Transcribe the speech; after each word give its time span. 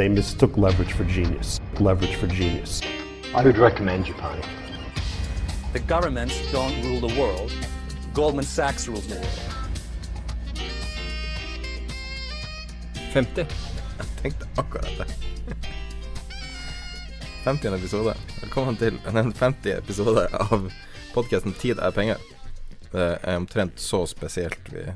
They 0.00 0.08
mistook 0.08 0.56
leverage 0.56 0.94
for 0.94 1.04
genius. 1.04 1.60
Leverage 1.78 2.16
for 2.16 2.26
genius. 2.26 2.80
I 3.34 3.44
would 3.44 3.58
recommend 3.58 4.06
Japan. 4.06 4.40
The 5.74 5.80
governments 5.80 6.40
don't 6.50 6.72
rule 6.82 7.06
the 7.06 7.20
world. 7.20 7.52
Goldman 8.14 8.46
Sachs 8.46 8.88
rules 8.88 9.06
the 9.08 9.16
world. 9.16 9.40
50. 13.12 13.46
Jeg 13.98 14.06
tenkte 14.22 14.48
akkurat 14.56 14.88
det. 14.98 15.06
50. 17.44 17.74
episode. 17.74 18.16
Velkommen 18.40 18.76
til 18.76 18.96
en 19.06 19.32
50. 19.32 19.70
episode 19.78 20.26
av 20.32 20.70
podkasten 21.12 21.52
'Tid 21.52 21.78
er 21.78 21.90
penger'. 21.90 22.24
Det 22.92 23.18
er 23.22 23.36
omtrent 23.36 23.80
så 23.80 24.06
spesielt. 24.06 24.72
Vi, 24.72 24.88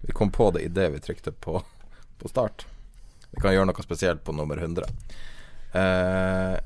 vi 0.00 0.12
kom 0.12 0.30
på 0.30 0.50
det 0.50 0.68
idet 0.68 0.92
vi 0.92 1.00
trykte 1.00 1.32
på, 1.32 1.62
på 2.18 2.28
start. 2.28 2.66
Vi 3.34 3.42
kan 3.42 3.54
gjøre 3.54 3.66
noe 3.66 3.82
spesielt 3.84 4.22
på 4.24 4.34
nummer 4.36 4.60
100. 4.62 4.86
Eh, 5.74 6.56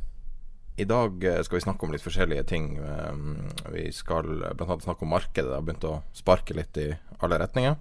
I 0.79 0.87
dag 0.87 1.25
skal 1.47 1.57
vi 1.57 1.65
snakke 1.65 1.87
om 1.87 1.95
litt 1.95 2.05
forskjellige 2.05 2.45
ting. 2.51 2.75
Eh, 2.77 3.73
vi 3.73 3.87
skal 3.97 4.29
bl.a. 4.53 4.77
snakke 4.85 5.07
om 5.07 5.15
markedet. 5.15 5.49
Det 5.49 5.57
har 5.57 5.65
begynt 5.65 5.89
å 5.89 6.03
sparke 6.17 6.57
litt 6.59 6.77
i 6.81 6.91
alle 7.25 7.41
retninger. 7.41 7.79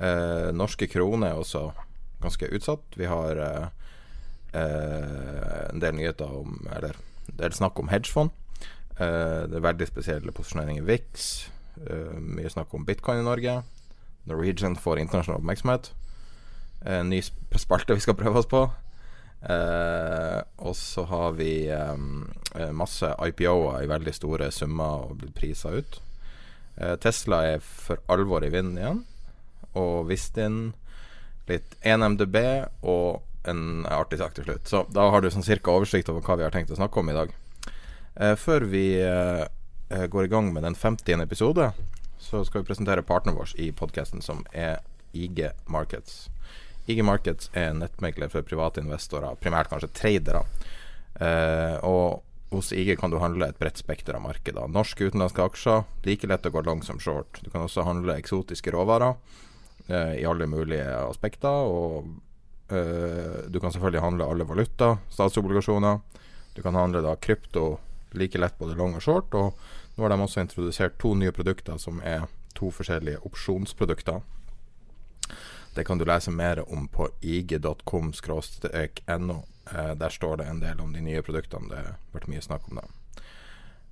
Eh, 0.00 0.48
norske 0.56 0.88
kroner 0.88 1.34
er 1.34 1.42
også 1.42 1.68
ganske 2.22 2.48
utsatt. 2.56 2.96
Vi 2.96 3.06
har 3.10 3.42
eh, 3.44 3.68
eh, 4.56 5.68
en 5.68 5.84
del 5.84 5.98
nyheter 5.98 6.32
om 6.40 6.58
Eller 6.74 6.96
det 7.28 7.44
er 7.44 7.60
snakk 7.60 7.78
om 7.78 7.92
hedgefond. 7.92 8.32
Eh, 8.96 9.44
det 9.50 9.60
er 9.60 9.68
veldig 9.68 9.92
spesielle 9.92 10.34
posisjoneringer 10.34 10.82
i 10.82 10.88
VIX. 10.88 11.30
Eh, 11.84 12.16
mye 12.18 12.50
snakk 12.50 12.72
om 12.74 12.88
bitcoin 12.88 13.20
i 13.20 13.26
Norge. 13.28 13.60
Norwegian 14.28 14.80
får 14.80 15.04
internasjonal 15.04 15.42
oppmerksomhet. 15.42 15.92
En 16.86 17.10
ny 17.10 17.22
spalte 17.22 17.96
vi 17.96 18.04
skal 18.04 18.18
prøve 18.18 18.42
oss 18.42 18.50
på. 18.50 18.66
Eh, 19.38 20.40
og 20.66 20.74
så 20.76 21.04
har 21.06 21.36
vi 21.38 21.68
eh, 21.70 22.72
masse 22.74 23.06
IPO-er 23.06 23.84
i 23.84 23.90
veldig 23.90 24.14
store 24.14 24.50
summer 24.54 25.06
og 25.06 25.20
blitt 25.22 25.36
prisa 25.38 25.72
ut. 25.74 26.00
Eh, 26.76 26.96
Tesla 27.02 27.42
er 27.54 27.62
for 27.64 28.02
alvor 28.10 28.46
i 28.46 28.52
vinden 28.54 28.78
igjen. 28.78 29.02
Og 29.78 30.08
Vistin, 30.10 30.72
litt 31.48 31.74
1MDB 31.86 32.38
og 32.82 33.22
en 33.48 33.86
artig 33.86 34.18
sak 34.20 34.34
til 34.36 34.48
slutt. 34.48 34.66
Så 34.68 34.84
da 34.94 35.08
har 35.12 35.22
du 35.22 35.30
sånn 35.32 35.46
cirka 35.46 35.74
oversikt 35.74 36.10
over 36.12 36.24
hva 36.24 36.38
vi 36.38 36.46
har 36.46 36.54
tenkt 36.54 36.72
å 36.74 36.78
snakke 36.78 37.00
om 37.00 37.10
i 37.10 37.16
dag. 37.16 37.34
Eh, 38.18 38.34
før 38.38 38.66
vi 38.70 38.86
eh, 39.02 39.44
eh, 39.94 40.06
går 40.10 40.26
i 40.26 40.32
gang 40.32 40.52
med 40.52 40.66
den 40.66 40.74
50. 40.74 41.22
episode, 41.22 41.70
så 42.18 42.42
skal 42.44 42.62
vi 42.62 42.70
presentere 42.70 43.06
partneren 43.06 43.38
vår 43.38 43.54
i 43.62 43.70
podkasten, 43.72 44.22
som 44.24 44.44
er 44.52 44.80
IG 45.14 45.46
Markets. 45.70 46.26
IG 46.88 47.04
Markets 47.04 47.50
er 47.52 47.72
en 47.72 47.82
nettmegler 47.82 48.30
for 48.32 48.46
private 48.46 48.80
investorer, 48.80 49.36
primært 49.42 49.70
kanskje 49.70 49.90
tradere. 49.96 50.42
Eh, 51.20 51.76
og 51.84 52.22
hos 52.50 52.70
IG 52.72 52.94
kan 53.00 53.12
du 53.12 53.18
handle 53.20 53.50
et 53.50 53.58
bredt 53.60 53.80
spekter 53.80 54.16
av 54.16 54.24
markeder. 54.24 54.70
Norske 54.72 55.10
utenlandske 55.10 55.44
aksjer, 55.44 55.84
like 56.06 56.28
lett 56.30 56.46
å 56.48 56.52
gå 56.54 56.62
lang 56.64 56.80
som 56.86 57.00
short. 57.02 57.42
Du 57.44 57.50
kan 57.52 57.66
også 57.66 57.84
handle 57.84 58.16
eksotiske 58.16 58.72
råvarer 58.72 59.18
eh, 59.88 60.14
i 60.22 60.24
alle 60.28 60.48
mulige 60.48 60.86
aspekter. 61.02 61.68
Og 61.68 62.08
eh, 62.72 63.44
du 63.52 63.60
kan 63.60 63.74
selvfølgelig 63.74 64.04
handle 64.06 64.30
alle 64.32 64.48
valuta, 64.48 64.94
statsobligasjoner. 65.12 66.00
Du 66.56 66.64
kan 66.64 66.78
handle 66.78 67.04
da 67.04 67.18
krypto 67.20 67.74
like 68.16 68.40
lett 68.40 68.56
både 68.58 68.78
long 68.78 68.96
og 68.96 69.04
short. 69.04 69.36
Og 69.36 69.52
nå 69.98 70.06
har 70.06 70.14
de 70.14 70.22
også 70.24 70.40
introdusert 70.46 70.96
to 71.02 71.12
nye 71.18 71.34
produkter 71.36 71.76
som 71.82 72.00
er 72.00 72.24
to 72.56 72.72
forskjellige 72.72 73.20
opsjonsprodukter. 73.28 74.24
Det 75.78 75.84
kan 75.84 75.98
du 75.98 76.04
lese 76.04 76.30
mer 76.34 76.72
om 76.72 76.88
på 76.90 77.08
ig.com-no. 77.20 77.76
Eh, 79.74 79.94
der 79.94 80.08
står 80.08 80.36
det 80.36 80.44
en 80.44 80.60
del 80.60 80.80
om 80.80 80.92
de 80.92 81.00
nye 81.00 81.22
produktene. 81.22 81.68
Det 81.70 81.76
har 81.76 81.94
vært 82.16 82.26
mye 82.32 82.42
snakk 82.42 82.64
om 82.66 82.80
det. 82.80 82.86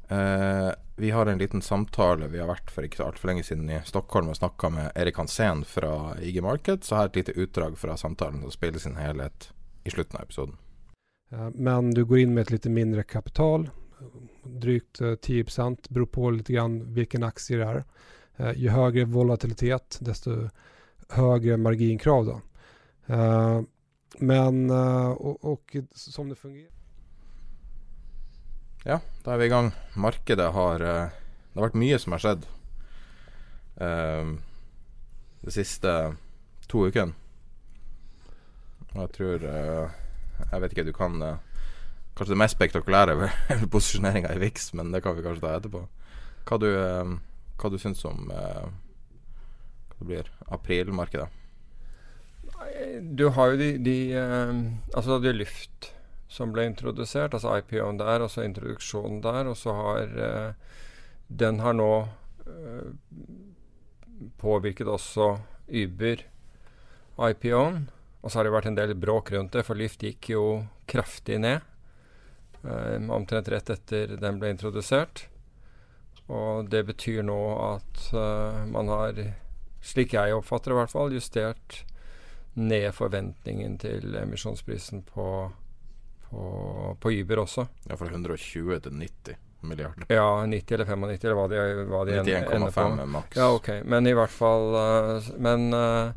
Eh, 0.08 0.70
vi 0.96 1.10
har 1.14 1.30
en 1.30 1.38
liten 1.38 1.62
samtale. 1.62 2.26
Vi 2.26 2.40
har 2.42 2.50
vært 2.50 2.74
for 2.74 2.82
ikke 2.82 2.98
så 2.98 3.06
altfor 3.06 3.30
lenge 3.30 3.46
siden 3.46 3.70
i 3.70 3.78
Stockholm 3.86 4.32
og 4.32 4.40
snakka 4.40 4.72
med 4.74 4.98
Erik 4.98 5.22
Hansen 5.22 5.62
fra 5.62 6.16
IG 6.18 6.42
Market. 6.42 6.82
Så 6.82 6.98
her 6.98 7.06
er 7.06 7.12
et 7.12 7.22
lite 7.22 7.38
utdrag 7.38 7.78
fra 7.78 7.94
samtalen 7.94 8.42
som 8.42 8.50
spilles 8.50 8.82
sin 8.82 8.98
helhet 8.98 9.52
i 9.86 9.94
slutten 9.94 10.18
av 10.18 10.26
episoden. 10.26 10.58
Eh, 11.30 11.50
Men 11.54 11.94
du 11.94 12.02
går 12.04 12.24
inn 12.24 12.34
med 12.34 12.48
et 12.48 12.56
lite 12.58 12.74
mindre 12.82 13.06
kapital, 13.06 13.70
drygt 14.42 15.00
eh, 15.00 15.14
10 15.14 15.44
beror 15.90 16.06
på 16.06 16.30
litt 16.34 16.50
grann 16.50 16.80
hvilken 16.98 17.22
aksje 17.30 17.62
det 17.62 17.72
er. 17.74 17.84
Jo 18.58 18.70
högre 18.74 19.06
volatilitet, 19.08 19.96
desto 20.04 20.50
högre 21.08 21.56
marginkrav 21.56 22.26
då. 22.26 22.40
Uh, 23.14 23.62
Men, 24.18 24.70
uh, 24.70 25.10
och, 25.10 25.44
och 25.44 25.76
som 25.92 26.28
det 26.28 26.34
fungerar. 26.34 26.70
Ja, 28.84 29.00
da 29.24 29.34
er 29.34 29.38
vi 29.38 29.44
i 29.44 29.48
gang. 29.48 29.72
Markedet 29.94 30.52
har 30.52 30.80
uh, 30.80 31.10
Det 31.52 31.58
har 31.58 31.66
vært 31.66 31.78
mye 31.80 31.98
som 31.98 32.12
har 32.12 32.22
skjedd 32.22 32.46
de 33.76 35.52
siste 35.52 35.90
to 36.68 36.86
ukene. 36.88 37.12
Og 38.94 39.02
jeg 39.02 39.10
tror 39.12 39.44
Jeg 39.44 40.60
vet 40.62 40.72
ikke, 40.72 40.84
du 40.84 40.92
kan 40.96 41.20
Kanskje 42.16 42.32
det 42.32 42.38
mest 42.40 42.56
spektakulære 42.56 43.28
er 43.52 43.66
posisjoneringa 43.68 44.32
i 44.32 44.40
VIX, 44.40 44.72
men 44.74 44.92
det 44.92 45.02
kan 45.02 45.16
vi 45.16 45.24
kanskje 45.24 45.44
ta 45.44 45.56
etterpå. 45.56 45.82
Hva 46.48 46.58
du, 46.60 46.70
hva 47.60 47.70
du 47.70 47.78
syns 47.78 48.04
om 48.08 48.32
det 49.98 50.08
blir 50.08 50.30
aprilmarkedet? 50.52 51.28
Du 53.16 53.28
har 53.36 53.52
jo 53.52 53.58
de, 53.60 53.70
de 53.84 53.96
eh, 54.16 54.52
Altså 54.96 55.18
det 55.20 55.32
er 55.32 55.40
Lyft 55.42 55.90
som 56.28 56.50
ble 56.52 56.64
introdusert, 56.66 57.34
altså 57.36 57.58
IPO-en 57.60 58.00
der, 58.00 58.24
og 58.24 58.30
så 58.32 58.42
introduksjonen 58.42 59.20
der, 59.22 59.46
og 59.46 59.56
så 59.56 59.74
har 59.76 60.16
eh, 60.28 60.78
Den 61.28 61.60
har 61.62 61.76
nå 61.76 61.90
eh, 62.46 62.88
påvirket 64.40 64.90
også 64.90 65.36
Uber, 65.68 66.24
IPO-en. 67.18 67.86
Og 68.22 68.30
så 68.30 68.38
har 68.38 68.46
det 68.46 68.54
vært 68.56 68.68
en 68.70 68.78
del 68.78 68.94
bråk 68.98 69.30
rundt 69.34 69.54
det, 69.54 69.62
for 69.66 69.78
Lyft 69.78 70.02
gikk 70.02 70.30
jo 70.32 70.44
kraftig 70.90 71.40
ned. 71.42 71.62
eh, 72.64 72.98
omtrent 73.10 73.48
rett 73.48 73.70
etter 73.70 74.16
den 74.18 74.40
ble 74.40 74.50
introdusert. 74.50 75.28
Og 76.26 76.66
det 76.70 76.82
betyr 76.88 77.22
nå 77.22 77.38
at 77.62 78.08
eh, 78.12 78.64
man 78.66 78.90
har, 78.90 79.20
slik 79.86 80.16
jeg 80.16 80.34
oppfatter 80.34 80.72
det 80.72 80.76
i 80.76 80.80
hvert 80.82 80.92
fall, 80.92 81.14
justert 81.14 81.80
ned 82.56 82.88
forventningen 82.96 83.76
til 83.78 84.14
emisjonsprisen 84.16 85.02
på, 85.12 85.26
på, 86.30 86.44
på 87.00 87.12
Uber 87.20 87.42
også. 87.44 87.66
Ja, 87.90 87.98
fra 88.00 88.08
120 88.10 88.80
til 88.86 88.96
90 89.02 89.36
milliarder. 89.66 90.06
Ja, 90.12 90.24
90 90.46 90.74
eller 90.78 90.88
95, 90.88 91.24
eller 91.26 91.36
hva 91.38 91.46
de, 91.52 91.60
hva 91.90 92.00
de 92.08 92.16
en- 92.16 92.32
ender 92.32 92.72
på. 92.72 92.82
91,5 92.88 93.00
er 93.04 93.12
maks. 93.18 93.36
Ja, 93.38 93.48
ok. 93.56 93.70
Men 93.84 94.06
i 94.10 94.14
hvert 94.16 94.32
fall 94.34 94.76
eh, 94.80 95.30
Men 95.42 95.68
eh, 95.74 96.12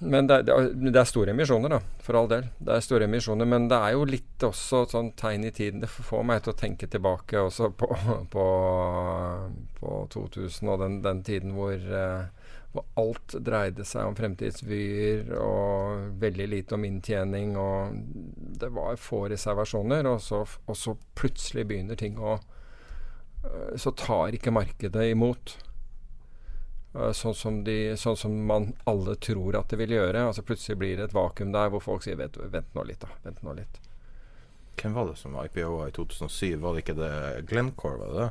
Men 0.00 0.28
det, 0.30 0.36
det 0.46 0.94
er 1.00 1.08
store 1.10 1.32
emisjoner, 1.34 1.72
da. 1.74 1.78
For 2.06 2.14
all 2.20 2.28
del. 2.30 2.44
Det 2.62 2.70
er 2.76 2.84
store 2.86 3.08
emisjoner, 3.08 3.48
men 3.50 3.64
det 3.70 3.78
er 3.82 3.96
jo 3.96 4.04
litt 4.06 4.44
også 4.46 4.84
sånn 4.92 5.08
tegn 5.18 5.48
i 5.48 5.50
tiden. 5.50 5.80
Det 5.82 5.88
får 5.90 6.22
meg 6.28 6.44
til 6.44 6.52
å 6.54 6.58
tenke 6.60 6.86
tilbake 6.86 7.40
også 7.42 7.72
på, 7.74 7.88
på, 8.34 8.44
på 9.80 9.96
2000 10.14 10.70
og 10.70 10.78
den, 10.84 11.00
den 11.02 11.24
tiden 11.26 11.56
hvor, 11.58 11.74
eh, 11.74 12.28
hvor 12.72 12.84
alt 13.00 13.34
dreide 13.44 13.84
seg 13.88 14.10
om 14.10 14.16
fremtidsvyer 14.18 15.30
og 15.40 16.18
veldig 16.20 16.48
lite 16.52 16.76
om 16.76 16.84
inntjening. 16.84 17.56
Og 17.56 17.94
det 18.60 18.68
var 18.76 19.00
få 19.00 19.24
reservasjoner, 19.32 20.06
og 20.10 20.20
så, 20.22 20.42
og 20.44 20.76
så 20.76 20.96
plutselig 21.18 21.64
begynner 21.70 21.98
ting 21.98 22.18
å 22.20 22.36
eh, 22.36 23.72
Så 23.80 23.94
tar 23.96 24.36
ikke 24.36 24.52
markedet 24.54 25.08
imot. 25.14 25.56
Eh, 26.94 27.12
Sånn 27.16 27.34
som, 27.34 27.62
de, 27.64 27.96
sånn 27.96 28.16
som 28.20 28.36
man 28.46 28.72
alle 28.84 29.16
tror 29.16 29.56
at 29.56 29.72
det 29.72 29.80
vil 29.80 29.96
gjøre. 29.96 30.26
Altså 30.28 30.44
Plutselig 30.44 30.78
blir 30.80 30.96
det 31.00 31.08
et 31.08 31.16
vakuum 31.16 31.54
der 31.56 31.72
hvor 31.72 31.84
folk 31.84 32.04
sier 32.04 32.20
vent, 32.20 32.36
vent 32.52 32.74
nå 32.76 32.84
litt, 32.88 33.00
da. 33.00 33.16
Vent 33.24 33.40
nå 33.46 33.56
litt. 33.56 33.80
Hvem 34.78 34.94
var 34.94 35.08
det 35.08 35.16
som 35.18 35.32
var 35.34 35.48
IPO-a 35.48 35.88
i 35.88 35.94
2007? 35.96 36.60
Var 36.62 36.74
det 36.76 36.84
ikke 36.84 37.00
det 37.00 37.14
Glencore, 37.50 37.98
var 37.98 38.12
det 38.12 38.20
det? 38.20 38.28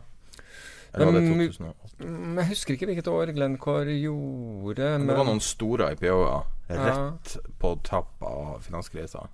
Men- 0.96 1.28
2008? 1.34 2.38
Jeg 2.38 2.48
husker 2.48 2.74
ikke 2.74 2.86
hvilket 2.88 3.08
år 3.12 3.32
Glencore 3.36 3.86
gjorde, 4.02 4.98
Men 5.00 5.08
det 5.08 5.18
var 5.18 5.26
noen 5.26 5.42
store 5.42 5.92
IPO-er 5.94 6.44
Ja. 6.70 6.86
rett 7.10 7.38
på 7.60 7.76
tapp 7.84 8.22
av 8.22 8.62
finanskrisa. 8.62 9.28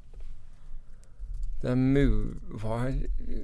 det 1.64 1.72
er. 1.72 2.36
Var 2.52 2.88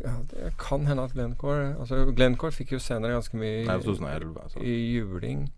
ja, 0.04 0.16
Det 0.28 0.54
kan 0.58 0.86
hende 0.86 1.04
at 1.04 1.14
Glencore 1.14 1.76
Altså 1.80 2.14
Glencore 2.16 2.52
fikk 2.52 2.72
jo 2.72 2.80
senere 2.80 3.14
ganske 3.16 3.34
mye 3.38 3.66
Nei, 3.66 3.78
2011. 3.80 4.38
altså. 4.44 4.60
i 4.62 4.76
juling. 4.98 5.50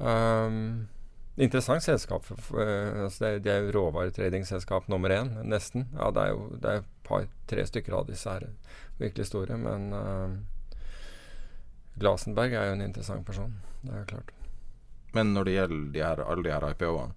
Um, 0.00 0.88
interessant 1.36 1.82
selskap. 1.82 2.24
Eh, 2.30 3.04
altså 3.04 3.18
det, 3.20 3.30
er- 3.34 3.38
jo 3.66 3.72
råvaretradingselskap 3.72 4.88
nummer 4.88 5.08
én, 5.10 5.44
nesten. 5.44 5.86
Ja, 5.94 6.10
det 6.10 6.22
er 6.22 6.28
jo 6.30 6.48
det 6.56 6.64
er 6.64 6.76
et 6.78 6.84
par-tre 7.04 7.66
stykker 7.66 7.92
av 7.98 8.06
disse 8.06 8.30
her 8.30 8.48
virkelig 8.98 9.26
store, 9.26 9.56
men 9.58 9.92
um, 9.92 10.38
Glasenberg 12.00 12.52
er 12.58 12.66
jo 12.70 12.76
en 12.78 12.82
interessant 12.88 13.24
person. 13.26 13.52
Det 13.84 13.92
er 13.94 14.04
klart. 14.10 14.30
Men 15.14 15.34
når 15.34 15.44
det 15.46 15.54
gjelder 15.54 15.92
de 15.94 16.02
her, 16.02 16.22
alle 16.24 16.42
de 16.42 16.50
her 16.54 16.64
IPO-ene 16.72 17.12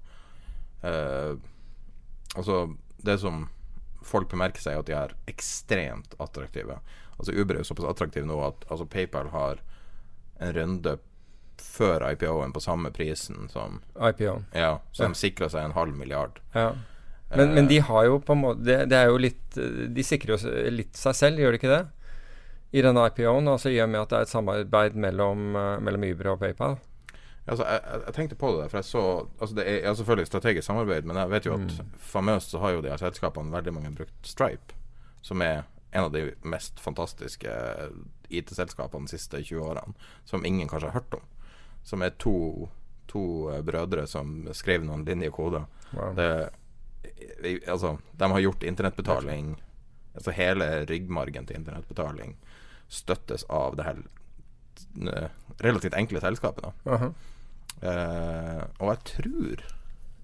eh, 0.83 1.35
Altså, 2.37 2.57
det 3.01 3.15
som 3.21 3.47
folk 4.05 4.29
bemerker 4.29 4.61
seg, 4.61 4.75
er 4.75 4.83
at 4.83 4.89
de 4.89 4.93
er 4.97 5.13
ekstremt 5.31 6.13
attraktive. 6.21 6.77
Altså 7.17 7.33
Uber 7.33 7.55
er 7.57 7.63
jo 7.63 7.69
såpass 7.71 7.87
attraktiv 7.89 8.27
nå 8.29 8.37
at 8.45 8.67
altså, 8.69 8.85
PayPal 8.85 9.31
har 9.33 9.61
en 10.43 10.53
runde 10.53 10.97
før 11.57 12.03
IPO-en 12.11 12.53
på 12.53 12.61
samme 12.61 12.91
prisen 12.93 13.47
som 13.49 13.79
IPO. 13.97 14.35
Ja, 14.53 14.75
så 14.91 15.07
Ja. 15.07 15.09
de 15.09 15.17
sikrer 15.17 15.49
seg 15.49 15.65
en 15.65 15.73
halv 15.73 15.95
milliard. 15.97 16.37
Ja. 16.53 16.75
Men, 17.35 17.55
men 17.55 17.67
de 17.67 17.79
har 17.83 18.05
jo 18.05 18.19
på 18.23 18.35
en 18.37 18.43
måte 18.43 18.63
det, 18.63 18.77
det 18.91 18.95
er 19.01 19.09
jo 19.09 19.17
litt 19.19 19.57
eh, 19.59 19.89
De 19.91 20.03
sikrer 20.05 20.37
jo 20.37 20.51
litt 20.71 20.95
seg 20.95 21.15
selv, 21.17 21.41
gjør 21.41 21.51
de 21.51 21.59
ikke 21.59 21.73
det? 21.73 21.81
I 22.71 22.83
denne 22.83 23.05
IPO-en, 23.07 23.47
altså 23.47 23.71
i 23.71 23.79
og 23.79 23.89
med 23.89 24.01
at 24.01 24.11
det 24.11 24.17
er 24.17 24.27
et 24.27 24.33
samarbeid 24.33 24.97
mellom, 24.99 25.55
eh, 25.55 25.77
mellom 25.83 26.03
Uber 26.03 26.33
og 26.33 26.41
PayPal. 26.43 26.77
Altså, 27.47 27.63
jeg, 27.63 27.81
jeg, 28.05 28.13
tenkte 28.13 28.35
på 28.35 28.49
det, 28.57 28.65
for 28.67 28.77
jeg 28.77 28.85
så 28.89 29.01
altså 29.39 29.55
Det 29.55 29.65
er 29.77 29.93
selvfølgelig 29.93 30.27
strategisk 30.27 30.67
samarbeid, 30.67 31.05
men 31.07 31.15
jeg 31.17 31.31
vet 31.31 31.45
jo 31.47 31.53
at 31.55 31.77
famøst 31.97 32.51
så 32.51 32.59
har 32.59 32.75
jo 32.75 32.81
de 32.83 32.91
her 32.91 32.99
selskapene 32.99 33.53
veldig 33.55 33.73
mange 33.73 33.93
brukt 33.95 34.27
Stripe, 34.27 34.75
som 35.21 35.41
er 35.41 35.63
en 35.95 36.03
av 36.03 36.11
de 36.11 36.25
mest 36.43 36.79
fantastiske 36.83 37.53
IT-selskapene 38.27 39.07
de 39.07 39.15
siste 39.15 39.39
20 39.39 39.63
årene, 39.63 39.95
som 40.25 40.45
ingen 40.45 40.67
kanskje 40.67 40.91
har 40.91 40.99
hørt 40.99 41.15
om. 41.15 41.23
Som 41.87 42.03
er 42.03 42.11
to, 42.19 42.67
to 43.07 43.23
eh, 43.53 43.63
brødre 43.63 44.03
som 44.11 44.41
skrev 44.51 44.83
noen 44.83 45.07
linjer 45.07 45.31
kode. 45.31 45.63
Wow. 45.93 46.11
Det, 46.19 46.27
altså, 47.63 47.95
de 48.11 48.31
har 48.31 48.43
gjort 48.43 48.67
internettbetaling 48.67 49.55
Altså 50.17 50.33
hele 50.33 50.65
ryggmargen 50.89 51.45
til 51.45 51.59
internettbetaling 51.59 52.31
støttes 52.89 53.43
av 53.49 53.75
det 53.77 53.85
her 53.87 54.03
eh, 55.11 55.29
relativt 55.63 55.97
enkle 55.97 56.21
selskapet. 56.23 56.63
da 56.63 56.93
Aha. 56.95 57.09
Eh, 57.81 58.63
og 58.79 58.89
jeg 58.89 59.03
tror 59.11 59.65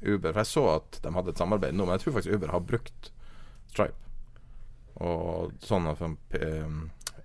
Uber 0.03 0.33
For 0.33 0.39
jeg 0.41 0.49
så 0.49 0.63
at 0.75 0.97
de 1.03 1.11
hadde 1.15 1.29
et 1.31 1.37
samarbeid 1.39 1.75
nå, 1.77 1.85
men 1.85 1.95
jeg 1.95 2.03
tror 2.03 2.15
faktisk 2.17 2.33
Uber 2.35 2.51
har 2.51 2.59
brukt 2.67 3.11
Stripe. 3.71 3.95
Og 4.99 5.53
sånn 5.63 5.87
at 5.89 5.97
som, 6.01 6.17
eh, 6.35 6.73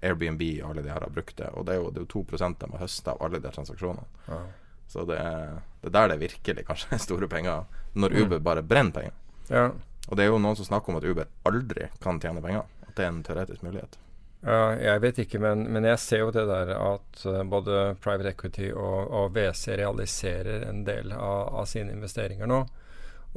Airbnb 0.02 0.42
og 0.62 0.70
alle 0.70 0.84
de 0.86 0.92
her 0.92 1.02
har 1.02 1.10
brukt 1.10 1.36
det. 1.36 1.48
Og 1.58 1.66
det 1.66 1.74
er 1.74 1.80
jo, 1.82 1.90
det 1.90 1.98
er 1.98 2.06
jo 2.06 2.12
2 2.22 2.54
de 2.60 2.70
har 2.70 2.78
høsta 2.84 3.12
av 3.12 3.22
alle 3.22 3.40
de 3.40 3.50
transaksjonene. 3.50 4.04
transaksjonene. 4.26 4.46
-huh. 4.46 4.68
Så 4.88 5.04
det 5.04 5.18
er, 5.20 5.58
det 5.82 5.90
er 5.90 5.90
der 5.90 6.08
det 6.08 6.20
virkelig 6.20 6.64
kanskje 6.64 6.94
er 6.96 6.98
store 6.98 7.28
penger. 7.28 7.64
Når 7.94 8.10
Mm. 8.10 8.22
Uber 8.22 8.38
bare 8.38 8.62
brenner 8.62 8.92
penger. 8.92 9.12
Ja. 9.50 9.70
Og 10.08 10.16
det 10.16 10.24
er 10.24 10.28
jo 10.28 10.38
noen 10.38 10.56
som 10.56 10.64
snakker 10.64 10.88
om 10.88 10.96
at 10.96 11.04
Uber 11.04 11.26
aldri 11.44 11.88
kan 12.00 12.20
tjene 12.20 12.40
penger. 12.40 12.62
At 12.88 12.94
det 12.96 13.04
er 13.04 13.08
en 13.08 13.22
teoretisk 13.22 13.62
mulighet. 13.62 13.98
Jeg 14.38 15.00
vet 15.02 15.18
ikke, 15.24 15.40
men, 15.42 15.64
men 15.74 15.86
jeg 15.88 15.98
ser 15.98 16.20
jo 16.22 16.30
det 16.34 16.44
der 16.46 16.70
at 16.76 17.24
eh, 17.26 17.40
både 17.50 17.96
private 18.02 18.30
equity 18.36 18.68
og, 18.70 19.10
og 19.10 19.32
WC 19.34 19.74
realiserer 19.80 20.68
en 20.68 20.84
del 20.86 21.10
av, 21.16 21.48
av 21.58 21.66
sine 21.66 21.90
investeringer 21.96 22.46
nå. 22.46 22.60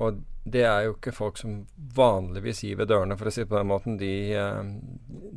Og 0.02 0.22
det 0.46 0.62
er 0.66 0.86
jo 0.86 0.94
ikke 0.94 1.14
folk 1.14 1.42
som 1.42 1.64
vanligvis 1.98 2.62
gir 2.68 2.78
ved 2.80 2.92
dørene, 2.94 3.18
for 3.18 3.30
å 3.30 3.34
si 3.34 3.42
det 3.42 3.50
på 3.50 3.58
den 3.58 3.72
måten. 3.72 3.98
De, 4.02 4.14
eh, 4.38 4.62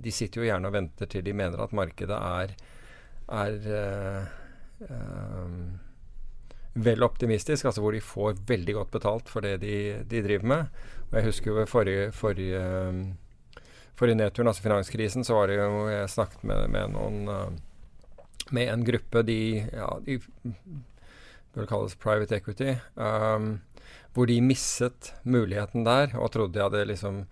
de 0.04 0.12
sitter 0.12 0.42
jo 0.42 0.50
gjerne 0.50 0.68
og 0.68 0.76
venter 0.76 1.10
til 1.10 1.24
de 1.24 1.36
mener 1.36 1.64
at 1.64 1.72
markedet 1.76 2.20
er, 2.20 2.54
er 3.40 3.72
eh, 3.80 4.22
vel 6.74 7.08
optimistisk, 7.08 7.64
altså 7.64 7.80
hvor 7.80 7.96
de 7.96 8.04
får 8.04 8.36
veldig 8.52 8.78
godt 8.82 8.94
betalt 8.98 9.32
for 9.32 9.48
det 9.48 9.56
de, 9.64 10.04
de 10.04 10.24
driver 10.28 10.48
med. 10.52 10.80
Og 11.08 11.18
jeg 11.18 11.30
husker 11.30 11.54
jo 11.54 11.58
ved 11.62 11.72
forrige, 11.72 12.08
forrige 12.12 12.64
eh, 13.94 13.98
forrige 13.98 14.18
nedturen, 14.18 14.48
altså 14.48 14.62
finanskrisen, 14.62 15.24
så 15.24 15.34
var 15.34 15.48
det 15.48 15.60
jo 15.60 15.86
Jeg 15.88 16.10
snakket 16.10 16.44
med, 16.44 16.70
med 16.70 16.94
noen 16.94 17.28
eh, 17.28 17.48
Med 18.50 18.72
en 18.72 18.84
gruppe 18.84 19.22
de 19.22 19.40
Ja, 19.72 19.98
de 20.04 20.20
bør 21.54 21.66
kalles 21.70 21.94
private 21.94 22.34
equity. 22.34 22.74
um, 22.96 23.60
hvor 24.14 24.26
de 24.26 24.40
misset 24.40 25.12
muligheten 25.24 25.84
der 25.84 26.16
og 26.18 26.32
trodde 26.32 26.54
de 26.54 26.62
hadde 26.62 26.84
liksom 26.86 27.26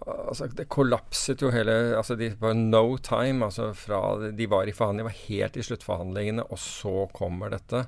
Altså, 0.00 0.46
det 0.46 0.68
kollapset 0.68 1.42
jo 1.42 1.50
hele 1.52 1.96
altså 1.96 2.16
De 2.16 2.30
var 2.40 2.54
no 2.54 2.96
time. 2.96 3.44
altså 3.44 3.72
fra 3.74 4.30
De 4.32 4.46
var 4.46 4.68
i 4.68 4.72
forhandling, 4.72 5.04
var 5.04 5.26
helt 5.28 5.56
i 5.56 5.62
sluttforhandlingene, 5.62 6.44
og 6.48 6.58
så 6.58 7.08
kommer 7.12 7.50
dette. 7.50 7.86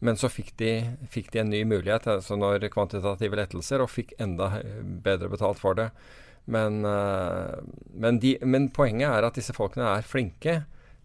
Men 0.00 0.16
så 0.16 0.28
fikk 0.28 0.56
de, 0.58 0.96
fikk 1.08 1.30
de 1.32 1.38
en 1.38 1.50
ny 1.50 1.62
mulighet, 1.64 2.06
altså 2.06 2.36
når 2.36 2.68
kvantitative 2.74 3.36
lettelser, 3.38 3.80
og 3.80 3.90
fikk 3.90 4.12
enda 4.18 4.60
bedre 5.04 5.30
betalt 5.30 5.58
for 5.62 5.78
det. 5.78 5.90
Men, 6.46 6.84
eh, 6.84 7.58
men, 7.94 8.18
de, 8.20 8.34
men 8.44 8.68
poenget 8.74 9.08
er 9.08 9.24
at 9.24 9.36
disse 9.38 9.54
folkene 9.56 9.86
er 9.96 10.04
flinke 10.04 10.64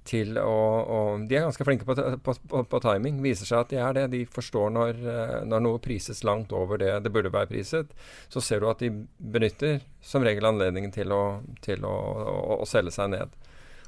til 0.10 0.40
å, 0.42 0.54
å 0.90 1.00
De 1.30 1.36
er 1.38 1.44
ganske 1.46 1.64
flinke 1.68 1.86
på, 1.86 1.94
på, 2.26 2.34
på, 2.50 2.64
på 2.72 2.80
timing. 2.84 3.20
Viser 3.24 3.46
seg 3.46 3.60
at 3.62 3.70
de 3.72 3.78
er 3.84 3.94
det. 3.96 4.06
De 4.16 4.24
forstår 4.26 4.72
når, 4.74 5.00
eh, 5.04 5.36
når 5.48 5.64
noe 5.64 5.82
prises 5.84 6.24
langt 6.28 6.52
over 6.56 6.82
det 6.82 6.92
det 7.06 7.12
burde 7.14 7.32
være 7.34 7.52
priset. 7.52 7.92
Så 8.32 8.42
ser 8.44 8.64
du 8.64 8.70
at 8.72 8.82
de 8.84 8.90
benytter 9.20 9.80
som 10.02 10.26
regel 10.26 10.50
anledningen 10.50 10.92
til 10.96 11.14
å, 11.16 11.22
til 11.66 11.86
å, 11.88 11.94
å, 12.26 12.60
å 12.64 12.68
selge 12.68 12.96
seg 12.96 13.14
ned. 13.16 13.38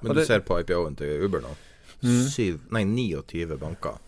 Men 0.01 0.13
du 0.15 0.22
det- 0.22 0.27
ser 0.29 0.46
på 0.46 0.60
IPO-en 0.62 0.96
til 1.00 1.25
Uber 1.25 1.43
nå. 1.43 1.55
Mm. 2.01 2.24
Syv, 2.34 2.62
nei, 2.74 2.86
29 2.88 3.58
banker 3.62 4.00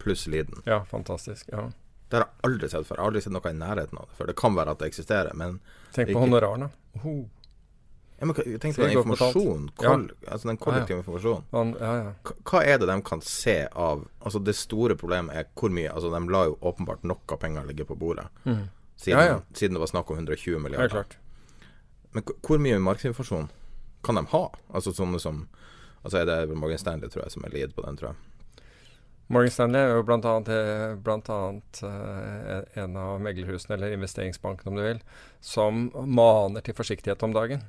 pluss 0.00 0.22
Liden. 0.32 0.62
Ja, 0.64 0.78
fantastisk. 0.88 1.50
ja. 1.52 1.66
Det 2.10 2.18
har 2.18 2.24
jeg 2.26 2.50
aldri 2.50 2.68
sett 2.68 2.86
før. 2.86 2.96
Jeg 2.96 3.02
har 3.04 3.10
aldri 3.10 3.20
sett 3.22 3.32
noe 3.32 3.50
i 3.50 3.56
nærheten 3.58 3.98
av 4.00 4.08
det 4.08 4.16
før. 4.18 4.26
Det 4.26 4.36
kan 4.36 4.54
være 4.56 4.70
at 4.74 4.78
det 4.82 4.88
eksisterer, 4.90 5.34
men 5.34 5.60
Tenk 5.94 6.08
på 6.08 6.12
Ikke- 6.14 6.20
honorarene. 6.24 6.70
Oh, 7.04 7.24
ja, 8.20 8.26
men 8.26 8.34
Tenk 8.34 8.76
på 8.76 8.82
den 8.82 8.90
informasjonen. 8.98 9.70
informasjonen. 9.70 10.10
Ja. 10.22 10.32
Altså 10.32 10.48
den 10.48 10.56
kollektive 10.58 10.98
informasjonen. 11.02 11.76
ja, 11.80 11.92
ja. 12.02 12.12
Hva- 12.44 12.64
er 12.66 12.78
det 12.78 12.88
de 12.88 13.02
kan 13.02 13.20
se 13.22 13.66
av 13.72 14.06
Altså 14.24 14.42
Det 14.44 14.54
store 14.56 14.94
problemet 14.96 15.34
er 15.36 15.44
hvor 15.56 15.70
mye 15.70 15.88
Altså 15.94 16.10
De 16.10 16.26
la 16.32 16.44
jo 16.44 16.58
åpenbart 16.62 17.02
nok 17.04 17.32
av 17.32 17.38
penger 17.38 17.64
ligge 17.64 17.84
på 17.86 17.96
bordet. 17.96 18.26
mm. 18.44 18.68
Siden, 18.96 19.18
Ja, 19.18 19.24
ja. 19.26 19.40
siden 19.54 19.72
det 19.74 19.80
var 19.80 19.86
snakk 19.86 20.10
om 20.10 20.16
120 20.18 20.52
Helt 20.52 20.62
milliarder. 20.62 20.88
klart. 20.88 21.16
Men 22.12 22.22
hvor 22.24 22.58
mye 22.58 22.78
markedsinformasjon 22.78 23.48
kan 24.04 24.14
de 24.16 24.24
ha? 24.26 24.48
Altså 24.74 24.92
sånne 24.92 25.20
som 25.20 25.48
Altså 26.04 26.18
er 26.18 26.24
det 26.24 26.56
Morgan 26.56 26.78
Stanley 26.78 27.08
tror 27.08 27.22
jeg 27.24 27.30
som 27.32 27.44
er 27.44 27.50
lead 27.50 27.74
på 27.74 27.82
den, 27.84 27.96
tror 27.96 28.08
jeg. 28.08 28.16
Morgan 29.30 29.52
Stanley 29.54 29.86
er 29.86 29.92
jo 29.94 30.04
blant 30.06 30.26
annet 31.30 31.82
eh, 31.86 32.80
en 32.82 32.96
av 32.98 33.20
meglerhusene, 33.22 33.76
eller 33.76 33.94
investeringsbanken 33.94 34.72
om 34.72 34.78
du 34.78 34.82
vil, 34.82 35.02
som 35.44 35.84
maner 36.02 36.64
til 36.66 36.74
forsiktighet 36.74 37.22
om 37.22 37.36
dagen. 37.36 37.62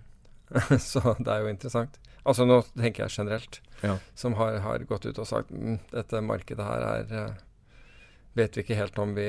Så 0.91 1.03
det 1.19 1.29
er 1.29 1.43
jo 1.43 1.51
interessant. 1.51 1.99
Altså 2.25 2.45
nå 2.45 2.59
tenker 2.73 3.05
jeg 3.05 3.13
generelt. 3.19 3.61
Ja. 3.85 3.99
Som 4.17 4.35
har, 4.41 4.57
har 4.65 4.87
gått 4.89 5.05
ut 5.05 5.21
og 5.21 5.29
sagt 5.29 5.53
mm, 5.53 5.77
dette 5.93 6.21
markedet 6.25 6.65
her 6.65 6.87
er 6.89 7.15
eh, 7.21 7.39
Vet 8.31 8.55
vi 8.55 8.63
ikke 8.63 8.77
helt 8.79 8.95
om 9.03 9.09
vi, 9.11 9.27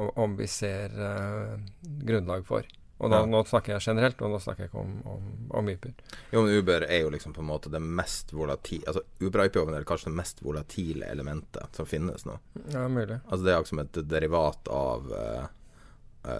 om, 0.00 0.06
om 0.24 0.36
vi 0.38 0.46
ser 0.48 0.94
uh, 0.96 1.58
grunnlag 2.00 2.46
for. 2.48 2.64
Og 3.02 3.10
da, 3.10 3.18
Ja. 3.20 3.26
nå 3.26 3.40
snakker 3.48 3.72
jeg 3.74 3.82
generelt, 3.82 4.20
og 4.22 4.30
nå 4.30 4.38
snakker 4.38 4.62
jeg 4.62 4.70
ikke 4.70 4.78
om, 4.80 4.92
om, 5.10 5.22
om 5.58 5.68
Uber. 5.72 5.92
Jo, 6.30 6.42
men 6.44 6.52
Uber 6.60 6.84
er 6.86 7.00
jo 7.02 7.08
liksom 7.10 7.32
på 7.34 7.42
en 7.42 7.48
måte 7.48 7.70
det 7.72 7.80
mest 7.82 8.30
volatile 8.32 8.86
Altså 8.86 9.02
Uber 9.20 9.42
IPO-en 9.48 9.74
er 9.74 9.84
kanskje 9.88 10.10
det 10.12 10.16
mest 10.20 10.42
volatile 10.44 11.08
elementet 11.10 11.74
som 11.74 11.86
finnes 11.90 12.22
nå. 12.28 12.36
Ja, 12.70 12.84
mulig. 12.88 13.18
Altså 13.26 13.42
Det 13.44 13.52
er 13.56 13.58
liksom 13.64 13.80
som 13.82 13.82
et 13.82 13.98
derivat 14.08 14.68
av 14.70 15.10
uh, 15.10 15.48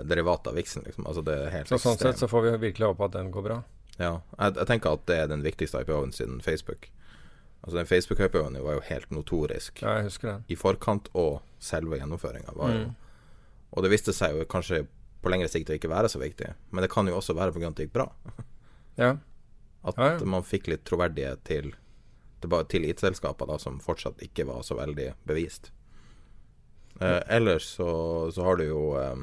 Derivat 0.07 0.47
av 0.47 0.54
viksen, 0.54 0.85
liksom. 0.87 1.07
Altså 1.11 1.25
det 1.26 1.35
er 1.35 1.50
helt 1.50 1.69
Så 1.73 1.81
sånn 1.83 1.99
sett 1.99 2.21
så 2.23 2.28
får 2.31 2.42
vi 2.47 2.57
virkelig 2.69 2.92
håpe 2.92 3.04
at 3.09 3.12
den 3.19 3.33
går 3.35 3.42
bra. 3.49 3.57
Ja, 3.99 4.21
jeg, 4.38 4.54
jeg 4.62 4.66
tenker 4.71 4.95
at 4.95 5.07
det 5.11 5.16
er 5.19 5.26
den 5.33 5.42
viktigste 5.42 5.83
IPO-en 5.83 6.12
siden 6.14 6.38
Facebook. 6.40 6.87
Altså 7.64 7.76
Den 7.81 7.87
Facebook-IPO-en 7.90 8.62
var 8.62 8.78
jo 8.78 8.85
helt 8.87 9.11
notorisk 9.14 9.83
Ja, 9.83 9.97
jeg 9.99 10.04
husker 10.12 10.28
den. 10.37 10.45
i 10.49 10.54
forkant, 10.59 11.11
og 11.14 11.42
selve 11.62 11.99
gjennomføringa 11.99 12.54
var 12.54 12.71
jo 12.76 12.85
Mm. 12.87 12.95
Og 13.73 13.83
det 13.83 13.90
viste 13.90 14.12
seg 14.12 14.35
jo 14.37 14.45
kanskje 14.45 14.87
på 15.23 15.31
lengre 15.31 15.49
sikt 15.50 15.71
å 15.71 15.76
ikke 15.76 15.91
være 15.93 16.09
så 16.11 16.19
viktig, 16.23 16.49
men 16.71 16.83
det 16.85 16.91
kan 16.93 17.07
jo 17.09 17.14
også 17.19 17.35
være 17.38 17.55
pga. 17.55 17.69
at 17.71 17.76
det 17.79 17.87
gikk 17.88 17.95
bra. 18.00 18.09
Ja. 19.00 19.14
At 19.88 19.97
Ja, 19.99 20.11
ja. 20.19 20.25
man 20.29 20.43
fikk 20.45 20.67
litt 20.69 20.85
troverdighet 20.85 21.41
til 21.49 21.73
til 22.69 22.85
IT-selskaper 22.85 23.59
som 23.62 23.79
fortsatt 23.81 24.19
ikke 24.23 24.45
var 24.49 24.62
så 24.67 24.75
veldig 24.75 25.12
bevist. 25.25 25.71
Eh, 27.00 27.21
ellers 27.31 27.64
så, 27.79 27.87
så 28.35 28.43
har 28.45 28.57
du 28.59 28.64
jo 28.67 28.81
eh, 28.99 29.23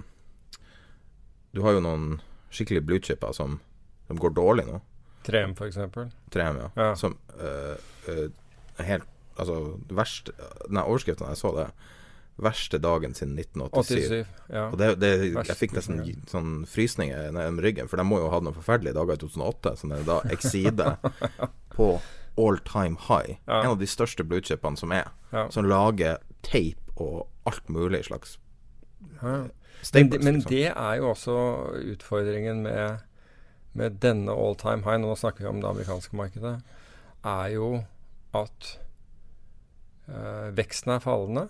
Du 1.53 1.61
har 1.61 1.73
jo 1.75 1.81
noen 1.83 2.21
skikkelig 2.49 2.81
bluechipper 2.87 3.31
som, 3.35 3.59
som 4.07 4.17
går 4.17 4.33
dårlig 4.37 4.65
nå. 4.69 4.79
3M, 5.27 5.53
for 5.59 5.67
eksempel. 5.67 6.09
3M, 6.31 6.61
ja. 6.63 6.69
Ja. 6.79 6.95
Som 6.95 7.17
eh, 7.37 7.75
eh, 8.07 8.29
helt 8.87 9.05
Altså, 9.39 9.77
verst 9.95 10.31
Nei, 10.67 10.81
overskriften 10.83 11.29
jeg 11.29 11.37
så 11.39 11.53
det 11.55 11.67
Verste 12.39 12.79
dagen 12.79 13.13
siden 13.17 13.35
1987. 13.39 14.07
87. 14.07 14.27
Ja. 14.55 14.65
Og 14.71 14.77
det, 14.79 14.87
det, 15.01 15.09
jeg 15.35 15.57
fikk 15.59 15.73
nesten 15.75 15.99
sånn 16.31 16.53
frysninger 16.69 17.31
ned 17.35 17.59
ryggen, 17.65 17.89
for 17.91 17.99
de 17.99 18.05
må 18.07 18.21
jo 18.21 18.29
ha 18.31 18.39
noen 18.39 18.55
forferdelige 18.55 18.95
dager 18.95 19.17
i 19.17 19.21
2008, 19.25 19.73
som 19.81 19.91
er 19.97 20.05
da 20.07 20.19
Exide 20.31 20.93
på 21.75 21.89
all 22.39 22.59
time 22.63 22.95
high. 23.09 23.35
Ja. 23.47 23.59
En 23.65 23.73
av 23.73 23.79
de 23.81 23.87
største 23.91 24.23
bluechipene 24.23 24.79
som 24.79 24.93
er. 24.95 25.09
Ja. 25.33 25.47
Som 25.51 25.67
lager 25.67 26.21
tape 26.47 26.79
og 26.95 27.27
alt 27.49 27.67
mulig 27.71 28.05
slags 28.07 28.37
Ja. 29.21 29.43
Men, 29.43 29.51
staples, 29.83 30.11
det- 30.11 30.23
men 30.23 30.35
liksom. 30.39 30.49
det 30.51 30.65
er 30.71 30.95
jo 30.99 31.09
også 31.13 31.35
utfordringen 31.93 32.63
med, 32.63 32.99
med 33.73 33.99
denne 34.03 34.31
all 34.31 34.55
time 34.59 34.83
high, 34.83 34.97
nå 34.99 35.13
snakker 35.15 35.43
vi 35.45 35.51
om 35.51 35.61
det 35.61 35.69
amerikanske 35.69 36.15
markedet, 36.19 36.57
er 37.23 37.47
jo 37.53 37.69
at 38.35 38.73
eh, 40.09 40.49
veksten 40.57 40.93
er 40.95 41.03
fallende. 41.03 41.45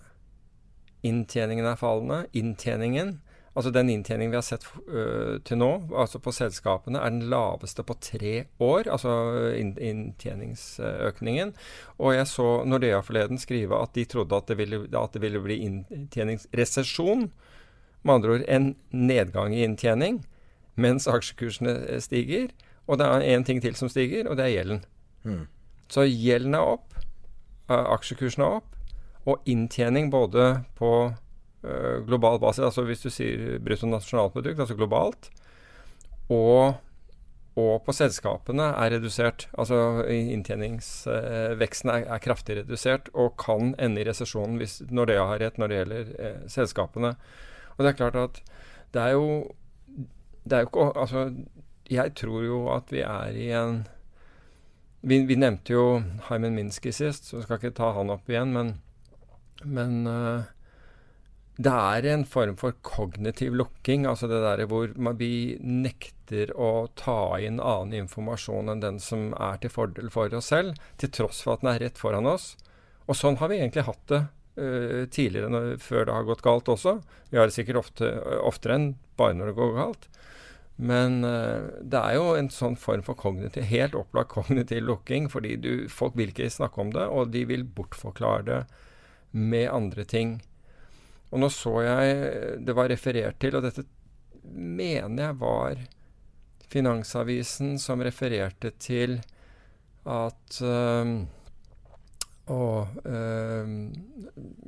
Inntjeningen 1.05 1.65
er 1.65 1.79
fallende. 1.79 2.25
Inntjeningen, 2.35 3.21
altså 3.53 3.71
den 3.75 3.89
inntjeningen 3.93 4.33
vi 4.33 4.39
har 4.39 4.45
sett 4.45 4.65
uh, 4.89 5.37
til 5.47 5.61
nå, 5.61 5.69
altså 5.95 6.19
på 6.23 6.33
selskapene, 6.35 6.99
er 6.99 7.13
den 7.13 7.29
laveste 7.31 7.83
på 7.87 7.95
tre 8.03 8.33
år. 8.59 8.89
Altså 8.91 9.11
inntjeningsøkningen. 9.59 11.53
Og 11.99 12.17
jeg 12.17 12.27
så 12.31 12.49
Nordea 12.67 12.99
forleden 13.05 13.39
skrive 13.41 13.79
at 13.79 13.95
de 13.95 14.07
trodde 14.09 14.35
at 14.35 14.51
det 14.51 14.59
ville, 14.59 14.83
at 14.91 15.15
det 15.15 15.23
ville 15.23 15.43
bli 15.43 15.61
inntjeningsresesjon. 15.67 17.29
Med 18.03 18.13
andre 18.15 18.37
ord 18.37 18.43
en 18.47 18.75
nedgang 18.95 19.55
i 19.55 19.63
inntjening 19.67 20.23
mens 20.79 21.07
aksjekursene 21.11 21.75
eh, 21.85 22.01
stiger. 22.03 22.49
Og 22.89 22.99
det 22.99 23.05
er 23.05 23.27
én 23.35 23.45
ting 23.45 23.61
til 23.61 23.75
som 23.77 23.89
stiger, 23.91 24.29
og 24.29 24.39
det 24.39 24.47
er 24.47 24.55
gjelden. 24.55 24.83
Mm. 25.23 25.45
Så 25.91 26.05
gjelden 26.07 26.55
er 26.57 26.73
opp, 26.75 26.95
aksjekursen 27.69 28.45
er 28.45 28.59
opp, 28.59 28.78
og 29.27 29.49
inntjening 29.49 30.11
både 30.13 30.63
på 30.79 30.91
uh, 31.11 31.97
global 32.07 32.39
basis, 32.39 32.63
altså 32.69 32.85
hvis 32.87 33.03
du 33.03 33.09
sier 33.11 33.57
bruttonasjonalprodukt, 33.63 34.61
altså 34.63 34.77
globalt, 34.79 35.29
og, 36.29 36.79
og 37.59 37.71
på 37.85 37.95
selskapene 37.95 38.69
er 38.77 38.93
redusert. 38.95 39.47
Altså 39.57 40.05
inntjeningsveksten 40.13 41.93
er, 41.93 42.05
er 42.05 42.23
kraftig 42.23 42.59
redusert 42.61 43.09
og 43.15 43.35
kan 43.41 43.73
ende 43.81 44.03
i 44.03 44.07
resesjonen 44.07 44.59
hvis 44.61 44.79
Nordea 44.93 45.25
har 45.31 45.41
rett 45.41 45.57
når 45.59 45.71
det 45.71 45.79
gjelder 45.79 46.11
eh, 46.19 46.43
selskapene. 46.53 47.15
Og 47.75 47.81
det 47.81 47.93
er 47.93 47.97
klart 47.97 48.19
at 48.19 48.43
det 48.93 49.01
er 49.01 49.15
jo 49.17 49.55
Det 50.43 50.57
er 50.57 50.63
jo 50.63 50.67
ikke 50.67 50.99
Altså, 50.99 51.33
jeg 51.89 52.13
tror 52.15 52.43
jo 52.43 52.59
at 52.73 52.91
vi 52.91 53.01
er 53.05 53.37
i 53.37 53.49
en 53.53 53.87
Vi, 55.01 55.21
vi 55.25 55.35
nevnte 55.35 55.73
jo 55.73 56.01
Hyman 56.29 56.55
Minsky 56.55 56.91
sist, 56.91 57.29
så 57.29 57.41
skal 57.41 57.57
ikke 57.57 57.75
ta 57.77 57.93
han 57.95 58.09
opp 58.11 58.29
igjen, 58.29 58.51
men, 58.51 58.73
men 59.63 60.07
eh, 60.07 60.47
det 61.59 61.71
er 61.75 62.05
en 62.13 62.23
form 62.23 62.55
for 62.59 62.75
kognitiv 62.87 63.55
lukking, 63.59 64.05
altså 64.07 64.29
det 64.31 64.39
der 64.45 64.63
hvor 64.71 64.93
man, 64.95 65.17
vi 65.19 65.57
nekter 65.59 66.53
å 66.55 66.87
ta 66.95 67.35
inn 67.43 67.59
annen 67.59 68.05
informasjon 68.05 68.71
enn 68.71 68.83
den 68.83 68.99
som 69.03 69.33
er 69.35 69.59
til 69.59 69.73
fordel 69.73 70.07
for 70.13 70.31
oss 70.37 70.53
selv, 70.53 70.79
til 71.01 71.11
tross 71.11 71.41
for 71.43 71.57
at 71.57 71.65
den 71.65 71.73
er 71.73 71.83
rett 71.83 71.99
foran 71.99 72.29
oss. 72.31 72.53
Og 73.11 73.17
sånn 73.19 73.41
har 73.41 73.51
vi 73.51 73.59
egentlig 73.59 73.83
hatt 73.89 74.05
det 74.07 74.21
uh, 74.61 75.03
tidligere, 75.11 75.51
når, 75.51 75.69
før 75.83 76.07
det 76.07 76.15
har 76.15 76.31
gått 76.31 76.45
galt 76.45 76.71
også. 76.71 76.99
Vi 77.33 77.41
har 77.41 77.49
det 77.49 77.57
sikkert 77.57 77.81
ofte, 77.83 78.13
oftere 78.39 78.79
enn 78.79 78.89
bare 79.19 79.35
når 79.35 79.51
det 79.51 79.59
går 79.59 79.75
galt. 79.81 80.09
Men 80.79 81.25
uh, 81.27 81.81
det 81.83 81.99
er 81.99 82.21
jo 82.21 82.35
en 82.39 82.53
sånn 82.55 82.79
form 82.79 83.03
for 83.03 83.19
kognitiv, 83.19 83.67
helt 83.67 83.99
opplagt 83.99 84.31
kognitiv 84.37 84.85
lukking, 84.87 85.27
fordi 85.33 85.57
du, 85.59 85.73
folk 85.91 86.15
vil 86.15 86.31
ikke 86.31 86.47
snakke 86.53 86.85
om 86.85 86.95
det, 86.95 87.09
og 87.09 87.33
de 87.35 87.43
vil 87.49 87.67
bortforklare 87.67 88.47
det 88.47 88.61
med 89.31 89.69
andre 89.69 90.05
ting. 90.09 90.37
Og 91.29 91.41
nå 91.43 91.49
så 91.53 91.75
jeg 91.85 92.59
det 92.65 92.75
var 92.77 92.89
referert 92.89 93.39
til, 93.41 93.57
og 93.57 93.65
dette 93.67 93.85
mener 94.49 95.29
jeg 95.29 95.39
var 95.41 95.81
Finansavisen 96.69 97.77
som 97.81 98.01
refererte 98.05 98.71
til 98.77 99.17
at 100.09 100.59
øh, 100.61 101.13
Og 102.49 102.87
øh, 103.05 103.71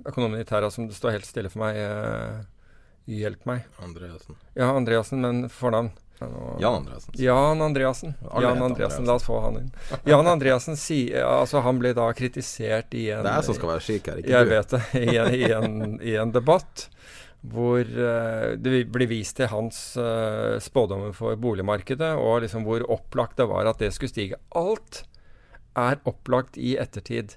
økonomen 0.06 0.42
i 0.42 0.46
Terra, 0.46 0.70
som 0.70 0.88
det 0.88 0.98
står 0.98 1.16
helt 1.16 1.26
stille 1.26 1.50
for 1.50 1.64
meg, 1.64 1.80
øh, 1.82 2.44
hjelp 3.10 3.48
meg. 3.50 3.66
Andreassen. 3.82 4.38
Ja, 4.54 4.68
Andreassen, 4.76 5.22
men 5.22 5.50
fornavn. 5.50 5.90
Jan 6.62 6.76
Andreassen. 6.76 7.14
Jan 7.18 7.62
Andreassen. 7.62 8.14
Jan 8.42 8.62
Andreassen, 8.62 9.06
La 9.06 9.18
oss 9.18 9.26
få 9.26 9.40
han 9.42 9.58
inn. 9.58 9.72
Jan 10.06 10.28
Andreassen 10.28 10.78
Altså, 11.26 11.62
han 11.66 11.80
ble 11.82 11.94
da 11.98 12.12
kritisert 12.18 12.94
i 12.94 13.08
en 13.10 13.26
Det 13.26 13.32
er 13.32 13.40
jeg 13.40 13.50
som 13.50 13.58
skal 13.58 13.74
være 13.74 13.86
syk 13.88 14.10
her, 14.12 14.22
ikke 14.22 14.34
jeg 14.36 14.48
du. 14.48 14.54
vet 14.54 14.76
det. 14.76 14.82
I 15.02 15.18
en, 15.18 15.36
i 15.36 15.52
en, 15.58 16.00
i 16.14 16.16
en 16.22 16.34
debatt 16.36 16.88
hvor 17.42 17.82
uh, 17.82 18.54
det 18.62 18.84
blir 18.94 19.10
vist 19.10 19.40
til 19.40 19.50
hans 19.50 19.78
uh, 19.98 20.60
spådommer 20.62 21.16
for 21.18 21.40
boligmarkedet, 21.42 22.12
og 22.14 22.44
liksom 22.44 22.68
hvor 22.68 22.86
opplagt 22.86 23.40
det 23.42 23.48
var 23.50 23.66
at 23.72 23.82
det 23.82 23.90
skulle 23.96 24.14
stige. 24.14 24.38
Alt 24.54 25.04
er 25.74 25.98
opplagt 26.06 26.60
i 26.62 26.76
ettertid. 26.78 27.34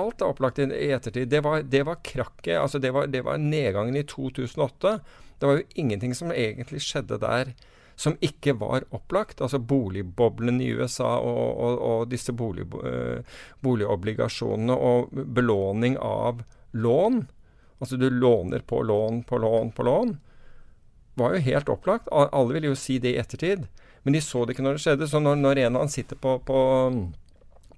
Alt 0.00 0.24
er 0.24 0.32
opplagt 0.32 0.62
i, 0.62 0.64
i 0.64 0.88
ettertid. 0.96 1.28
Det 1.28 1.42
var, 1.44 1.60
det 1.60 1.84
var 1.84 2.00
krakket, 2.00 2.56
altså 2.56 2.80
det 2.80 2.94
var, 2.96 3.10
det 3.12 3.20
var 3.26 3.36
nedgangen 3.36 4.00
i 4.00 4.06
2008. 4.08 4.96
Det 5.36 5.50
var 5.50 5.60
jo 5.60 5.68
ingenting 5.76 6.16
som 6.16 6.32
egentlig 6.32 6.80
skjedde 6.86 7.20
der 7.20 7.52
som 8.02 8.16
ikke 8.20 8.56
var 8.58 8.84
opplagt. 8.90 9.40
Altså 9.40 9.58
boligboblen 9.58 10.60
i 10.60 10.72
USA 10.74 11.14
og, 11.22 11.44
og, 11.62 11.78
og 11.78 12.08
disse 12.10 12.34
bolig, 12.34 12.66
eh, 12.82 13.22
boligobligasjonene 13.62 14.74
og 14.74 15.14
belåning 15.36 15.98
av 16.02 16.42
lån. 16.72 17.22
Altså 17.78 17.98
du 18.00 18.08
låner 18.10 18.66
på 18.66 18.82
lån 18.82 19.22
på 19.28 19.38
lån 19.38 19.72
på 19.76 19.86
lån. 19.86 20.16
Var 21.14 21.36
jo 21.36 21.46
helt 21.46 21.70
opplagt. 21.70 22.10
Alle 22.10 22.56
ville 22.56 22.72
jo 22.72 22.78
si 22.78 22.98
det 22.98 23.14
i 23.14 23.22
ettertid. 23.22 23.66
Men 24.02 24.16
de 24.16 24.20
så 24.24 24.44
det 24.44 24.56
ikke 24.56 24.66
når 24.66 24.78
det 24.78 24.84
skjedde. 24.86 25.10
Så 25.10 25.22
når, 25.22 25.38
når 25.38 25.62
en 25.62 25.76
av 25.76 25.86
han 25.86 25.92
sitter 25.92 26.18
på, 26.18 26.38
på, 26.46 26.60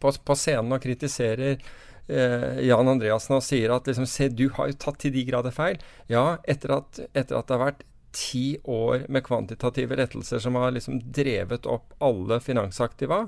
på, 0.00 0.12
på 0.24 0.36
scenen 0.38 0.72
og 0.72 0.84
kritiserer 0.84 1.58
eh, 1.58 2.60
Jan 2.64 2.88
Andreassen 2.88 3.36
og 3.36 3.44
sier 3.44 3.74
at 3.76 3.90
liksom, 3.90 4.08
se, 4.08 4.30
du 4.32 4.46
har 4.56 4.70
jo 4.70 4.78
tatt 4.86 5.02
til 5.04 5.12
de 5.12 5.26
grader 5.28 5.52
feil. 5.52 5.82
Ja, 6.08 6.38
etter 6.48 6.78
at, 6.78 7.02
etter 7.12 7.40
at 7.40 7.50
det 7.50 7.58
har 7.58 7.66
vært 7.66 7.90
ti 8.14 8.58
år 8.64 9.06
med 9.08 9.24
kvantitative 9.26 9.96
lettelser 9.98 10.38
som 10.42 10.54
har 10.58 10.74
liksom 10.74 11.00
drevet 11.12 11.66
opp 11.66 11.94
alle 12.04 12.38
finansaktiva 12.40 13.24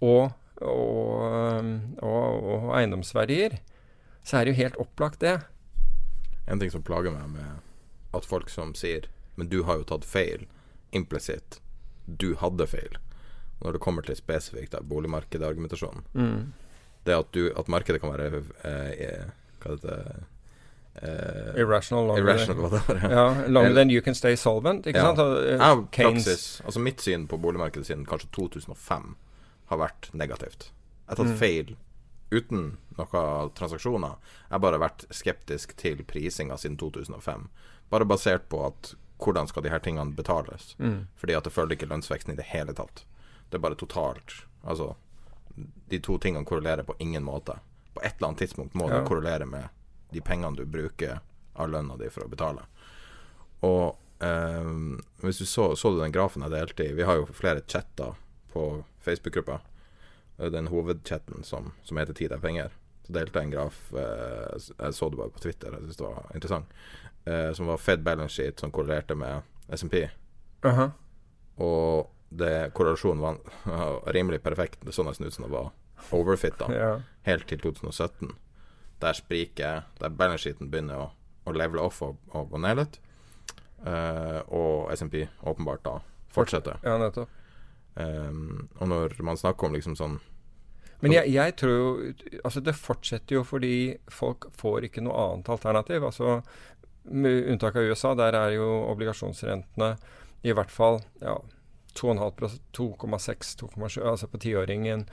og, 0.00 0.32
og, 0.64 1.70
og, 2.02 2.48
og 2.54 2.70
eiendomsverdier, 2.78 3.58
så 4.24 4.38
er 4.38 4.44
det 4.44 4.54
jo 4.54 4.62
helt 4.62 4.80
opplagt, 4.80 5.20
det. 5.20 5.38
En 6.48 6.60
ting 6.60 6.72
som 6.72 6.84
plager 6.84 7.14
meg 7.14 7.28
med 7.36 7.62
at 8.14 8.26
folk 8.28 8.50
som 8.52 8.74
sier 8.76 9.08
Men 9.34 9.48
du 9.50 9.64
har 9.66 9.80
jo 9.80 9.86
tatt 9.88 10.04
feil, 10.06 10.44
implisitt. 10.94 11.56
Du 12.06 12.36
hadde 12.38 12.68
feil. 12.70 13.00
Når 13.58 13.74
det 13.74 13.80
kommer 13.82 14.06
til 14.06 14.14
spesifikt 14.14 14.76
boligmarkedet-argumentasjonen, 14.78 16.04
Mm. 16.14 16.52
Det 17.04 17.12
at, 17.12 17.32
du, 17.32 17.50
at 17.52 17.68
markedet 17.68 18.00
kan 18.00 18.12
være 18.14 18.38
eh, 18.64 19.26
Hva 19.60 19.74
heter 19.74 19.82
det 19.82 20.24
eh, 21.02 21.60
Irrational 21.60 22.06
longer 22.06 22.22
Irrational, 22.22 22.70
det 22.70 22.82
var. 22.88 23.10
Ja, 23.10 23.46
longer 23.48 23.74
than 23.74 23.90
you 23.90 24.00
can 24.00 24.14
stay 24.14 24.36
solvent, 24.36 24.86
ikke 24.86 24.96
Ja. 24.98 25.02
sant? 25.14 25.18
Og, 25.18 25.44
eh, 25.44 25.58
praksis 25.92 26.60
Altså 26.64 26.80
mitt 26.80 27.00
syn 27.00 27.26
på 27.28 27.38
boligmarkedet 27.40 27.86
siden 27.86 28.06
kanskje 28.06 28.28
2005 28.32 29.14
har 29.66 29.78
vært 29.78 30.10
negativt. 30.14 30.70
Jeg 31.08 31.16
har 31.16 31.16
tatt 31.16 31.26
Mm. 31.32 31.38
feil 31.38 31.76
uten 32.32 32.76
noen 32.98 33.50
transaksjoner. 33.54 34.16
Jeg 34.48 34.50
har 34.50 34.58
bare 34.58 34.78
vært 34.78 35.04
skeptisk 35.10 35.76
til 35.76 35.96
prisinga 36.04 36.56
siden 36.56 36.76
2005. 36.78 37.48
Bare 37.90 38.04
basert 38.04 38.48
på 38.48 38.66
at 38.66 38.94
hvordan 39.18 39.46
skal 39.48 39.62
de 39.62 39.68
her 39.70 39.78
tingene 39.78 40.14
betales. 40.14 40.74
Mm. 40.78 41.06
Fordi 41.16 41.34
at 41.36 41.44
det 41.44 41.52
følger 41.52 41.76
ikke 41.76 41.88
lønnsveksten 41.88 42.32
i 42.32 42.36
det 42.36 42.44
hele 42.46 42.72
tatt. 42.72 43.04
Det 43.50 43.54
er 43.58 43.62
bare 43.62 43.74
totalt 43.76 44.44
Altså, 44.66 44.94
de 45.90 45.98
to 45.98 46.16
tingene 46.18 46.44
korrelerer 46.46 46.82
på 46.84 46.94
ingen 46.98 47.22
måte. 47.22 47.58
På 47.94 48.00
et 48.02 48.14
eller 48.16 48.28
annet 48.28 48.38
tidspunkt 48.40 48.72
må 48.74 48.88
Ja. 48.88 49.00
det 49.00 49.08
korrelere 49.08 49.46
med 49.46 49.68
de 50.14 50.22
pengene 50.24 50.56
du 50.56 50.64
bruker 50.66 51.20
av 51.54 51.70
lønna 51.70 51.98
di 52.00 52.08
for 52.10 52.26
å 52.26 52.30
betale. 52.30 52.64
Og 53.66 54.24
eh, 54.24 54.72
hvis 55.24 55.42
du 55.42 55.46
så, 55.46 55.72
så 55.76 55.92
du 55.92 56.00
den 56.00 56.14
grafen 56.14 56.44
jeg 56.46 56.54
delte 56.54 56.88
i 56.88 56.96
Vi 56.96 57.06
har 57.06 57.20
jo 57.20 57.28
flere 57.30 57.64
chatter 57.66 58.16
på 58.54 58.84
Facebook-gruppa. 59.04 59.60
Den 60.50 60.70
hovedchatten 60.70 61.44
som, 61.46 61.72
som 61.82 61.98
heter 61.98 62.14
'Tid 62.14 62.32
er 62.32 62.42
penger'. 62.42 62.74
Så 63.06 63.12
delte 63.12 63.38
jeg 63.38 63.44
en 63.44 63.52
graf 63.52 63.92
eh, 63.92 64.58
Jeg 64.78 64.94
så 64.94 65.08
det 65.10 65.18
bare 65.20 65.30
på 65.34 65.42
Twitter, 65.44 65.74
jeg 65.74 65.82
syntes 65.82 65.96
det 65.96 66.06
var 66.06 66.30
interessant. 66.34 66.66
Eh, 67.24 67.52
som 67.52 67.66
var 67.66 67.76
Fed 67.76 68.02
balance 68.02 68.34
sheet 68.34 68.60
som 68.60 68.72
korrelerte 68.72 69.14
med 69.14 69.42
SMP. 69.68 70.08
Aha. 70.64 70.90
Og 71.56 72.10
det, 72.28 72.72
korrelasjonen 72.74 73.22
var 73.64 74.12
rimelig 74.12 74.42
perfekt. 74.42 74.80
Det 74.84 74.92
så 74.92 75.04
nesten 75.06 75.26
ut 75.26 75.34
som 75.34 75.44
det 75.46 75.52
var 75.52 75.72
overfitta. 76.10 76.70
Ja. 76.84 77.00
Helt 77.24 77.48
til 77.48 77.60
2017. 77.60 78.34
Der 79.04 79.16
spriker 79.16 79.84
Der 80.00 80.12
balance 80.12 80.46
sheeten 80.46 80.70
begynner 80.72 81.02
å, 81.02 81.08
å 81.44 81.52
levele 81.52 81.84
off 81.84 82.00
og, 82.06 82.16
og 82.32 82.50
gå 82.52 82.60
ned 82.64 82.80
litt. 82.80 83.00
Uh, 83.84 84.40
og 84.48 84.92
SMP 84.96 85.26
åpenbart 85.44 85.84
da 85.84 85.98
fortsetter. 86.32 86.78
ja, 86.82 86.96
nettopp. 86.98 87.28
Um, 87.94 88.68
og 88.80 88.88
når 88.88 89.18
man 89.22 89.36
snakker 89.38 89.68
om 89.68 89.74
liksom 89.76 89.94
sånn 89.94 90.16
Men 90.98 91.12
jeg, 91.14 91.28
jeg 91.30 91.52
tror 91.60 91.74
jo 91.76 91.90
Altså, 92.40 92.58
det 92.58 92.74
fortsetter 92.74 93.36
jo 93.36 93.44
fordi 93.46 93.94
folk 94.10 94.48
får 94.50 94.88
ikke 94.88 95.04
noe 95.04 95.14
annet 95.14 95.50
alternativ. 95.54 96.02
Altså, 96.08 96.40
med 97.04 97.50
unntak 97.52 97.76
av 97.76 97.86
USA, 97.86 98.14
der 98.18 98.34
er 98.34 98.56
jo 98.56 98.66
obligasjonsrentene 98.88 99.92
i 100.44 100.52
hvert 100.56 100.72
fall 100.72 100.98
ja, 101.22 101.36
2,5 101.94 102.58
2,6-2,7, 102.76 104.00
altså 104.02 104.28
på 104.32 104.40
tiåringen. 104.42 105.06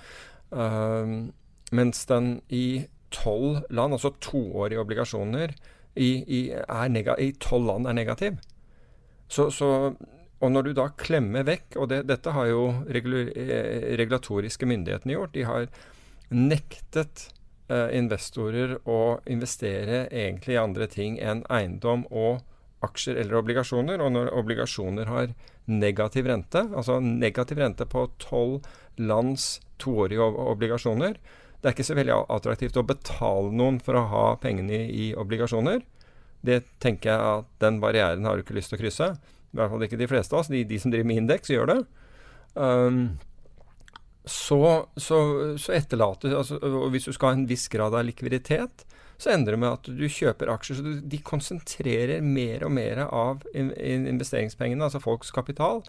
Um, 0.49 1.31
mens 1.71 2.05
den 2.09 2.41
i 2.49 2.87
tolv 3.13 3.61
land, 3.69 3.97
altså 3.97 4.13
toårige 4.23 4.81
obligasjoner, 4.81 5.53
i, 5.99 6.11
tolv 7.43 7.67
land 7.67 7.89
er 7.89 7.97
negativ. 7.97 8.37
Så, 9.31 9.49
så, 9.51 9.67
og 10.41 10.51
når 10.51 10.67
du 10.67 10.71
da 10.75 10.89
klemmer 10.99 11.45
vekk, 11.47 11.75
og 11.79 11.89
det, 11.91 12.05
dette 12.09 12.33
har 12.35 12.47
jo 12.49 12.63
regul, 12.91 13.29
eh, 13.35 13.91
regulatoriske 13.99 14.67
myndighetene 14.67 15.15
gjort, 15.15 15.35
de 15.35 15.45
har 15.47 15.67
nektet 16.31 17.27
eh, 17.71 17.91
investorer 17.99 18.77
å 18.87 19.19
investere 19.31 20.05
egentlig 20.07 20.55
i 20.55 20.61
andre 20.63 20.87
ting 20.91 21.19
enn 21.19 21.43
eiendom 21.51 22.07
og 22.09 22.41
aksjer 22.85 23.19
eller 23.21 23.39
obligasjoner. 23.41 24.01
Og 24.03 24.15
når 24.15 24.31
obligasjoner 24.39 25.11
har 25.11 25.35
negativ 25.71 26.27
rente, 26.31 26.65
altså 26.71 26.99
negativ 27.03 27.61
rente 27.61 27.87
på 27.87 28.07
tolv 28.23 28.65
lands 28.99 29.59
toårige 29.81 30.23
ob- 30.23 30.39
obligasjoner, 30.55 31.19
det 31.61 31.69
er 31.69 31.75
ikke 31.75 31.85
så 31.85 31.97
veldig 31.97 32.15
attraktivt 32.33 32.77
å 32.79 32.85
betale 32.89 33.51
noen 33.53 33.77
for 33.83 33.97
å 33.97 34.07
ha 34.09 34.27
pengene 34.41 34.73
i, 34.73 34.85
i 34.89 35.09
obligasjoner. 35.17 35.83
Det 36.41 36.63
tenker 36.81 37.11
jeg 37.11 37.33
at 37.37 37.49
den 37.61 37.77
barrieren 37.83 38.25
har 38.25 38.37
du 38.37 38.41
ikke 38.41 38.57
lyst 38.57 38.73
til 38.73 38.79
å 38.79 38.81
krysse. 38.81 39.09
I 39.51 39.59
hvert 39.59 39.73
fall 39.73 39.85
ikke 39.85 39.99
de 39.99 40.09
fleste 40.09 40.33
av 40.33 40.41
oss. 40.41 40.49
De, 40.49 40.63
de 40.65 40.79
som 40.81 40.93
driver 40.93 41.09
med 41.11 41.21
indeks, 41.21 41.51
gjør 41.53 41.69
det. 41.69 41.77
Um, 42.55 43.03
så, 44.25 44.61
så, 44.97 45.19
så 45.61 45.73
etterlater 45.73 46.33
altså, 46.35 46.59
og 46.61 46.91
Hvis 46.93 47.07
du 47.07 47.13
skal 47.15 47.31
ha 47.31 47.37
en 47.39 47.47
viss 47.49 47.63
grad 47.73 47.95
av 47.97 48.03
likviditet, 48.05 48.83
så 49.21 49.31
endrer 49.33 49.55
det 49.55 49.61
med 49.61 49.75
at 49.77 49.89
du 50.01 50.05
kjøper 50.09 50.49
aksjer. 50.53 50.79
Så 50.79 50.85
du, 50.85 50.93
de 51.13 51.21
konsentrerer 51.25 52.25
mer 52.25 52.65
og 52.65 52.73
mer 52.73 53.05
av 53.05 53.45
in, 53.53 53.69
in 53.77 54.07
investeringspengene, 54.09 54.81
altså 54.87 55.01
folks 55.03 55.29
kapital, 55.35 55.83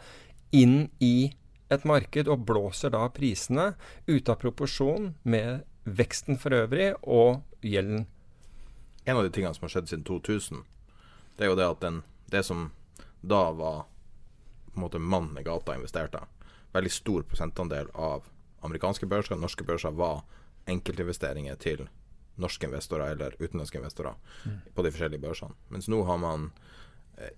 inn 0.52 0.90
i 1.00 1.32
et 1.72 1.86
marked 1.88 2.28
og 2.30 2.44
blåser 2.48 2.92
da 2.94 3.06
prisene 3.14 3.72
ut 4.06 4.28
av 4.28 4.40
proporsjon 4.42 5.12
med 5.22 5.64
veksten 5.84 6.38
for 6.38 6.54
øvrig 6.54 6.92
og 7.02 7.42
gjelden. 7.64 8.06
En 9.04 9.16
av 9.18 9.24
de 9.26 9.32
tingene 9.34 9.54
som 9.56 9.66
har 9.66 9.74
skjedd 9.74 9.90
siden 9.90 10.04
2000, 10.06 10.62
det 11.36 11.46
er 11.46 11.50
jo 11.50 11.58
det 11.58 11.66
at 11.66 11.80
den, 11.82 12.02
det 12.30 12.44
som 12.46 12.70
da 13.22 13.48
var 13.56 13.84
på 14.72 14.78
en 14.78 14.84
måte 14.84 15.00
mannen 15.02 15.38
i 15.38 15.44
gata 15.46 15.74
investerte, 15.76 16.22
veldig 16.72 16.92
stor 16.92 17.26
prosentandel 17.28 17.90
av 17.94 18.28
amerikanske 18.62 19.06
børser, 19.10 19.36
norske 19.36 19.66
børser, 19.66 19.92
var 19.92 20.22
enkeltinvesteringer 20.70 21.58
til 21.60 21.88
norske 22.40 22.66
investorer 22.66 23.12
eller 23.12 23.34
utenlandske 23.38 23.78
investorer 23.78 24.14
på 24.74 24.84
de 24.84 24.92
forskjellige 24.94 25.20
børsene. 25.20 25.56
Mens 25.68 25.90
nå 25.90 26.02
har 26.08 26.20
man 26.22 26.50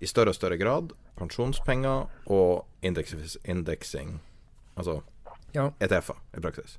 i 0.01 0.07
større 0.09 0.33
og 0.33 0.35
større 0.37 0.57
grad 0.57 0.93
pensjonspenger 1.19 2.07
og 2.31 2.65
indeks, 2.81 3.37
indeksing, 3.45 4.19
altså 4.77 5.01
Ja. 5.55 5.69
ETF-er 5.79 6.17
i 6.37 6.41
praksis. 6.43 6.77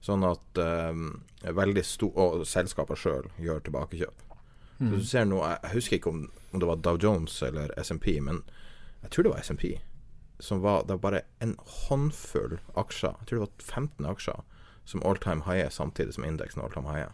Sånn 0.00 0.22
at 0.24 0.58
um, 0.60 1.22
veldig 1.42 1.82
sto 1.84 2.08
Og 2.14 2.46
selskaper 2.46 2.96
sjøl 2.96 3.26
gjør 3.42 3.60
tilbakekjøp. 3.66 4.22
Så 4.78 4.90
du 5.00 5.04
ser 5.08 5.24
nå, 5.24 5.38
jeg 5.40 5.72
husker 5.72 5.96
ikke 5.96 6.10
om, 6.12 6.30
om 6.52 6.60
det 6.60 6.68
var 6.68 6.76
Dow 6.84 6.98
Jones 7.00 7.42
eller 7.42 7.72
SMP, 7.80 8.20
men 8.20 8.42
jeg 9.02 9.10
tror 9.10 9.24
det 9.24 9.32
var 9.32 9.40
SMP. 9.44 9.64
Som 10.40 10.60
var, 10.60 10.82
det 10.84 10.98
var 10.98 11.04
bare 11.04 11.22
en 11.40 11.54
håndfull 11.88 12.58
aksjer, 12.76 13.14
jeg 13.20 13.26
tror 13.30 13.38
det 13.38 13.46
var 13.46 13.64
15 13.72 14.06
aksjer, 14.10 14.42
som 14.84 15.02
all 15.02 15.16
time 15.16 15.42
high 15.48 15.68
samtidig 15.72 16.14
som 16.14 16.24
indeksen 16.28 16.60
all 16.62 16.72
time 16.72 16.92
high. 16.92 17.08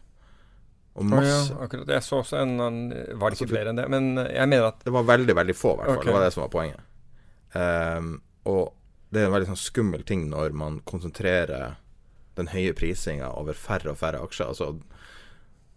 Og 0.94 1.06
masse 1.08 1.52
ja, 1.54 1.58
akkurat. 1.64 1.88
Jeg 1.88 2.04
så 2.04 2.18
også 2.20 2.36
en 2.42 2.58
Var 2.58 2.70
det 2.70 3.16
Altså, 3.16 3.32
ikke 3.44 3.48
du- 3.48 3.54
flere 3.54 3.70
enn 3.72 3.76
det? 3.80 3.88
Men 3.88 4.18
eh, 4.18 4.32
jeg 4.34 4.48
mener 4.48 4.66
at 4.68 4.84
Det 4.84 4.92
var 4.92 5.02
veldig, 5.08 5.34
veldig 5.34 5.56
få, 5.56 5.72
i 5.72 5.76
hvert 5.76 5.86
fall. 5.86 5.96
Okay. 5.98 6.06
Det 6.10 6.14
var 6.18 6.24
det 6.24 6.32
som 6.32 6.42
var 6.42 6.52
poenget. 6.52 6.80
Um, 7.54 8.22
og 8.44 8.74
det 9.12 9.20
er 9.20 9.26
en 9.26 9.32
veldig 9.32 9.48
sånn 9.52 9.60
skummel 9.60 10.04
ting 10.08 10.28
når 10.30 10.52
man 10.56 10.80
konsentrerer 10.88 11.76
den 12.36 12.48
høye 12.48 12.72
prisinga 12.72 13.28
over 13.36 13.52
færre 13.52 13.92
og 13.92 13.98
færre 14.00 14.20
aksjer. 14.24 14.48
Altså, 14.48 14.80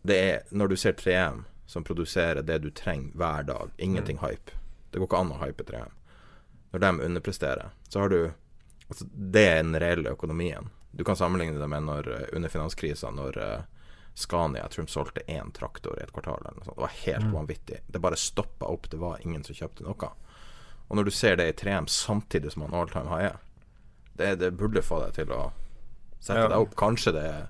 det 0.08 0.20
er 0.22 0.56
når 0.56 0.72
du 0.72 0.76
ser 0.80 0.94
3M 0.94 1.44
som 1.68 1.84
produserer 1.84 2.44
det 2.46 2.62
du 2.62 2.70
trenger 2.72 3.12
hver 3.18 3.44
dag, 3.44 3.72
ingenting 3.78 4.20
hype. 4.22 4.52
Det 4.92 5.00
går 5.02 5.10
ikke 5.10 5.20
an 5.20 5.34
å 5.36 5.40
hype 5.42 5.64
3M. 5.68 5.92
Når 6.72 6.80
de 6.84 7.06
underpresterer, 7.10 7.72
så 7.90 8.00
har 8.00 8.10
du 8.10 8.20
altså, 8.90 9.08
Det 9.12 9.48
er 9.48 9.64
den 9.64 9.80
reelle 9.80 10.12
økonomien. 10.12 10.70
Du 10.92 11.04
kan 11.04 11.16
sammenligne 11.16 11.60
det 11.60 11.68
med 11.68 11.84
når 11.84 12.08
eh, 12.14 12.28
under 12.36 12.50
finanskrisa, 12.50 13.12
når 13.12 13.38
eh, 13.38 13.62
Scania 14.16 14.62
jeg 14.64 14.72
tror 14.72 14.86
de 14.86 14.92
solgte 14.94 15.24
én 15.28 15.50
traktor 15.54 15.98
i 16.00 16.04
et 16.06 16.12
kvartal. 16.16 16.40
Eller 16.46 16.56
noe 16.60 16.66
sånt. 16.70 16.78
Det 16.78 16.86
var 16.86 16.94
helt 17.02 17.34
vanvittig. 17.34 17.80
Det 17.92 18.00
bare 18.02 18.16
stoppa 18.20 18.66
opp. 18.72 18.90
Det 18.90 18.98
var 19.02 19.20
ingen 19.26 19.44
som 19.44 19.56
kjøpte 19.58 19.84
noe. 19.84 20.10
Og 20.88 20.96
når 21.00 21.04
du 21.10 21.12
ser 21.12 21.36
det 21.40 21.48
i 21.50 21.56
3M 21.66 21.88
samtidig 21.92 22.52
som 22.54 22.64
man 22.64 22.74
all 22.78 22.88
time 22.92 23.10
high 23.12 23.26
er, 23.34 23.38
det, 24.16 24.30
det 24.40 24.54
burde 24.56 24.82
få 24.86 25.02
deg 25.04 25.14
til 25.18 25.34
å 25.36 25.52
sette 26.22 26.40
Ja. 26.46 26.48
deg 26.48 26.62
opp. 26.64 26.76
Kanskje 26.80 27.12
det 27.18 27.26
er 27.28 27.48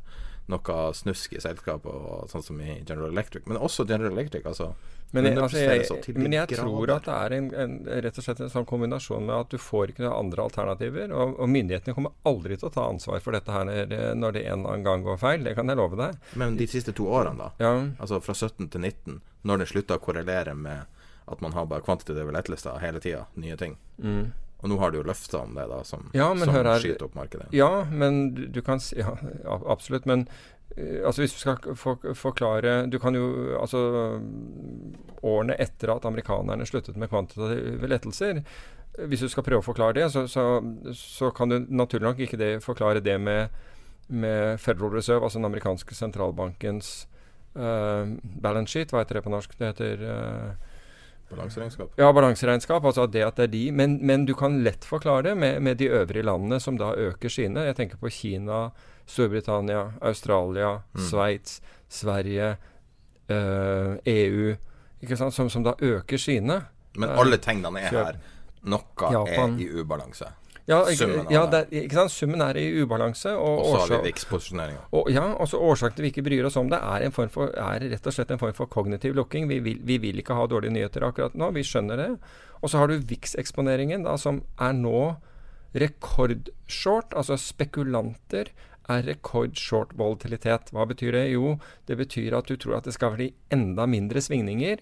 noe 0.51 0.81
snusk 0.93 1.33
i 1.33 1.41
selskapet, 1.41 1.89
og 1.89 2.29
sånn 2.29 2.43
som 2.45 2.59
i 2.61 2.81
General 2.81 3.09
Electric. 3.09 3.47
Men 3.49 3.57
også 3.57 3.85
General 3.89 4.13
Electric, 4.13 4.45
altså. 4.45 4.73
Men 5.15 5.29
altså, 5.39 5.61
jeg, 5.61 6.15
men 6.17 6.33
jeg 6.33 6.57
tror 6.57 6.91
at 6.91 7.05
det 7.07 7.13
er 7.15 7.33
en, 7.37 7.45
en, 7.55 7.75
rett 8.03 8.17
og 8.19 8.25
slett 8.25 8.41
en 8.43 8.51
sånn 8.51 8.65
kombinasjon 8.67 9.23
med 9.23 9.35
at 9.35 9.53
du 9.53 9.61
får 9.61 9.93
ikke 9.93 10.03
noen 10.03 10.17
andre 10.17 10.47
alternativer. 10.49 11.13
Og, 11.15 11.37
og 11.39 11.51
myndighetene 11.53 11.95
kommer 11.95 12.15
aldri 12.27 12.57
til 12.59 12.67
å 12.67 12.73
ta 12.73 12.87
ansvar 12.89 13.23
for 13.23 13.37
dette 13.37 13.53
her 13.53 13.69
når, 14.17 14.35
det 14.35 14.43
en 14.43 14.59
eller 14.59 14.73
annen 14.73 14.87
gang 14.87 15.05
går 15.05 15.21
feil. 15.21 15.45
Det 15.45 15.55
kan 15.55 15.71
jeg 15.71 15.79
love 15.79 15.99
deg. 16.01 16.17
Men 16.41 16.57
de 16.59 16.67
siste 16.67 16.91
to 16.97 17.07
årene, 17.07 17.37
da. 17.45 17.51
Ja, 17.63 17.73
Altså 18.01 18.19
fra 18.25 18.35
17 18.35 18.67
til 18.73 18.81
19, 18.81 19.21
når 19.47 19.61
det 19.61 19.69
slutta 19.71 19.99
å 19.99 20.03
korrelere 20.03 20.57
med 20.57 20.91
at 21.31 21.41
man 21.41 21.55
har 21.55 21.69
bare 21.69 21.85
kvantitative 21.85 22.33
lettelser 22.35 22.81
hele 22.83 22.99
tida, 23.01 23.23
nye 23.39 23.55
ting. 23.57 23.79
Og 24.65 24.71
nå 24.71 24.79
har 24.81 24.89
du 24.91 24.97
jo 24.97 25.05
løfter 25.05 25.43
om 25.43 25.53
det, 25.53 25.67
da, 25.69 25.83
som, 25.85 26.07
Ja, 26.17 26.31
som 26.33 26.49
her. 26.49 26.69
skyter 26.81 27.05
opp 27.05 27.15
markedet. 27.15 27.47
ja 27.53 27.85
men 27.91 28.33
du, 28.33 28.47
du 28.49 28.61
kan 28.65 28.81
si 28.81 28.97
Ja, 28.97 29.13
absolutt. 29.69 30.07
Men 30.09 30.25
eh, 30.75 31.03
altså 31.05 31.21
hvis 31.21 31.35
du 31.37 31.39
skal 31.43 31.75
for, 31.77 32.01
forklare 32.17 32.87
Du 32.89 32.97
kan 32.99 33.13
jo 33.13 33.53
Altså 33.59 33.83
Årene 35.21 35.55
etter 35.61 35.93
at 35.93 36.05
amerikanerne 36.09 36.65
sluttet 36.65 36.97
med 36.97 37.09
kvantitative 37.13 37.89
lettelser 37.89 38.41
Hvis 39.05 39.21
du 39.25 39.29
skal 39.29 39.43
prøve 39.45 39.61
å 39.61 39.65
forklare 39.69 39.97
det, 39.99 40.09
så, 40.13 40.25
så, 40.31 40.45
så 40.95 41.29
kan 41.35 41.51
du 41.51 41.59
naturlig 41.69 42.07
nok 42.07 42.19
ikke 42.25 42.37
det, 42.39 42.51
forklare 42.63 43.01
det 43.03 43.17
med, 43.19 43.49
med 44.07 44.59
Federal 44.63 44.93
Reserve, 44.93 45.25
altså 45.25 45.41
den 45.41 45.49
amerikanske 45.49 45.97
sentralbankens 45.97 47.07
uh, 47.59 48.07
balance 48.39 48.71
sheet. 48.71 48.93
Hva 48.95 49.01
heter 49.03 49.19
det 49.19 49.25
på 49.25 49.33
norsk? 49.33 49.57
Det 49.59 49.73
heter 49.73 50.05
eh, 50.07 50.71
Balanseregnskap. 51.29 51.93
Ja, 51.97 52.11
balanseregnskap. 52.13 52.83
Altså 52.85 53.07
det 53.11 53.23
at 53.25 53.35
det 53.39 53.43
er 53.43 53.51
de. 53.53 53.63
Men, 53.71 53.97
men 54.05 54.25
du 54.25 54.33
kan 54.37 54.59
lett 54.63 54.85
forklare 54.85 55.23
det 55.29 55.37
med, 55.37 55.61
med 55.61 55.77
de 55.77 55.87
øvrige 55.89 56.23
landene 56.23 56.59
som 56.61 56.77
da 56.77 56.91
øker 56.93 57.29
sine. 57.33 57.65
Jeg 57.65 57.75
tenker 57.79 57.97
på 57.97 58.11
Kina, 58.13 58.69
Storbritannia, 59.09 59.91
Australia, 60.01 60.81
Sveits, 60.97 61.61
Sverige, 61.89 62.55
eh, 63.27 63.95
EU. 64.05 64.55
Ikke 65.01 65.17
sant? 65.17 65.33
Som, 65.33 65.49
som 65.49 65.63
da 65.65 65.73
øker 65.81 66.17
sine. 66.21 66.61
Men 66.95 67.09
Eh, 67.09 67.19
alle 67.19 67.37
tegnene 67.37 67.81
er 67.81 67.89
her. 67.91 68.17
Noe 68.65 69.11
Japan. 69.11 69.57
er 69.59 69.65
i 69.65 69.81
ubalanse. 69.81 70.29
Ja, 70.65 70.79
Summen 70.97 71.27
ja 71.29 71.43
det. 71.45 71.67
ikke 71.77 71.93
sant? 71.93 72.11
Summen 72.11 72.41
er 72.41 72.57
i 72.57 72.65
ubalanse. 72.81 73.35
Og, 73.37 73.59
Og 73.59 73.67
så 73.75 73.81
har 73.83 74.01
vi 74.01 74.09
VIX-posisjoneringa. 74.09 74.79
og, 74.97 75.11
ja, 75.13 75.25
også 75.45 75.59
årsaken 75.61 75.95
til 75.95 76.07
vi 76.07 76.09
ikke 76.09 76.23
bryr 76.25 76.47
oss 76.49 76.57
om 76.57 76.71
det, 76.71 76.79
er, 76.81 77.05
en 77.05 77.13
form 77.13 77.29
for, 77.29 77.53
er 77.53 77.85
rett 77.91 78.07
og 78.09 78.15
slett 78.15 78.31
en 78.33 78.41
form 78.41 78.55
for 78.57 78.65
kognitiv 78.65 79.13
lukking. 79.13 79.45
Vi 79.47 79.59
vil, 79.59 79.77
vi 79.85 79.99
vil 80.01 80.23
ikke 80.23 80.33
ha 80.33 80.47
dårlige 80.49 80.73
nyheter 80.73 81.05
akkurat 81.05 81.37
nå, 81.37 81.51
vi 81.53 81.61
skjønner 81.61 82.01
det. 82.01 82.09
Og 82.63 82.69
så 82.73 82.81
har 82.81 82.89
du 82.89 82.97
VIX-eksponeringen, 82.97 84.07
som 84.17 84.41
er 84.57 84.73
nå 84.73 85.15
rekordshort. 85.75 87.13
Altså 87.13 87.37
spekulanter 87.37 88.49
er 88.89 89.05
rekordshort 89.05 89.93
volatilitet. 89.97 90.73
Hva 90.73 90.85
betyr 90.89 91.13
det? 91.17 91.25
Jo, 91.33 91.57
det 91.85 91.97
betyr 92.01 92.37
at 92.37 92.49
du 92.49 92.57
tror 92.57 92.79
at 92.79 92.89
det 92.89 92.93
skal 92.97 93.15
bli 93.17 93.31
enda 93.53 93.85
mindre 93.89 94.21
svingninger. 94.21 94.81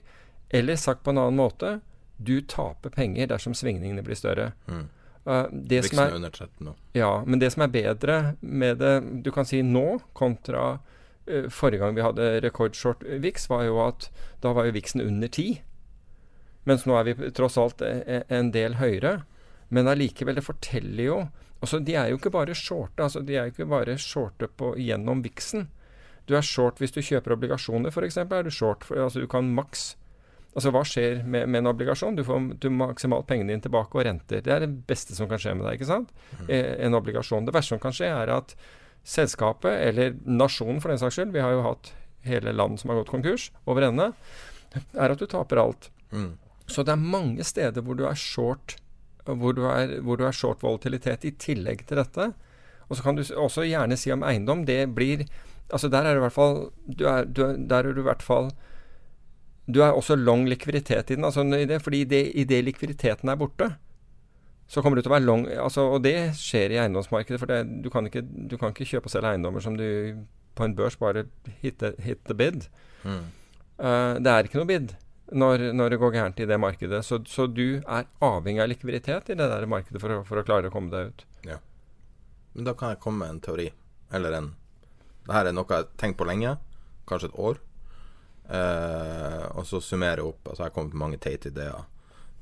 Eller 0.53 0.75
sagt 0.79 1.03
på 1.03 1.11
en 1.11 1.19
annen 1.21 1.39
måte, 1.39 1.79
du 2.17 2.39
taper 2.41 2.93
penger 2.93 3.31
dersom 3.31 3.55
svingningene 3.57 4.03
blir 4.05 4.15
større. 4.19 4.51
Mm. 4.67 4.85
Uh, 5.23 5.45
det 5.51 5.85
som 5.87 6.01
er 6.03 6.09
er 6.11 6.17
under 6.17 6.33
13 6.33 6.65
nå. 6.67 6.73
ja, 6.99 7.11
men 7.23 7.39
det 7.39 7.53
som 7.53 7.63
er 7.63 7.69
bedre 7.71 8.15
med 8.41 8.81
det 8.81 8.95
du 9.23 9.29
kan 9.31 9.47
si 9.47 9.61
nå, 9.63 10.01
kontra 10.11 10.65
uh, 10.75 11.45
forrige 11.47 11.79
gang 11.79 11.95
vi 11.95 12.03
hadde 12.03 12.31
rekordshort 12.43 13.05
VIX, 13.07 13.47
var 13.49 13.63
jo 13.69 13.77
at 13.85 14.09
da 14.43 14.51
var 14.51 14.67
jo 14.67 14.75
VIX-en 14.75 15.05
under 15.05 15.31
10. 15.31 15.61
Mens 16.67 16.83
nå 16.87 16.97
er 16.99 17.07
vi 17.07 17.31
tross 17.35 17.57
alt 17.59 17.81
eh, 17.83 18.23
en 18.31 18.51
del 18.55 18.77
høyere. 18.79 19.21
Men 19.73 19.89
allikevel, 19.89 20.37
det 20.37 20.45
forteller 20.45 21.03
jo 21.03 21.23
altså 21.63 21.79
De 21.79 21.93
er 21.95 22.09
jo 22.11 22.17
ikke 22.17 22.33
bare 22.33 22.55
shorte, 22.59 22.99
altså 22.99 23.21
de 23.23 23.37
er 23.37 23.45
jo 23.47 23.53
ikke 23.53 23.69
bare 23.71 23.93
shorte 23.95 24.49
på, 24.59 24.73
gjennom 24.75 25.21
VIX-en. 25.23 25.69
Du 26.27 26.35
er 26.35 26.43
short 26.43 26.81
hvis 26.83 26.91
du 26.91 26.99
kjøper 26.99 27.37
obligasjoner, 27.37 27.87
f.eks. 27.87 28.17
Er 28.19 28.43
du 28.43 28.51
short 28.51 28.83
for, 28.83 28.99
altså 28.99 29.23
du 29.23 29.29
kan 29.31 29.47
maks 29.55 29.93
Altså 30.53 30.69
Hva 30.69 30.83
skjer 30.85 31.23
med, 31.25 31.47
med 31.49 31.63
en 31.63 31.71
obligasjon? 31.71 32.17
Du 32.17 32.23
får 32.27 32.51
du 32.61 32.69
maksimalt 32.73 33.25
pengene 33.29 33.55
dine 33.55 33.63
tilbake 33.63 33.97
og 33.97 34.05
renter. 34.05 34.43
Det 34.45 34.53
er 34.53 34.65
det 34.65 34.85
beste 34.89 35.17
som 35.17 35.29
kan 35.29 35.41
skje 35.41 35.55
med 35.57 35.65
deg. 35.65 35.79
ikke 35.79 35.89
sant? 35.89 36.13
Eh, 36.45 36.75
en 36.85 36.97
obligasjon. 36.97 37.47
Det 37.47 37.55
verste 37.55 37.73
som 37.73 37.81
kan 37.81 37.95
skje, 37.95 38.11
er 38.13 38.29
at 38.35 38.53
selskapet, 39.03 39.73
eller 39.89 40.13
nasjonen 40.29 40.79
for 40.83 40.93
den 40.93 41.01
saks 41.01 41.17
skyld, 41.17 41.33
vi 41.33 41.41
har 41.41 41.55
jo 41.55 41.65
hatt 41.65 41.91
hele 42.27 42.53
land 42.55 42.79
som 42.79 42.93
har 42.93 43.01
gått 43.01 43.11
konkurs 43.11 43.49
over 43.65 43.89
ende, 43.89 44.11
er 44.93 45.15
at 45.15 45.19
du 45.19 45.25
taper 45.29 45.59
alt. 45.59 45.89
Mm. 46.13 46.35
Så 46.69 46.85
det 46.85 46.93
er 46.93 47.01
mange 47.01 47.43
steder 47.43 47.83
hvor 47.83 47.97
du 47.99 48.05
er 48.07 48.19
short 48.19 48.77
hvor 49.23 49.55
du 49.55 49.63
er, 49.69 49.99
hvor 50.03 50.19
du 50.19 50.25
er 50.27 50.35
short 50.35 50.63
volatilitet 50.63 51.25
i 51.27 51.31
tillegg 51.39 51.85
til 51.87 51.99
dette. 52.01 52.31
Og 52.89 52.97
så 52.97 53.05
kan 53.05 53.15
du 53.15 53.23
også 53.23 53.65
gjerne 53.67 53.97
si 53.99 54.11
om 54.11 54.25
eiendom. 54.27 54.65
Det 54.67 54.85
blir 54.95 55.27
Altså 55.71 55.87
der 55.89 56.03
er 56.05 56.13
du 56.13 56.19
i 56.19 56.25
hvert 56.25 56.35
fall 56.35 56.57
du 56.85 57.05
er, 57.07 57.23
du 57.23 57.39
er, 57.45 57.53
Der 57.55 57.87
er 57.87 57.93
du 57.95 58.01
i 58.01 58.03
hvert 58.03 58.21
fall 58.21 58.51
Du 59.65 59.79
er 59.83 59.95
også 59.95 60.17
long 60.19 60.45
likviditet 60.49 61.13
i 61.13 61.15
den. 61.15 61.25
Altså 61.25 61.43
i 61.55 61.67
det, 61.69 61.81
fordi 61.83 62.03
det, 62.03 62.23
i 62.35 62.43
det 62.43 62.63
likviditeten 62.65 63.29
er 63.31 63.39
borte, 63.39 63.69
så 64.67 64.81
kommer 64.81 64.97
du 64.97 65.03
til 65.03 65.11
å 65.11 65.15
være 65.17 65.27
long 65.27 65.43
altså, 65.59 65.85
Og 65.91 66.03
det 66.05 66.15
skjer 66.39 66.73
i 66.73 66.79
eiendomsmarkedet. 66.81 67.39
For 67.39 67.51
det, 67.51 67.61
du, 67.83 67.89
kan 67.93 68.07
ikke, 68.09 68.23
du 68.23 68.57
kan 68.59 68.73
ikke 68.73 68.87
kjøpe 68.89 69.09
og 69.09 69.13
selge 69.13 69.33
eiendommer 69.33 69.63
som 69.63 69.77
du 69.79 69.85
på 70.53 70.67
en 70.67 70.75
børs 70.77 70.97
bare 70.99 71.25
hit 71.61 71.79
the, 71.81 71.93
hit 72.03 72.21
the 72.29 72.35
bid. 72.37 72.67
Mm. 73.03 73.25
Uh, 73.79 74.19
det 74.21 74.31
er 74.31 74.47
ikke 74.47 74.59
noe 74.59 74.69
bid 74.69 74.93
når, 75.33 75.69
når 75.73 75.93
det 75.93 75.99
går 76.01 76.13
gærent 76.13 76.41
i 76.43 76.47
det 76.49 76.59
markedet. 76.61 77.01
Så, 77.05 77.21
så 77.29 77.47
du 77.49 77.81
er 77.81 78.09
avhengig 78.23 78.63
av 78.63 78.69
likviditet 78.71 79.31
i 79.33 79.37
det 79.39 79.47
der 79.49 79.69
markedet 79.69 80.01
for 80.03 80.19
å, 80.19 80.21
for 80.27 80.41
å 80.41 80.45
klare 80.47 80.69
å 80.69 80.73
komme 80.73 80.93
deg 80.93 81.11
ut. 81.11 81.25
Ja. 81.47 81.59
Men 82.53 82.69
da 82.69 82.75
kan 82.77 82.93
jeg 82.93 83.01
komme 83.03 83.23
med 83.23 83.35
en 83.35 83.43
teori. 83.47 83.69
Eller 84.13 84.37
en 84.37 84.51
Det 85.23 85.33
her 85.33 85.47
er 85.47 85.55
noe 85.55 85.69
jeg 85.69 85.79
har 85.79 85.91
tenkt 85.97 86.19
på 86.19 86.27
lenge. 86.27 86.57
Kanskje 87.09 87.31
et 87.31 87.39
år. 87.39 87.61
Eh, 88.49 89.45
og 89.57 89.65
så 89.65 89.79
summere 89.81 90.23
opp. 90.25 90.47
Altså 90.47 90.63
Jeg 90.63 90.69
har 90.71 90.75
kommet 90.75 90.93
med 90.93 90.99
mange 91.05 91.17
teite 91.23 91.49
ideer. 91.51 91.85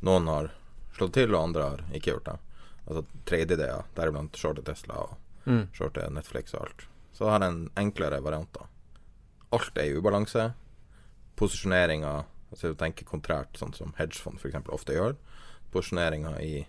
Noen 0.01 0.27
har 0.27 0.51
slått 0.97 1.13
til, 1.13 1.33
og 1.35 1.43
andre 1.49 1.67
har 1.69 1.83
ikke 1.93 2.11
gjort 2.15 2.25
det. 2.25 2.37
Altså 2.87 3.03
tredje 3.29 3.53
ideer, 3.57 3.83
deriblant 3.95 4.35
shorte 4.37 4.63
Tesla 4.65 4.93
og 5.07 5.17
Mm. 5.45 5.67
shorte 5.73 6.03
Netflix 6.13 6.53
og 6.53 6.61
alt. 6.67 6.83
Så 7.13 7.25
har 7.29 7.39
jeg 7.39 7.49
en 7.49 7.69
enklere 7.75 8.21
variant. 8.21 8.51
da 8.53 8.65
Alt 9.51 9.77
er 9.77 9.83
i 9.89 9.95
ubalanse. 9.97 10.53
Posisjoneringa 11.35 12.25
Altså 12.51 12.67
du 12.67 12.75
tenker 12.75 13.05
kontrært, 13.07 13.53
sånn 13.55 13.73
som 13.73 13.93
hedgefond 13.97 14.37
f.eks. 14.41 14.55
ofte 14.69 14.91
gjør. 14.91 15.13
Posisjoneringa 15.71 16.33
i 16.43 16.65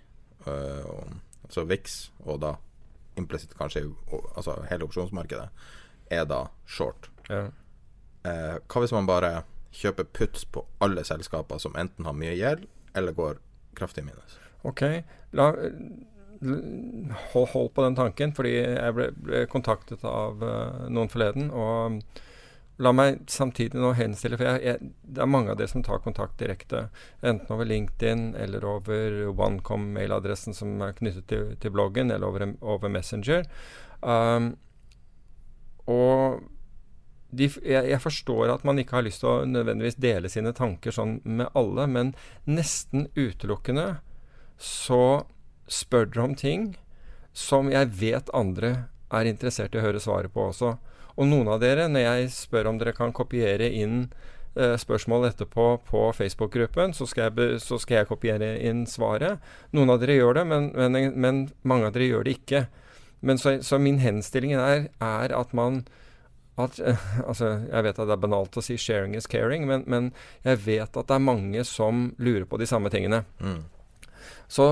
øh, 0.47 1.11
altså 1.45 1.65
VIX, 1.67 2.11
og 2.25 2.39
da 2.41 2.53
implisitt 3.19 3.57
kanskje 3.59 3.83
altså 4.37 4.61
hele 4.71 4.85
opsjonsmarkedet, 4.87 5.49
er 6.09 6.25
da 6.25 6.45
short. 6.67 7.09
Ja. 7.29 7.49
Eh, 8.29 8.57
hva 8.67 8.83
hvis 8.85 8.95
man 8.95 9.09
bare 9.09 9.43
kjøper 9.75 10.09
puts 10.15 10.45
på 10.45 10.65
alle 10.85 11.05
selskaper 11.07 11.61
som 11.63 11.77
enten 11.81 12.07
har 12.07 12.17
mye 12.17 12.37
gjeld, 12.37 12.67
eller 12.95 13.17
går 13.17 13.41
kraftig 13.79 14.05
minus? 14.05 14.39
Ok, 14.69 14.83
la, 15.35 15.53
hold, 17.33 17.73
på 17.75 17.83
den 17.83 17.97
tanken, 17.97 18.35
fordi 18.37 18.53
jeg 18.59 18.95
ble, 18.97 19.09
ble 19.17 19.47
kontaktet 19.51 20.05
av 20.07 20.43
uh, 20.43 20.85
noen 20.93 21.11
forleden. 21.11 21.51
Og 21.51 21.99
la 22.83 22.93
meg 22.95 23.23
samtidig 23.31 23.79
nå 23.81 23.93
henstille, 23.99 24.39
for 24.39 24.49
jeg, 24.49 24.63
jeg, 24.67 24.93
det 25.03 25.23
er 25.23 25.31
mange 25.31 25.53
av 25.53 25.59
dere 25.59 25.71
som 25.71 25.85
tar 25.87 26.03
kontakt 26.05 26.39
direkte. 26.43 26.87
Enten 27.23 27.55
over 27.55 27.69
LinkedIn 27.69 28.33
eller 28.39 28.67
over 28.67 29.19
OneCom-mailadressen 29.33 30.57
som 30.57 30.81
er 30.85 30.97
knyttet 30.99 31.29
til, 31.31 31.53
til 31.63 31.75
bloggen, 31.75 32.11
eller 32.11 32.29
over, 32.29 32.55
over 32.61 32.93
Messenger. 32.93 33.47
Um, 34.03 34.55
og 35.91 36.43
de, 37.33 37.49
jeg, 37.65 37.89
jeg 37.89 38.01
forstår 38.03 38.53
at 38.53 38.65
man 38.69 38.79
ikke 38.81 38.99
har 38.99 39.07
lyst 39.07 39.23
til 39.23 39.31
å 39.31 39.49
nødvendigvis 39.49 39.99
dele 40.01 40.31
sine 40.33 40.53
tanker 40.57 40.95
sånn 40.95 41.19
med 41.25 41.49
alle, 41.59 41.89
men 41.89 42.13
nesten 42.45 43.09
utelukkende 43.17 44.03
så 44.61 45.25
spør 45.73 46.11
dere 46.13 46.27
om 46.29 46.35
ting 46.39 46.67
som 47.33 47.71
jeg 47.73 47.89
vet 47.97 48.29
andre 48.37 48.75
er 49.13 49.29
interessert 49.29 49.75
i 49.75 49.81
å 49.81 49.87
høre 49.87 50.03
svaret 50.03 50.33
på 50.35 50.51
også. 50.51 50.77
Og 51.17 51.29
noen 51.29 51.49
av 51.53 51.61
dere, 51.63 51.89
når 51.89 52.07
jeg 52.07 52.31
spør 52.37 52.71
om 52.71 52.79
dere 52.81 52.95
kan 52.97 53.13
kopiere 53.17 53.69
inn 53.69 54.07
eh, 54.57 54.77
spørsmål 54.81 55.29
etterpå 55.31 55.67
på 55.89 56.05
Facebook-gruppen, 56.17 56.95
så, 56.97 57.09
så 57.09 57.81
skal 57.81 57.99
jeg 57.99 58.09
kopiere 58.09 58.55
inn 58.65 58.85
svaret. 58.89 59.41
Noen 59.77 59.93
av 59.93 60.01
dere 60.05 60.17
gjør 60.21 60.41
det, 60.41 60.47
men, 60.53 60.71
men, 60.77 61.11
men 61.17 61.43
mange 61.69 61.89
av 61.89 61.97
dere 61.97 62.13
gjør 62.13 62.29
det 62.29 62.37
ikke. 62.41 62.65
Men 63.23 63.41
så, 63.41 63.59
så 63.65 63.79
min 63.81 64.01
henstilling 64.03 64.57
er, 64.57 64.89
er 65.01 65.37
at 65.37 65.53
man 65.57 65.85
at, 66.61 66.79
eh, 66.81 67.05
altså, 67.29 67.65
Jeg 67.71 67.85
vet 67.87 67.99
at 67.99 68.09
det 68.09 68.17
er 68.17 68.25
banalt 68.25 68.57
å 68.57 68.65
si 68.65 68.77
'sharing 68.77 69.17
is 69.17 69.27
caring', 69.27 69.67
men, 69.67 69.85
men 69.87 70.13
jeg 70.45 70.65
vet 70.67 70.97
at 70.97 71.07
det 71.09 71.15
er 71.15 71.31
mange 71.31 71.65
som 71.65 72.13
lurer 72.19 72.45
på 72.45 72.59
de 72.59 72.67
samme 72.67 72.91
tingene. 72.91 73.25
Mm. 73.41 73.65
Så, 74.53 74.67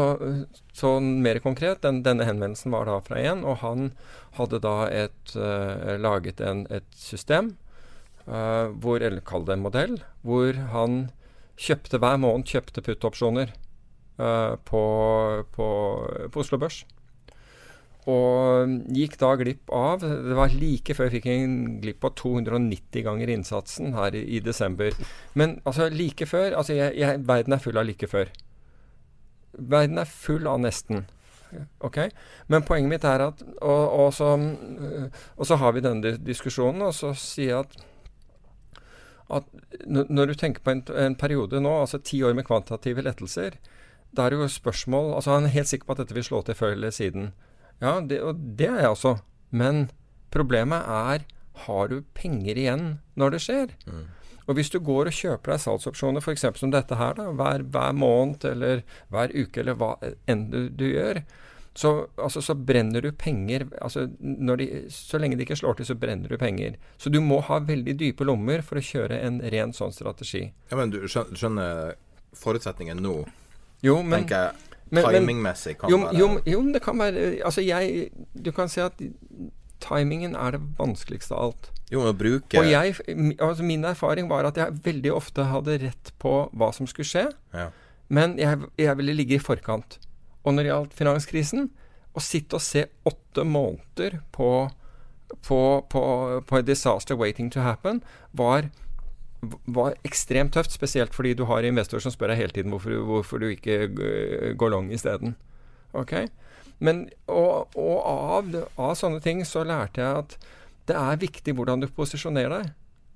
så 0.77 1.01
mer 1.01 1.39
konkret, 1.41 1.81
den, 1.83 2.03
denne 2.05 2.27
henvendelsen 2.29 2.73
var 2.75 2.85
da 2.85 2.99
fra 3.01 3.17
en, 3.17 3.45
og 3.49 3.63
han 3.63 3.93
hadde 4.37 4.61
da 4.61 4.75
et, 4.93 5.33
uh, 5.33 5.97
laget 5.97 6.43
en, 6.45 6.67
et 6.69 6.87
system, 6.93 7.55
uh, 8.29 8.69
hvor, 8.77 9.01
eller 9.01 9.25
kall 9.25 9.47
det 9.49 9.57
en 9.57 9.65
modell, 9.65 9.97
hvor 10.21 10.53
han 10.75 11.09
kjøpte 11.57 11.97
hver 11.97 12.21
måned 12.21 12.45
kjøpte 12.53 12.85
put-opsjoner 12.85 13.55
uh, 14.21 14.61
på, 14.69 14.85
på, 15.57 15.69
på 16.29 16.45
Oslo 16.45 16.61
Børs. 16.61 16.85
Og 18.11 18.75
gikk 18.97 19.17
da 19.21 19.35
glipp 19.39 19.71
av 19.75 20.01
Det 20.03 20.37
var 20.39 20.55
like 20.57 20.97
før 20.97 21.09
jeg 21.09 21.19
fikk 21.19 21.29
en 21.33 21.57
glipp 21.83 22.07
av 22.09 22.15
290 22.19 23.05
ganger 23.07 23.33
innsatsen 23.37 23.95
her 23.97 24.17
i, 24.17 24.25
i 24.37 24.43
desember. 24.45 24.97
Men 25.39 25.59
altså 25.65 25.91
like 25.93 26.29
før 26.29 26.57
altså 26.63 26.77
jeg, 26.79 26.97
jeg, 27.01 27.23
Verden 27.29 27.57
er 27.57 27.63
full 27.63 27.81
av 27.81 27.89
like 27.89 28.11
før. 28.11 28.33
Verden 29.53 30.01
er 30.01 30.11
full 30.11 30.49
av 30.51 30.61
nesten. 30.63 31.07
Ok? 31.83 31.99
Men 32.47 32.67
poenget 32.67 32.93
mitt 32.93 33.05
er 33.05 33.27
at 33.27 33.41
Og, 33.43 33.85
og, 34.01 34.11
så, 34.15 34.35
og 35.37 35.47
så 35.47 35.59
har 35.59 35.73
vi 35.75 35.85
denne 35.85 36.17
diskusjonen, 36.23 36.87
og 36.87 36.95
så 36.95 37.15
sier 37.19 37.55
jeg 37.55 37.65
at 37.65 37.87
at 39.31 39.47
når 39.87 40.33
du 40.33 40.35
tenker 40.35 40.63
på 40.67 40.73
en, 40.75 40.81
en 40.91 41.15
periode 41.15 41.61
nå, 41.63 41.71
altså 41.83 42.01
ti 42.03 42.19
år 42.27 42.35
med 42.35 42.49
kvantitative 42.49 43.05
lettelser, 43.07 43.61
da 44.11 44.25
er 44.27 44.35
det 44.35 44.41
jo 44.41 44.49
spørsmål 44.51 45.13
altså 45.15 45.37
Han 45.37 45.47
er 45.47 45.55
helt 45.55 45.71
sikker 45.71 45.87
på 45.87 45.95
at 45.95 46.03
dette 46.03 46.17
vil 46.17 46.27
slå 46.27 46.41
til 46.43 46.57
før 46.59 46.75
eller 46.75 46.91
siden. 46.91 47.31
Ja, 47.81 47.99
det, 48.05 48.21
og 48.23 48.41
det 48.59 48.69
er 48.69 48.83
jeg 48.85 48.95
også. 48.95 49.17
Men 49.51 49.89
problemet 50.31 50.87
er 50.87 51.27
har 51.67 51.91
du 51.91 52.01
penger 52.17 52.57
igjen 52.57 52.87
når 53.21 53.37
det 53.37 53.43
skjer? 53.45 53.77
Og 54.49 54.57
hvis 54.59 54.73
du 54.73 54.81
går 54.83 55.11
og 55.11 55.15
kjøper 55.15 55.55
deg 55.55 55.63
salgsopsjoner 55.63 56.25
f.eks. 56.25 56.47
som 56.59 56.73
dette 56.73 56.97
her, 56.99 57.15
da, 57.19 57.29
hver, 57.37 57.63
hver 57.71 57.95
måned 57.95 58.47
eller 58.49 58.83
hver 59.13 59.35
uke 59.37 59.63
eller 59.63 59.77
hva 59.79 59.93
enn 60.31 60.49
du, 60.51 60.61
du 60.73 60.89
gjør, 60.89 61.23
så, 61.77 61.93
altså, 62.19 62.43
så 62.43 62.57
brenner 62.59 63.05
du 63.05 63.13
penger 63.15 63.63
altså, 63.79 64.09
når 64.19 64.59
de, 64.59 64.65
Så 64.91 65.21
lenge 65.23 65.37
det 65.39 65.45
ikke 65.47 65.61
slår 65.61 65.77
til, 65.79 65.87
så 65.87 65.95
brenner 65.95 66.33
du 66.33 66.37
penger. 66.41 66.75
Så 66.99 67.13
du 67.15 67.21
må 67.23 67.39
ha 67.47 67.61
veldig 67.63 67.95
dype 68.01 68.27
lommer 68.27 68.65
for 68.67 68.81
å 68.81 68.83
kjøre 68.85 69.21
en 69.23 69.39
ren 69.55 69.75
sånn 69.77 69.95
strategi. 69.95 70.49
Ja, 70.73 70.81
men 70.81 70.91
du 70.91 70.99
skjønner 71.07 71.95
forutsetningen 72.37 72.99
nå, 73.05 73.23
Jo, 73.87 74.01
men 74.03 74.25
tenker 74.25 74.49
jeg. 74.49 74.70
Timingmessig 74.91 75.77
kan 75.79 75.93
jo, 75.93 75.99
være 76.03 76.19
jo, 76.19 76.29
jo, 76.47 76.61
det 76.75 76.83
kan 76.83 76.99
være 76.99 77.27
Altså, 77.47 77.63
jeg 77.63 78.11
Du 78.35 78.51
kan 78.53 78.69
si 78.69 78.81
at 78.83 78.99
timingen 79.81 80.35
er 80.37 80.57
det 80.57 80.61
vanskeligste 80.79 81.35
av 81.35 81.51
alt. 81.51 81.71
Jo, 81.91 82.03
å 82.07 82.15
bruke 82.15 82.61
Og 82.61 82.69
jeg, 82.69 82.97
altså 83.41 83.65
min 83.67 83.87
erfaring 83.89 84.29
var 84.31 84.47
at 84.51 84.59
jeg 84.61 84.77
veldig 84.85 85.13
ofte 85.15 85.47
hadde 85.51 85.79
rett 85.87 86.13
på 86.23 86.35
hva 86.53 86.69
som 86.77 86.89
skulle 86.91 87.09
skje, 87.09 87.25
ja. 87.57 87.71
men 88.13 88.37
jeg, 88.39 88.61
jeg 88.79 88.99
ville 89.01 89.17
ligge 89.17 89.39
i 89.39 89.43
forkant. 89.43 89.97
Og 90.45 90.55
når 90.55 90.63
det 90.63 90.73
gjaldt 90.73 90.99
finanskrisen, 91.01 91.71
å 92.13 92.23
sitte 92.23 92.59
og 92.59 92.65
se 92.65 92.85
åtte 93.09 93.47
måneder 93.47 94.21
på, 94.35 94.51
på, 95.47 95.61
på, 95.91 96.05
på 96.47 96.61
a 96.61 96.63
disaster 96.67 97.19
waiting 97.19 97.51
to 97.51 97.65
happen 97.65 98.03
var, 98.37 98.71
var 99.67 99.95
ekstremt 100.05 100.53
tøft. 100.57 100.73
Spesielt 100.75 101.15
fordi 101.17 101.35
du 101.39 101.45
har 101.49 101.65
investorer 101.67 102.03
som 102.05 102.13
spør 102.15 102.33
deg 102.35 102.43
hele 102.43 102.57
tiden 102.57 102.75
hvorfor, 102.75 102.97
hvorfor 103.09 103.41
du 103.43 103.49
ikke 103.51 103.79
g- 103.89 104.53
går 104.61 104.73
long 104.75 104.91
isteden. 104.93 105.35
Ok? 105.97 106.15
Men, 106.81 107.07
og 107.29 107.73
og 107.77 107.97
av, 108.09 108.53
av 108.81 108.95
sånne 108.97 109.21
ting 109.25 109.43
så 109.45 109.65
lærte 109.69 110.01
jeg 110.01 110.23
at 110.25 110.37
det 110.89 110.97
er 110.97 111.19
viktig 111.21 111.55
hvordan 111.55 111.83
du 111.85 111.89
posisjonerer 111.93 112.55
deg. 112.63 112.71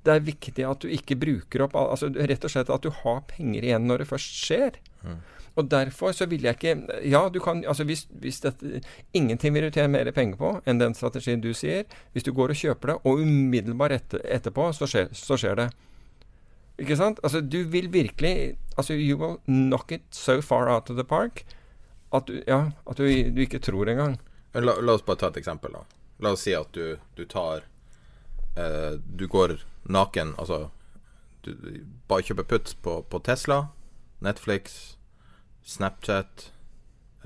Det 0.05 0.13
er 0.13 0.21
viktig 0.27 0.65
at 0.69 0.83
du 0.85 0.91
ikke 0.93 1.17
bruker 1.17 1.63
opp 1.65 1.77
altså 1.81 2.11
Rett 2.13 2.45
og 2.45 2.53
slett 2.53 2.69
at 2.71 2.83
du 2.85 2.91
har 2.93 3.23
penger 3.31 3.65
igjen 3.65 3.87
når 3.89 4.03
det 4.05 4.09
først 4.11 4.35
skjer. 4.37 4.77
Og 5.57 5.69
derfor 5.71 6.13
så 6.13 6.27
vil 6.29 6.43
jeg 6.45 6.57
ikke 6.59 6.75
Ja, 7.09 7.29
du 7.33 7.39
kan 7.41 7.63
altså 7.65 7.85
hvis, 7.89 8.05
hvis 8.21 8.41
dette, 8.45 8.83
Ingenting 9.15 9.55
vil 9.55 9.69
du 9.69 9.71
tjene 9.73 9.93
mer 9.95 10.11
penger 10.13 10.37
på 10.41 10.51
enn 10.67 10.81
den 10.83 10.95
strategien 10.99 11.41
du 11.41 11.53
sier. 11.57 11.85
Hvis 12.13 12.27
du 12.27 12.33
går 12.37 12.53
og 12.53 12.59
kjøper 12.61 12.93
det, 12.93 12.97
og 13.07 13.23
umiddelbart 13.25 13.93
etter, 13.97 14.21
etterpå, 14.29 14.69
så 14.77 14.89
skjer, 14.91 15.09
så 15.17 15.39
skjer 15.41 15.57
det. 15.63 15.69
Ikke 16.79 16.97
sant? 16.99 17.21
Altså, 17.23 17.41
du 17.41 17.63
vil 17.71 17.93
virkelig 17.93 18.57
Altså, 18.77 18.97
you 18.99 19.15
will 19.17 19.37
knock 19.47 19.93
it 19.93 20.03
so 20.11 20.41
far 20.43 20.67
out 20.69 20.91
of 20.91 20.97
the 20.97 21.05
park 21.05 21.45
at 22.15 22.27
du, 22.27 22.43
ja, 22.47 22.71
at 22.87 22.97
du, 22.97 23.07
du 23.31 23.41
ikke 23.43 23.59
tror 23.63 23.91
engang. 23.91 24.17
La, 24.55 24.77
la 24.79 24.95
oss 24.95 25.05
bare 25.07 25.19
ta 25.19 25.31
et 25.33 25.41
eksempel, 25.41 25.75
da. 25.75 25.83
La 26.23 26.35
oss 26.35 26.45
si 26.47 26.55
at 26.55 26.71
du, 26.77 26.97
du 27.19 27.25
tar 27.27 27.65
eh, 28.55 28.95
Du 29.19 29.27
går 29.27 29.57
naken, 29.91 30.35
altså 30.39 30.69
Du 31.43 31.51
bare 32.09 32.23
kjøper 32.23 32.47
puts 32.53 32.77
på, 32.79 33.01
på 33.11 33.21
Tesla, 33.27 33.65
Netflix, 34.23 34.97
Snapchat 35.67 36.53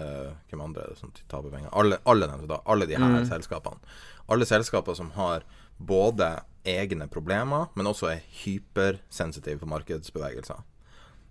eh, 0.01 0.33
Hvem 0.49 0.65
andre 0.65 0.87
er 0.87 0.95
det 0.95 1.03
som 1.03 1.13
tar 1.21 1.45
på 1.45 1.53
penger? 1.53 1.69
Alle, 1.73 2.01
alle, 2.09 2.31
alle 2.65 2.89
de 2.89 2.97
her 2.97 3.25
selskapene. 3.29 3.81
Alle 4.29 4.49
selskaper 4.49 4.97
som 4.97 5.13
har 5.21 5.45
både 5.77 6.33
egne 6.68 7.09
problemer, 7.09 7.70
men 7.74 7.88
også 7.90 8.12
er 8.12 8.24
hypersensitive 8.42 9.62
på 9.62 9.70
markedsbevegelser. 9.70 10.61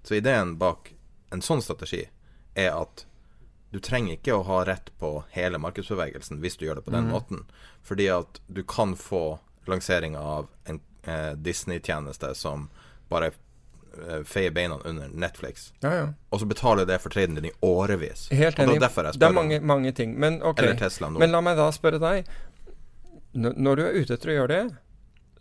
Så 0.03 0.17
ideen 0.17 0.55
bak 0.57 0.93
en 1.33 1.43
sånn 1.43 1.61
strategi 1.61 2.05
er 2.57 2.73
at 2.73 3.05
du 3.69 3.79
trenger 3.83 4.15
ikke 4.15 4.37
å 4.37 4.45
ha 4.47 4.61
rett 4.65 4.93
på 4.99 5.11
hele 5.33 5.59
markedsbevegelsen 5.59 6.39
hvis 6.43 6.55
du 6.57 6.65
gjør 6.65 6.79
det 6.79 6.85
på 6.87 6.93
den 6.95 7.09
måten. 7.11 7.43
Fordi 7.83 8.07
at 8.13 8.39
du 8.47 8.63
kan 8.63 8.95
få 8.95 9.39
lanseringa 9.67 10.19
av 10.19 10.47
en 10.65 10.79
eh, 11.03 11.33
Disney-tjeneste 11.35 12.31
som 12.35 12.69
bare 13.11 13.33
eh, 13.33 14.23
feier 14.23 14.55
beina 14.55 14.79
under 14.87 15.11
Netflix. 15.11 15.73
Ja, 15.83 15.93
ja. 15.95 16.07
Og 16.29 16.39
så 16.39 16.47
betaler 16.47 16.87
det 16.87 17.01
for 17.03 17.11
traden 17.11 17.35
din 17.35 17.49
i 17.51 17.53
årevis. 17.59 18.29
Helt 18.31 18.59
og 18.59 18.71
det 18.71 18.79
er 18.79 19.11
Det 19.11 19.27
er 19.27 19.35
mange, 19.35 19.59
mange 19.59 19.91
ting. 19.91 20.15
Men 20.19 20.41
okay. 20.41 20.65
Eller 20.65 20.79
Tesla 20.79 21.09
nå. 21.09 21.19
Men 21.19 21.35
la 21.35 21.43
meg 21.43 21.59
da 21.59 21.67
spørre 21.75 21.99
deg. 21.99 22.31
Når 23.35 23.75
du 23.75 23.83
er 23.83 23.99
ute 23.99 24.15
etter 24.15 24.31
å 24.31 24.39
gjøre 24.39 24.53
det, 24.55 24.77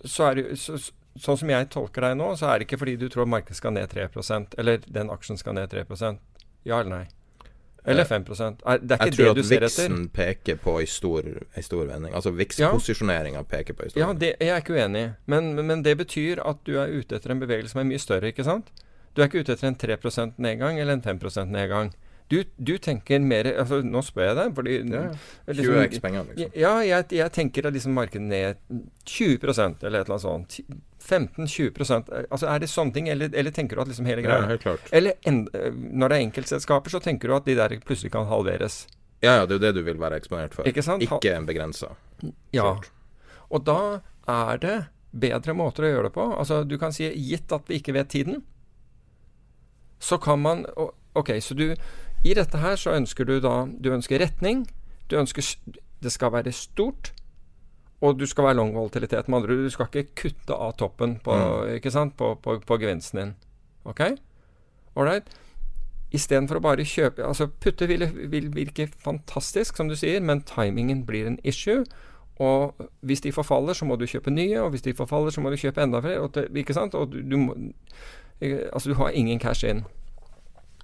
så 0.04 0.30
er 0.30 0.34
det 0.40 0.58
så, 0.60 0.78
Sånn 1.16 1.38
som 1.40 1.48
jeg 1.48 1.70
tolker 1.72 2.04
deg 2.04 2.16
nå, 2.18 2.26
så 2.36 2.50
er 2.52 2.58
det 2.60 2.66
ikke 2.66 2.76
fordi 2.82 2.96
du 3.00 3.06
tror 3.08 3.24
markedet 3.24 3.56
skal 3.56 3.72
ned 3.72 3.88
3% 3.88 4.58
eller 4.60 4.82
den 4.84 5.08
aksjen 5.08 5.38
skal 5.40 5.54
ned 5.56 5.72
3% 5.72 6.18
Ja 6.68 6.82
eller 6.82 6.90
nei? 6.90 7.06
Eller 7.86 8.04
5 8.04 8.24
er, 8.66 8.78
Det 8.82 8.98
er 8.98 9.06
Jeg 9.06 9.12
ikke 9.12 9.16
tror 9.16 9.24
det 9.24 9.30
at 9.30 9.36
du 9.36 9.42
ser 9.42 9.62
etter. 9.62 9.88
Vixen 9.88 10.08
peker 10.12 10.56
på 10.60 10.74
ei 10.80 10.86
stor, 10.90 11.22
stor 11.62 11.86
vending. 11.86 12.14
Altså 12.14 12.32
Ja. 12.34 12.36
Vix-posisjoneringa 12.42 13.44
peker 13.48 13.74
på 13.78 13.84
ei 13.84 13.90
stor 13.90 14.00
Ja, 14.00 14.08
vending. 14.10 14.34
Ja, 14.34 14.36
jeg 14.40 14.54
er 14.56 14.60
ikke 14.64 14.74
uenig. 14.74 15.04
Men, 15.26 15.54
men 15.54 15.82
det 15.82 15.96
betyr 15.96 16.42
at 16.44 16.58
du 16.66 16.74
er 16.76 16.90
ute 16.90 17.16
etter 17.16 17.30
en 17.30 17.40
bevegelse 17.40 17.72
som 17.72 17.80
er 17.80 17.88
mye 17.88 18.02
større, 18.02 18.32
ikke 18.32 18.44
sant? 18.44 18.72
Du 19.14 19.22
er 19.22 19.30
ikke 19.30 19.40
ute 19.40 19.54
etter 19.54 19.68
en 19.70 19.78
3% 19.78 20.34
nedgang 20.36 20.80
eller 20.80 20.98
en 20.98 21.02
5% 21.02 21.48
nedgang. 21.48 21.94
Du, 22.28 22.40
du 22.58 22.72
tenker 22.82 23.20
mer 23.22 23.46
altså, 23.52 23.78
Nå 23.86 24.00
spør 24.02 24.26
jeg 24.32 24.36
deg, 24.40 24.54
fordi 24.56 24.72
Ja, 24.90 25.02
liksom- 25.46 25.76
20x 25.78 26.00
penger, 26.02 26.24
liksom. 26.32 26.56
Ja, 26.58 26.72
jeg, 26.82 27.06
jeg 27.14 27.32
tenker 27.32 27.66
at 27.68 27.76
liksom 27.76 27.94
markedet 27.94 28.22
ned 28.26 28.56
20 29.04 29.38
eller 29.46 30.00
et 30.00 30.08
eller 30.08 30.16
annet 30.16 30.24
sånt. 30.24 30.60
15-20% 31.06 32.10
Altså 32.30 32.48
Er 32.50 32.58
det 32.58 32.68
sånne 32.72 32.92
ting, 32.96 33.08
eller, 33.12 33.30
eller 33.32 33.54
tenker 33.54 33.76
du 33.78 33.82
at 33.84 33.92
liksom 33.92 34.08
hele 34.10 34.24
Ja, 34.24 34.28
greia 34.28 34.48
helt 34.50 34.64
klart. 34.64 34.88
Eller 34.92 35.14
en, 35.22 35.44
når 35.52 36.08
det 36.08 36.16
er 36.18 36.26
enkeltselskaper, 36.26 36.90
så 36.90 37.00
tenker 37.04 37.28
du 37.30 37.36
at 37.36 37.46
de 37.46 37.54
der 37.54 37.76
plutselig 37.86 38.10
kan 38.12 38.26
halveres. 38.26 38.86
Ja, 39.22 39.38
ja, 39.38 39.46
det 39.46 39.56
er 39.56 39.58
jo 39.60 39.64
det 39.66 39.74
du 39.78 39.82
vil 39.86 39.98
være 40.02 40.18
eksponert 40.20 40.54
for. 40.54 40.66
Ikke 40.68 40.82
sant? 40.84 41.02
Ikke 41.06 41.32
en 41.36 41.46
begrensa. 41.46 41.94
Ja. 42.52 42.74
Og 43.50 43.64
da 43.64 44.00
er 44.26 44.58
det 44.58 44.76
bedre 45.16 45.54
måter 45.56 45.86
å 45.86 45.92
gjøre 45.94 46.10
det 46.10 46.14
på. 46.18 46.26
Altså, 46.36 46.64
du 46.68 46.76
kan 46.78 46.92
si 46.92 47.06
gitt 47.14 47.52
at 47.54 47.70
vi 47.70 47.78
ikke 47.80 47.94
vet 47.96 48.10
tiden, 48.12 48.42
så 50.00 50.18
kan 50.20 50.42
man 50.42 50.66
Ok, 51.16 51.30
så 51.40 51.54
du 51.56 51.70
I 52.26 52.34
dette 52.34 52.58
her 52.58 52.78
så 52.80 52.96
ønsker 52.96 53.28
du 53.28 53.38
da 53.42 53.66
Du 53.66 53.92
ønsker 53.94 54.22
retning. 54.22 54.66
Du 55.10 55.16
ønsker 55.20 55.44
Det 56.02 56.12
skal 56.12 56.32
være 56.34 56.52
stort. 56.52 57.12
Og 58.04 58.18
du 58.18 58.26
skal 58.26 58.44
være 58.44 58.58
long 58.58 58.74
volatilitet. 58.74 59.28
Med 59.28 59.38
andre 59.38 59.54
ord, 59.54 59.64
du 59.64 59.72
skal 59.72 59.88
ikke 59.88 60.14
kutte 60.20 60.54
av 60.54 60.74
toppen 60.76 61.16
på, 61.24 61.34
ikke 61.78 61.90
sant? 61.90 62.16
på, 62.16 62.34
på, 62.42 62.58
på 62.60 62.78
gevinsten 62.82 63.20
din. 63.20 63.32
Ok? 63.88 64.02
Ålreit? 64.96 65.30
Istedenfor 66.14 66.60
å 66.60 66.64
bare 66.68 66.84
kjøpe 66.86 67.24
Altså, 67.24 67.48
putte 67.48 67.88
vil, 67.88 68.04
vil 68.30 68.50
virke 68.54 68.86
fantastisk, 69.02 69.76
som 69.76 69.88
du 69.88 69.96
sier, 69.96 70.20
men 70.20 70.44
timingen 70.46 71.06
blir 71.08 71.26
en 71.26 71.40
issue. 71.42 71.86
Og 72.36 72.76
hvis 73.00 73.24
de 73.24 73.32
forfaller, 73.32 73.72
så 73.72 73.88
må 73.88 73.96
du 73.96 74.04
kjøpe 74.06 74.30
nye, 74.30 74.60
og 74.60 74.74
hvis 74.74 74.84
de 74.84 74.94
forfaller, 74.94 75.32
så 75.32 75.40
må 75.40 75.50
du 75.50 75.56
kjøpe 75.56 75.82
enda 75.82 76.04
flere. 76.04 76.20
Og 76.20 76.56
ikke 76.56 76.76
sant? 76.76 76.94
Og 76.94 77.12
du, 77.12 77.22
du 77.24 77.36
må 77.36 77.56
Altså, 78.36 78.90
du 78.90 78.94
har 78.94 79.08
ingen 79.16 79.38
cash 79.40 79.64
in. 79.64 79.86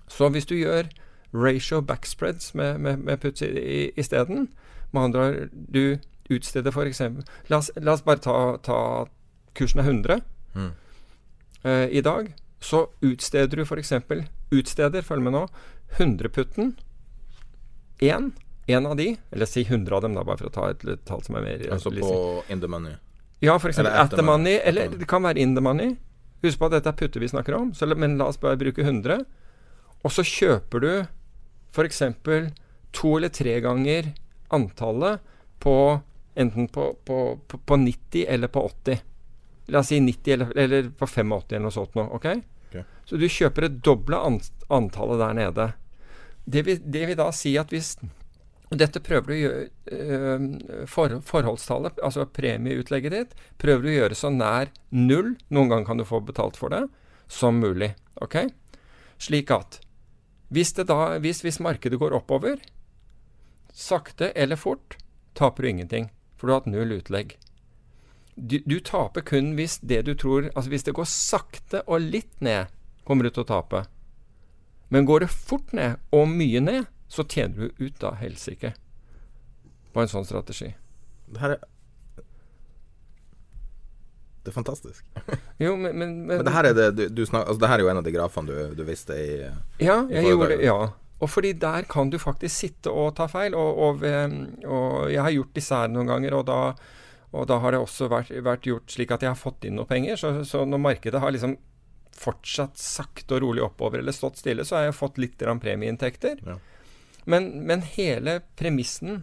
Så 0.09 0.31
hvis 0.33 0.47
du 0.49 0.55
gjør 0.57 0.89
ratio 1.33 1.81
backspreads 1.81 2.53
med, 2.55 2.81
med, 2.81 2.99
med 3.05 3.21
puts 3.23 3.43
isteden, 3.97 4.49
med 4.93 5.03
andre 5.03 5.21
ord 5.29 5.49
du 5.53 5.99
utsteder 6.33 6.71
f.eks. 6.73 7.01
La, 7.49 7.59
oss- 7.59 7.73
la 7.81 7.93
oss 7.97 8.05
bare 8.05 8.21
ta, 8.25 8.37
ta 8.65 8.79
kursen 9.57 9.81
er 9.81 9.89
100 9.91 10.21
eh, 11.65 11.89
i 11.91 12.01
dag. 12.05 12.33
Så 12.61 12.87
utsteder 13.03 13.57
du 13.57 13.63
f.eks. 13.65 13.93
Utsteder, 14.53 15.03
følg 15.03 15.23
med 15.25 15.33
nå, 15.35 15.47
100-putten. 15.99 16.75
Én. 18.01 18.31
En 18.67 18.87
av 18.87 18.97
de, 18.97 19.17
eller 19.35 19.47
si 19.51 19.65
100 19.67 19.97
av 19.97 20.03
dem, 20.05 20.15
da, 20.15 20.23
bare 20.25 20.39
for 20.39 20.47
å 20.49 20.55
ta 20.55 20.69
et 20.71 20.85
tall 21.09 21.23
som 21.27 21.35
er 21.41 21.43
mer 21.43 21.65
Altså 21.75 21.91
på 21.91 22.13
in 22.53 22.61
the 22.63 22.69
money. 22.71 22.95
ja, 23.43 23.57
f.eks. 23.59 23.79
At 23.83 24.15
the 24.15 24.23
money. 24.23 24.61
eller 24.63 24.89
det 24.95 25.09
kan 25.11 25.25
være 25.27 25.41
in 25.43 25.57
the 25.57 25.61
money. 25.65 25.97
Husk 26.45 26.59
på 26.61 26.69
at 26.69 26.77
dette 26.77 26.93
er 26.93 26.99
putter 26.99 27.21
vi 27.23 27.29
snakker 27.31 27.55
om, 27.59 27.73
så, 27.75 27.87
men 27.97 28.17
la 28.19 28.29
oss 28.31 28.39
bare 28.43 28.57
bruke 28.61 28.83
100. 28.87 29.25
Og 30.03 30.11
så 30.15 30.23
kjøper 30.27 30.83
du 30.83 30.91
f.eks. 31.73 32.03
to 32.93 33.17
eller 33.17 33.33
tre 33.33 33.61
ganger 33.65 34.13
antallet 34.53 35.21
på 35.59 36.01
enten 36.35 36.69
på, 36.69 36.97
på, 37.05 37.19
på, 37.49 37.59
på 37.59 37.77
90 37.77 38.25
eller 38.29 38.49
på 38.49 38.65
80. 38.67 39.03
La 39.67 39.81
oss 39.81 39.93
si 39.93 40.01
90 40.01 40.33
eller, 40.33 40.57
eller 40.59 40.91
på 40.91 41.07
85 41.07 41.33
eller 41.49 41.65
noe 41.67 41.75
sånt 41.75 41.95
noe. 41.99 42.09
Okay? 42.17 42.43
okay? 42.69 42.85
Så 43.05 43.21
du 43.21 43.29
kjøper 43.29 43.69
det 43.69 43.83
doble 43.85 44.19
antallet 44.69 45.23
der 45.23 45.39
nede. 45.39 45.69
Det 46.45 46.65
vil, 46.67 46.83
det 46.83 47.07
vil 47.11 47.21
da 47.21 47.31
si 47.37 47.55
at 47.61 47.73
hvis 47.73 47.97
og 48.73 48.79
dette 48.81 49.03
prøver 49.05 49.27
du 49.29 49.33
å 49.35 49.37
gjøre 49.37 49.65
øh, 49.93 50.45
for, 50.89 51.19
Forholdstallet, 51.29 51.99
altså 52.01 52.25
premieutlegget 52.25 53.13
ditt, 53.13 53.35
prøver 53.61 53.85
du 53.85 53.91
å 53.91 53.97
gjøre 53.99 54.17
så 54.17 54.31
nær 54.33 54.71
null, 54.97 55.35
noen 55.53 55.69
ganger 55.69 55.89
kan 55.91 56.01
du 56.01 56.07
få 56.09 56.23
betalt 56.25 56.57
for 56.57 56.73
det, 56.73 56.87
som 57.29 57.61
mulig. 57.61 57.91
Ok? 58.25 58.39
Slik 59.21 59.53
at 59.53 59.82
hvis, 60.53 60.75
da, 60.77 61.19
hvis, 61.23 61.41
hvis 61.45 61.61
markedet 61.65 61.99
går 62.01 62.15
oppover, 62.17 62.61
sakte 63.73 64.33
eller 64.37 64.61
fort, 64.61 64.99
taper 65.35 65.63
du 65.65 65.69
ingenting. 65.69 66.11
For 66.37 66.47
du 66.47 66.53
har 66.53 66.61
hatt 66.61 66.73
null 66.73 66.93
utlegg. 66.99 67.37
Du, 68.35 68.59
du 68.67 68.79
taper 68.81 69.25
kun 69.25 69.53
hvis 69.59 69.77
det 69.85 70.07
du 70.07 70.15
tror 70.17 70.47
Altså 70.57 70.71
hvis 70.73 70.87
det 70.87 70.95
går 70.97 71.05
sakte 71.05 71.83
og 71.85 72.01
litt 72.01 72.41
ned, 72.41 72.73
kommer 73.05 73.29
du 73.29 73.33
til 73.33 73.45
å 73.45 73.51
tape. 73.51 73.85
Men 74.93 75.09
går 75.09 75.25
det 75.25 75.33
fort 75.33 75.73
ned, 75.73 76.01
og 76.13 76.29
mye 76.29 76.61
ned, 76.61 76.89
så 77.09 77.25
tjener 77.25 77.69
du 77.69 77.85
ut 77.87 78.05
av 78.05 78.19
helsike 78.21 78.75
på 79.93 80.01
en 80.01 80.09
sånn 80.09 80.27
strategi. 80.29 80.73
Det 81.33 81.41
her 81.41 81.55
er 81.57 81.65
Det 84.43 84.51
er 84.51 84.55
fantastisk. 84.57 85.05
Jo, 85.63 85.77
men, 85.77 85.95
men, 85.95 86.17
men, 86.27 86.39
Men 86.39 86.47
det 86.47 86.55
her 86.55 86.67
er, 86.71 86.75
det, 86.75 86.89
du, 86.99 87.05
du 87.15 87.23
snak, 87.27 87.47
altså, 87.47 87.61
det 87.63 87.71
her 87.71 87.79
er 87.79 87.85
jo 87.85 87.93
en 87.93 88.01
av 88.01 88.07
de 88.07 88.15
grafene 88.15 88.51
du, 88.51 88.75
du 88.75 88.83
viste 88.89 89.15
i 89.15 89.37
Ja, 89.79 90.03
i 90.03 90.17
jeg 90.17 90.33
gjorde 90.33 90.49
det. 90.57 90.65
Ja. 90.67 90.81
Og 91.23 91.31
fordi 91.31 91.53
der 91.63 91.87
kan 91.87 92.11
du 92.11 92.19
faktisk 92.19 92.65
sitte 92.65 92.91
og 92.91 93.13
ta 93.15 93.29
feil. 93.31 93.55
Og, 93.55 93.79
og, 93.79 94.07
og 94.67 95.13
jeg 95.13 95.23
har 95.23 95.37
gjort 95.37 95.55
disse 95.55 95.79
her 95.79 95.93
noen 95.93 96.11
ganger, 96.11 96.35
og 96.41 96.49
da, 96.49 96.57
og 97.31 97.47
da 97.47 97.61
har 97.63 97.77
det 97.77 97.83
også 97.85 98.11
vært, 98.11 98.33
vært 98.43 98.67
gjort 98.67 98.91
slik 98.91 99.15
at 99.15 99.23
jeg 99.23 99.31
har 99.31 99.39
fått 99.39 99.69
inn 99.69 99.79
noe 99.79 99.87
penger. 99.87 100.19
Så, 100.19 100.33
så 100.49 100.65
når 100.67 100.83
markedet 100.83 101.23
har 101.23 101.35
liksom 101.35 101.55
fortsatt 102.19 102.79
sakte 102.79 103.39
og 103.39 103.45
rolig 103.47 103.63
oppover 103.65 104.03
eller 104.03 104.15
stått 104.15 104.43
stille, 104.43 104.67
så 104.67 104.81
har 104.81 104.89
jeg 104.89 104.99
fått 104.99 105.23
litt 105.23 105.39
premieinntekter. 105.39 106.43
Ja. 106.47 106.59
Men, 107.25 107.53
men 107.67 107.85
hele 107.95 108.41
premissen 108.59 109.23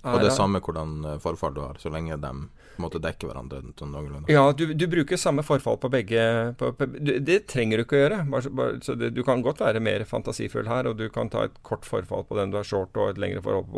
Og 0.00 0.20
det 0.22 0.30
er 0.30 0.36
samme 0.36 0.62
hvordan 0.64 1.04
eh, 1.04 1.20
forfall 1.20 1.52
du 1.56 1.60
har, 1.60 1.76
så 1.80 1.92
lenge 1.92 2.16
de 2.20 2.32
måtte 2.82 3.00
dekke 3.02 3.28
hverandre 3.28 3.60
sånn 3.78 3.92
noenlunde. 3.94 4.32
Ja, 4.32 4.48
du, 4.56 4.66
du, 4.74 4.86
bruker 4.90 5.20
samme 5.20 5.44
forfall 5.46 5.78
på 5.82 5.90
begge 5.92 6.24
på, 6.60 6.72
på, 6.78 6.88
du, 6.94 7.16
Det 7.24 7.44
trenger 7.50 7.80
du 7.80 7.84
ikke 7.84 7.98
å 7.98 8.02
gjøre. 8.02 8.20
Bare, 8.32 8.52
bare, 8.60 8.80
så 8.86 8.96
det, 8.98 9.12
du 9.16 9.22
kan 9.26 9.44
godt 9.44 9.62
være 9.64 9.82
mer 9.84 10.06
fantasifull 10.08 10.68
her, 10.70 10.90
og 10.90 10.98
du 11.00 11.06
kan 11.14 11.30
ta 11.32 11.46
et 11.48 11.56
kort 11.66 11.86
forfall 11.88 12.26
på 12.28 12.38
den 12.40 12.54
du 12.54 12.60
har 12.60 12.68
short, 12.68 12.96
og 12.98 13.14
et 13.14 13.22
lengre 13.22 13.44
forhold 13.44 13.70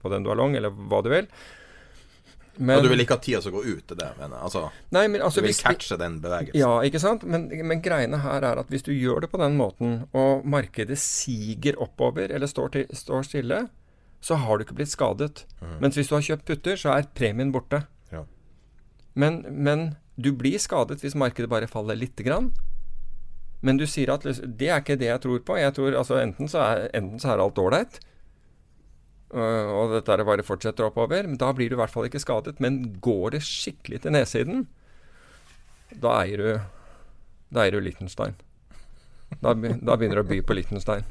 på, 0.00 0.14
den 0.14 0.26
du 0.26 0.32
har 0.32 0.40
long, 0.40 0.56
eller 0.58 0.74
hva 0.74 1.02
du 1.04 1.12
vil. 1.12 1.30
Men, 2.56 2.78
og 2.78 2.84
du 2.86 2.92
vil 2.92 3.02
ikke 3.02 3.16
ha 3.16 3.22
tida 3.22 3.40
som 3.42 3.54
går 3.54 3.64
ut 3.66 3.86
til 3.90 3.98
det? 3.98 4.08
Men, 4.20 4.34
altså, 4.38 4.68
nei, 4.94 5.08
men 5.10 5.24
altså, 5.26 5.42
du 5.42 5.48
vil 5.48 5.56
catche 5.58 5.98
den 5.98 6.20
bevegelsen? 6.22 6.58
Ja, 6.60 6.76
ikke 6.86 7.00
sant. 7.02 7.24
Men, 7.26 7.48
men, 7.50 7.80
greiene 7.82 8.20
her 8.22 8.46
er 8.46 8.60
at 8.62 8.70
hvis 8.70 8.86
du 8.86 8.92
gjør 8.94 9.24
det 9.24 9.30
på 9.32 9.40
den 9.42 9.56
måten, 9.58 10.04
og 10.14 10.46
markedet 10.46 11.00
siger 11.02 11.80
oppover 11.82 12.30
eller 12.30 12.50
står, 12.50 12.76
til, 12.76 12.86
står 12.94 13.26
stille, 13.26 13.64
så 14.24 14.38
har 14.40 14.56
du 14.56 14.64
ikke 14.64 14.78
blitt 14.78 14.92
skadet. 14.92 15.44
Mm. 15.60 15.74
Mens 15.82 15.98
hvis 15.98 16.08
du 16.08 16.14
har 16.16 16.24
kjøpt 16.24 16.46
putter, 16.48 16.78
så 16.80 16.94
er 16.94 17.10
premien 17.16 17.50
borte. 17.52 17.82
Men, 19.14 19.42
men, 19.48 19.94
du 20.14 20.30
blir 20.34 20.60
skadet 20.62 21.00
hvis 21.02 21.16
markedet 21.18 21.50
bare 21.50 21.70
faller 21.70 21.98
lite 21.98 22.22
grann. 22.26 22.52
Men 23.64 23.78
du 23.80 23.86
sier 23.88 24.12
at 24.14 24.26
det 24.26 24.68
er 24.68 24.82
ikke 24.82 24.98
det 25.00 25.08
jeg 25.08 25.22
tror 25.24 25.40
på. 25.46 25.56
Jeg 25.58 25.74
tror 25.74 25.96
altså 25.98 26.20
Enten 26.20 26.50
så 26.50 26.60
er, 26.62 26.88
enten 26.94 27.22
så 27.22 27.32
er 27.32 27.42
alt 27.42 27.58
ålreit, 27.58 28.02
Uh, 29.34 29.66
og 29.74 29.90
dette 29.90 30.22
bare 30.22 30.44
fortsetter 30.46 30.86
oppover. 30.86 31.26
Men 31.26 31.38
da 31.40 31.48
blir 31.56 31.66
du 31.66 31.74
i 31.74 31.80
hvert 31.80 31.90
fall 31.90 32.06
ikke 32.06 32.22
skadet. 32.22 32.60
Men 32.62 33.00
går 33.02 33.34
det 33.34 33.40
skikkelig 33.42 34.04
til 34.04 34.14
nedsiden, 34.14 34.66
da 35.90 36.20
eier 36.22 36.38
du 36.38 36.50
Da 37.54 37.64
eier 37.64 37.74
du 37.76 37.82
Liechtenstein. 37.82 38.36
Da, 39.42 39.52
da 39.54 39.96
begynner 39.98 40.20
du 40.20 40.22
å 40.22 40.28
by 40.28 40.40
på 40.46 40.54
Liechtenstein. 40.54 41.04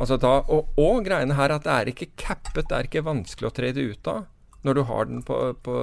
Altså 0.00 0.16
da, 0.20 0.38
og, 0.48 0.70
og, 0.80 1.02
greiene 1.04 1.36
her 1.36 1.52
at 1.52 1.64
det 1.66 1.72
er 1.72 1.90
ikke 1.92 2.12
cappet, 2.16 2.68
det 2.70 2.76
er 2.76 2.88
ikke 2.88 3.04
vanskelig 3.04 3.50
å 3.50 3.52
tre 3.52 3.72
det 3.76 3.84
ut 3.84 4.08
av 4.08 4.22
når 4.66 4.76
du 4.76 4.82
har 4.88 5.08
den 5.08 5.22
på, 5.26 5.38
på, 5.64 5.76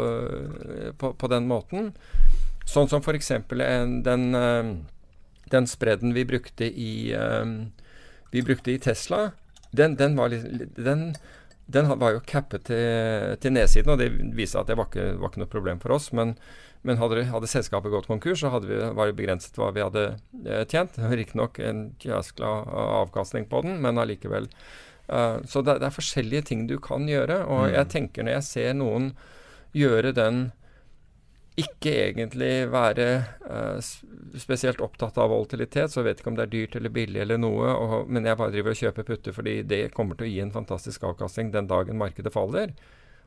på, 0.98 1.14
på 1.14 1.32
den 1.32 1.48
måten. 1.50 1.92
Sånn 2.68 2.90
som 2.92 3.02
f.eks. 3.02 3.32
den, 4.06 4.28
uh, 4.36 4.72
den 5.52 5.68
spredden 5.72 6.14
vi 6.14 6.28
brukte 6.28 6.68
i, 6.68 7.16
um, 7.16 7.72
vi 8.32 8.44
brukte 8.46 8.74
i 8.74 8.80
Tesla 8.84 9.32
den, 9.72 9.96
den, 9.96 10.16
var, 10.16 10.30
den, 10.30 11.16
den, 11.66 12.00
var, 12.00 12.16
jo 12.16 12.24
cappet 12.26 12.68
til, 12.70 13.36
til, 13.42 13.54
nedsiden, 13.54 13.94
og 13.94 14.00
det 14.02 14.12
viste 14.38 14.60
at 14.60 14.70
det 14.70 14.78
var 14.80 14.90
ikke, 14.90 15.10
var 15.20 15.32
ikke 15.32 15.44
noe 15.44 15.52
problem 15.52 15.82
for 15.84 15.96
oss. 15.98 16.10
Men, 16.16 16.36
men 16.88 17.00
hadde, 17.02 17.26
hadde, 17.32 17.50
selskapet 17.52 17.92
gått 17.94 18.10
konkurs, 18.10 18.42
så 18.44 18.52
vi, 18.64 18.80
var 18.80 19.10
det 19.10 19.18
begrenset 19.18 19.60
hva 19.60 19.74
vi 19.76 19.84
hadde 19.84 20.06
eh, 20.46 20.64
tjent. 20.70 21.00
Riktignok 21.20 21.60
en 21.60 21.90
jæskla 22.04 22.54
avkastning 23.04 23.50
på 23.52 23.64
den, 23.66 23.82
men 23.84 24.00
allikevel. 24.02 24.50
Uh, 25.08 25.40
så 25.48 25.64
det, 25.64 25.80
det, 25.82 25.90
er 25.90 25.98
forskjellige 25.98 26.50
ting 26.52 26.68
du 26.70 26.78
kan 26.84 27.08
gjøre. 27.10 27.44
Og 27.48 27.68
mm. 27.68 27.74
jeg 27.76 27.92
tenker 27.94 28.28
når 28.28 28.40
jeg 28.40 28.48
ser 28.52 28.78
noen 28.78 29.12
gjøre 29.78 30.14
den 30.16 30.48
ikke 31.58 31.90
egentlig 32.12 32.52
være 32.70 33.08
uh, 33.50 33.80
spesielt 34.38 34.82
opptatt 34.86 35.18
av 35.18 35.32
volatilitet, 35.34 35.90
så 35.90 36.04
jeg 36.04 36.12
vet 36.12 36.22
ikke 36.22 36.30
om 36.30 36.38
det 36.38 36.46
er 36.46 36.54
dyrt 36.54 36.78
eller 36.78 36.94
billig 36.94 37.24
eller 37.24 37.42
noe, 37.42 37.72
og, 37.74 38.12
men 38.14 38.30
jeg 38.30 38.38
bare 38.38 38.54
driver 38.54 38.76
og 38.76 38.82
kjøper 38.84 39.08
putter 39.08 39.34
fordi 39.34 39.56
det 39.66 39.82
kommer 39.96 40.20
til 40.20 40.28
å 40.28 40.30
gi 40.30 40.44
en 40.44 40.54
fantastisk 40.54 41.08
avkastning 41.10 41.50
den 41.56 41.70
dagen 41.72 41.98
markedet 41.98 42.34
faller. 42.36 42.76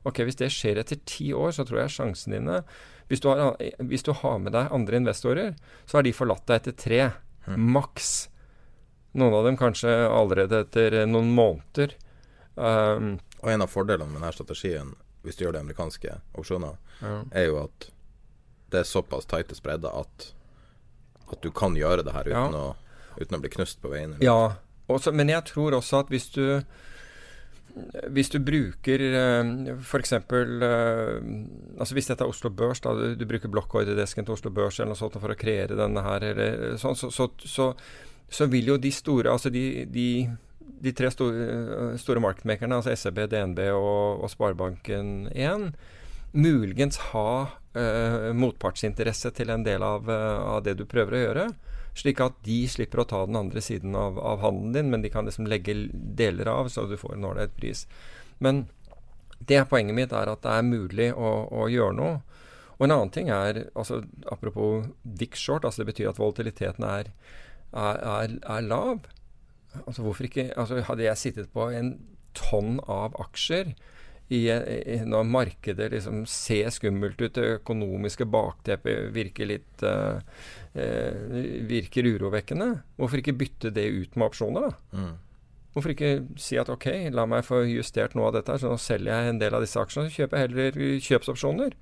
Ok, 0.06 0.22
Hvis 0.24 0.38
det 0.38 0.52
skjer 0.54 0.78
etter 0.80 1.00
ti 1.04 1.32
år, 1.36 1.50
så 1.52 1.66
tror 1.66 1.82
jeg 1.82 1.96
sjansen 1.98 2.38
dine 2.38 2.62
hvis 3.10 3.20
du, 3.20 3.26
har, 3.34 3.56
hvis 3.82 4.06
du 4.06 4.12
har 4.14 4.38
med 4.38 4.54
deg 4.54 4.70
andre 4.70 5.00
investorer, 5.00 5.54
så 5.82 5.98
har 5.98 6.04
de 6.06 6.14
forlatt 6.14 6.44
deg 6.46 6.60
etter 6.60 6.76
tre. 6.78 7.00
Mm. 7.48 7.64
Maks. 7.74 8.29
Noen 9.18 9.34
av 9.34 9.46
dem 9.48 9.58
kanskje 9.58 9.90
allerede 10.06 10.62
etter 10.64 11.00
noen 11.08 11.32
måneder. 11.34 11.96
Um, 12.54 13.16
og 13.40 13.48
en 13.50 13.64
av 13.64 13.72
fordelene 13.72 14.10
med 14.10 14.20
denne 14.20 14.34
strategien, 14.36 14.92
hvis 15.24 15.38
du 15.38 15.44
gjør 15.44 15.56
det 15.56 15.64
amerikanske 15.64 16.18
opsjoner, 16.38 16.76
ja. 17.00 17.16
er 17.32 17.48
jo 17.48 17.62
at 17.64 17.88
det 18.70 18.82
er 18.82 18.88
såpass 18.88 19.26
tighte 19.30 19.56
spredder 19.58 19.94
at, 20.02 20.30
at 21.26 21.40
du 21.42 21.50
kan 21.54 21.74
gjøre 21.78 22.04
det 22.06 22.14
her 22.14 22.30
uten, 22.30 22.54
ja. 22.54 22.68
å, 22.70 23.18
uten 23.18 23.38
å, 23.38 23.42
bli 23.42 23.52
knust 23.56 23.80
på 23.82 23.90
veien. 23.92 24.14
Ja, 24.22 24.54
også, 24.90 25.14
men 25.16 25.32
jeg 25.32 25.42
tror 25.50 25.78
også 25.78 26.04
at 26.04 26.12
hvis 26.12 26.30
du 26.36 26.44
hvis 28.10 28.30
du 28.32 28.40
bruker 28.42 29.02
uh, 29.14 29.76
f.eks. 29.76 30.12
Uh, 30.12 31.20
altså 31.78 31.94
Hvis 31.94 32.10
dette 32.10 32.26
er 32.26 32.32
Oslo 32.32 32.50
Børs, 32.50 32.82
da, 32.82 32.94
du, 32.98 33.14
du 33.14 33.26
bruker 33.30 33.52
blokkordredesken 33.52 34.26
til 34.26 34.34
Oslo 34.34 34.50
Børs 34.54 34.80
eller 34.80 34.92
noe 34.92 34.98
sånt 34.98 35.18
for 35.22 35.30
å 35.30 35.38
kreere 35.38 35.78
denne 35.78 36.02
her, 36.04 36.26
eller 36.32 36.74
sånn, 36.82 36.98
så, 36.98 37.12
så, 37.14 37.28
så, 37.46 37.70
så, 38.30 38.46
vil 38.46 38.72
jo 38.72 38.76
de 38.78 38.92
store 38.94 39.32
Altså 39.32 39.50
de, 39.50 39.84
de, 39.90 40.08
de 40.82 40.92
tre 40.96 41.10
store, 41.10 41.96
store 41.98 42.22
markedmakerne, 42.22 42.78
altså 42.78 42.94
SEB, 42.96 43.24
DNB 43.30 43.64
og, 43.74 44.22
og 44.24 44.30
Sparebanken1, 44.32 45.70
muligens 46.32 47.00
ha 47.10 47.30
uh, 47.74 48.30
motpartsinteresse 48.38 49.32
til 49.34 49.50
en 49.50 49.66
del 49.66 49.82
av, 49.82 50.06
uh, 50.06 50.54
av, 50.54 50.62
det 50.66 50.76
du 50.78 50.86
prøver 50.88 51.16
å 51.16 51.22
gjøre. 51.24 51.46
Slik 51.98 52.22
at 52.22 52.36
de 52.46 52.62
slipper 52.70 53.02
å 53.02 53.08
ta 53.10 53.24
den 53.26 53.38
andre 53.40 53.62
siden 53.64 53.96
av, 53.98 54.18
av 54.18 54.44
handelen 54.44 54.76
din, 54.76 54.92
men 54.94 55.02
de 55.02 55.10
kan 55.10 55.26
liksom 55.26 55.48
legge 55.50 55.74
deler 55.90 56.48
av, 56.52 56.70
så 56.70 56.86
du 56.86 56.94
får 57.00 57.16
en 57.16 57.26
ålreit 57.32 57.56
pris. 57.58 57.86
Men 58.38 58.68
det 59.40 59.58
er 59.58 59.68
poenget 59.68 59.96
mitt 59.96 60.14
er 60.14 60.30
at 60.30 60.42
det 60.44 60.54
er 60.54 60.66
mulig 60.66 61.10
å, 61.16 61.30
å 61.50 61.68
gjøre 61.72 61.96
noe. 61.98 62.18
Og 62.78 62.86
en 62.86 62.94
annen 62.94 63.12
ting 63.12 63.28
er, 63.32 63.66
altså, 63.76 64.00
apropos 64.32 64.86
Dick 65.02 65.36
Short, 65.36 65.66
altså 65.66 65.82
det 65.82 65.90
betyr 65.90 66.12
at 66.12 66.20
volatiliteten 66.20 66.86
er, 66.88 67.10
er, 67.72 68.02
er, 68.02 68.36
er 68.42 68.66
lav. 68.66 69.06
Altså 69.84 70.02
hvorfor 70.02 70.26
ikke 70.26 70.50
altså 70.58 70.80
Hadde 70.82 71.06
jeg 71.06 71.20
sittet 71.20 71.50
på 71.54 71.68
en 71.70 71.94
tonn 72.34 72.78
av 72.90 73.14
aksjer 73.22 73.74
i, 74.30 74.44
i, 74.46 74.98
når 75.10 75.24
markedet 75.26 75.88
liksom 75.90 76.22
ser 76.30 76.70
skummelt 76.70 77.18
ut, 77.18 77.34
det 77.34 77.56
økonomiske 77.56 78.28
bakteppet 78.30 79.08
virker 79.14 79.48
litt 79.50 79.82
uh, 79.82 80.20
uh, 80.78 81.40
virker 81.66 82.06
urovekkende, 82.06 82.68
hvorfor 82.94 83.22
ikke 83.22 83.34
bytte 83.40 83.72
det 83.74 83.88
ut 83.90 84.14
med 84.14 84.28
opsjoner, 84.28 84.68
da? 84.68 85.00
Mm. 85.00 85.10
Hvorfor 85.74 85.94
ikke 85.94 86.12
si 86.38 86.58
at 86.62 86.70
ok, 86.70 86.86
la 87.14 87.26
meg 87.30 87.42
få 87.46 87.64
justert 87.70 88.14
noe 88.18 88.30
av 88.30 88.38
dette, 88.38 88.54
så 88.58 88.70
nå 88.70 88.78
selger 88.78 89.10
jeg 89.10 89.34
en 89.34 89.42
del 89.42 89.54
av 89.54 89.66
disse 89.66 89.82
aksjene, 89.82 90.10
så 90.10 90.22
kjøper 90.22 90.38
jeg 90.38 90.48
heller 90.48 91.02
kjøpsopsjoner 91.08 91.76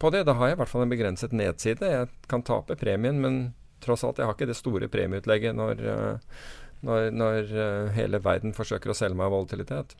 på 0.00 0.12
det. 0.12 0.22
Da 0.28 0.36
har 0.36 0.50
jeg 0.50 0.56
i 0.56 0.60
hvert 0.60 0.72
fall 0.72 0.84
en 0.84 0.92
begrenset 0.92 1.34
nedside. 1.36 1.90
Jeg 1.96 2.08
kan 2.28 2.44
tape 2.44 2.76
premien, 2.80 3.20
men 3.24 3.42
tross 3.84 4.04
alt, 4.04 4.20
jeg 4.20 4.28
har 4.28 4.36
ikke 4.36 4.50
det 4.50 4.58
store 4.58 4.90
premieutlegget 4.92 5.56
når, 5.56 5.84
uh, 5.84 6.36
når, 6.84 7.10
når 7.14 7.54
hele 7.96 8.20
verden 8.24 8.56
forsøker 8.56 8.92
å 8.92 8.96
selge 8.98 9.16
meg 9.20 9.32
volatilitet. 9.32 9.94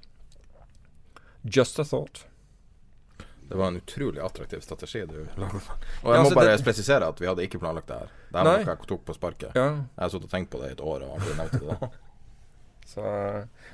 Just 1.44 1.78
a 1.78 1.84
thought. 1.84 2.24
Det 3.48 3.54
var 3.54 3.66
en 3.66 3.76
utrolig 3.76 4.20
attraktiv 4.20 4.60
strategi 4.60 5.04
du 5.06 5.26
lagde. 5.34 5.60
Og 6.02 6.14
jeg 6.14 6.16
ja, 6.16 6.22
må 6.22 6.30
bare 6.34 6.56
det... 6.56 6.64
presisere 6.64 7.08
at 7.08 7.20
vi 7.20 7.28
hadde 7.28 7.44
ikke 7.44 7.60
planlagt 7.60 7.90
det 7.90 7.98
her. 8.00 8.14
Det 8.30 8.38
her 8.40 8.48
var 8.48 8.62
noe 8.62 8.72
jeg 8.72 8.88
tok 8.88 9.04
på 9.04 9.16
sparket. 9.16 9.52
Ja. 9.52 9.66
Jeg 9.84 10.00
har 10.00 10.12
sittet 10.14 10.30
og 10.30 10.32
tenkt 10.32 10.50
på 10.54 10.62
det 10.62 10.70
i 10.70 10.76
et 10.78 10.82
år 10.84 11.04
og 11.04 11.18
aldri 11.18 11.36
nevnt 11.38 11.60
det. 11.60 11.90
Så, 12.94 13.02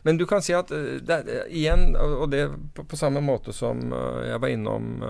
men 0.07 0.19
du 0.19 0.27
kan 0.31 0.43
si 0.43 0.55
at 0.55 0.71
eh, 0.75 0.99
det, 1.03 1.17
igjen, 1.49 1.95
og 1.99 2.29
det 2.31 2.45
på, 2.75 2.85
på, 2.87 2.99
samme 2.99 3.23
måte 3.23 3.51
som 3.55 3.81
jeg 4.23 4.39
var 4.39 4.53
innom 4.53 5.01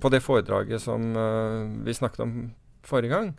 på 0.00 0.10
det 0.12 0.20
foredraget 0.20 0.82
som 0.84 1.06
vi 1.86 1.94
snakket 1.96 2.20
om 2.20 2.34
forrige 2.84 3.14
gang, 3.14 3.30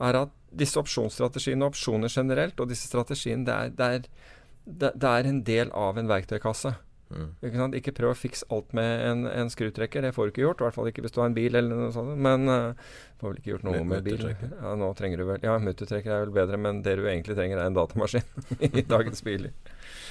er 0.00 0.20
at 0.24 0.34
disse 0.58 0.78
opsjonsstrategiene 0.80 1.64
og 1.64 1.74
opsjoner 1.74 2.12
generelt, 2.12 2.60
og 2.60 2.70
disse 2.70 2.88
strategiene, 2.88 3.44
det 3.46 3.54
er, 3.54 3.72
det 3.74 3.88
er, 3.88 4.92
det 4.94 5.10
er 5.14 5.28
en 5.28 5.42
del 5.46 5.72
av 5.76 5.98
en 5.98 6.10
verktøykasse. 6.10 6.74
Mm. 7.08 7.28
Ikke, 7.40 7.66
ikke, 7.78 7.92
prøv 7.96 8.10
å 8.12 8.16
fikse 8.18 8.44
alt 8.52 8.74
med 8.76 9.02
en, 9.06 9.22
en, 9.30 9.48
skrutrekker. 9.48 10.04
Det 10.04 10.12
får 10.12 10.28
du 10.28 10.32
ikke 10.32 10.42
gjort. 10.42 10.60
I 10.60 10.66
hvert 10.66 10.76
fall 10.76 10.90
ikke 10.90 11.04
hvis 11.06 11.14
du 11.16 11.22
har 11.22 11.30
en 11.30 11.36
bil 11.36 11.56
eller 11.56 11.80
noe 11.80 11.94
sånt. 11.94 12.12
Men 12.20 12.44
uh, 12.52 12.90
får 13.20 13.32
vel 13.32 13.40
ikke 13.40 13.52
gjort 13.54 13.64
noe 13.68 13.80
med 13.88 14.04
bil. 14.04 14.26
Ja, 14.28 14.74
nå 14.76 14.90
trenger 14.98 15.22
du 15.22 15.26
vel 15.30 15.46
Ja, 15.46 15.56
muttertrekker 15.62 16.12
er 16.14 16.26
vel 16.26 16.34
bedre, 16.36 16.60
men 16.60 16.82
det 16.84 16.98
du 17.00 17.06
egentlig 17.06 17.38
trenger, 17.38 17.62
er 17.62 17.72
en 17.72 17.78
datamaskin 17.78 18.28
i 18.68 18.84
dagens 18.94 19.24
biler. 19.24 19.56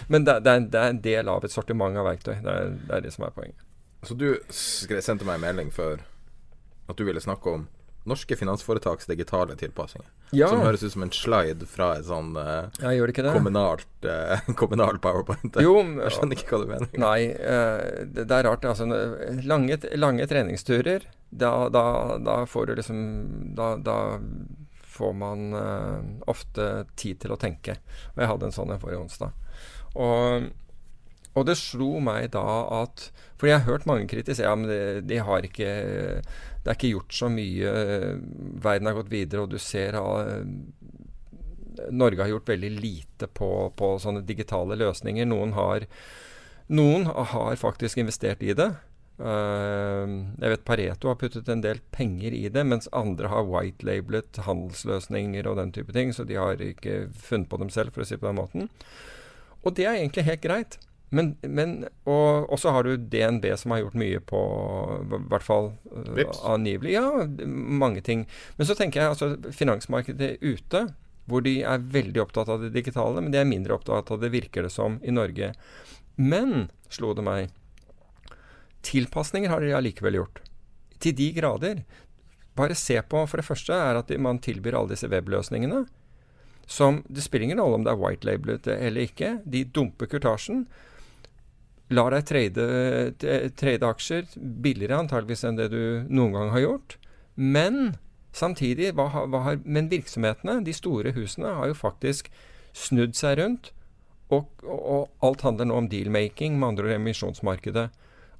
Men 0.09 0.25
det, 0.25 0.39
det, 0.47 0.53
er, 0.55 0.65
det, 0.65 0.81
er, 0.81 0.95
en 0.95 1.05
del 1.05 1.33
av 1.33 1.45
et 1.45 1.53
sortiment 1.53 2.01
av 2.01 2.09
verktøy. 2.09 2.35
Det 2.41 2.53
er 2.53 2.73
det, 2.73 2.91
er 2.97 3.05
det 3.05 3.13
som 3.13 3.27
er 3.29 3.37
poenget. 3.37 3.65
Så 4.05 4.17
du 4.17 4.29
sendte 4.53 5.25
meg 5.25 5.37
en 5.37 5.45
melding 5.45 5.73
før 5.73 6.01
at 6.87 6.97
du 6.97 7.05
ville 7.05 7.21
snakke 7.21 7.53
om 7.53 7.65
norske 8.07 8.35
finansforetaks 8.39 9.05
digitale 9.09 9.55
tilpassinger. 9.59 10.07
Ja. 10.31 10.49
Som 10.51 10.63
høres 10.65 10.83
ut 10.83 10.93
som 10.93 11.05
en 11.05 11.13
slide 11.15 11.67
fra 11.69 11.93
et 11.99 12.07
sånn 12.07 12.33
uh, 12.35 12.67
ja, 12.81 12.91
kommunalt, 13.35 13.87
uh, 14.05 14.49
kommunalt 14.59 15.01
powerpoint. 15.03 15.59
Jo, 15.63 15.79
jeg 16.03 16.15
skjønner 16.15 16.39
ikke 16.39 16.53
hva 16.53 16.61
du 16.63 16.71
mener. 16.73 16.93
Nei, 17.03 17.19
uh, 17.35 18.05
det, 18.05 18.27
det, 18.27 18.39
er 18.39 18.47
rart. 18.49 18.67
Altså, 18.67 18.87
lange, 19.47 19.79
lange 19.95 20.29
treningsturer, 20.29 21.09
da, 21.29 21.51
da, 21.73 21.83
da, 22.23 22.37
får 22.47 22.69
du 22.69 22.77
liksom 22.77 22.99
Da, 23.57 23.73
da 23.83 23.97
får 24.97 25.11
man 25.13 25.51
ofte 26.25 26.87
tid 26.97 27.19
til 27.21 27.35
å 27.35 27.37
tenke. 27.37 27.75
Og 28.15 28.23
jeg 28.23 28.29
hadde 28.31 28.47
en 28.47 28.55
sånn 28.55 28.71
en 28.73 28.79
forrige 28.81 29.03
onsdag. 29.03 29.35
Og 29.93 30.47
og 31.37 31.45
det 31.47 31.57
slo 31.59 31.97
meg 32.03 32.31
da 32.33 32.43
at 32.81 33.09
For 33.37 33.49
jeg 33.49 33.59
har 33.59 33.67
hørt 33.69 33.87
mange 33.89 34.07
kritisere 34.09 34.49
ja, 34.49 34.57
men 34.57 34.69
det, 34.69 35.07
de 35.09 35.19
har 35.21 35.45
ikke 35.45 35.69
Det 36.23 36.71
er 36.71 36.75
ikke 36.75 36.95
gjort 36.95 37.13
så 37.15 37.29
mye. 37.31 37.73
Verden 38.63 38.89
har 38.89 38.97
gått 38.97 39.13
videre, 39.13 39.45
og 39.45 39.53
du 39.53 39.59
ser 39.61 39.95
at 39.99 40.47
Norge 41.93 42.23
har 42.23 42.31
gjort 42.31 42.49
veldig 42.49 42.71
lite 42.73 43.29
på, 43.29 43.49
på, 43.77 43.91
sånne 44.01 44.25
digitale 44.27 44.75
løsninger. 44.79 45.27
Noen 45.29 45.53
har 45.57 45.85
Noen 46.67 47.05
har 47.07 47.55
faktisk 47.55 48.01
investert 48.01 48.41
i 48.43 48.51
det. 48.57 48.67
Uh, 49.17 50.35
jeg 50.37 50.51
vet 50.51 50.65
Pareto 50.67 51.09
har 51.09 51.17
puttet 51.17 51.47
en 51.49 51.63
del 51.63 51.79
penger 51.95 52.35
i 52.35 52.43
det, 52.53 52.65
mens 52.67 52.89
andre 52.91 53.31
har 53.31 53.47
white-labelet 53.47 54.41
handelsløsninger 54.45 55.47
og 55.47 55.61
den 55.61 55.71
type 55.77 55.95
ting. 55.95 56.11
Så 56.11 56.27
de 56.27 56.35
har 56.35 56.59
ikke 56.59 57.05
funnet 57.15 57.47
på 57.47 57.61
dem 57.61 57.71
selv, 57.73 57.95
for 57.95 58.03
å 58.03 58.09
si 58.09 58.19
på 58.19 58.27
den 58.27 58.41
måten. 58.41 58.67
Og 59.63 59.77
det 59.79 59.87
er 59.87 60.01
egentlig 60.01 60.27
helt 60.27 60.43
greit. 60.43 60.77
Men, 61.09 61.35
men 61.41 61.85
og, 62.03 62.57
så 62.59 62.73
har 62.75 62.83
du 62.83 62.97
DNB 62.99 63.45
som 63.55 63.71
har 63.71 63.85
gjort 63.85 63.99
mye 63.99 64.19
på 64.27 64.39
I 65.05 65.19
hvert 65.31 65.45
fall 65.45 65.69
uh, 65.87 66.23
angivelig. 66.51 66.97
Ja, 66.97 67.23
mange 67.47 68.03
ting. 68.03 68.25
Men 68.57 68.67
så 68.67 68.75
tenker 68.75 69.01
jeg 69.01 69.13
altså 69.13 69.53
finansmarkedet 69.55 70.37
ute, 70.43 70.87
hvor 71.27 71.43
de 71.45 71.61
er 71.67 71.85
veldig 71.95 72.23
opptatt 72.25 72.51
av 72.51 72.63
det 72.63 72.73
digitale, 72.75 73.23
men 73.23 73.31
de 73.31 73.39
er 73.39 73.47
mindre 73.47 73.77
opptatt 73.77 74.11
av 74.11 74.19
det, 74.19 74.33
virker 74.35 74.67
det 74.67 74.73
som, 74.73 74.99
i 75.03 75.13
Norge. 75.15 75.53
Men, 76.19 76.67
slo 76.91 77.13
det 77.15 77.23
meg, 77.23 77.55
tilpasninger 78.87 79.51
har 79.51 79.63
de 79.63 79.75
allikevel 79.75 80.19
gjort. 80.19 80.41
Til 81.03 81.15
de 81.15 81.29
grader. 81.35 81.85
Bare 82.57 82.75
se 82.75 82.97
på, 83.05 83.21
for 83.29 83.39
det 83.39 83.47
første, 83.47 83.75
er 83.75 83.99
at 83.99 84.11
man 84.23 84.41
tilbyr 84.43 84.75
alle 84.79 84.95
disse 84.95 85.07
webløsningene. 85.11 85.85
Som 86.67 87.03
Det 87.07 87.23
spiller 87.23 87.47
ingen 87.47 87.61
rolle 87.63 87.79
om 87.79 87.83
det 87.85 87.93
er 87.93 88.01
white 88.01 88.27
labelet 88.27 88.67
eller 88.67 89.07
ikke. 89.07 89.37
De 89.47 89.63
dumper 89.63 90.09
kurtasjen 90.11 90.65
lar 91.93 92.11
deg 92.11 92.25
trade, 92.27 92.65
trade 93.55 93.87
aksjer 93.87 94.27
billigere 94.35 94.99
antageligvis 95.05 95.45
enn 95.47 95.59
det 95.59 95.69
du 95.71 95.81
noen 96.09 96.35
gang 96.35 96.51
har 96.55 96.63
gjort. 96.63 96.97
Men 97.35 97.95
samtidig, 98.35 98.91
hva, 98.97 99.07
hva 99.29 99.43
har, 99.45 99.61
men 99.63 99.89
virksomhetene, 99.91 100.59
de 100.65 100.75
store 100.75 101.13
husene, 101.15 101.53
har 101.59 101.71
jo 101.71 101.77
faktisk 101.77 102.31
snudd 102.77 103.15
seg 103.17 103.39
rundt. 103.41 103.71
Og, 104.27 104.49
og, 104.65 104.81
og 104.81 105.23
alt 105.23 105.45
handler 105.47 105.69
nå 105.69 105.77
om 105.79 105.87
deal-making, 105.91 106.57
med 106.59 106.73
andre 106.73 106.89
ord 106.89 106.97
emisjonsmarkedet. 106.97 107.87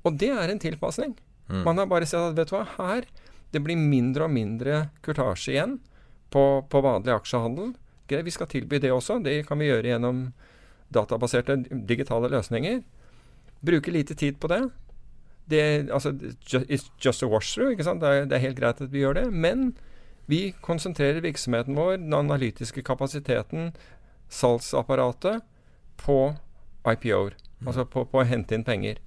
Og 0.04 0.20
det 0.20 0.34
er 0.36 0.52
en 0.52 0.62
tilpasning. 0.62 1.16
Mm. 1.48 1.64
Man 1.64 1.80
har 1.80 1.88
bare 1.88 2.08
sett 2.10 2.20
at 2.20 2.36
vet 2.36 2.52
du 2.52 2.58
hva, 2.58 2.66
her 2.76 3.08
det 3.56 3.62
blir 3.64 3.80
mindre 3.80 4.28
og 4.28 4.34
mindre 4.36 4.88
kurtasje 5.06 5.54
igjen 5.54 5.78
på, 6.34 6.43
på 6.68 6.82
vanlig 6.84 7.14
aksjehandel. 7.16 7.72
Vi 8.12 8.34
skal 8.36 8.50
tilby 8.52 8.80
det 8.84 8.91
også. 8.91 9.22
Det 9.24 9.39
kan 9.48 9.60
vi 9.60 9.70
gjøre 9.70 9.93
gjennom 9.93 10.26
databaserte 10.93 11.56
digitale 11.88 12.30
løsninger. 12.32 12.82
Bruke 13.66 13.91
lite 13.91 14.16
tid 14.16 14.39
på 14.39 14.47
det. 14.47 14.70
det 15.45 15.89
altså, 15.91 16.12
it's 16.70 16.91
just 17.05 17.24
a 17.24 17.28
wash-through. 17.28 17.72
ikke 17.72 17.84
sant? 17.84 18.01
Det 18.01 18.10
er, 18.10 18.26
det 18.26 18.36
er, 18.36 18.45
helt 18.45 18.60
greit 18.60 18.82
at 18.82 18.91
vi 18.91 18.99
gjør 18.99 19.14
det. 19.14 19.34
Men 19.34 19.76
vi 20.28 20.53
konsentrerer 20.62 21.22
virksomheten 21.24 21.76
vår, 21.76 21.97
den 21.97 22.14
analytiske 22.14 22.84
kapasiteten, 22.84 23.74
salgsapparatet, 24.30 25.41
på 25.97 26.36
IPO-er. 26.86 27.34
Mm. 27.60 27.68
Altså 27.68 27.86
på, 27.86 28.05
på, 28.05 28.22
å 28.22 28.28
hente 28.28 28.55
inn 28.55 28.66
penger. 28.68 28.99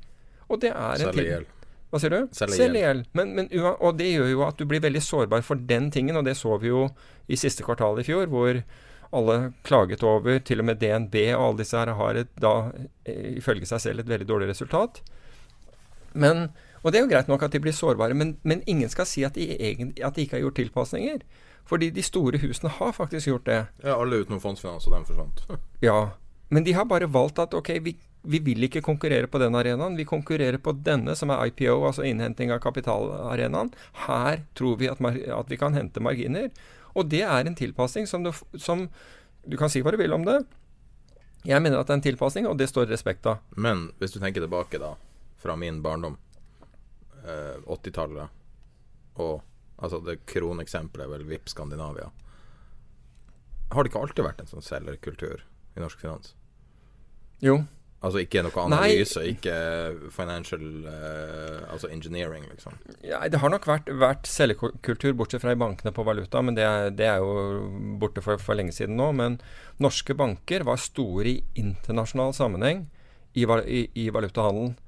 Og 0.48 0.60
det 0.60 0.72
er 0.74 1.06
en 1.06 1.14
tid. 1.14 1.50
Hva 1.90 1.98
sier 1.98 2.14
du? 2.14 2.28
Selge 2.34 2.68
i 2.78 2.82
hjel. 2.84 3.02
Men, 3.18 3.32
men, 3.34 3.48
og 3.72 3.96
det 3.98 4.12
gjør 4.12 4.28
jo 4.30 4.44
at 4.46 4.58
du 4.58 4.66
blir 4.70 4.82
veldig 4.82 5.02
sårbar 5.02 5.42
for 5.46 5.58
den 5.70 5.90
tingen, 5.90 6.18
og 6.18 6.26
det 6.26 6.36
så 6.38 6.54
vi 6.62 6.70
jo 6.70 6.84
i 7.30 7.38
siste 7.38 7.66
kvartal 7.66 7.98
i 7.98 8.06
fjor, 8.06 8.30
hvor 8.30 8.62
alle 9.12 9.52
klaget 9.66 10.02
over. 10.06 10.38
Til 10.38 10.62
og 10.62 10.68
med 10.70 10.80
DNB 10.80 11.16
og 11.34 11.44
alle 11.44 11.62
disse 11.62 11.78
her 11.78 11.94
har 11.98 12.22
et, 12.22 12.32
da, 12.40 12.54
eh, 13.04 13.36
ifølge 13.40 13.68
seg 13.68 13.82
selv 13.82 14.02
et 14.02 14.10
veldig 14.10 14.28
dårlig 14.28 14.50
resultat. 14.52 15.02
Men, 16.12 16.48
og 16.82 16.90
det 16.90 17.00
er 17.00 17.06
jo 17.06 17.12
greit 17.12 17.30
nok 17.30 17.44
at 17.46 17.54
de 17.54 17.62
blir 17.62 17.76
sårbare, 17.76 18.14
men, 18.14 18.36
men 18.42 18.64
ingen 18.66 18.90
skal 18.90 19.06
si 19.06 19.24
at 19.26 19.38
de, 19.38 19.52
egen, 19.58 19.94
at 20.02 20.16
de, 20.16 20.26
ikke 20.26 20.38
har 20.38 20.46
gjort 20.46 20.60
tilpasninger. 20.62 21.22
Fordi 21.70 21.90
de 21.94 22.02
store 22.02 22.40
husene 22.42 22.70
har 22.80 22.94
faktisk 22.96 23.28
gjort 23.28 23.46
det. 23.46 23.60
Ja, 23.84 23.94
alle 23.94 24.22
utenom 24.22 24.40
fondsfinans, 24.42 24.88
og 24.88 24.96
den 24.96 25.06
forsvant. 25.06 25.44
ja. 25.88 25.98
Men 26.50 26.64
de 26.66 26.74
har 26.74 26.88
bare 26.90 27.06
valgt 27.06 27.38
at 27.38 27.54
ok, 27.54 27.76
vi, 27.84 27.92
vi, 28.26 28.40
vil 28.42 28.66
ikke 28.66 28.82
konkurrere 28.82 29.30
på 29.30 29.38
den 29.38 29.54
arenaen. 29.54 29.94
Vi 29.98 30.08
konkurrerer 30.08 30.58
på 30.58 30.74
denne, 30.74 31.14
som 31.14 31.30
er 31.30 31.46
IPO, 31.46 31.76
altså 31.86 32.02
innhenting 32.08 32.50
av 32.50 32.58
kapitalarenaen. 32.64 33.70
Her 34.08 34.42
tror 34.58 34.80
vi 34.80 34.90
at, 34.90 34.98
at 35.36 35.52
vi 35.52 35.60
kan 35.60 35.78
hente 35.78 36.02
marginer. 36.02 36.50
Og 36.94 37.10
det 37.10 37.22
er 37.26 37.46
en 37.46 37.58
tilpasning 37.58 38.08
som 38.10 38.24
du, 38.24 38.32
som 38.58 38.88
du 39.44 39.56
kan 39.60 39.70
si 39.72 39.82
hva 39.82 39.92
du 39.94 40.00
vil 40.00 40.14
om 40.14 40.24
det. 40.26 40.40
Jeg 41.46 41.62
mener 41.64 41.80
at 41.80 41.88
det 41.88 41.94
er 41.94 42.00
en 42.00 42.04
tilpasning, 42.04 42.48
og 42.48 42.58
det 42.60 42.68
står 42.68 42.90
respekt 42.90 43.26
av. 43.30 43.40
Men 43.56 43.88
hvis 44.00 44.12
du 44.12 44.20
tenker 44.20 44.44
tilbake 44.44 44.80
da, 44.82 44.92
fra 45.40 45.56
min 45.56 45.80
barndom, 45.84 46.18
eh, 47.24 47.56
80-tallet, 47.64 48.36
og 49.20 49.40
altså 49.80 50.02
det 50.04 50.20
kroneksempelet 50.28 51.06
er 51.06 51.14
vel 51.14 51.24
VIP 51.30 51.48
Skandinavia, 51.48 52.10
har 53.70 53.84
det 53.84 53.92
ikke 53.92 54.02
alltid 54.02 54.26
vært 54.26 54.42
en 54.42 54.50
sånn 54.50 54.66
selgerkultur 54.66 55.44
i 55.76 55.80
norsk 55.80 56.02
finans? 56.02 56.34
Jo, 57.40 57.62
Altså 58.00 58.22
ikke 58.22 58.40
noe 58.40 58.62
analyse, 58.62 59.20
Nei. 59.20 59.34
ikke 59.34 59.54
financial 60.14 60.62
uh, 60.86 61.66
Altså 61.68 61.90
engineering, 61.92 62.46
liksom? 62.48 62.78
Ja, 63.04 63.20
det 63.28 63.42
har 63.42 63.52
nok 63.52 63.68
vært, 63.68 63.90
vært 64.00 64.30
selgekultur, 64.30 65.12
bortsett 65.18 65.44
fra 65.44 65.52
i 65.52 65.60
bankene 65.60 65.92
på 65.92 66.06
valuta, 66.08 66.40
men 66.40 66.56
det 66.56 66.64
er, 66.64 66.88
det 66.96 67.10
er 67.10 67.20
jo 67.20 67.66
borte 68.00 68.24
for, 68.24 68.40
for, 68.40 68.56
lenge 68.56 68.72
siden 68.72 68.96
nå. 68.96 69.10
Men 69.20 69.36
norske 69.84 70.16
banker 70.16 70.64
var 70.64 70.80
store 70.80 71.28
i 71.28 71.36
internasjonal 71.60 72.32
sammenheng 72.36 72.86
i, 73.36 73.44
i, 73.44 73.84
i 74.06 74.08
valutahandelen. 74.08 74.78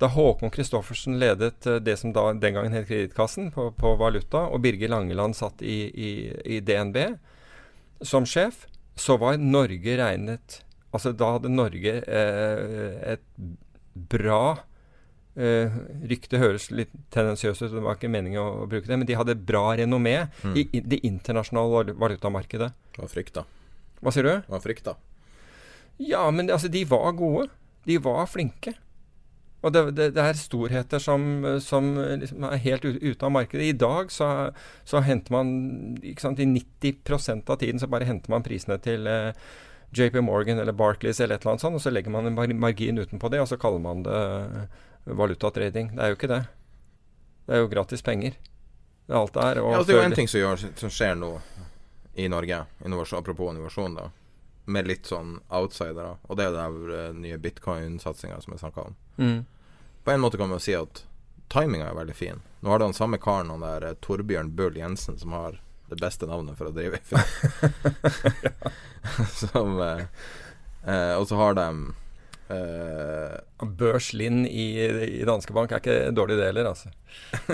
Da 0.00 0.12
Håkon 0.12 0.52
Christoffersen 0.52 1.16
ledet 1.20 1.64
uh, 1.64 1.80
det 1.80 1.96
som 2.02 2.12
da, 2.12 2.28
den 2.36 2.60
gangen 2.60 2.76
het 2.76 2.90
Kredittkassen, 2.92 3.54
på, 3.56 3.70
på, 3.72 3.96
valuta, 4.00 4.50
og 4.52 4.60
Birger 4.68 4.92
Langeland 4.92 5.38
satt 5.38 5.64
i, 5.64 5.86
i 6.44 6.60
DNB 6.60 7.06
som 8.04 8.28
sjef, 8.28 8.66
så 9.00 9.16
var 9.20 9.40
Norge 9.40 9.96
regnet 9.96 10.60
Altså, 10.90 11.12
da 11.14 11.34
hadde 11.36 11.52
Norge 11.52 11.92
eh, 12.02 13.12
et 13.12 13.22
bra 14.10 14.42
eh, 15.38 15.78
Ryktet 16.10 16.40
høres 16.42 16.68
litt 16.74 16.92
tendensiøst 17.14 17.62
ut, 17.62 17.74
det 17.76 17.84
var 17.84 17.98
ikke 17.98 18.10
meningen 18.10 18.40
å, 18.42 18.48
å, 18.64 18.66
bruke 18.70 18.88
det, 18.88 18.98
men 18.98 19.08
de 19.08 19.18
hadde 19.18 19.38
bra 19.38 19.68
renommé 19.78 20.16
mm. 20.42 20.56
i, 20.56 20.66
i, 20.74 20.82
det 20.82 21.02
internasjonale 21.06 21.94
valutamarkedet. 22.00 22.72
Hva 22.98 23.10
frykta? 23.10 23.46
Hva 24.00 24.14
sier 24.14 24.26
du? 24.26 24.34
Hva 24.50 24.62
frykta? 24.62 24.96
Ja, 26.00 26.24
men 26.32 26.50
altså, 26.50 26.70
de 26.72 26.84
var 26.88 27.12
gode. 27.18 27.50
De 27.86 27.98
var 28.02 28.24
flinke. 28.30 28.74
Og 29.60 29.74
det, 29.74 29.82
det, 29.96 30.06
det 30.16 30.24
er 30.24 30.38
storheter 30.40 31.02
som, 31.02 31.22
som 31.60 31.92
liksom 32.22 32.46
er 32.48 32.62
helt 32.64 32.86
ute 32.88 33.26
av 33.26 33.32
markedet. 33.34 33.66
I 33.68 33.76
dag 33.76 34.12
så, 34.12 34.28
så 34.88 35.02
henter 35.04 35.34
man 35.34 35.50
ikke 36.00 36.24
sant, 36.24 36.40
I 36.40 36.48
90% 36.48 37.52
av 37.52 37.60
tiden 37.60 37.82
så 37.82 37.90
bare 37.92 38.08
henter 38.08 38.32
man 38.32 38.46
prisene 38.46 38.80
til 38.80 39.04
eh, 39.10 39.36
JP 39.90 40.20
Morgan 40.20 40.58
eller 40.58 40.72
Barclays 40.72 41.20
eller 41.20 41.34
et 41.34 41.42
eller 41.42 41.56
annet 41.56 41.64
sånt, 41.64 41.74
og 41.74 41.82
så 41.82 41.90
legger 41.90 42.10
man 42.14 42.26
en 42.26 42.58
margin 42.60 42.98
utenpå 42.98 43.28
det, 43.28 43.40
og 43.42 43.48
så 43.50 43.58
kaller 43.58 43.82
man 43.82 44.04
det 44.06 44.20
eh, 44.20 44.78
valutatrading. 45.04 45.94
Det 45.96 46.04
er 46.04 46.12
jo 46.12 46.18
ikke 46.18 46.30
det. 46.30 46.44
Det 47.46 47.56
er 47.56 47.64
jo 47.64 47.70
gratis 47.72 48.02
penger. 48.06 48.36
Det 49.06 49.14
er 49.16 49.18
alt 49.18 49.34
det 49.34 49.42
er. 49.42 49.58
ja, 49.58 49.66
altså, 49.74 49.86
det 49.88 49.96
er 49.96 50.02
jo 50.02 50.06
en 50.06 50.18
ting 50.20 50.28
som, 50.30 50.40
gjør, 50.40 50.64
som, 50.78 50.92
skjer 50.94 51.16
nå 51.18 51.30
i 52.14 52.28
Norge, 52.30 52.60
innovasjon, 52.84 53.18
apropos 53.18 53.50
innovasjon, 53.50 53.96
da, 53.98 54.04
med 54.70 54.86
litt 54.86 55.10
sånn 55.10 55.40
outsidere, 55.48 56.12
og 56.22 56.38
det 56.38 56.46
er 56.46 56.54
den 56.54 56.76
uh, 56.90 57.08
nye 57.16 57.38
bitcoin-satsinga 57.42 58.38
som 58.44 58.54
jeg 58.54 58.62
snakka 58.62 58.84
om. 58.86 58.98
Mm. 59.18 59.40
På 60.04 60.14
en 60.14 60.22
måte 60.22 60.38
kan 60.38 60.50
man 60.50 60.60
jo 60.60 60.66
si 60.68 60.76
at 60.78 61.02
timinga 61.50 61.88
er 61.88 61.98
veldig 61.98 62.14
fin. 62.14 62.38
Nå 62.60 62.70
har 62.70 62.78
du 62.78 62.86
den 62.86 62.94
samme 62.94 63.18
karen, 63.18 63.50
han 63.50 63.66
der 63.66 63.88
uh, 63.88 63.96
Torbjørn 64.04 64.54
Bull 64.54 64.78
Jensen, 64.78 65.18
som 65.18 65.34
har 65.34 65.58
det 65.90 65.98
beste 66.00 66.28
navnet 66.30 66.58
for 66.58 66.70
å 66.70 66.74
drive 66.74 67.00
Som 69.40 69.80
eh, 69.80 70.06
eh, 70.86 71.14
Og 71.18 71.26
så 71.28 71.38
har 71.40 71.56
de 71.58 71.68
eh, 72.54 73.36
Børs 73.80 74.12
Lind 74.16 74.46
i, 74.48 74.66
i 75.20 75.24
Danske 75.28 75.54
Bank 75.56 75.72
er 75.72 75.82
ikke 75.82 76.10
dårlig 76.16 76.38
det 76.40 76.50
heller, 76.50 76.72
altså. 76.72 76.90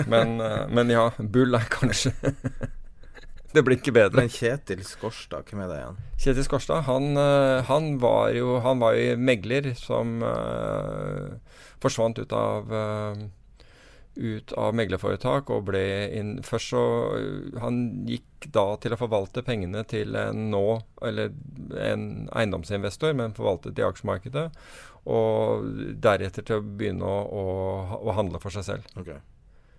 Men, 0.09 0.39
eh, 0.41 0.65
men, 0.69 0.91
ja, 0.93 1.09
Bull 1.17 1.57
er 1.57 1.67
kanskje 1.71 2.15
Det 3.55 3.63
blir 3.63 3.77
ikke 3.79 3.93
bedre. 3.95 4.19
Men 4.19 4.29
Kjetil 4.29 4.81
Skorstad, 4.85 5.47
hvem 5.47 5.61
er 5.63 5.69
det 5.71 5.77
igjen? 5.79 5.99
Kjetil 6.19 6.45
Skorstad, 6.45 6.83
han, 6.85 7.13
eh, 7.17 7.63
han 7.65 7.93
var 8.03 8.35
jo 8.35 8.57
Han 8.61 8.83
var 8.83 8.97
jo 8.99 9.15
megler 9.17 9.71
som 9.79 10.19
forsvant 11.81 12.19
ut 12.19 12.33
av 12.35 12.73
ut 14.17 14.53
av 14.57 14.75
meglerforetak 14.77 15.51
og 15.53 15.67
ble 15.69 15.83
inn 16.17 16.37
Først 16.45 16.73
så 16.73 16.83
øh, 17.17 17.59
Han 17.61 17.79
gikk 18.09 18.49
da 18.53 18.65
til 18.81 18.93
å 18.93 18.99
forvalte 18.99 19.43
pengene 19.45 19.83
til 19.89 20.17
en 20.19 20.49
nå 20.51 20.65
Eller 21.05 21.33
en 21.77 22.27
eiendomsinvestor, 22.35 23.15
men 23.17 23.35
forvaltet 23.37 23.79
i 23.79 23.85
aksjemarkedet. 23.85 24.45
Og 25.09 25.65
deretter 26.03 26.45
til 26.45 26.59
å 26.59 26.65
begynne 26.65 27.07
å, 27.07 27.17
å, 27.27 27.43
å 27.97 28.15
handle 28.17 28.41
for 28.43 28.53
seg 28.53 28.65
selv. 28.67 28.87
Okay. 28.99 29.19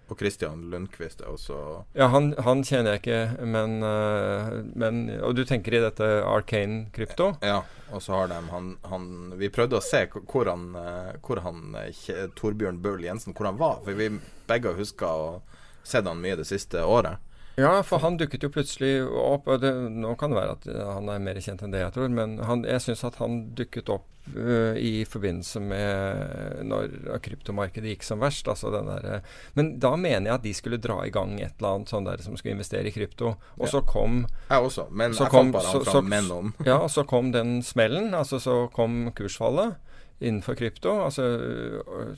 Og 0.08 0.16
Christian 0.16 0.62
Lundqvist 0.72 1.20
er 1.20 1.32
også 1.32 1.58
Ja, 1.98 2.08
han, 2.12 2.30
han 2.44 2.62
kjenner 2.64 2.96
jeg 2.96 3.02
ikke, 3.02 3.44
men, 3.44 3.78
uh, 3.84 4.60
men, 4.78 5.02
Og 5.20 5.36
du 5.36 5.44
tenker 5.48 5.76
i 5.76 5.82
dette 5.84 6.08
Arcane 6.24 6.86
krypto? 6.94 7.34
Ja, 7.44 7.60
og 7.92 8.02
så 8.04 8.16
har 8.16 8.32
de 8.32 8.40
han, 8.52 8.72
han, 8.88 9.06
Vi 9.40 9.52
prøvde 9.52 9.80
å 9.80 9.84
se 9.84 10.06
hvor 10.16 10.48
han, 10.48 10.70
uh, 10.76 11.12
hvor 11.24 11.42
han 11.44 11.76
uh, 11.76 12.24
Torbjørn 12.38 12.80
Bøhl 12.84 13.04
Jensen 13.04 13.36
hvor 13.36 13.50
han 13.50 13.60
var. 13.60 13.82
For 13.84 13.98
vi 13.98 14.10
begge 14.48 14.76
husker 14.78 15.08
å 15.08 15.30
ha 15.38 15.58
sett 15.88 16.08
han 16.08 16.20
mye 16.20 16.36
det 16.40 16.48
siste 16.48 16.82
året. 16.84 17.20
Ja, 17.58 17.82
for 17.82 17.98
han 18.04 18.18
dukket 18.20 18.44
jo 18.46 18.50
plutselig 18.54 18.92
opp. 19.08 19.48
og 19.50 19.60
det, 19.64 19.72
Nå 19.90 20.14
kan 20.18 20.30
det 20.30 20.38
være 20.38 20.54
at 20.54 20.68
eh, 20.70 20.92
han 20.94 21.08
er 21.10 21.24
mer 21.24 21.40
kjent 21.42 21.64
enn 21.66 21.74
det 21.74 21.80
jeg 21.82 21.94
tror, 21.96 22.12
men 22.14 22.36
han, 22.46 22.62
jeg 22.68 22.84
syns 22.84 23.02
at 23.08 23.18
han 23.18 23.40
dukket 23.58 23.90
opp 23.90 24.06
uh, 24.36 24.76
i 24.76 25.02
forbindelse 25.08 25.60
med 25.64 26.62
når 26.68 27.18
kryptomarkedet 27.24 27.94
gikk 27.96 28.06
som 28.06 28.22
verst. 28.22 28.46
Altså 28.52 28.70
den 28.74 28.86
der, 28.90 29.08
uh, 29.18 29.40
men 29.58 29.72
da 29.82 29.94
mener 29.98 30.30
jeg 30.30 30.36
at 30.36 30.46
de 30.46 30.54
skulle 30.54 30.78
dra 30.84 31.00
i 31.06 31.10
gang 31.14 31.34
et 31.40 31.56
eller 31.58 31.80
annet 31.80 31.90
sånn 31.90 32.06
der 32.06 32.22
som 32.22 32.36
skulle 32.38 32.54
investere 32.54 32.86
i 32.86 32.94
krypto. 32.94 33.34
Og 33.58 33.66
Ja. 33.66 33.72
så 33.74 33.82
kom 33.86 34.20
Jeg 34.50 34.62
også, 34.70 34.86
men 34.90 35.16
så 35.16 35.24
jeg 35.26 35.30
kom- 35.34 35.50
fant 35.52 35.58
bare 35.58 35.72
han 35.72 35.84
fra 35.84 36.00
om. 36.38 36.54
Ja, 36.64 36.78
og 36.78 36.90
så 36.94 37.06
kom 37.06 37.32
den 37.32 37.62
smellen. 37.62 38.12
Altså 38.14 38.38
så 38.38 38.70
kom 38.72 39.10
kursfallet 39.16 39.74
innenfor 40.20 40.56
krypto, 40.58 40.90
altså, 41.06 41.24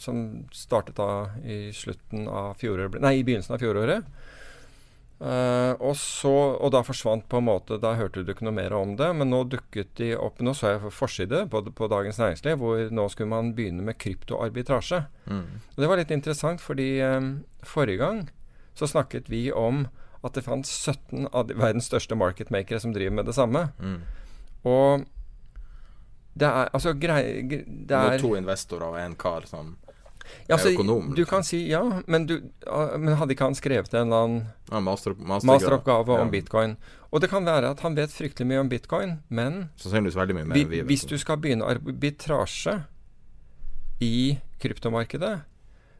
som 0.00 0.46
startet 0.52 0.96
da 0.96 1.28
i 1.44 1.70
av 2.28 2.56
Nei, 3.00 3.18
i 3.20 3.24
begynnelsen 3.24 3.54
av 3.54 3.60
fjoråret. 3.60 4.04
Eh, 5.20 5.72
og, 5.84 5.92
så, 6.00 6.30
og 6.56 6.70
da 6.72 6.80
forsvant 6.80 7.26
på 7.28 7.36
en 7.42 7.44
måte 7.44 7.76
Da 7.76 7.90
hørte 7.98 8.22
du 8.24 8.30
ikke 8.32 8.46
noe 8.46 8.56
mer 8.56 8.72
om 8.72 8.94
det. 8.96 9.10
Men 9.18 9.28
nå 9.28 9.42
dukket 9.52 9.90
de 10.00 10.14
opp 10.16 10.40
Nå 10.40 10.54
så 10.56 10.70
jeg 10.72 10.80
på 10.86 10.92
forside 10.96 11.42
på, 11.52 11.60
på 11.76 11.88
Dagens 11.92 12.16
Næringsliv 12.22 12.56
hvor 12.62 12.86
nå 12.88 13.04
skulle 13.12 13.28
man 13.28 13.50
begynne 13.58 13.84
med 13.84 13.98
kryptoarbitrasje. 14.00 15.02
Mm. 15.28 15.44
Og 15.74 15.82
det 15.84 15.90
var 15.92 16.00
litt 16.00 16.14
interessant, 16.16 16.62
fordi 16.64 16.88
um, 17.04 17.34
forrige 17.68 18.00
gang 18.00 18.22
så 18.78 18.88
snakket 18.88 19.28
vi 19.28 19.50
om 19.52 19.84
at 20.24 20.36
det 20.36 20.44
fantes 20.46 20.72
17 20.88 21.28
av 21.36 21.46
de, 21.48 21.54
verdens 21.56 21.88
største 21.90 22.16
marketmakere 22.16 22.80
som 22.80 22.92
driver 22.96 23.18
med 23.20 23.28
det 23.28 23.34
samme. 23.36 23.66
Mm. 23.80 24.00
Og 24.68 25.04
det 26.40 26.48
er 26.48 26.68
altså 26.76 26.92
grei, 26.96 27.22
gre- 27.48 27.64
det 27.66 27.86
Det 27.90 28.00
er 28.14 28.20
to 28.22 28.34
investorer 28.38 28.86
og 28.88 28.98
en 29.00 29.16
kar 29.20 29.44
som 29.50 29.74
ja, 30.48 30.56
altså, 30.56 30.72
økonom. 30.74 31.10
Du 31.16 31.24
kan 31.28 31.44
si 31.46 31.62
ja, 31.70 31.82
men, 32.06 32.26
du, 32.26 32.36
men 32.98 33.16
hadde 33.20 33.34
ikke 33.34 33.48
han 33.48 33.58
skrevet 33.58 33.94
en 33.94 34.06
eller 34.08 34.24
annen 34.24 34.40
ja, 34.70 34.80
master, 34.80 35.14
master, 35.18 35.48
masteroppgave 35.50 36.16
Ja. 36.16 36.22
om 36.24 36.30
bitcoin? 36.32 36.76
Og 37.10 37.20
det 37.20 37.30
kan 37.32 37.44
være 37.44 37.72
at 37.74 37.80
han 37.82 37.96
vet 37.98 38.12
fryktelig 38.14 38.46
mye 38.46 38.60
om 38.62 38.68
bitcoin, 38.70 39.16
men 39.28 39.68
mye 39.74 40.54
vi, 40.54 40.64
vi 40.64 40.82
hvis 40.86 41.06
du 41.10 41.16
skal 41.18 41.40
begynne 41.42 41.66
arbitrasje 41.66 42.76
i 44.00 44.38
kryptomarkedet, 44.62 45.40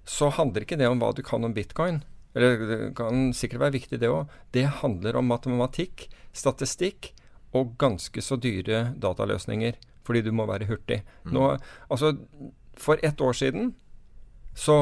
så 0.07 0.31
handler 0.33 0.65
ikke 0.65 0.79
det 0.81 0.89
om 0.89 1.01
hva 1.03 1.13
du 1.15 1.23
kan 1.27 1.45
om 1.45 1.55
bitcoin. 1.55 2.03
Eller 2.35 2.63
det 2.69 2.79
kan 2.99 3.33
sikkert 3.35 3.61
være 3.65 3.75
viktig, 3.79 3.99
det 4.01 4.09
òg. 4.09 4.31
Det 4.55 4.65
handler 4.81 5.19
om 5.19 5.27
matematikk, 5.27 6.07
statistikk 6.33 7.11
og 7.53 7.75
ganske 7.83 8.23
så 8.23 8.39
dyre 8.39 8.93
dataløsninger. 9.03 9.75
Fordi 10.07 10.23
du 10.25 10.31
må 10.33 10.47
være 10.49 10.69
hurtig. 10.71 11.03
Mm. 11.27 11.35
Nå, 11.35 11.47
altså, 11.91 12.15
for 12.79 13.03
ett 13.03 13.21
år 13.21 13.37
siden 13.37 13.75
så 14.61 14.77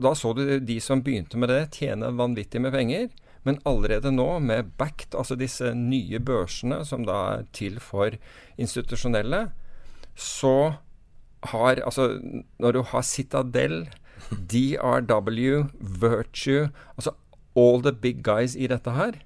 Da 0.00 0.14
så 0.16 0.30
du 0.38 0.44
de 0.64 0.78
som 0.80 1.02
begynte 1.04 1.36
med 1.36 1.50
det, 1.52 1.58
tjene 1.76 2.08
vanvittig 2.16 2.60
med 2.64 2.72
penger. 2.72 3.08
Men 3.44 3.58
allerede 3.68 4.10
nå, 4.12 4.38
med 4.40 4.70
Backed, 4.80 5.14
altså 5.16 5.36
disse 5.36 5.72
nye 5.76 6.18
børsene 6.20 6.82
som 6.88 7.04
da 7.08 7.16
er 7.38 7.44
til 7.56 7.78
for 7.80 8.14
institusjonelle, 8.60 9.46
så 10.16 10.54
har 11.52 11.80
Altså, 11.84 12.18
når 12.60 12.72
du 12.76 12.82
har 12.90 13.02
Citadel, 13.02 13.88
DRW, 14.52 15.64
Virtue 15.80 16.68
Altså 16.98 17.14
all 17.56 17.80
the 17.82 17.92
big 17.92 18.22
guys 18.24 18.54
i 18.56 18.66
dette 18.70 18.92
her 18.94 19.16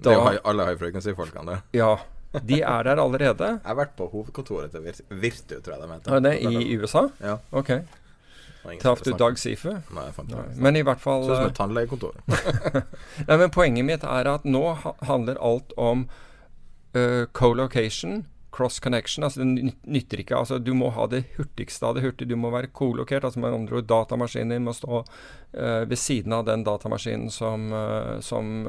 Det 0.00 0.12
er 0.12 0.16
jo 0.16 0.24
high- 0.30 0.40
alle 0.46 0.64
high 0.68 0.78
frequency-folkene, 0.80 1.44
det. 1.50 1.58
Ja. 1.80 1.96
De 2.44 2.60
er 2.62 2.82
der 2.86 3.00
allerede. 3.02 3.46
Jeg 3.64 3.66
har 3.66 3.74
vært 3.80 3.96
på 3.98 4.06
hovedkontoret 4.12 4.70
til 4.70 4.84
Vir- 4.84 5.00
Virtu, 5.22 5.56
tror 5.60 5.74
jeg 5.74 5.82
de 5.82 5.88
heter. 5.94 6.14
Er 6.14 6.20
det 6.20 6.34
i 6.68 6.76
USA? 6.78 7.02
Ja. 7.24 7.36
Ok. 7.52 7.70
Traff 8.82 9.02
du. 9.02 9.12
Dag 9.18 9.38
Sifu? 9.40 9.70
Nei, 9.72 10.06
jeg 10.08 10.16
fant 10.16 10.32
Nei. 10.32 10.44
ikke. 10.44 10.62
Men 10.64 10.78
i 10.78 10.84
hvert 10.86 11.02
fall 11.02 11.26
Sånn 11.26 11.36
som 11.36 11.44
eh, 11.44 11.52
et 11.52 11.58
tannlegekontor. 11.58 12.16
Nei, 13.28 13.36
men 13.36 13.52
Poenget 13.54 13.86
mitt 13.88 14.06
er 14.06 14.30
at 14.30 14.48
nå 14.48 14.64
ha 14.82 14.94
handler 15.08 15.40
alt 15.44 15.72
om 15.80 16.06
uh, 16.96 17.24
co-location, 17.36 18.24
cross 18.54 18.78
connection. 18.82 19.24
altså 19.24 19.44
Det 19.44 19.74
nytter 19.86 20.22
ikke 20.24 20.38
altså 20.38 20.58
Du 20.58 20.72
må 20.76 20.90
ha 20.96 21.06
det 21.10 21.24
hurtigste 21.36 21.86
av 21.86 21.98
det 21.98 22.04
hurtige. 22.06 22.32
Du 22.32 22.36
må 22.40 22.52
være 22.54 22.72
co-lokert. 22.74 23.24
altså 23.24 23.40
Med 23.40 23.56
andre 23.56 23.80
ord, 23.80 23.88
datamaskinen 23.90 24.56
din 24.56 24.66
må 24.68 24.76
stå 24.76 25.02
uh, 25.02 25.84
ved 25.88 25.98
siden 25.98 26.36
av 26.36 26.46
den 26.48 26.66
datamaskinen 26.66 27.30
som, 27.32 27.70
uh, 27.72 28.18
som 28.24 28.66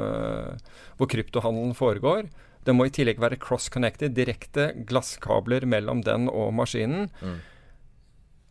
hvor 0.99 1.09
kryptohandelen 1.09 1.75
foregår. 1.77 2.29
Det 2.65 2.75
må 2.75 2.85
i 2.85 2.93
tillegg 2.93 3.21
være 3.21 3.39
cross-connected, 3.39 4.13
direkte 4.13 4.73
glasskabler 4.87 5.65
mellom 5.69 6.03
den 6.05 6.27
og 6.29 6.51
maskinen. 6.57 7.07
Mm. 7.23 7.39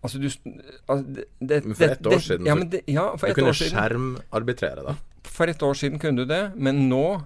Altså, 0.03 0.19
du 0.23 0.27
altså, 0.29 1.05
det, 1.11 1.25
det, 1.41 1.65
Men 1.65 1.75
for 1.75 1.85
ett 1.91 2.07
år 2.07 2.21
siden 2.23 2.47
ja, 2.47 2.55
men 2.55 2.69
det, 2.71 2.83
ja, 2.87 3.17
for 3.19 3.27
Du 3.29 3.35
kunne 3.41 3.55
skjermarbitrere, 3.59 4.85
da. 4.87 4.95
for 5.27 5.51
et 5.51 5.63
år 5.63 5.75
siden 5.75 5.99
kunne 5.99 6.23
du 6.23 6.29
det, 6.31 6.53
men 6.57 6.85
nå 6.89 7.23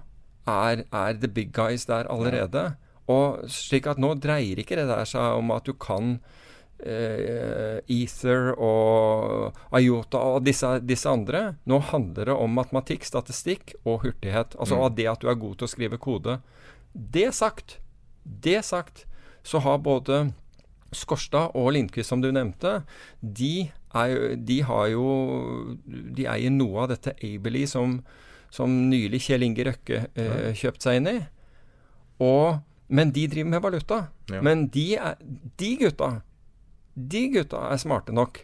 er, 0.49 0.81
er 0.91 1.13
the 1.21 1.27
big 1.29 1.51
guys 1.53 1.85
der 1.85 2.09
allerede. 2.09 2.73
Og 3.07 3.45
slik 3.51 3.85
at 3.87 3.99
nå 4.01 4.13
dreier 4.19 4.57
ikke 4.59 4.75
det 4.79 4.87
der 4.89 5.05
seg 5.05 5.37
om 5.37 5.51
at 5.53 5.65
du 5.69 5.73
kan 5.77 6.17
eh, 6.83 7.79
Ether 7.91 8.53
og 8.57 9.53
IOTA 9.79 10.17
og 10.37 10.43
disse, 10.47 10.79
disse 10.83 11.09
andre. 11.09 11.55
Nå 11.69 11.79
handler 11.91 12.31
det 12.31 12.35
om 12.35 12.53
matematikk, 12.57 13.05
statistikk 13.07 13.75
og 13.85 14.01
hurtighet. 14.07 14.55
Altså 14.59 14.75
Mm. 14.75 14.83
av 14.83 14.95
det 14.95 15.07
at 15.07 15.19
du 15.21 15.29
er 15.29 15.35
god 15.35 15.57
til 15.57 15.67
å 15.67 15.73
skrive 15.75 15.97
kode. 15.97 16.39
Det 16.93 17.33
sagt, 17.33 17.77
det 18.23 18.63
sagt, 18.65 19.05
så 19.43 19.59
har 19.59 19.77
både 19.77 20.33
Skorstad 20.97 21.55
og 21.59 21.71
Lindqvist, 21.75 22.09
som 22.11 22.21
du 22.23 22.29
nevnte, 22.33 22.81
de, 23.21 23.69
er, 23.93 24.35
de 24.37 24.59
har 24.65 24.87
jo 24.93 25.05
De 25.85 26.27
eier 26.29 26.53
noe 26.53 26.83
av 26.83 26.93
dette 26.93 27.15
Abley 27.23 27.67
som, 27.69 27.99
som 28.53 28.71
nylig 28.89 29.21
Kjell 29.27 29.45
Inge 29.47 29.67
Røkke 29.69 30.05
eh, 30.13 30.51
kjøpte 30.57 30.87
seg 30.87 31.01
inn 31.01 31.11
i. 31.11 31.17
Og, 32.23 32.61
men 32.93 33.13
de 33.15 33.27
driver 33.31 33.53
med 33.55 33.63
valuta. 33.65 33.99
Ja. 34.31 34.41
Men 34.45 34.67
de, 34.73 34.87
er, 34.97 35.21
de 35.59 35.75
gutta 35.81 36.09
De 36.93 37.23
gutta 37.33 37.67
er 37.71 37.81
smarte 37.81 38.13
nok 38.15 38.43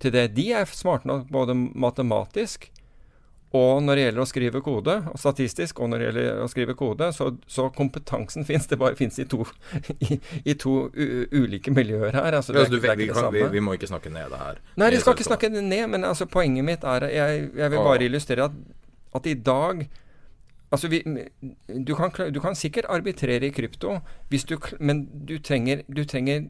til 0.00 0.14
det. 0.14 0.30
De 0.36 0.50
er 0.56 0.68
smarte 0.72 1.08
nok 1.10 1.26
både 1.32 1.56
matematisk 1.58 2.70
og 3.50 3.80
når 3.82 3.98
det 3.98 4.02
gjelder 4.04 4.22
å 4.22 4.28
skrive 4.30 4.60
kode, 4.62 4.94
statistisk, 5.18 5.80
og 5.82 5.90
når 5.90 5.98
det 5.98 6.04
gjelder 6.06 6.42
å 6.44 6.48
skrive 6.52 6.74
kode, 6.78 7.08
så, 7.16 7.32
så 7.50 7.66
kompetansen 7.74 8.44
fins. 8.48 8.68
Det 8.70 8.78
bare 8.78 8.98
fins 8.98 9.18
i 9.18 9.26
to, 9.30 9.42
i, 10.06 10.20
i 10.44 10.54
to 10.54 10.74
ulike 11.34 11.74
miljøer 11.74 12.14
her. 12.14 12.36
Altså, 12.38 12.54
det 12.54 12.60
er 12.60 12.68
Altså, 12.68 12.76
du, 12.76 12.84
vi, 12.84 12.94
vi, 13.00 13.08
kan, 13.10 13.30
vi, 13.34 13.42
vi 13.56 13.62
må 13.64 13.74
ikke 13.74 13.90
snakke 13.90 14.12
ned 14.14 14.30
det 14.30 14.38
her. 14.38 14.60
Nei, 14.78 14.92
Vi 14.94 15.00
skal 15.02 15.18
ikke 15.18 15.26
snakke 15.26 15.50
det 15.50 15.64
ned, 15.66 15.88
men 15.90 16.06
altså, 16.06 16.28
poenget 16.30 16.66
mitt 16.66 16.86
er 16.86 17.08
Jeg, 17.10 17.48
jeg 17.58 17.72
vil 17.72 17.82
bare 17.88 18.06
illustrere 18.06 18.46
at, 18.46 18.62
at 19.18 19.26
i 19.26 19.34
dag 19.34 19.82
Altså, 20.70 20.86
vi, 20.86 21.00
du, 21.86 21.96
kan, 21.98 22.12
du 22.30 22.38
kan 22.40 22.54
sikkert 22.54 22.86
arbitrere 22.86 23.48
i 23.48 23.50
krypto, 23.50 23.96
hvis 24.30 24.44
du, 24.46 24.54
men 24.78 25.02
du 25.26 25.40
trenger, 25.42 25.82
du 25.90 26.04
trenger 26.06 26.44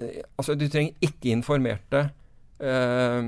eh, 0.00 0.22
Altså, 0.38 0.56
du 0.56 0.64
trenger 0.72 0.96
ikke 1.04 1.34
informerte 1.34 2.06
eh, 2.60 3.18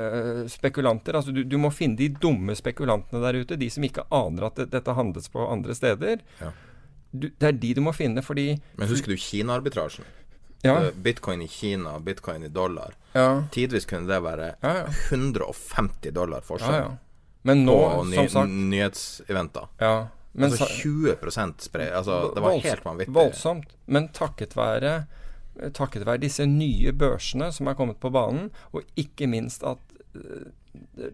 eh, 0.00 0.40
spekulanter. 0.50 1.16
Altså, 1.18 1.32
du, 1.34 1.42
du 1.44 1.56
må 1.58 1.70
finne 1.74 1.96
de 1.98 2.08
dumme 2.20 2.54
spekulantene 2.58 3.22
der 3.24 3.40
ute, 3.42 3.56
de 3.60 3.70
som 3.70 3.84
ikke 3.86 4.04
aner 4.10 4.48
at 4.50 4.60
det, 4.60 4.70
dette 4.74 4.94
handles 4.98 5.28
på 5.32 5.46
andre 5.50 5.74
steder. 5.74 6.22
Ja. 6.40 6.52
Du, 7.10 7.26
det 7.28 7.42
er 7.48 7.56
de 7.58 7.74
du 7.74 7.80
må 7.82 7.92
finne, 7.96 8.22
fordi 8.22 8.52
Men 8.78 8.88
husker 8.90 9.10
du 9.14 9.18
Kina-arbitrasjen? 9.18 10.04
Ja. 10.62 10.76
Eh, 10.84 10.90
Bitcoin 10.94 11.42
i 11.42 11.48
Kina, 11.48 11.98
bitcoin 11.98 12.44
i 12.44 12.48
dollar. 12.52 12.94
Ja. 13.16 13.42
Tidvis 13.50 13.86
kunne 13.90 14.06
det 14.06 14.20
være 14.22 14.52
Ja, 14.62 14.74
ja. 14.84 14.88
150 15.10 16.12
dollar 16.14 16.44
forskjell 16.46 16.74
Ja, 16.76 16.82
ja. 16.84 16.96
Men 17.42 17.64
nå, 17.64 17.74
på 17.96 18.04
ny, 18.04 18.16
som 18.16 18.28
sagt 18.28 18.52
nyhetseventer. 18.52 19.70
ja, 19.80 19.94
men 20.32 20.50
Altså 20.52 20.66
20% 20.68 21.64
spre 21.64 21.88
Altså, 21.96 22.18
det 22.34 22.42
var 22.44 22.50
voldsomt, 22.52 22.68
helt 22.68 22.84
vanvittig. 22.84 23.14
Voldsomt. 23.16 23.72
Men 23.86 24.08
takket 24.14 24.52
være, 24.54 24.92
takket 25.76 26.06
være 26.08 26.22
disse 26.24 26.46
nye 26.46 26.92
børsene 26.92 27.50
som 27.52 27.68
er 27.70 27.74
kommet 27.78 28.00
på 28.00 28.10
banen, 28.14 28.50
og 28.72 28.82
ikke 29.00 29.28
minst 29.30 29.62
at 29.66 29.78
eh, 30.14 30.50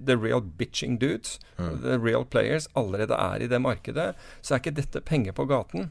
the 0.06 0.16
real 0.16 0.40
bitching 0.40 0.98
dudes, 1.00 1.38
Mm. 1.58 1.80
the 1.82 1.96
real 1.98 2.24
players, 2.24 2.66
allerede 2.76 3.14
er 3.16 3.42
i 3.42 3.46
det 3.48 3.60
markedet, 3.64 4.10
så 4.44 4.54
er 4.54 4.60
ikke 4.60 4.74
dette 4.76 5.00
penger 5.00 5.32
på 5.32 5.46
gaten. 5.48 5.90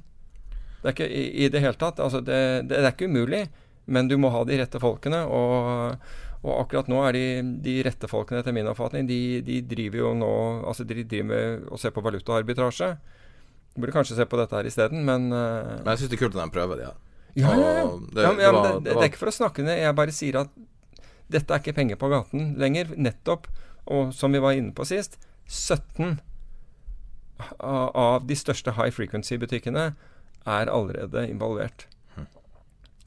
Det 0.84 0.92
er 0.92 0.94
ikke 0.94 1.08
i, 1.10 1.24
i 1.46 1.50
det 1.50 1.62
hele 1.64 1.74
tatt. 1.82 1.98
Altså 2.00 2.20
det, 2.22 2.68
det, 2.70 2.78
det 2.78 2.84
er 2.86 2.92
ikke 2.94 3.10
umulig, 3.10 3.48
men 3.88 4.08
du 4.08 4.18
må 4.22 4.30
ha 4.30 4.44
de 4.46 4.60
rette 4.62 4.78
folkene. 4.80 5.24
Og, 5.26 5.98
og 6.46 6.54
akkurat 6.62 6.88
nå 6.92 7.00
er 7.08 7.18
de, 7.18 7.24
de 7.66 7.74
rette 7.88 8.06
folkene, 8.12 8.44
etter 8.44 8.54
min 8.54 8.70
oppfatning, 8.70 9.08
de, 9.10 9.42
de 9.42 9.60
driver 9.66 9.98
jo 10.04 10.12
nå 10.22 10.30
Altså 10.70 10.86
de 10.86 11.02
driver 11.02 11.26
med 11.32 11.66
å 11.74 11.80
se 11.82 11.90
på 11.90 12.04
valutaarbitrasje. 12.06 12.92
Burde 13.76 13.92
kanskje 13.98 14.16
se 14.20 14.26
på 14.30 14.38
dette 14.40 14.56
her 14.56 14.70
isteden, 14.70 15.02
men 15.10 15.26
uh, 15.34 15.82
Men 15.82 15.90
jeg 15.96 16.04
syns 16.06 16.14
det 16.14 16.20
er 16.20 16.24
kult 16.28 16.38
at 16.38 16.46
de 16.46 16.54
prøver 16.54 16.80
det. 16.84 16.86
ja, 16.92 16.94
ja, 17.36 17.52
ja. 17.52 17.72
ja. 17.80 17.86
det- 18.16 18.24
ja, 18.24 18.30
men, 18.32 18.38
det 18.40 18.52
var- 18.54 18.64
det, 18.64 18.84
det 18.84 18.94
det, 18.94 19.02
er 19.04 19.10
ikke 19.10 19.22
for 19.24 19.32
å 19.32 19.36
snakke 19.36 19.64
ned, 19.66 19.80
jeg 19.82 19.96
bare 19.96 20.12
sier 20.16 20.40
at 20.42 20.50
dette 21.30 21.52
er 21.56 21.60
ikke 21.64 21.74
penger 21.76 21.98
på 22.00 22.10
gaten 22.12 22.56
lenger. 22.62 22.92
Nettopp, 22.96 23.48
og 23.88 24.14
som 24.14 24.32
vi 24.32 24.40
var 24.40 24.54
inne 24.58 24.72
på 24.78 24.86
sist, 24.86 25.18
17 25.48 26.20
av 27.60 28.24
de 28.28 28.36
største 28.38 28.72
high 28.78 28.94
frequency-butikkene 28.96 29.90
er 30.46 30.72
allerede 30.72 31.26
involvert. 31.30 31.88
Hm. 32.16 32.28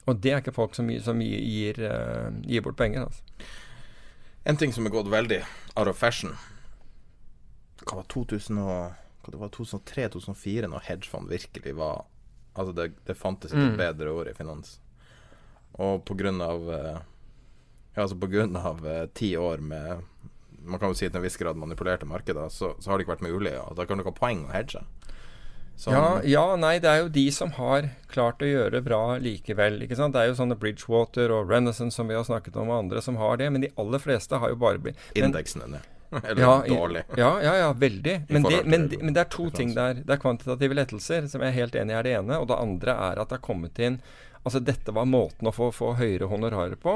Og 0.07 0.19
det 0.21 0.31
er 0.35 0.41
ikke 0.43 0.53
folk 0.53 0.75
som, 0.77 0.89
som 1.01 1.19
gir, 1.23 1.39
gir, 1.41 1.79
eh, 1.87 2.29
gir 2.45 2.61
bort 2.65 2.77
penger. 2.77 3.07
Altså. 3.07 3.23
En 4.45 4.57
ting 4.59 4.73
som 4.75 4.85
er 4.87 4.93
gått 4.93 5.09
veldig 5.11 5.41
out 5.75 5.87
of 5.87 5.97
fashion, 5.97 6.37
Hva 7.79 7.95
var 8.01 8.05
2000 8.11 8.57
og, 8.59 8.91
hva 9.23 9.31
det 9.31 9.39
var 9.39 9.49
2003-2004, 9.55 10.67
når 10.69 10.83
hedgefond 10.89 11.29
virkelig 11.31 11.71
var 11.79 12.03
Altså, 12.55 12.73
det, 12.75 12.91
det 13.05 13.15
fantes 13.17 13.51
ikke 13.53 13.69
Mm. 13.73 13.77
bedre 13.77 14.11
ord 14.11 14.27
i 14.27 14.33
finans. 14.33 14.79
Og 15.79 16.03
på 16.05 16.15
grunn 16.17 16.41
av 16.41 16.69
eh, 16.73 16.97
Ja, 17.95 18.03
altså 18.03 18.17
på 18.19 18.29
grunn 18.31 18.55
av 18.57 18.85
eh, 18.87 19.05
ti 19.13 19.35
år 19.37 19.61
med 19.61 20.01
Man 20.65 20.79
kan 20.79 20.89
jo 20.91 20.97
si 20.97 21.07
til 21.07 21.15
en 21.17 21.23
viss 21.23 21.37
grad 21.39 21.55
manipulerte 21.55 22.05
markeder, 22.05 22.49
så, 22.51 22.73
så 22.79 22.89
har 22.91 22.97
det 22.97 23.05
ikke 23.05 23.15
vært 23.15 23.27
mulig. 23.31 23.53
Og 23.63 23.75
da 23.77 23.85
kan 23.85 23.97
du 23.97 24.03
ikke 24.03 24.11
ha 24.11 24.19
poeng 24.19 24.41
å 24.49 24.51
hedge. 24.53 24.81
Som... 25.79 25.93
Ja, 25.95 26.19
ja, 26.27 26.41
nei, 26.59 26.73
det 26.83 26.89
er 26.91 26.97
jo 27.05 27.07
de 27.15 27.23
som 27.31 27.53
har 27.55 27.85
klart 28.11 28.41
å 28.43 28.49
gjøre 28.49 28.81
bra 28.83 29.15
likevel. 29.23 29.77
ikke 29.85 29.95
sant? 29.95 30.11
Det 30.17 30.19
er 30.25 30.27
jo 30.33 30.35
sånne 30.35 30.57
Bridgewater 30.59 31.31
og 31.31 31.47
Renaissance 31.49 31.95
som 31.95 32.11
vi 32.11 32.17
har 32.19 32.25
snakket 32.27 32.57
om, 32.59 32.67
og 32.67 32.81
andre 32.83 32.99
som 33.01 33.15
har 33.15 33.39
det. 33.39 33.47
Men 33.55 33.63
de 33.63 33.71
aller 33.79 34.03
fleste 34.03 34.35
har 34.43 34.51
jo 34.51 34.59
bare 34.59 34.81
blitt 34.83 34.99
Indeksene, 35.15 35.29
Indeksen 35.31 35.63
ned. 35.77 35.87
Eller 36.23 36.41
ja, 36.41 36.53
dårlig. 36.67 37.03
Ja, 37.17 37.31
ja, 37.43 37.53
ja, 37.57 37.73
veldig. 37.73 38.15
Men 38.29 38.47
det, 38.47 38.63
men, 38.65 38.87
til 38.89 39.03
men 39.03 39.13
det 39.13 39.21
er 39.25 39.29
to 39.29 39.49
ting 39.53 39.75
der. 39.75 40.01
Det 40.01 40.15
er 40.15 40.21
kvantitative 40.21 40.77
lettelser, 40.77 41.27
som 41.29 41.43
jeg 41.45 41.53
er 41.53 41.59
helt 41.59 41.77
enig 41.77 41.93
i 41.93 41.99
er 41.99 42.07
det 42.07 42.15
ene. 42.17 42.39
Og 42.41 42.49
det 42.49 42.57
andre 42.57 42.95
er 43.09 43.21
at 43.21 43.29
det 43.29 43.39
har 43.39 43.45
kommet 43.45 43.79
inn 43.79 44.01
Altså, 44.47 44.61
dette 44.63 44.93
var 44.95 45.03
måten 45.03 45.49
å 45.49 45.51
få, 45.51 45.67
få 45.75 45.97
høyere 45.99 46.29
honorarer 46.31 46.79
på. 46.79 46.93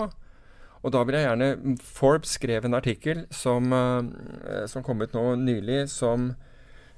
Og 0.84 0.92
da 0.96 1.02
vil 1.04 1.18
jeg 1.18 1.28
gjerne 1.28 1.76
Forbes 1.84 2.36
skrev 2.38 2.66
en 2.68 2.78
artikkel 2.78 3.26
som, 3.36 3.68
eh, 3.76 4.64
som 4.72 4.84
kom 4.84 5.04
ut 5.04 5.16
nå 5.16 5.26
nylig, 5.42 5.90
som 5.92 6.34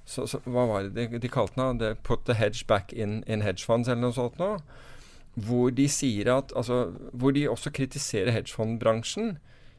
så, 0.05 0.28
så, 0.30 0.38
Hva 0.45 0.68
var 0.70 0.86
det 0.86 1.07
de, 1.09 1.20
de 1.22 1.30
kalte 1.34 1.57
den? 1.57 1.80
The 1.82 1.95
Put 2.05 2.26
the 2.30 2.36
hedge 2.38 2.68
back 2.68 2.93
in, 2.93 3.24
in 3.26 3.41
hedge 3.41 3.66
funds, 3.66 3.89
eller 3.89 4.05
noe 4.05 4.18
sånt 4.18 4.38
noe. 4.41 4.59
Hvor 5.34 5.74
de 5.74 5.88
sier 5.89 6.30
at 6.34 6.53
Altså, 6.55 6.93
hvor 7.11 7.34
de 7.34 7.47
også 7.49 7.74
kritiserer 7.74 8.34
hedgefondbransjen 8.34 9.38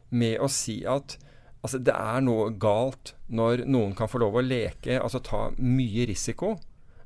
med 0.09 0.37
å 0.39 0.51
si 0.51 0.81
at 0.87 1.17
Altså, 1.65 1.79
det 1.81 1.93
er 1.93 2.21
noe 2.23 2.51
galt 2.61 3.15
når 3.27 3.65
noen 3.65 3.95
kan 3.97 4.09
få 4.09 4.21
lov 4.21 4.37
å 4.37 4.45
leke, 4.45 4.99
altså 5.01 5.21
ta 5.25 5.47
mye 5.57 6.05
risiko 6.09 6.55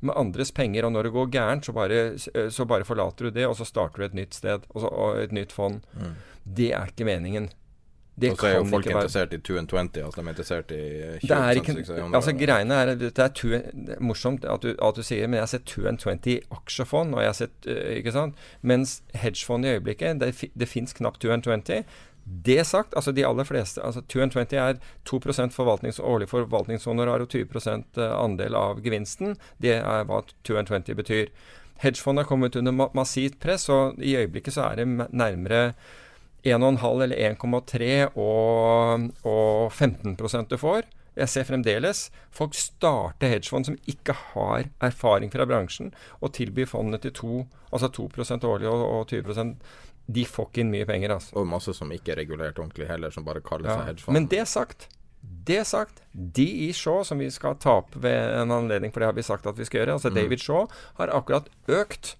med 0.01 0.17
andres 0.17 0.51
penger, 0.51 0.85
og 0.85 0.95
når 0.95 1.07
det 1.07 1.13
går 1.15 1.31
gærent, 1.33 1.65
så 1.65 1.73
bare, 1.77 2.01
så 2.17 2.65
bare 2.65 2.85
forlater 2.85 3.29
du 3.29 3.37
det, 3.37 3.45
og 3.47 3.55
så 3.57 3.67
starter 3.69 4.01
du 4.01 4.07
et 4.07 4.17
nytt 4.17 4.37
sted, 4.37 4.65
og, 4.73 4.77
så, 4.81 4.89
og 4.89 5.21
et 5.21 5.33
nytt 5.35 5.53
fond. 5.53 5.81
Mm. 5.93 6.15
Det 6.57 6.71
er 6.73 6.93
ikke 6.93 7.05
meningen. 7.05 7.51
Det 8.21 8.31
Og 8.31 8.37
så 8.37 8.47
er 8.47 8.55
jo 8.57 8.65
folk 8.69 8.85
interessert 8.85 9.33
i 9.33 9.37
2 9.37 9.57
and 9.57 9.69
20, 9.69 10.03
altså 10.03 10.21
de 10.21 10.25
er 10.27 10.29
interessert 10.29 10.71
i 10.71 10.81
20 11.21 11.29
det 11.29 11.37
er 11.37 11.59
ikke, 11.61 11.75
altså 12.13 12.33
greiene 12.35 12.73
er, 12.73 12.95
Det 12.95 13.19
er, 13.19 13.27
two, 13.27 13.49
det 13.49 13.95
er 13.95 14.01
morsomt 14.03 14.45
at 14.45 14.61
du, 14.61 14.75
at 14.75 14.95
du 14.95 15.01
sier 15.03 15.27
Men 15.27 15.39
jeg 15.39 15.41
har 15.41 15.51
sett 15.53 15.65
2 15.65 15.87
and 15.87 15.97
20 15.97 16.41
aksjefond, 16.51 17.15
og 17.15 17.21
jeg 17.21 17.29
har 17.29 17.37
sett 17.39 17.67
øh, 17.67 17.95
ikke 17.95 18.11
sant? 18.11 18.35
Mens 18.61 19.01
hedgefond 19.15 19.65
i 19.65 19.73
øyeblikket 19.77 20.19
Det, 20.21 20.51
det 20.59 20.67
fins 20.67 20.93
knapt 20.93 21.21
2 21.21 21.31
and 21.31 21.43
20. 21.43 21.83
Det 22.23 22.63
sagt, 22.67 22.93
altså 22.93 23.11
de 23.11 23.25
aller 23.25 23.47
fleste 23.47 23.81
altså 23.81 24.01
220 24.01 24.57
er 24.59 24.77
2 25.09 25.19
forvaltnings, 25.55 25.99
årlig 25.99 26.29
forvaltningshonorar 26.29 27.23
og 27.23 27.29
20% 27.33 27.97
andel 27.97 28.55
av 28.55 28.81
gevinsten. 28.83 29.35
Det 29.57 29.79
er 29.79 30.05
hva 30.05 30.21
220 30.43 30.95
betyr. 30.95 31.31
Hedgefondet 31.81 32.23
har 32.23 32.29
kommet 32.29 32.55
under 32.55 32.89
massivt 32.93 33.39
press, 33.41 33.69
og 33.69 33.97
i 33.97 34.15
øyeblikket 34.15 34.53
så 34.53 34.69
er 34.69 34.75
det 34.75 34.87
nærmere 35.09 35.73
1,5 36.45 37.03
eller 37.03 37.17
1,3 37.33 38.17
og, 38.17 39.09
og 39.25 39.71
15 39.73 40.15
du 40.49 40.57
får. 40.57 40.85
Jeg 41.15 41.27
ser 41.27 41.43
fremdeles 41.43 42.05
folk 42.31 42.53
starte 42.55 43.27
hedgefond 43.27 43.67
som 43.67 43.77
ikke 43.89 44.13
har 44.15 44.69
erfaring 44.79 45.31
fra 45.31 45.45
bransjen, 45.45 45.91
og 46.21 46.33
tilbyr 46.37 46.69
fondene 46.71 47.01
til 47.03 47.11
2, 47.11 47.47
altså 47.73 47.89
2 47.91 48.09
årlig 48.47 48.69
og, 48.69 48.85
og 48.85 49.07
20 49.07 49.57
De 50.09 50.23
får 50.25 50.49
ikke 50.49 50.57
inn 50.65 50.71
mye 50.71 50.85
penger, 50.85 51.09
altså. 51.17 51.35
Og 51.37 51.47
masse 51.47 51.73
som 51.77 51.91
ikke 51.91 52.11
er 52.13 52.15
regulert 52.23 52.55
ordentlig 52.59 52.87
heller, 52.87 53.11
som 53.11 53.23
bare 53.23 53.41
kaller 53.41 53.69
Ja. 53.69 53.77
seg 53.77 53.85
hedgefond. 53.91 54.13
Men 54.13 54.27
det 54.27 54.47
sagt, 54.47 54.87
det 55.45 55.65
sagt, 55.67 56.01
de 56.13 56.47
i 56.69 56.71
Shaw, 56.73 57.03
som 57.03 57.19
vi 57.19 57.29
skal 57.29 57.55
ta 57.55 57.77
opp 57.77 57.95
ved 57.95 58.41
en 58.41 58.49
anledning, 58.51 58.91
for 58.91 58.99
det 58.99 59.05
har 59.07 59.13
vi 59.13 59.21
sagt 59.21 59.45
at 59.47 59.55
vi 59.55 59.65
skal 59.65 59.81
gjøre, 59.85 59.93
altså 59.99 60.09
Mm. 60.11 60.15
David 60.15 60.39
Shaw, 60.39 60.67
har 60.97 61.07
akkurat 61.07 61.47
økt 61.67 62.15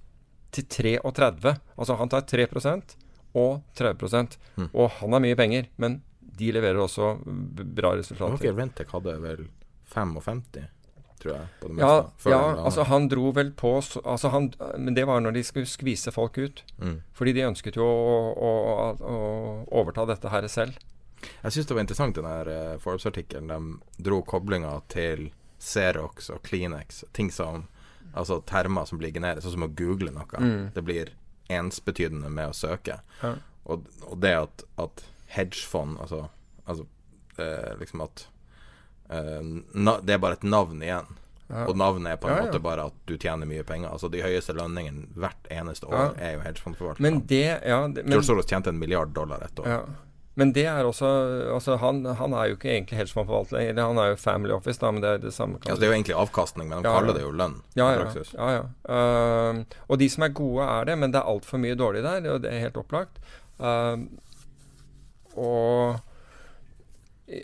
til 0.52 0.64
33. 0.66 1.60
Altså 1.78 1.98
han 1.98 2.10
tar 2.10 2.22
3% 2.22 2.96
og 3.34 3.62
30 3.76 4.38
Mm. 4.58 4.70
Og 4.74 4.90
han 4.92 5.12
har 5.14 5.20
mye 5.20 5.36
penger, 5.36 5.68
men 5.78 6.02
de 6.38 6.52
leverer 6.52 6.76
også 6.78 7.18
bra 7.76 7.92
resultater. 7.96 8.34
Ok, 8.34 8.58
Rentec 8.58 8.88
hadde 8.92 9.22
vel 9.22 9.48
55, 9.86 10.68
tror 11.22 11.36
jeg, 11.38 11.48
på 11.62 11.70
det 11.70 11.76
meste. 11.78 12.30
Ja, 12.34 12.40
altså 12.66 12.84
han 12.90 13.08
dro 13.12 13.32
vel 13.36 13.52
på 13.58 13.76
så- 13.86 14.02
altså 14.04 14.30
han, 14.34 14.52
Men 14.78 14.94
det 14.98 15.06
var 15.08 15.20
når 15.22 15.34
de 15.38 15.44
skulle 15.44 15.70
skvise 15.70 16.12
folk 16.12 16.38
ut. 16.38 16.64
Mm. 16.82 17.02
Fordi 17.14 17.34
de 17.34 17.46
ønsket 17.48 17.76
jo 17.78 17.86
å, 17.86 18.16
å, 18.36 18.52
å 19.02 19.18
overta 19.82 20.06
dette 20.10 20.30
her 20.34 20.48
selv. 20.48 20.78
Jeg 21.44 21.52
syns 21.54 21.68
det 21.70 21.76
var 21.78 21.82
interessant 21.86 22.16
den 22.18 22.26
der 22.26 22.48
eh, 22.50 22.78
Forbes-artikkelen. 22.82 23.48
De 23.48 24.04
dro 24.04 24.22
koblinga 24.26 24.82
til 24.90 25.30
Xerox 25.62 26.32
og 26.34 26.42
Kleenex. 26.44 27.04
Ting 27.14 27.30
som 27.32 27.68
Altså 28.14 28.42
termer 28.44 28.84
som 28.90 28.98
blir 29.00 29.14
generert, 29.16 29.40
sånn 29.40 29.54
som 29.54 29.64
å 29.64 29.70
google 29.72 30.12
noe. 30.12 30.40
Mm. 30.44 30.72
Det 30.76 30.82
blir 30.84 31.12
ensbetydende 31.48 32.28
med 32.30 32.50
å 32.52 32.56
søke. 32.58 32.98
Ja. 33.22 33.36
Og, 33.72 33.86
og 34.04 34.18
det 34.20 34.34
at, 34.36 34.64
at 34.82 35.04
hedgefond 35.32 35.96
Altså, 36.02 36.26
altså 36.66 36.84
eh, 37.38 37.78
liksom 37.80 38.02
at 38.04 38.26
Det 39.12 40.14
er 40.16 40.22
bare 40.24 40.40
et 40.40 40.44
navn 40.48 40.82
igjen. 40.82 41.18
Ja. 41.52 41.66
Og 41.68 41.76
navnet 41.76 42.14
er 42.14 42.20
på 42.22 42.30
en 42.30 42.36
Ja, 42.38 42.44
ja. 42.46 42.46
måte 42.48 42.62
bare 42.64 42.86
at 42.88 42.94
du 43.06 43.18
tjener 43.18 43.46
mye 43.46 43.64
penger. 43.68 43.90
Altså 43.92 44.08
De 44.12 44.22
høyeste 44.24 44.54
lønningene 44.56 45.10
hvert 45.20 45.50
eneste 45.52 45.90
Ja. 45.92 46.06
år 46.06 46.14
er 46.18 46.38
jo 46.38 46.40
hedgefondforvaltere. 46.46 47.02
Men 47.04 47.20
det 47.28 47.42
ja, 47.66 47.82
det, 47.88 48.06
men, 48.06 48.14
George 48.14 48.24
Soros 48.30 48.46
tjente 48.48 48.70
en 48.72 48.80
milliard 48.80 49.12
dollar 49.14 49.44
et 49.44 49.60
år. 49.60 49.68
Ja. 49.68 49.82
Men 50.40 50.54
det 50.54 50.64
er 50.66 50.86
også 50.88 51.06
altså 51.54 51.76
han, 51.78 52.06
han 52.06 52.32
er 52.34 52.46
jo 52.48 52.56
ikke 52.56 52.70
egentlig 52.72 52.98
hedgefondforvalter, 53.02 53.82
han 53.84 53.98
er 53.98 54.14
jo 54.14 54.16
family 54.16 54.54
office, 54.56 54.80
da, 54.80 54.92
men 54.92 55.02
det 55.04 55.10
er 55.10 55.18
det 55.18 55.34
samme. 55.34 55.60
Altså, 55.66 55.76
det 55.76 55.84
er 55.84 55.92
jo 55.92 55.98
egentlig 55.98 56.16
avkastning, 56.16 56.70
men 56.70 56.82
de 56.84 56.88
Ja, 56.88 56.94
kaller 56.96 57.12
ja. 57.12 57.18
det 57.18 57.22
jo 57.26 57.32
lønn. 57.32 57.58
Ja, 57.76 57.90
ja. 57.92 58.06
ja, 58.38 58.52
ja. 58.56 58.64
Ehm, 58.96 59.66
og 59.90 60.00
de 60.00 60.08
som 60.10 60.24
er 60.24 60.30
gode, 60.30 60.64
er 60.64 60.86
det, 60.86 60.98
men 60.98 61.12
det 61.12 61.20
er 61.20 61.28
altfor 61.28 61.60
mye 61.60 61.76
dårlig 61.76 62.04
der, 62.04 62.32
og 62.32 62.42
det 62.42 62.54
er 62.54 62.60
helt 62.64 62.78
opplagt. 62.80 63.20
Uh, 63.60 64.08
og 65.36 66.00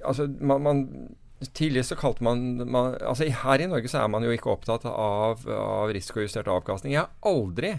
altså, 0.03 0.27
man, 0.39 0.61
man 0.63 1.15
Tidligere 1.37 1.85
så 1.85 1.95
kalte 1.99 2.25
man, 2.25 2.39
man 2.65 2.95
altså 3.05 3.27
Her 3.43 3.61
i 3.61 3.67
Norge 3.69 3.91
så 3.91 3.99
er 4.01 4.09
man 4.09 4.23
jo 4.25 4.33
ikke 4.33 4.49
opptatt 4.49 4.87
av, 4.89 5.43
av 5.45 5.91
risikojustert 5.93 6.49
avkastning. 6.49 6.95
Jeg 6.95 7.03
har 7.05 7.29
aldri 7.29 7.75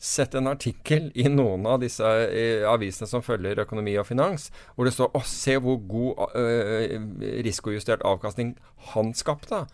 sett 0.00 0.34
en 0.38 0.48
artikkel 0.48 1.10
i 1.18 1.26
noen 1.28 1.66
av 1.68 1.82
disse 1.82 2.06
eh, 2.06 2.62
avisene 2.64 3.08
som 3.10 3.24
følger 3.24 3.60
økonomi 3.60 3.98
og 4.00 4.06
finans, 4.08 4.48
hvor 4.74 4.88
det 4.88 4.94
står 4.96 5.10
'Å, 5.12 5.20
se 5.26 5.58
hvor 5.60 5.76
god 5.76 6.38
øh, 6.40 6.94
risikojustert 7.44 8.06
avkastning 8.06 8.54
han 8.94 9.12
skapte'. 9.12 9.66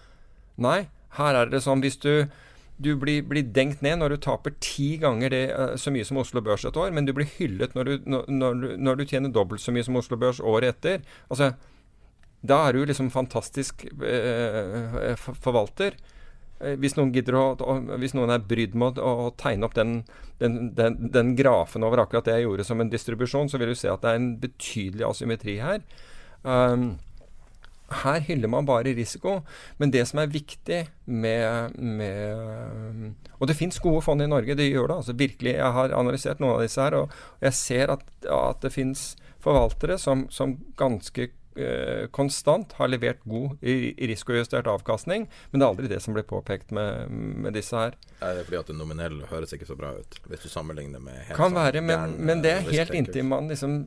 Nei, 0.57 0.89
her 1.21 1.39
er 1.39 1.53
det 1.53 1.63
sånn 1.63 1.85
hvis 1.85 2.01
du 2.03 2.27
du 2.77 2.93
blir, 3.01 3.23
blir 3.25 3.47
dengt 3.57 3.81
ned 3.81 4.01
når 4.01 4.13
du 4.13 4.17
taper 4.27 4.53
ti 4.61 4.99
ganger 5.01 5.33
det, 5.33 5.45
så 5.81 5.89
mye 5.93 6.05
som 6.05 6.19
Oslo 6.21 6.43
Børs 6.45 6.67
et 6.69 6.77
år, 6.77 6.91
men 6.93 7.07
du 7.09 7.15
blir 7.17 7.29
hyllet 7.39 7.73
når 7.73 7.89
du, 7.89 8.11
når, 8.29 8.77
når 8.77 8.99
du 9.01 9.05
tjener 9.09 9.33
dobbelt 9.33 9.65
så 9.65 9.73
mye 9.73 9.87
som 9.87 9.97
Oslo 9.97 10.19
Børs 10.21 10.43
året 10.45 10.77
etter. 10.77 11.01
Altså, 11.31 11.55
da 12.49 12.61
er 12.67 12.77
du 12.77 12.85
liksom 12.89 13.11
fantastisk 13.15 13.87
eh, 13.87 15.15
forvalter. 15.43 15.97
Eh, 16.61 16.77
Hvis 16.81 16.97
noen 16.97 17.13
å, 17.13 17.79
Hvis 18.01 18.17
noen 18.17 18.33
er 18.33 18.45
brydd 18.45 18.77
med 18.79 18.99
å, 18.99 19.15
å 19.27 19.33
tegne 19.39 19.69
opp 19.69 19.77
den, 19.77 19.99
den, 20.41 20.75
den, 20.77 21.01
den 21.13 21.35
grafen 21.39 21.85
over 21.87 22.05
akkurat 22.05 22.29
det 22.29 22.39
jeg 22.39 22.49
gjorde 22.49 22.69
som 22.69 22.81
en 22.81 22.93
distribusjon, 22.93 23.51
så 23.53 23.61
vil 23.61 23.75
du 23.75 23.79
se 23.79 23.91
at 23.93 24.05
det 24.05 24.13
er 24.13 24.21
en 24.21 24.31
betydelig 24.43 25.09
asymmetri 25.11 25.59
her. 25.63 25.83
Um, 26.47 26.97
her 28.03 28.21
hyller 28.27 28.51
man 28.51 28.67
bare 28.67 28.95
risiko. 28.97 29.41
Men 29.79 29.93
det 29.95 30.07
som 30.09 30.19
er 30.19 30.33
viktig 30.33 30.81
med, 31.05 31.77
med 31.79 33.15
Og 33.39 33.47
det 33.47 33.57
fins 33.59 33.79
gode 33.79 34.03
fond 34.03 34.23
i 34.23 34.27
Norge, 34.27 34.57
det 34.59 34.69
gjør 34.71 34.89
det. 34.89 34.97
altså 34.97 35.13
virkelig, 35.13 35.55
Jeg 35.55 35.73
har 35.73 35.95
analysert 35.95 36.41
noen 36.41 36.57
av 36.57 36.65
disse 36.65 36.83
her, 36.83 36.95
og 36.95 37.11
jeg 37.41 37.53
ser 37.55 37.93
at, 37.95 38.03
at 38.27 38.63
det 38.63 38.73
fins 38.73 39.17
forvaltere 39.39 39.99
som, 39.99 40.27
som 40.31 40.57
ganske 40.77 41.29
eh, 41.29 41.35
konstant 42.13 42.73
har 42.79 42.91
levert 42.91 43.23
god 43.25 43.57
risikojustert 43.63 44.69
avkastning. 44.71 45.27
Men 45.51 45.61
det 45.61 45.67
er 45.67 45.71
aldri 45.71 45.91
det 45.91 46.01
som 46.05 46.17
blir 46.17 46.27
påpekt 46.29 46.75
med, 46.77 47.11
med 47.11 47.57
disse 47.57 47.77
her. 47.77 47.97
Er 48.21 48.37
det 48.39 48.47
fordi 48.49 48.61
at 48.61 48.71
det 48.73 48.77
nominell 48.79 49.23
høres 49.31 49.55
ikke 49.57 49.69
så 49.69 49.79
bra 49.79 49.95
ut, 49.97 50.21
hvis 50.29 50.45
du 50.45 50.51
sammenligner 50.53 51.03
med 51.03 51.17
helt 51.17 51.39
Kan 51.39 51.53
sånn 51.53 51.61
være, 51.61 51.83
men, 51.85 52.17
men 52.21 52.45
det 52.45 52.55
er 52.59 52.71
helt 52.71 52.95
inntil 52.97 53.27
man 53.29 53.51
liksom 53.53 53.83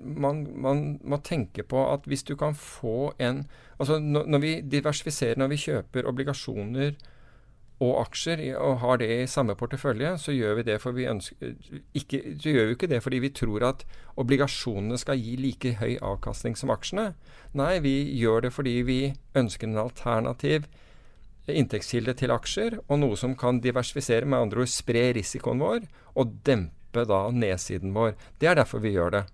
man, 0.00 0.44
man 0.56 0.84
må 1.04 1.20
tenke 1.24 1.64
på 1.66 1.80
at 1.92 2.06
hvis 2.08 2.24
du 2.28 2.34
kan 2.40 2.56
få 2.56 3.12
en 3.20 3.44
Altså 3.80 3.98
når, 3.98 4.26
når 4.28 4.40
vi 4.42 4.50
diversifiserer, 4.60 5.38
når 5.40 5.48
vi 5.54 5.56
kjøper 5.62 6.08
obligasjoner 6.08 6.98
og 7.80 7.94
aksjer 8.02 8.42
og 8.60 8.80
har 8.82 8.98
det 9.00 9.08
i 9.08 9.28
samme 9.30 9.54
portefølje, 9.56 10.12
så 10.20 10.34
gjør 10.36 10.58
vi 10.58 10.66
det 10.68 10.76
for 10.82 10.92
vi 10.92 11.06
ønsker 11.08 11.54
ikke, 11.96 12.36
Så 12.36 12.52
gjør 12.52 12.66
vi 12.66 12.76
ikke 12.76 12.90
det 12.90 13.02
fordi 13.02 13.18
vi 13.24 13.32
tror 13.32 13.64
at 13.64 13.84
obligasjonene 14.20 14.98
skal 15.00 15.16
gi 15.16 15.36
like 15.40 15.72
høy 15.80 15.96
avkastning 15.96 16.56
som 16.56 16.70
aksjene. 16.70 17.14
Nei, 17.56 17.78
vi 17.80 17.94
gjør 18.20 18.44
det 18.44 18.52
fordi 18.52 18.82
vi 18.84 19.00
ønsker 19.34 19.66
en 19.66 19.80
alternativ 19.80 20.68
inntektskilde 21.48 22.14
til 22.18 22.32
aksjer, 22.34 22.78
og 22.86 23.00
noe 23.00 23.16
som 23.18 23.34
kan 23.38 23.60
diversifisere, 23.64 24.28
med 24.28 24.46
andre 24.46 24.64
ord 24.64 24.70
spre 24.70 25.08
risikoen 25.16 25.62
vår, 25.62 25.86
og 26.14 26.34
dempe 26.46 27.04
da 27.08 27.24
nedsiden 27.34 27.94
vår. 27.96 28.14
Det 28.38 28.50
er 28.50 28.58
derfor 28.60 28.82
vi 28.84 28.94
gjør 28.94 29.14
det. 29.16 29.24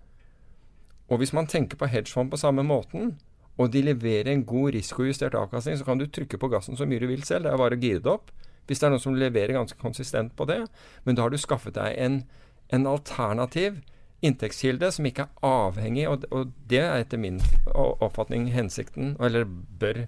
Og 1.11 1.21
hvis 1.21 1.35
man 1.37 1.47
tenker 1.47 1.79
på 1.79 1.89
hedgefond 1.91 2.31
på 2.31 2.41
samme 2.41 2.65
måten, 2.67 3.17
og 3.57 3.73
de 3.73 3.83
leverer 3.87 4.33
en 4.33 4.45
god 4.45 4.75
risikojustert 4.77 5.37
avkastning, 5.39 5.79
så 5.81 5.87
kan 5.87 6.01
du 6.01 6.07
trykke 6.07 6.39
på 6.41 6.51
gassen 6.53 6.77
så 6.77 6.89
mye 6.89 7.01
du 7.01 7.09
vil 7.09 7.25
selv. 7.25 7.47
Det 7.47 7.55
er 7.55 7.61
bare 7.61 7.79
å 7.79 7.81
gire 7.81 8.03
det 8.05 8.13
opp. 8.13 8.33
Hvis 8.67 8.83
det 8.83 8.89
er 8.89 8.93
noen 8.93 9.03
som 9.03 9.17
leverer 9.17 9.57
ganske 9.57 9.79
konsistent 9.81 10.35
på 10.37 10.45
det. 10.51 10.59
Men 11.07 11.17
da 11.17 11.25
har 11.25 11.33
du 11.33 11.39
skaffet 11.41 11.77
deg 11.79 11.97
en, 12.03 12.19
en 12.75 12.89
alternativ 12.91 13.81
inntektskilde 14.25 14.91
som 14.93 15.09
ikke 15.09 15.29
er 15.29 15.47
avhengig, 15.49 16.07
og, 16.11 16.27
og 16.35 16.53
det 16.69 16.83
er 16.83 17.05
etter 17.05 17.21
min 17.21 17.41
oppfatning 17.73 18.51
hensikten, 18.55 19.15
eller 19.23 19.47
bør 19.47 20.05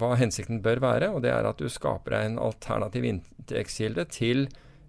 hva 0.00 0.14
hensikten 0.16 0.62
bør 0.64 0.80
være, 0.80 1.10
og 1.12 1.24
det 1.24 1.32
er 1.34 1.44
at 1.44 1.60
du 1.60 1.68
skaper 1.68 2.16
deg 2.16 2.28
en 2.30 2.38
alternativ 2.40 3.04
inntektskilde 3.04 4.06
til 4.12 4.46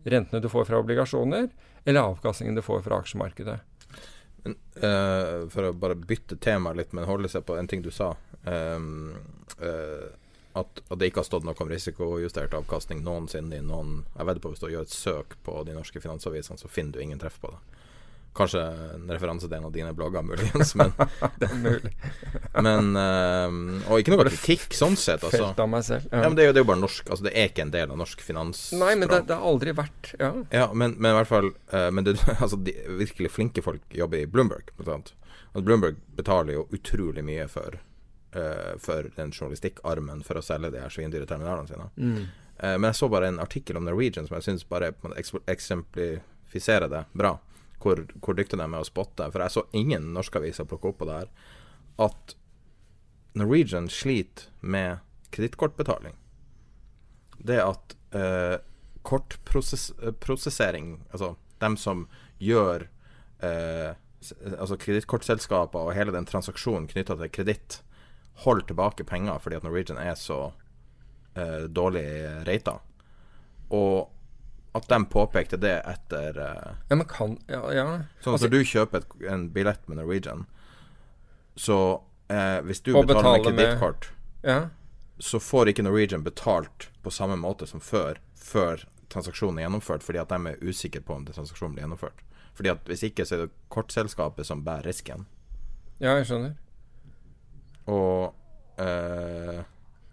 rentene 0.07 0.39
du 0.43 0.47
får 0.51 0.69
fra 0.69 0.79
obligasjoner, 0.79 1.49
eller 1.85 2.11
avkastningen 2.13 2.55
du 2.55 2.63
får 2.63 2.85
fra 2.85 3.01
aksjemarkedet. 3.03 3.59
Uh, 4.45 5.47
for 5.49 5.69
å 5.69 5.73
bare 5.73 5.95
bytte 5.97 6.37
tema 6.37 6.73
litt, 6.75 6.91
men 6.93 7.07
holde 7.09 7.31
seg 7.31 7.45
på 7.47 7.55
en 7.57 7.69
ting 7.69 7.81
du 7.81 7.89
sa. 7.93 8.11
Um, 8.45 9.15
uh, 9.57 10.11
at, 10.55 10.81
at, 10.87 10.97
det 10.99 11.09
ikke 11.09 11.23
har 11.23 11.27
stått 11.27 11.47
noe 11.47 11.57
om 11.59 11.71
risikojustert 11.71 12.53
avkastning 12.55 13.01
noensinne 13.03 13.57
i 13.57 13.63
noen 13.65 14.05
Jeg 14.13 14.27
vedder 14.29 14.43
på 14.43 14.51
hvis 14.53 14.61
du 14.61 14.69
gjør 14.69 14.85
et 14.85 14.93
søk 14.93 15.35
på 15.43 15.63
de 15.67 15.75
norske 15.75 15.99
finansavisene, 15.99 16.59
så 16.61 16.71
finner 16.71 16.95
du 16.95 17.03
ingen 17.03 17.19
treff 17.19 17.41
på 17.41 17.51
det. 17.51 17.74
Kanskje 18.35 18.61
en 18.67 19.07
referanse 19.07 19.47
til 19.47 19.55
en 19.55 19.67
av 19.69 19.71
dine 19.71 19.93
blogger, 19.95 20.23
muligens. 20.27 20.73
Men, 20.75 20.91
det 21.39 21.47
er 21.47 21.59
mulig. 21.61 21.91
men 22.65 22.89
uh, 22.99 23.91
Og 23.93 24.01
ikke 24.01 24.11
noe 24.11 24.25
kritikk 24.27 24.75
sånn 24.75 24.97
sett, 24.99 25.23
altså. 25.23 25.39
Felt 25.39 25.61
Av 25.63 25.69
meg 25.71 25.85
selv, 25.87 26.09
ja. 26.09 26.25
ja 26.25 26.27
men 26.27 26.35
det 26.35 26.43
er, 26.43 26.49
jo, 26.49 26.55
det 26.55 26.59
er 26.59 26.65
jo 26.65 26.69
bare 26.73 26.81
norsk 26.81 27.13
Altså 27.13 27.27
Det 27.29 27.31
er 27.31 27.47
ikke 27.51 27.63
en 27.63 27.71
del 27.71 27.93
av 27.93 28.01
norsk 28.01 28.25
finans... 28.25 28.65
Nei, 28.75 28.91
men 28.99 29.07
det, 29.07 29.21
det, 29.29 29.37
har 29.39 29.47
aldri 29.53 29.75
vært 29.77 30.11
Ja, 30.19 30.33
ja 30.51 30.67
men, 30.73 30.97
men, 30.97 31.13
i 31.13 31.19
hvert 31.21 31.31
fall 31.31 31.49
uh, 31.71 31.87
Men 31.95 32.09
det, 32.09 32.17
altså, 32.43 32.59
de 32.59 32.75
virkelig 32.99 33.31
flinke 33.37 33.63
folk 33.63 33.97
jobber 34.01 34.25
i 34.25 34.27
Bloomberg, 34.27 34.75
blant 34.75 34.93
annet. 34.97 35.31
Og 35.55 35.63
Bloomberg 35.63 36.03
betaler 36.19 36.57
jo 36.57 36.67
utrolig 36.75 37.23
mye 37.23 37.47
for, 37.47 37.79
uh, 38.35 38.75
for 38.83 39.11
den 39.15 39.31
journalistikkarmen 39.31 40.27
for 40.27 40.41
å 40.41 40.43
selge 40.43 40.75
de 40.75 40.83
her 40.83 40.91
svindyre 40.91 41.27
terminalene 41.29 41.71
sine. 41.71 41.87
Mm. 41.95 42.25
men 42.65 42.85
jeg 42.87 42.99
så 42.99 43.07
bare 43.11 43.31
en 43.31 43.39
artikkel 43.43 43.79
om 43.79 43.87
Norwegian 43.87 44.27
som 44.27 44.35
jeg 44.37 44.49
syns 44.49 44.67
bare 44.67 44.91
eksemplifiserer 45.51 46.91
det 46.91 47.07
bra 47.15 47.37
hvor, 47.85 48.01
hvor 48.23 48.37
dyktige 48.37 48.57
de 48.57 48.65
er 48.65 48.71
med 48.71 48.81
å 48.81 48.87
spotte. 48.87 49.27
For 49.29 49.43
jeg 49.43 49.53
så 49.53 49.65
ingen 49.77 50.09
norske 50.15 50.41
aviser 50.41 50.67
plukke 50.69 50.89
opp 50.91 50.99
på 51.03 51.09
det 51.09 51.19
her. 51.19 51.31
At 52.07 52.35
Norwegian 53.37 53.89
sliter 53.91 54.49
med 54.65 55.03
kredittkortbetaling. 55.35 56.15
Det 57.45 57.59
at 57.61 57.95
eh, 58.15 58.57
kortprosessering, 59.05 60.95
altså 61.11 61.35
dem 61.61 61.77
som 61.77 62.07
gjør 62.41 62.87
eh, 63.43 63.93
Altså 64.57 64.73
kredittkortselskaper 64.81 65.85
og 65.85 65.93
hele 65.93 66.09
den 66.09 66.25
transaksjonen 66.25 66.87
knytta 66.89 67.13
til 67.19 67.29
kreditt, 67.29 67.75
holder 68.41 68.65
tilbake 68.71 69.05
penger 69.05 69.37
fordi 69.43 69.59
at 69.59 69.67
Norwegian 69.67 69.99
er 70.01 70.15
så 70.17 70.39
eh, 71.37 71.67
dårlig 71.69 72.07
rata. 72.47 72.79
Og 73.69 74.14
at 74.75 74.87
de 74.91 74.97
påpekte 75.07 75.57
det 75.57 75.75
etter 75.87 76.39
uh, 76.39 76.71
Ja, 76.89 76.95
men 76.95 77.05
kan 77.07 77.37
Ja. 77.47 77.61
ja. 77.73 77.85
Sånn 78.19 78.35
altså, 78.35 78.49
når 78.49 78.51
du 78.51 78.71
kjøper 78.71 79.03
et, 79.03 79.13
en 79.31 79.47
billett 79.55 79.87
med 79.87 80.01
Norwegian, 80.01 80.45
så 81.55 81.77
uh, 82.31 82.59
Hvis 82.67 82.83
du 82.83 82.91
betaler 82.93 83.51
med 83.51 83.55
kredittkort, 83.55 84.09
ja. 84.43 84.67
så 85.19 85.39
får 85.39 85.71
ikke 85.71 85.85
Norwegian 85.87 86.25
betalt 86.25 86.89
på 87.05 87.13
samme 87.13 87.37
måte 87.39 87.67
som 87.69 87.79
før, 87.79 88.19
før 88.35 88.83
transaksjonen 89.13 89.61
er 89.61 89.67
gjennomført, 89.67 90.03
fordi 90.03 90.19
at 90.19 90.33
de 90.33 90.51
er 90.51 90.63
usikre 90.65 91.01
på 91.05 91.15
om 91.15 91.25
det 91.25 91.37
transaksjonen 91.37 91.77
blir 91.77 91.85
gjennomført. 91.85 92.25
Fordi 92.55 92.71
at 92.71 92.87
Hvis 92.87 93.03
ikke, 93.03 93.25
så 93.25 93.35
er 93.35 93.45
det 93.45 93.53
kortselskapet 93.69 94.47
som 94.47 94.63
bærer 94.63 94.87
risken. 94.87 95.25
Ja, 95.99 96.17
jeg 96.17 96.27
skjønner. 96.27 96.55
Og 97.91 98.35
uh, 98.79 99.63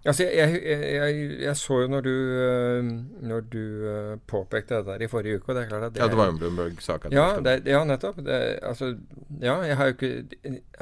Altså, 0.05 0.25
jeg, 0.25 0.63
jeg, 0.65 0.95
jeg, 0.95 1.43
jeg, 1.43 1.57
så 1.57 1.77
jo 1.85 1.89
når 1.93 2.01
du, 2.01 2.15
eh, 2.43 2.87
når 3.23 3.45
du 3.53 3.67
uh, 3.87 4.17
påpekte 4.27 4.81
det 4.81 4.87
der 4.87 5.05
i 5.05 5.09
forrige 5.11 5.39
uke 5.39 5.53
og 5.53 5.55
det 5.55 5.63
er 5.63 5.69
klart 5.69 5.85
at 5.87 5.95
det 5.95 6.03
Ja, 6.03 6.09
det 6.11 6.19
var 6.19 6.27
jo 6.27 6.39
Bloomberg-saka. 6.41 7.09
Ja, 7.15 7.27
ja, 7.67 7.85
nettopp. 7.87 8.17
Det, 8.17 8.59
altså, 8.63 8.97
ja, 9.41 9.61
jeg 9.63 9.77
har 9.77 9.85
jo 9.85 9.93
ikke 9.93 10.25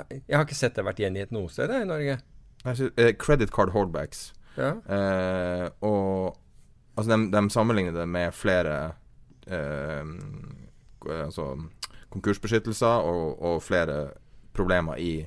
Jeg 0.09 0.37
har 0.37 0.47
ikke 0.47 0.57
sett 0.57 0.77
det 0.77 0.87
vært 0.89 1.03
gjengitt 1.05 1.37
noe 1.37 1.53
sted 1.53 1.69
i 1.69 1.85
Norge. 1.85 2.17
Altså, 2.65 2.89
credit 3.21 3.53
card 3.53 3.75
holdbacks. 3.77 4.33
Ja. 4.57 4.73
Eh, 4.89 5.69
og 5.85 6.41
altså, 6.97 7.13
de, 7.13 7.29
de, 7.33 7.51
sammenligner 7.51 7.93
det 7.93 8.09
med 8.09 8.33
flere 8.33 8.93
altså, 9.51 11.59
konkursbeskyttelser 12.11 13.05
og, 13.05 13.43
og 13.43 13.63
flere 13.63 14.11
problemer 14.57 14.97
i 14.97 15.27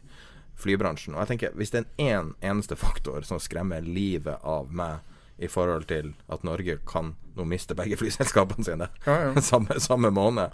flybransjen. 0.60 1.16
Og 1.16 1.24
jeg 1.24 1.34
tenker, 1.34 1.56
Hvis 1.58 1.72
det 1.72 1.86
er 1.97 2.20
en 2.20 2.36
eneste 2.41 2.76
faktor 2.76 3.22
som 3.22 3.39
skremmer 3.39 3.82
livet 3.82 4.38
av 4.43 4.72
meg 4.72 4.99
i 5.38 5.47
forhold 5.47 5.88
til 5.89 6.14
at 6.32 6.43
Norge 6.43 6.78
kan 6.88 7.16
nå 7.36 7.45
miste 7.49 7.76
begge 7.76 7.97
flyselskapene 7.97 8.66
sine 8.66 8.89
ja, 9.06 9.16
ja. 9.26 9.41
samme, 9.51 9.80
samme, 9.82 10.12
måned, 10.14 10.54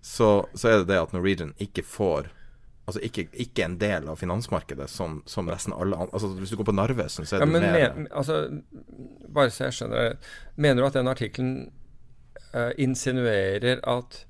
så, 0.00 0.46
så, 0.54 0.68
er 0.68 0.78
det 0.78 0.92
det 0.92 1.00
at 1.02 1.12
Norwegian 1.12 1.54
ikke 1.58 1.82
får 1.82 2.30
Altså 2.82 2.98
ikke, 3.06 3.28
ikke 3.38 3.62
en 3.62 3.76
del 3.78 4.08
av 4.10 4.16
finansmarkedet 4.18 4.88
som, 4.90 5.20
som 5.26 5.46
nesten 5.46 5.70
alle 5.70 5.94
andre 5.94 6.16
altså 6.18 6.32
Hvis 6.34 6.50
du 6.50 6.56
går 6.58 6.66
på 6.66 6.74
Narvesen, 6.74 7.26
så 7.26 7.36
er 7.36 7.44
ja, 7.44 7.46
det 7.46 7.60
mer 7.62 7.92
men, 7.94 8.08
altså, 8.10 8.40
Bare 9.30 9.52
så 9.54 9.68
jeg 9.68 9.76
skjønner 9.76 10.16
Mener 10.56 10.82
du 10.82 10.88
at 10.88 10.96
den 10.98 11.10
artikkelen 11.10 11.52
uh, 12.50 12.72
insinuerer 12.82 13.78
at 13.86 14.24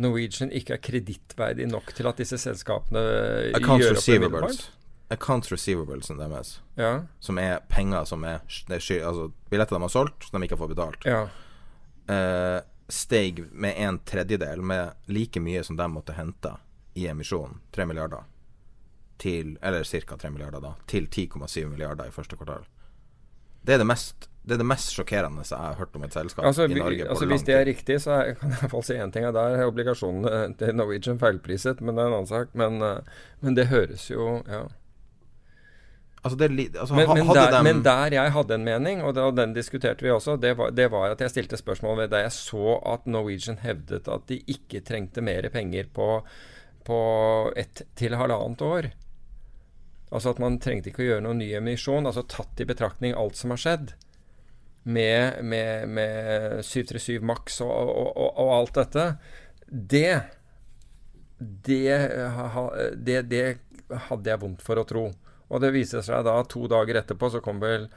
Norwegian 0.00 0.52
ikke 0.54 0.76
er 0.76 0.80
kredittverdig 0.80 1.66
nok 1.68 1.92
til 1.96 2.08
at 2.08 2.20
disse 2.20 2.38
selskapene 2.40 3.02
Accounts 3.58 3.84
gjør 3.84 3.98
opp 3.98 4.08
umiddelbart? 4.08 4.62
Accounts 5.12 5.52
receivables 5.52 6.08
deres, 6.08 6.54
ja. 6.80 7.02
som 7.20 7.38
er 7.38 7.60
penger 7.68 8.06
som 8.08 8.24
er, 8.24 8.40
er 8.72 8.78
altså 8.80 9.28
billetter 9.52 9.76
de 9.76 9.84
har 9.84 9.92
solgt, 9.92 10.24
som 10.24 10.38
de 10.38 10.46
ikke 10.46 10.56
har 10.56 10.62
fått 10.62 10.72
betalt, 10.72 11.04
ja. 11.04 11.26
uh, 12.08 12.60
steg 12.88 13.44
med 13.52 13.76
en 13.76 14.00
tredjedel, 14.08 14.64
med 14.64 15.12
like 15.12 15.40
mye 15.40 15.60
som 15.68 15.76
de 15.76 15.88
måtte 15.92 16.16
hente 16.16 16.54
i 16.96 17.04
emisjonen, 17.12 17.60
3 17.76 17.86
milliarder, 17.88 18.24
til, 19.20 19.58
eller 19.60 19.84
ca. 19.84 20.16
3 20.16 20.32
milliarder, 20.32 20.64
da, 20.64 20.74
til 20.88 21.08
10,7 21.08 21.68
milliarder 21.68 22.08
i 22.08 22.14
første 22.14 22.36
kvartal. 22.40 22.64
Det 23.62 23.76
er 23.76 23.84
det 23.84 23.88
mest 23.92 24.31
det 24.42 24.56
er 24.56 24.58
det 24.58 24.66
mest 24.66 24.90
sjokkerende 24.90 25.44
jeg 25.46 25.54
har 25.54 25.76
hørt 25.78 25.94
om 25.94 26.02
et 26.02 26.14
selskap 26.16 26.46
altså, 26.48 26.66
i 26.66 26.74
Norge. 26.74 27.06
Altså, 27.06 27.28
hvis 27.30 27.44
det 27.46 27.54
er 27.54 27.66
riktig, 27.68 28.00
så 28.02 28.16
er, 28.16 28.32
kan 28.38 28.50
jeg 28.50 28.58
i 28.58 28.62
hvert 28.64 28.74
fall 28.74 28.86
si 28.88 28.98
én 28.98 29.14
ting. 29.14 29.26
Der 29.36 29.58
er 29.58 29.70
obligasjonene 29.70 30.44
til 30.58 30.78
Norwegian 30.78 31.20
feilpriset, 31.22 31.82
men 31.82 31.94
det 31.94 32.02
er 32.02 32.10
en 32.10 32.16
annen 32.18 32.30
sak. 32.30 32.54
Men, 32.58 32.82
eh, 32.82 33.18
men 33.44 33.58
det 33.58 33.70
høres 33.72 34.10
jo 34.10 34.40
Ja. 34.50 34.68
Altså 36.22 36.36
det, 36.38 36.68
altså, 36.78 36.94
men, 36.94 37.08
men, 37.08 37.28
der, 37.34 37.48
dem... 37.50 37.64
men, 37.66 37.78
der, 37.82 38.14
jeg 38.14 38.30
hadde 38.30 38.54
en 38.54 38.62
mening, 38.62 39.00
og, 39.02 39.16
det, 39.16 39.22
og 39.26 39.32
den 39.34 39.56
diskuterte 39.56 40.04
vi 40.06 40.10
også, 40.14 40.36
det 40.38 40.52
var, 40.54 40.70
det 40.70 40.84
var, 40.92 41.10
at 41.10 41.24
jeg 41.24 41.32
stilte 41.32 41.58
spørsmål 41.58 41.96
ved 41.98 42.12
da 42.12 42.20
jeg 42.22 42.30
så 42.36 42.76
at 42.86 43.08
Norwegian 43.10 43.58
hevdet 43.58 44.06
at 44.06 44.28
de 44.30 44.38
ikke 44.46 44.84
trengte 44.86 45.18
mer 45.18 45.48
penger 45.50 45.90
på, 45.90 46.20
på 46.86 47.00
ett 47.58 47.82
til 47.98 48.14
halvannet 48.14 48.62
år. 48.62 48.92
Altså 50.14 50.30
at 50.30 50.38
man 50.38 50.60
trengte 50.62 50.92
ikke 50.92 51.02
å 51.02 51.08
gjøre 51.08 51.26
noen 51.26 51.42
ny 51.42 51.50
emisjon, 51.58 52.06
altså 52.06 52.22
tatt 52.22 52.62
i 52.62 52.68
betraktning 52.70 53.18
alt 53.18 53.42
som 53.42 53.56
har 53.56 53.64
skjedd 53.64 53.94
med, 54.82 55.44
med, 55.44 55.88
med 55.88 56.64
737 56.64 57.20
Max 57.24 57.60
og, 57.60 57.70
og, 57.70 58.08
og, 58.16 58.30
og, 58.30 58.52
alt 58.58 58.78
dette, 58.80 59.08
det 59.68 60.14
det, 61.42 61.98
det 62.94 63.22
det, 63.30 63.44
hadde 64.08 64.30
jeg 64.30 64.40
vondt 64.42 64.62
for 64.62 64.78
å 64.78 64.86
tro. 64.86 65.04
Og 65.52 65.62
det 65.62 65.72
viser 65.74 66.04
seg 66.06 66.24
da 66.26 66.36
to 66.48 66.68
dager 66.70 67.00
etterpå 67.02 67.32
så 67.34 67.42
kom 67.44 67.58
vel 67.62 67.88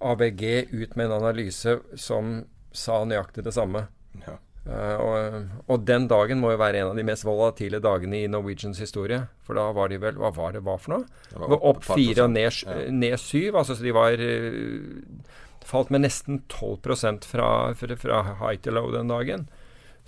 ABG 0.00 0.44
ut 0.72 0.96
med 0.96 1.06
en 1.06 1.18
analyse 1.18 1.76
som 2.00 2.38
sa 2.72 3.02
nøyaktig 3.04 3.44
det 3.44 3.52
samme. 3.54 3.84
Ja. 4.24 4.38
Uh, 4.60 4.96
og, 5.00 5.52
og, 5.72 5.84
den 5.88 6.04
dagen 6.10 6.40
må 6.42 6.50
jo 6.52 6.58
være 6.60 6.82
en 6.82 6.90
av 6.90 6.98
de 6.98 7.04
mest 7.08 7.24
volatile 7.24 7.78
dagene 7.80 8.18
i 8.24 8.30
Norwegians 8.30 8.80
historie. 8.82 9.22
For 9.46 9.56
da 9.56 9.70
var 9.76 9.88
de 9.92 10.00
vel 10.02 10.18
Hva 10.20 10.32
var 10.36 10.52
det 10.52 10.64
var 10.66 10.82
for 10.82 10.98
noe? 10.98 11.06
Det 11.30 11.40
var 11.40 11.56
opp, 11.56 11.80
opp 11.80 11.86
fire 11.94 12.26
og 12.26 12.34
ned, 12.34 12.58
ja. 12.66 12.80
ned 12.92 13.16
syv. 13.22 13.56
Altså 13.60 13.76
så 13.76 13.86
de 13.86 13.94
var 13.96 14.20
uh, 14.20 15.38
falt 15.70 15.90
med 15.94 16.04
nesten 16.04 16.42
12 16.50 17.24
fra, 17.26 17.48
fra 17.74 18.20
high 18.42 18.60
to 18.60 18.74
low 18.74 18.90
den 18.92 19.10
dagen. 19.10 19.48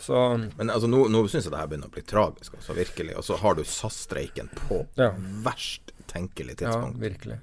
Så, 0.03 0.19
Men 0.57 0.71
altså, 0.71 0.89
nå, 0.91 1.05
nå 1.13 1.21
syns 1.31 1.47
jeg 1.47 1.53
det 1.55 1.61
her 1.61 1.69
begynner 1.71 1.91
å 1.91 1.95
bli 1.95 2.03
tragisk, 2.03 2.57
altså, 2.59 2.75
virkelig. 2.75 3.15
Og 3.21 3.27
så 3.29 3.39
har 3.39 3.55
du 3.55 3.63
SAS-streiken 3.63 4.51
på 4.65 4.81
ja. 4.99 5.13
verst 5.45 5.95
tenkelig 6.11 6.59
tidspunkt. 6.59 6.99
Ja, 6.99 7.05
virkelig. 7.07 7.39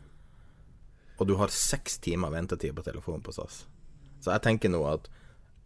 Og 1.20 1.28
du 1.30 1.36
har 1.40 1.52
seks 1.54 1.98
timer 2.04 2.34
ventetid 2.34 2.76
på 2.76 2.84
telefonen 2.84 3.24
på 3.24 3.36
SAS. 3.36 3.64
Så 4.20 4.34
jeg 4.34 4.44
tenker 4.44 4.72
nå 4.72 4.84
at 4.90 5.08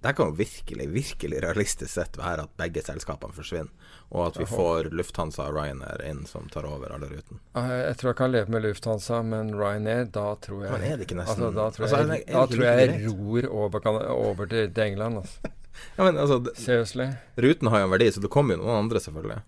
det 0.03 0.13
kan 0.13 0.25
jo 0.25 0.35
virkelig, 0.35 0.89
virkelig 0.89 1.41
realistisk 1.43 1.91
sett 1.93 2.17
være 2.19 2.43
at 2.43 2.55
begge 2.59 2.81
selskapene 2.83 3.31
forsvinner, 3.31 3.71
og 4.11 4.25
at 4.27 4.39
vi 4.41 4.47
får 4.49 4.89
Lufthansa 4.91 5.45
og 5.47 5.55
Ryanair 5.55 6.03
inn 6.09 6.25
som 6.27 6.49
tar 6.51 6.67
over 6.67 6.91
alle 6.91 7.07
ruten. 7.07 7.39
Jeg 7.55 7.95
tror 8.01 8.11
jeg 8.11 8.19
kan 8.19 8.33
leve 8.33 8.51
med 8.51 8.65
Lufthansa, 8.65 9.21
men 9.23 9.53
Ryanair, 9.55 10.09
da 10.11 10.25
tror 10.43 10.65
jeg 10.65 10.75
Men 10.75 10.83
er 10.89 10.99
det 10.99 11.07
ikke 11.07 11.19
nesten 11.21 11.47
altså, 11.47 11.53
Da 11.55 11.69
tror 11.71 11.87
jeg, 11.87 11.95
altså, 11.95 12.33
da 12.33 12.45
tror 12.51 12.65
jeg 12.67 12.99
ror 13.07 13.47
over, 13.47 13.87
over 14.11 14.51
til, 14.51 14.73
til, 14.73 14.83
England. 14.83 15.23
Altså. 15.23 15.53
ja, 15.97 16.03
men 16.03 16.19
altså 16.25 16.41
Seriously. 16.51 17.07
Ruten 17.47 17.71
har 17.71 17.85
jo 17.85 17.87
en 17.87 17.95
verdi, 17.95 18.11
så 18.11 18.23
det 18.25 18.31
kommer 18.33 18.57
jo 18.57 18.65
noen 18.65 18.83
andre, 18.83 18.99
selvfølgelig. 19.07 19.39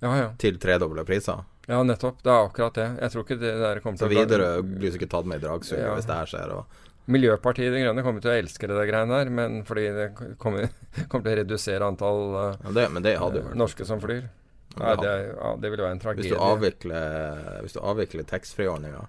Ja, 0.00 0.12
ja. 0.16 0.28
Til 0.38 0.62
tredoble 0.62 1.04
priser. 1.04 1.42
Ja, 1.66 1.82
nettopp. 1.82 2.22
Det 2.22 2.30
er 2.30 2.46
akkurat 2.46 2.78
det. 2.78 2.86
Jeg 3.02 3.12
tror 3.12 3.26
ikke 3.26 3.40
det 3.42 3.50
der 3.60 3.82
kommer 3.82 3.98
Så 3.98 4.06
til 4.06 4.16
å 4.16 4.22
Widerøe 4.22 4.62
blir 4.66 4.94
sikkert 4.94 5.12
tatt 5.18 5.28
med 5.28 5.42
i 5.42 5.44
dragsuget 5.44 5.82
Ja. 5.84 5.92
hvis 5.98 6.08
det 6.08 6.16
her 6.16 6.30
skjer. 6.30 6.54
Og 6.56 6.80
Miljøpartiet 7.10 7.74
De 7.74 7.84
Grønne 7.84 8.04
kommer 8.06 8.24
til 8.24 8.32
å 8.32 8.36
elske 8.38 8.68
det 8.70 8.84
greiene 8.88 9.16
der, 9.18 9.30
men 9.34 9.62
fordi 9.68 9.86
det 9.96 10.10
kommer, 10.40 10.68
kommer 11.10 11.26
til 11.26 11.32
å 11.32 11.38
redusere 11.42 11.88
antall 11.88 12.20
eh, 12.42 12.60
ja, 12.66 12.74
det, 12.76 12.86
men 12.94 13.06
det 13.06 13.16
vært 13.20 13.56
norske 13.58 13.86
som 13.88 14.02
flyr. 14.02 14.28
Nei, 14.78 14.92
det 15.00 15.12
ja, 15.34 15.48
det 15.58 15.70
ville 15.72 15.82
være 15.82 15.96
en 15.96 15.98
Hvis 15.98 16.04
tragedie. 16.04 16.30
du 16.30 16.42
avvikler, 16.46 17.38
hvis 17.64 17.74
du 17.74 17.80
avvikler 17.82 18.26
taxfree-ordninga, 18.30 19.00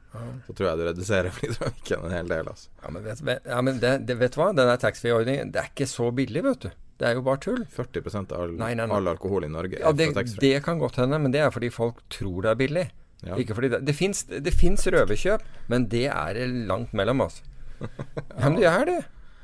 så 0.48 0.56
tror 0.58 0.72
jeg 0.72 0.80
du 0.80 0.86
reduserer 0.88 1.34
flytrafikken 1.38 2.08
en 2.08 2.16
hel 2.16 2.32
del. 2.32 2.50
Altså. 2.50 2.72
Ja, 2.82 2.94
men, 2.96 3.04
vet, 3.06 3.44
ja, 3.46 3.60
men 3.68 3.82
det, 3.84 3.92
det, 4.10 4.16
vet 4.24 4.34
du 4.34 4.40
hva? 4.42 4.48
Den 4.58 4.72
taxfree-ordningen, 4.82 5.52
det 5.54 5.62
er 5.62 5.70
ikke 5.70 5.90
så 5.92 6.10
billig, 6.18 6.42
vet 6.48 6.66
du. 6.66 6.72
Det 7.02 7.10
er 7.10 7.18
jo 7.18 7.22
bare 7.26 7.42
tull. 7.42 7.62
40 7.70 8.10
av 8.24 8.34
all, 8.40 8.56
Nei, 8.58 8.74
nei, 8.78 8.86
nei. 8.86 8.98
all 8.98 9.10
alkohol 9.10 9.46
i 9.46 9.50
Norge 9.50 9.80
Ja, 9.82 9.94
det, 9.94 10.12
det 10.42 10.52
kan 10.66 10.82
godt 10.82 11.00
hende, 11.02 11.18
men 11.22 11.34
det 11.34 11.42
er 11.46 11.54
fordi 11.54 11.72
folk 11.74 12.02
tror 12.14 12.46
det 12.46 12.52
er 12.52 12.60
billig. 12.60 12.88
Ja. 13.22 13.38
Det 13.38 13.96
Det 14.42 14.54
fins 14.58 14.88
røverkjøp, 14.90 15.46
men 15.70 15.88
det 15.94 16.08
er 16.10 16.42
langt 16.70 16.94
mellom, 16.98 17.22
altså. 17.28 17.46
Ja, 18.42 18.50
men 18.50 18.56
det 18.60 18.68
er 18.70 18.86
det. 18.90 19.00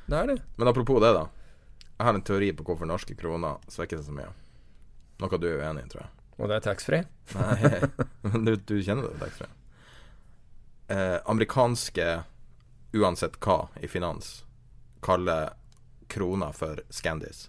Det 0.08 0.18
er 0.22 0.28
det. 0.32 0.38
Men 0.58 0.68
apropos 0.72 1.02
det, 1.04 1.14
da. 1.18 1.26
Jeg 1.98 2.06
har 2.08 2.14
en 2.18 2.22
teori 2.26 2.52
på 2.54 2.64
hvorfor 2.68 2.88
norske 2.90 3.16
kroner 3.18 3.58
svekker 3.72 3.98
seg 4.00 4.06
så 4.12 4.16
mye. 4.16 4.30
Noe 5.22 5.40
du 5.42 5.48
er 5.50 5.64
uenig 5.64 5.84
i, 5.86 5.90
tror 5.92 6.04
jeg. 6.06 6.12
Og 6.38 6.50
det 6.52 6.58
er 6.60 6.66
taxfree. 6.68 7.04
Nei, 7.34 7.80
men 8.30 8.46
du, 8.46 8.54
du 8.70 8.76
kjenner 8.86 9.08
det, 9.10 9.18
taxfree. 9.24 9.50
Eh, 10.88 11.18
amerikanske, 11.26 12.06
uansett 12.96 13.36
hva 13.44 13.58
i 13.84 13.90
finans, 13.92 14.46
kaller 15.04 15.50
kroner 16.08 16.54
for 16.56 16.80
Scandis. 16.94 17.48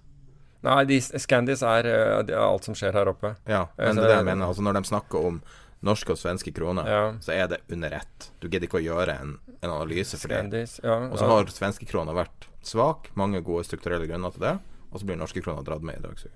Nei, 0.66 0.80
de, 0.91 0.97
Scandis 1.05 1.62
er, 1.62 1.86
eh, 1.86 2.16
er 2.24 2.41
alt 2.43 2.66
som 2.66 2.74
skjer 2.74 2.97
her 2.97 3.12
oppe. 3.12 3.36
Ja, 3.47 3.66
men 3.78 3.95
det 3.95 4.05
er 4.05 4.09
det- 4.09 4.16
jeg 4.16 4.24
mener. 4.32 4.47
Altså 4.49 4.62
Når 4.66 4.80
de 4.80 4.89
snakker 4.89 5.26
om 5.28 5.43
norske 5.85 6.12
og 6.14 6.18
svenske 6.18 6.53
kroner, 6.55 6.89
Ja. 6.89 7.03
så 7.20 7.33
er 7.33 7.49
det 7.49 7.61
under 7.70 7.91
ett. 8.01 8.31
Du 8.41 8.49
gidder 8.49 8.66
ikke 8.66 8.81
å 8.81 8.85
gjøre 8.85 9.14
en, 9.20 9.39
en 9.62 9.70
analyse 9.70 10.18
for 10.18 10.29
det. 10.29 10.66
Ja. 10.83 10.97
Og 11.09 11.18
så 11.18 11.26
har 11.26 11.47
svenske 11.47 11.87
kroner 11.87 12.14
vært 12.14 12.49
svak, 12.62 13.11
mange 13.14 13.41
gode 13.43 13.64
strukturelle 13.64 14.09
grunner 14.09 14.35
til 14.35 14.41
det, 14.41 14.59
og 14.91 15.01
så 15.01 15.07
blir 15.07 15.16
norske 15.16 15.43
kroner 15.43 15.62
dratt 15.62 15.83
med 15.83 15.99
i 15.99 16.03
dragsuget. 16.03 16.35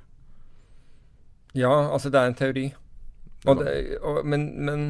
Ja, 1.55 1.91
altså 1.93 2.11
det 2.11 2.21
er 2.21 2.31
en 2.31 2.39
teori. 2.39 2.75
Og 3.47 3.59
det, 3.59 3.99
og, 4.01 4.23
men, 4.25 4.47
men 4.65 4.85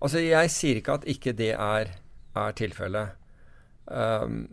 altså 0.00 0.20
jeg 0.20 0.52
sier 0.52 0.76
ikke 0.78 0.98
at 1.00 1.08
ikke 1.08 1.32
det 1.32 1.54
er, 1.56 1.94
er 2.36 2.52
tilfellet. 2.58 3.16
Um, 3.88 4.44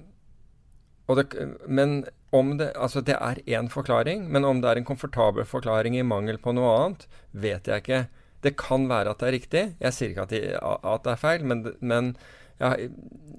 det, 1.11 1.25
men 1.67 2.05
om 2.31 2.57
det 2.59 2.69
Altså 2.75 3.01
det 3.03 3.15
er 3.19 3.39
én 3.47 3.67
forklaring, 3.71 4.29
men 4.31 4.45
om 4.47 4.61
det 4.61 4.69
er 4.69 4.79
en 4.79 4.87
komfortabel 4.87 5.43
forklaring 5.47 5.97
i 5.99 6.03
mangel 6.07 6.39
på 6.39 6.53
noe 6.55 6.71
annet, 6.77 7.07
vet 7.31 7.67
jeg 7.67 7.83
ikke. 7.83 8.01
Det 8.41 8.55
kan 8.59 8.87
være 8.89 9.13
at 9.13 9.21
det 9.21 9.27
er 9.27 9.35
riktig. 9.37 9.63
Jeg 9.81 9.95
sier 9.95 10.13
ikke 10.13 10.25
at, 10.27 10.33
de, 10.33 10.41
at 10.57 11.05
det 11.05 11.13
er 11.13 11.21
feil, 11.21 11.45
men, 11.45 11.63
men 11.79 12.15
jeg, 12.61 12.89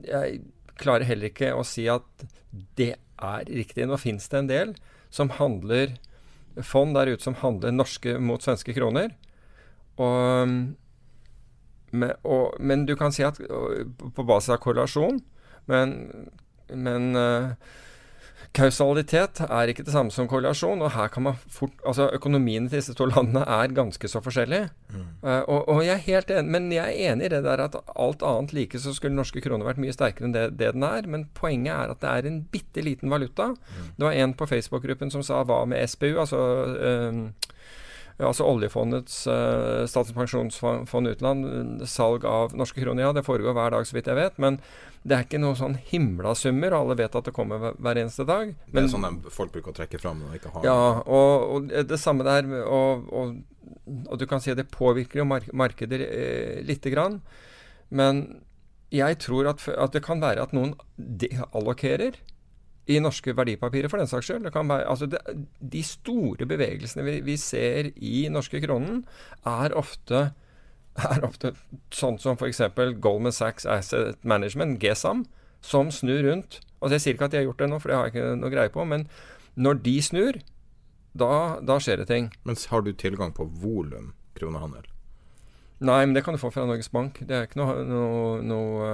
jeg 0.06 0.40
klarer 0.78 1.06
heller 1.08 1.30
ikke 1.32 1.52
å 1.56 1.64
si 1.66 1.88
at 1.90 2.26
det 2.78 2.94
er 3.22 3.44
riktig. 3.48 3.86
Nå 3.88 3.98
fins 4.00 4.28
det 4.30 4.40
en 4.42 4.50
del 4.50 4.74
som 5.12 5.32
handler 5.38 5.96
fond 6.60 6.94
der 6.96 7.12
ute 7.14 7.24
som 7.24 7.36
handler 7.40 7.72
norske 7.72 8.18
mot 8.20 8.42
svenske 8.44 8.74
kroner. 8.76 9.14
Og, 10.00 10.56
men, 11.92 12.14
og, 12.22 12.56
men 12.60 12.86
du 12.88 12.94
kan 12.98 13.14
si 13.14 13.24
at 13.24 13.40
på 13.40 14.26
basis 14.28 14.52
av 14.54 14.60
korrelasjon, 14.64 15.20
men, 15.70 15.96
men 16.68 17.16
eh, 17.16 17.52
kausalitet 18.56 19.40
er 19.46 19.70
ikke 19.70 19.84
det 19.86 19.94
samme 19.94 20.12
som 20.12 20.28
korrelasjon. 20.28 20.82
Og 20.84 20.92
her 20.94 21.08
kan 21.12 21.24
man 21.26 21.38
fort 21.48 21.72
Altså 21.88 22.08
økonomien 22.12 22.68
til 22.68 22.78
disse 22.78 22.94
to 22.94 23.06
landene 23.08 23.44
er 23.48 23.74
ganske 23.74 24.08
så 24.08 24.20
forskjellige. 24.24 24.70
Uh, 25.22 25.42
og, 25.48 25.68
og 25.68 25.84
jeg 25.86 25.94
er 25.94 26.06
helt 26.06 26.30
enig, 26.30 26.52
men 26.52 26.72
jeg 26.72 26.84
er 26.84 27.12
enig 27.12 27.26
i 27.26 27.32
det 27.32 27.42
der 27.44 27.64
at 27.64 27.76
alt 27.96 28.22
annet 28.22 28.52
like 28.52 28.78
så 28.78 28.94
skulle 28.94 29.16
norske 29.16 29.40
kroner 29.40 29.66
vært 29.66 29.80
mye 29.82 29.94
sterkere 29.94 30.28
enn 30.28 30.36
det, 30.36 30.46
det 30.60 30.74
den 30.76 30.86
er. 30.86 31.08
Men 31.08 31.28
poenget 31.34 31.74
er 31.74 31.94
at 31.94 32.02
det 32.04 32.12
er 32.12 32.28
en 32.28 32.42
bitte 32.52 32.84
liten 32.84 33.10
valuta. 33.12 33.52
Det 33.96 34.06
var 34.06 34.12
en 34.12 34.36
på 34.36 34.48
Facebook-gruppen 34.48 35.10
som 35.10 35.24
sa 35.26 35.42
hva 35.48 35.64
med 35.66 35.88
SPU? 35.88 36.14
Altså 36.20 36.42
eh, 36.76 37.22
Altså 38.22 38.44
oljefondets, 38.46 39.26
uh, 39.26 39.82
Statens 39.88 40.14
pensjonsfond 40.14 41.08
utland, 41.10 41.80
salg 41.88 42.26
av 42.28 42.52
norske 42.54 42.78
kroner. 42.78 43.06
Ja, 43.06 43.12
det 43.16 43.24
foregår 43.26 43.56
hver 43.56 43.72
dag, 43.74 43.86
så 43.88 43.96
vidt 43.96 44.10
jeg 44.10 44.18
vet. 44.18 44.36
Men 44.38 44.60
det 45.02 45.16
er 45.16 45.24
ikke 45.26 45.40
noen 45.42 45.56
sånn 45.58 45.72
himla 45.90 46.34
summer. 46.38 46.76
Alle 46.78 46.94
vet 46.98 47.16
at 47.18 47.26
det 47.26 47.32
kommer 47.34 47.72
hver, 47.74 47.98
eneste 47.98 48.22
dag. 48.28 48.52
Det 48.70 48.84
er 48.84 48.90
sånn 48.92 49.16
folk 49.34 49.50
bruker 49.54 49.72
å 49.72 49.78
trekke 49.80 49.98
fram 49.98 50.20
når 50.22 50.30
de 50.36 50.38
ikke 50.38 50.52
har 50.54 50.66
ja, 50.68 50.76
og, 51.02 51.46
og 51.56 51.72
det- 51.90 51.98
samme 51.98 52.22
der. 52.26 52.46
Og, 52.62 53.08
og, 53.10 53.32
og 54.06 54.18
du 54.20 54.26
kan 54.30 54.40
si 54.44 54.52
at 54.54 54.60
det 54.60 54.68
påvirker 54.70 55.18
jo 55.22 55.26
mark 55.26 55.48
markeder 55.52 56.04
eh, 56.06 56.60
lite 56.66 56.92
grann. 56.94 57.18
Men 57.90 58.22
jeg 58.92 59.18
tror 59.24 59.48
at, 59.50 59.64
at 59.68 59.92
det 59.96 60.04
kan 60.04 60.20
være 60.22 60.42
at 60.46 60.52
noen 60.54 60.74
deallokerer 60.96 62.18
i 62.90 62.98
norske 62.98 63.30
verdipapirer, 63.38 63.88
for 63.88 63.98
den 64.02 64.10
saks 64.10 64.26
skyld. 64.28 64.46
Det 64.46 64.52
kan 64.54 64.68
være, 64.70 64.86
altså 64.90 65.06
det, 65.10 65.20
de 65.72 65.82
store 65.86 66.46
bevegelsene 66.50 67.04
vi, 67.06 67.18
vi 67.26 67.36
ser 67.38 67.92
i 67.94 68.24
norske 68.32 68.58
kronen, 68.64 69.04
er 69.46 69.74
ofte 69.78 70.28
er 71.00 71.24
ofte 71.26 71.54
sånn 71.94 72.18
som 72.20 72.36
f.eks. 72.36 72.60
Goldman 73.00 73.34
Sachs 73.34 73.66
Asset 73.68 74.18
Management, 74.24 74.80
GSAM, 74.82 75.24
som 75.64 75.90
snur 75.94 76.22
rundt. 76.26 76.60
Altså 76.82 76.96
Jeg 76.96 77.04
sier 77.04 77.16
ikke 77.16 77.28
at 77.30 77.34
de 77.34 77.40
har 77.40 77.46
gjort 77.46 77.62
det 77.62 77.70
nå, 77.70 77.78
for 77.80 77.92
det 77.92 77.98
har 77.98 78.08
jeg 78.08 78.14
ikke 78.16 78.40
noe 78.40 78.52
greie 78.52 78.72
på. 78.74 78.86
Men 78.88 79.06
når 79.54 79.82
de 79.84 79.96
snur, 80.02 80.40
da, 81.12 81.32
da 81.62 81.78
skjer 81.80 82.02
det 82.02 82.08
ting. 82.10 82.32
Men 82.48 82.58
har 82.70 82.82
du 82.84 82.92
tilgang 82.96 83.34
på 83.36 83.46
volum 83.62 84.12
kronehandel? 84.38 84.88
Nei, 85.82 86.00
men 86.06 86.14
det 86.14 86.22
kan 86.24 86.36
du 86.36 86.40
få 86.40 86.50
fra 86.54 86.64
Norges 86.66 86.90
Bank. 86.94 87.18
Det 87.26 87.36
er 87.36 87.48
ikke 87.48 87.58
noe, 87.58 87.82
noe, 87.86 88.34
noe 88.46 88.90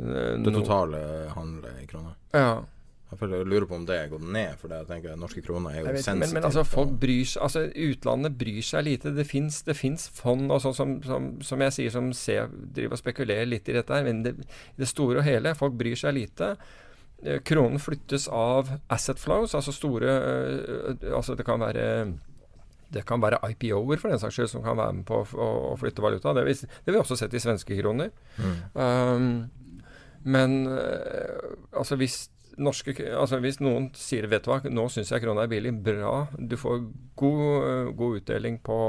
eh, 0.00 0.36
Det 0.40 0.54
totale 0.54 1.00
handlet 1.34 1.82
i 1.82 1.88
kroner? 1.90 2.16
Ja. 2.32 2.62
Jeg 3.10 3.46
lurer 3.46 3.66
på 3.66 3.74
om 3.74 3.86
det 3.88 3.98
går 4.12 4.22
ned, 4.22 4.58
for 4.60 4.70
jeg 4.70 4.86
tenker 4.86 5.16
norske 5.18 5.42
kroner 5.42 5.74
er 5.74 5.80
jo 5.80 5.86
sensitive. 5.96 6.18
men, 6.20 6.34
men 6.36 6.46
altså, 6.46 6.62
folk 6.68 6.92
bryr 7.02 7.24
seg 7.26 7.42
Altså, 7.42 7.64
utlandet 7.88 8.36
bryr 8.38 8.62
seg 8.62 8.86
lite. 8.86 9.14
Det 9.16 9.26
fins 9.26 10.06
fond 10.14 10.46
og 10.50 10.62
sånn 10.62 10.76
som, 10.76 10.94
som, 11.02 11.26
som 11.42 11.64
jeg 11.66 11.76
sier, 11.76 11.94
som 11.94 12.12
ser, 12.14 12.52
driver 12.76 12.94
og 12.94 13.02
spekulerer 13.02 13.50
litt 13.50 13.68
i 13.68 13.74
dette 13.74 13.96
her. 13.96 14.06
Men 14.06 14.22
det, 14.26 14.36
i 14.76 14.84
det 14.84 14.88
store 14.90 15.22
og 15.22 15.26
hele, 15.26 15.56
folk 15.58 15.74
bryr 15.80 15.98
seg 15.98 16.14
lite. 16.20 16.54
Eh, 17.24 17.40
Kronen 17.46 17.82
flyttes 17.82 18.28
av 18.32 18.70
asset 18.88 19.20
flows, 19.20 19.54
altså 19.58 19.74
store 19.74 20.10
eh, 20.16 21.08
Altså, 21.10 21.34
det 21.34 21.46
kan 21.48 21.60
være 21.60 21.86
det 22.90 23.04
kan 23.06 23.22
være 23.22 23.38
IPO-er 23.52 24.00
for 24.02 24.10
den 24.10 24.18
saks 24.18 24.34
skyld 24.34 24.48
som 24.50 24.64
kan 24.64 24.78
være 24.78 24.96
med 24.98 25.04
på 25.06 25.20
å, 25.22 25.50
å, 25.70 25.74
flytte 25.78 26.02
valuta. 26.02 26.32
Det 26.34 26.42
har 26.42 26.48
vi, 26.90 26.98
også 26.98 27.18
sett 27.20 27.36
i 27.38 27.42
svenske 27.42 27.76
kroner. 27.78 28.10
Um, 28.74 29.46
men 30.26 30.66
eh, 30.74 31.52
altså 31.70 31.94
hvis 32.00 32.24
norske, 32.58 32.94
altså 33.14 33.38
hvis 33.40 33.60
noen 33.60 33.90
sier 33.94 34.26
vet 34.30 34.44
du 34.44 34.50
hva, 34.50 34.60
nå 34.70 34.88
syns 34.90 35.10
jeg 35.12 35.22
krona 35.22 35.44
er 35.46 35.52
billig, 35.52 35.72
bra. 35.84 36.26
Du 36.38 36.56
får 36.56 36.82
god, 37.20 37.44
eh, 37.68 37.92
god 38.00 38.18
utdeling 38.22 38.58
på, 38.64 38.80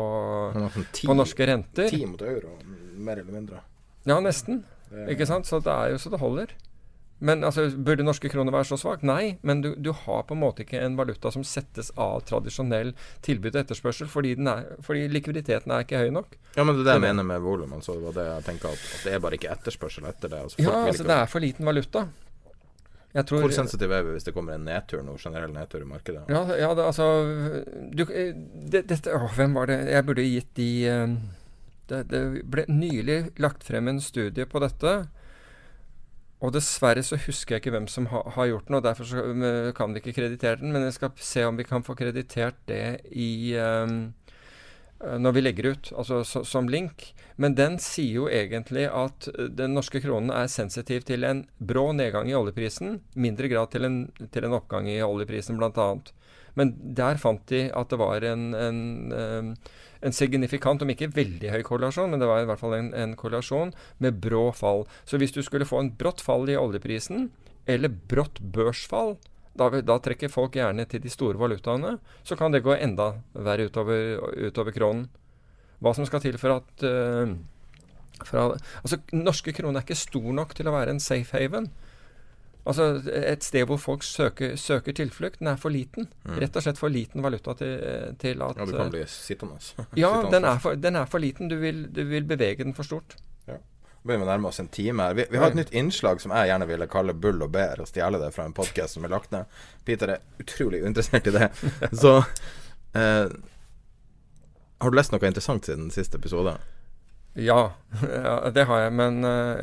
altså, 0.56 0.86
ti- 0.92 1.08
på 1.08 1.16
norske 1.18 1.48
renter. 1.48 1.90
Ti 1.90 2.06
mot 2.06 2.22
euro, 2.22 2.58
mer 2.98 3.22
eller 3.22 3.32
mindre. 3.38 3.62
Ja, 4.06 4.20
nesten. 4.20 4.64
Ikke 5.08 5.26
sant? 5.30 5.46
Så 5.48 5.62
det 5.64 5.72
er 5.72 5.94
jo 5.94 5.98
så 6.02 6.10
det 6.12 6.20
holder. 6.20 6.48
Men 7.24 7.44
altså, 7.46 7.68
Burde 7.78 8.02
norske 8.04 8.32
kroner 8.34 8.50
være 8.52 8.66
så 8.66 8.78
svak? 8.82 9.04
Nei, 9.06 9.38
men 9.46 9.60
du, 9.62 9.76
du 9.78 9.92
har 9.94 10.24
på 10.26 10.34
en 10.34 10.40
måte 10.42 10.64
ikke 10.66 10.80
en 10.82 10.96
valuta 10.98 11.30
som 11.32 11.44
settes 11.46 11.92
av 11.96 12.24
tradisjonell 12.26 12.96
tilbud 13.22 13.54
og 13.54 13.60
etterspørsel, 13.62 14.10
fordi, 14.10 14.32
den 14.40 14.48
er, 14.50 14.64
fordi 14.82 15.04
likviditeten 15.08 15.70
er 15.72 15.86
ikke 15.86 16.02
høy 16.02 16.10
nok. 16.16 16.34
Ja, 16.58 16.64
men 16.66 16.80
det 16.80 16.82
er 16.82 16.88
det 16.90 16.96
jeg 16.98 17.04
mener 17.06 17.24
med 17.30 17.44
volum. 17.46 17.76
Altså, 17.78 17.94
det 18.02 18.16
det 18.18 18.26
jeg 18.26 18.44
tenker 18.50 18.74
at, 18.74 18.82
at 18.98 19.06
det 19.06 19.14
er 19.14 19.20
bare 19.22 19.38
ikke 19.38 19.52
etterspørsel 19.54 20.10
etter 20.10 20.34
det. 20.34 20.42
Altså, 20.48 20.64
Ja, 20.66 20.74
altså 20.90 21.06
det 21.06 21.20
er 21.20 21.30
for 21.30 21.40
liten 21.46 21.70
valuta. 21.70 22.08
Tror, 23.12 23.42
Hvor 23.44 23.52
sensitive 23.52 23.98
er 23.98 24.06
vi 24.08 24.14
hvis 24.16 24.24
det 24.24 24.32
kommer 24.32 24.56
en 24.56 24.64
nedtur 24.64 25.02
nå, 25.04 25.18
generell 25.20 25.52
nedtur 25.52 25.84
i 25.84 25.88
markedet? 25.90 26.24
Ja, 26.32 26.46
ja 26.56 26.70
det, 26.78 26.86
altså 26.88 27.08
du, 27.92 28.06
eh, 28.08 28.32
det, 28.72 28.86
dette, 28.88 29.12
åh, 29.12 29.28
Hvem 29.36 29.58
var 29.60 29.68
det 29.68 29.82
Jeg 29.92 30.06
burde 30.08 30.24
gitt 30.24 30.54
de 30.56 30.70
eh, 30.88 31.18
det, 31.92 32.06
det 32.08 32.22
ble 32.48 32.64
nylig 32.72 33.18
lagt 33.42 33.66
frem 33.68 33.90
en 33.92 34.00
studie 34.00 34.46
på 34.48 34.62
dette. 34.64 34.94
Og 36.42 36.54
dessverre 36.56 37.04
så 37.06 37.20
husker 37.22 37.58
jeg 37.58 37.62
ikke 37.62 37.74
hvem 37.76 37.88
som 37.92 38.08
ha, 38.14 38.24
har 38.38 38.48
gjort 38.50 38.70
den, 38.70 38.78
og 38.80 38.86
derfor 38.86 39.10
så, 39.10 39.26
eh, 39.30 39.74
kan 39.78 39.92
vi 39.94 40.02
ikke 40.02 40.16
kreditere 40.18 40.62
den. 40.62 40.72
Men 40.74 40.88
jeg 40.88 40.96
skal 40.98 41.12
se 41.20 41.44
om 41.46 41.60
vi 41.60 41.68
kan 41.68 41.84
få 41.86 41.98
kreditert 42.00 42.58
det 42.72 43.02
i 43.12 43.54
eh, 43.60 43.98
når 45.02 45.36
vi 45.36 45.42
legger 45.42 45.72
ut, 45.74 45.92
altså 45.98 46.22
så, 46.28 46.44
som 46.46 46.70
link. 46.70 47.12
Men 47.42 47.56
den 47.58 47.78
sier 47.82 48.22
jo 48.22 48.30
egentlig 48.30 48.88
at 48.88 49.28
eh, 49.34 49.50
den 49.58 49.76
norske 49.78 50.02
kronen 50.04 50.34
er 50.36 50.52
sensitiv 50.52 51.06
til 51.08 51.26
en 51.28 51.46
brå 51.58 51.90
nedgang 51.98 52.30
i 52.30 52.38
oljeprisen, 52.38 53.00
mindre 53.14 53.50
grad 53.52 53.74
til 53.74 53.88
en, 53.88 54.02
til 54.34 54.48
en 54.48 54.58
oppgang 54.58 54.90
i 54.92 55.02
oljeprisen 55.06 55.60
bl.a. 55.60 55.88
Men 56.60 56.74
der 56.98 57.20
fant 57.22 57.46
de 57.48 57.70
at 57.72 57.94
det 57.94 58.00
var 58.02 58.26
en, 58.28 58.50
en, 58.58 58.82
eh, 59.16 59.72
en 60.02 60.16
signifikant, 60.16 60.84
om 60.84 60.94
ikke 60.94 61.12
veldig 61.16 61.54
høy 61.54 61.62
korrelasjon, 61.66 62.12
men 62.12 62.22
det 62.22 62.30
var 62.30 62.44
i 62.44 62.50
hvert 62.50 62.62
fall 62.62 62.78
en, 62.78 62.92
en 62.98 63.16
korrelasjon 63.18 63.74
med 64.04 64.20
brå 64.24 64.50
fall. 64.56 64.86
Så 65.06 65.22
hvis 65.22 65.34
du 65.36 65.42
skulle 65.46 65.70
få 65.70 65.82
en 65.82 65.94
brått 65.98 66.22
fall 66.24 66.50
i 66.52 66.60
oljeprisen, 66.60 67.30
eller 67.70 67.94
brått 68.10 68.42
børsfall, 68.42 69.16
da, 69.58 69.68
da 69.84 69.98
trekker 70.00 70.32
folk 70.32 70.56
gjerne 70.56 70.86
til 70.90 71.02
de 71.04 71.12
store 71.12 71.40
valutaene. 71.40 71.98
Så 72.24 72.38
kan 72.40 72.54
det 72.54 72.64
gå 72.64 72.76
enda 72.78 73.14
verre 73.34 73.68
utover, 73.68 74.22
utover 74.48 74.76
kronen. 74.76 75.10
hva 75.82 75.96
som 75.98 76.06
skal 76.06 76.22
til 76.24 76.38
for 76.38 76.62
at 76.62 76.86
uh, 76.86 77.34
for, 78.26 78.58
Altså, 78.84 79.02
norske 79.12 79.54
kroner 79.54 79.82
er 79.82 79.86
ikke 79.86 79.98
stor 79.98 80.30
nok 80.34 80.54
til 80.56 80.70
å 80.70 80.76
være 80.76 80.96
en 80.96 81.02
safe 81.04 81.38
haven. 81.38 81.72
Altså 82.62 83.02
Et 83.10 83.42
sted 83.44 83.66
hvor 83.66 83.80
folk 83.82 84.04
søker, 84.06 84.54
søker 84.56 84.94
tilflukt. 84.94 85.40
Den 85.40 85.50
er 85.50 85.58
for 85.58 85.74
liten. 85.74 86.08
Mm. 86.24 86.38
Rett 86.44 86.56
og 86.56 86.66
slett 86.66 86.78
for 86.78 86.94
liten 86.94 87.26
valuta 87.26 87.56
til, 87.58 87.74
til 88.22 88.44
at 88.46 88.60
Ja, 88.62 88.68
du 88.70 88.76
kan 88.78 88.94
bli 88.94 89.02
sittende. 89.10 89.58
ja, 89.98 90.14
den 90.34 90.46
er, 90.46 90.62
for, 90.62 90.78
den 90.78 90.96
er, 90.96 91.10
for, 91.10 91.20
liten. 91.20 91.50
Du 91.50 91.58
vil, 91.58 91.88
du 91.90 92.04
vil 92.06 92.28
bevege 92.30 92.64
den 92.64 92.78
for 92.78 92.86
stort. 92.86 93.18
Ja. 94.04 94.18
vi 94.18 94.18
å 94.18 94.26
nærme 94.26 94.50
oss 94.50 94.60
en 94.60 94.68
time 94.68 95.04
her. 95.04 95.14
Vi, 95.14 95.26
vi, 95.30 95.38
har 95.38 95.52
et 95.52 95.60
nytt 95.60 95.74
innslag 95.78 96.22
som 96.22 96.34
jeg 96.34 96.50
gjerne 96.50 96.68
ville 96.70 96.90
kalle 96.90 97.14
Bull 97.14 97.42
og 97.46 97.54
bær, 97.54 97.82
og 97.82 97.90
stjele 97.90 98.20
det 98.22 98.32
fra 98.36 98.48
en 98.48 98.58
podkast 98.58 98.98
som 98.98 99.06
er 99.06 99.14
lagt 99.14 99.32
ned. 99.32 99.46
Peter 99.86 100.16
er 100.16 100.42
utrolig 100.42 100.82
uinteressert 100.84 101.30
i 101.30 101.36
det. 101.38 101.50
Så 102.02 102.18
eh, 102.98 103.32
Har 104.82 104.90
du 104.92 104.98
lest 104.98 105.14
noe 105.14 105.28
interessant 105.28 105.70
siden 105.70 105.92
siste 105.94 106.18
episode? 106.18 106.58
Ja, 107.34 107.72
det 108.56 108.66
har 108.68 108.82
jeg. 108.82 108.94
Men 108.98 109.22
uh, 109.24 109.56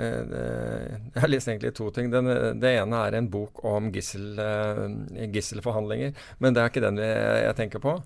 jeg 1.12 1.20
har 1.20 1.28
lest 1.28 1.50
egentlig 1.50 1.74
to 1.76 1.90
ting. 1.92 2.08
Den, 2.12 2.30
det 2.60 2.70
ene 2.78 3.02
er 3.04 3.18
en 3.18 3.28
bok 3.28 3.60
om 3.68 3.90
gissel, 3.92 4.38
uh, 4.40 4.86
gisselforhandlinger. 5.34 6.14
Men 6.38 6.56
det 6.56 6.62
er 6.62 6.72
ikke 6.72 6.84
den 6.86 7.02
jeg, 7.02 7.56
tenker 7.58 7.82
på, 7.82 7.98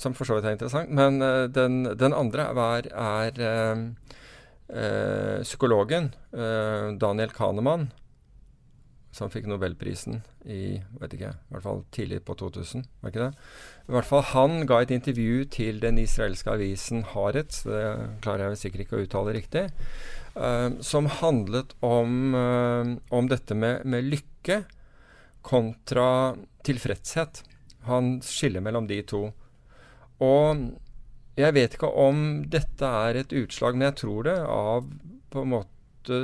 som 0.00 0.16
for 0.16 0.26
så 0.26 0.38
vidt 0.38 0.48
er 0.48 0.56
interessant. 0.56 0.90
Men 0.90 1.20
den, 1.54 1.84
den, 2.00 2.16
andre 2.16 2.48
er, 2.50 2.90
er 2.90 3.86
psykologen 4.66 6.08
Daniel 6.98 7.30
Kahneman 7.30 7.84
som 9.16 9.32
fikk 9.32 9.48
nobelprisen 9.48 10.20
i 10.44 10.76
vet 11.00 11.14
ikke, 11.16 11.32
i 11.32 11.54
hvert 11.54 11.64
fall 11.64 11.80
tidlig 11.94 12.20
på 12.26 12.36
2000. 12.38 12.84
var 13.00 13.12
ikke 13.12 13.22
det? 13.22 13.46
I 13.88 13.94
hvert 13.94 14.08
fall 14.10 14.24
Han 14.32 14.66
ga 14.68 14.80
et 14.82 14.92
intervju 14.94 15.46
til 15.56 15.80
den 15.82 16.00
israelske 16.02 16.52
avisen 16.52 17.04
Haaretz, 17.14 17.62
det 17.64 17.82
klarer 18.24 18.50
jeg 18.50 18.62
sikkert 18.64 18.84
ikke 18.84 18.98
å 18.98 19.06
uttale 19.06 19.36
riktig, 19.38 19.64
eh, 20.36 20.68
som 20.84 21.08
handlet 21.20 21.72
om, 21.80 22.34
uh, 22.36 22.96
om 23.10 23.30
dette 23.32 23.56
med, 23.56 23.86
med, 23.88 24.10
lykke 24.12 24.64
kontra 25.46 26.36
tilfredshet. 26.66 27.42
Han 27.86 28.18
skiller 28.24 28.64
mellom 28.64 28.88
de 28.90 29.00
to. 29.06 29.28
Og 30.20 30.66
jeg 31.36 31.52
vet 31.56 31.76
ikke 31.76 31.92
om 32.00 32.22
dette 32.48 32.88
er 32.88 33.20
et 33.20 33.34
utslag, 33.36 33.76
men 33.76 33.90
jeg 33.90 34.00
tror 34.02 34.26
det, 34.28 34.38
av 34.40 34.88
på 35.32 35.42
en 35.42 35.52
måte 35.52 36.20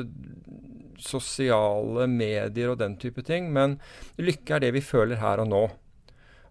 sosiale 1.03 2.07
medier 2.09 2.73
og 2.73 2.81
den 2.81 2.97
type 3.01 3.25
ting. 3.27 3.51
Men 3.53 3.77
lykke 4.21 4.57
er 4.57 4.65
det 4.65 4.73
vi 4.79 4.85
føler 4.85 5.21
her 5.21 5.43
og 5.43 5.51
nå. 5.51 5.63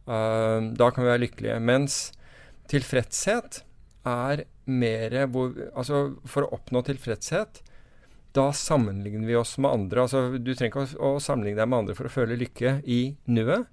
Uh, 0.06 0.72
da 0.78 0.92
kan 0.92 1.06
vi 1.06 1.12
være 1.12 1.24
lykkelige. 1.26 1.60
Mens 1.64 2.00
tilfredshet 2.72 3.64
er 4.08 4.46
mer 4.66 5.14
hvor 5.32 5.52
Altså, 5.74 6.18
for 6.26 6.46
å 6.46 6.56
oppnå 6.58 6.84
tilfredshet, 6.86 7.62
da 8.36 8.48
sammenligner 8.56 9.28
vi 9.28 9.36
oss 9.36 9.58
med 9.60 9.72
andre. 9.72 10.06
Altså, 10.06 10.38
du 10.38 10.54
trenger 10.54 10.72
ikke 10.72 11.02
å, 11.02 11.16
å 11.18 11.24
sammenligne 11.24 11.60
deg 11.60 11.72
med 11.72 11.84
andre 11.84 11.98
for 11.98 12.08
å 12.08 12.14
føle 12.14 12.40
lykke 12.40 12.80
i 12.88 13.02
nuet. 13.28 13.68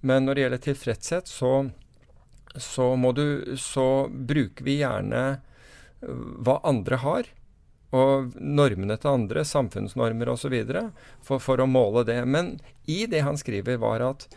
Men 0.00 0.24
når 0.24 0.34
det 0.34 0.44
gjelder 0.44 0.64
tilfredshet, 0.68 1.30
så, 1.30 1.52
så, 2.54 2.94
du, 3.14 3.56
så 3.60 4.08
bruker 4.08 4.64
vi 4.64 4.80
gjerne 4.80 5.40
hva 6.00 6.60
andre 6.66 7.02
har 7.02 7.28
og 7.96 8.34
normene 8.36 8.98
til 9.00 9.14
andre, 9.14 9.44
samfunnsnormer 9.48 10.28
osv., 10.28 10.54
for, 11.24 11.40
for 11.40 11.60
å 11.60 11.68
måle 11.68 12.04
det. 12.04 12.20
Men 12.28 12.58
i 12.84 13.06
det 13.08 13.22
han 13.24 13.40
skriver, 13.40 13.80
var 13.80 14.04
at 14.04 14.28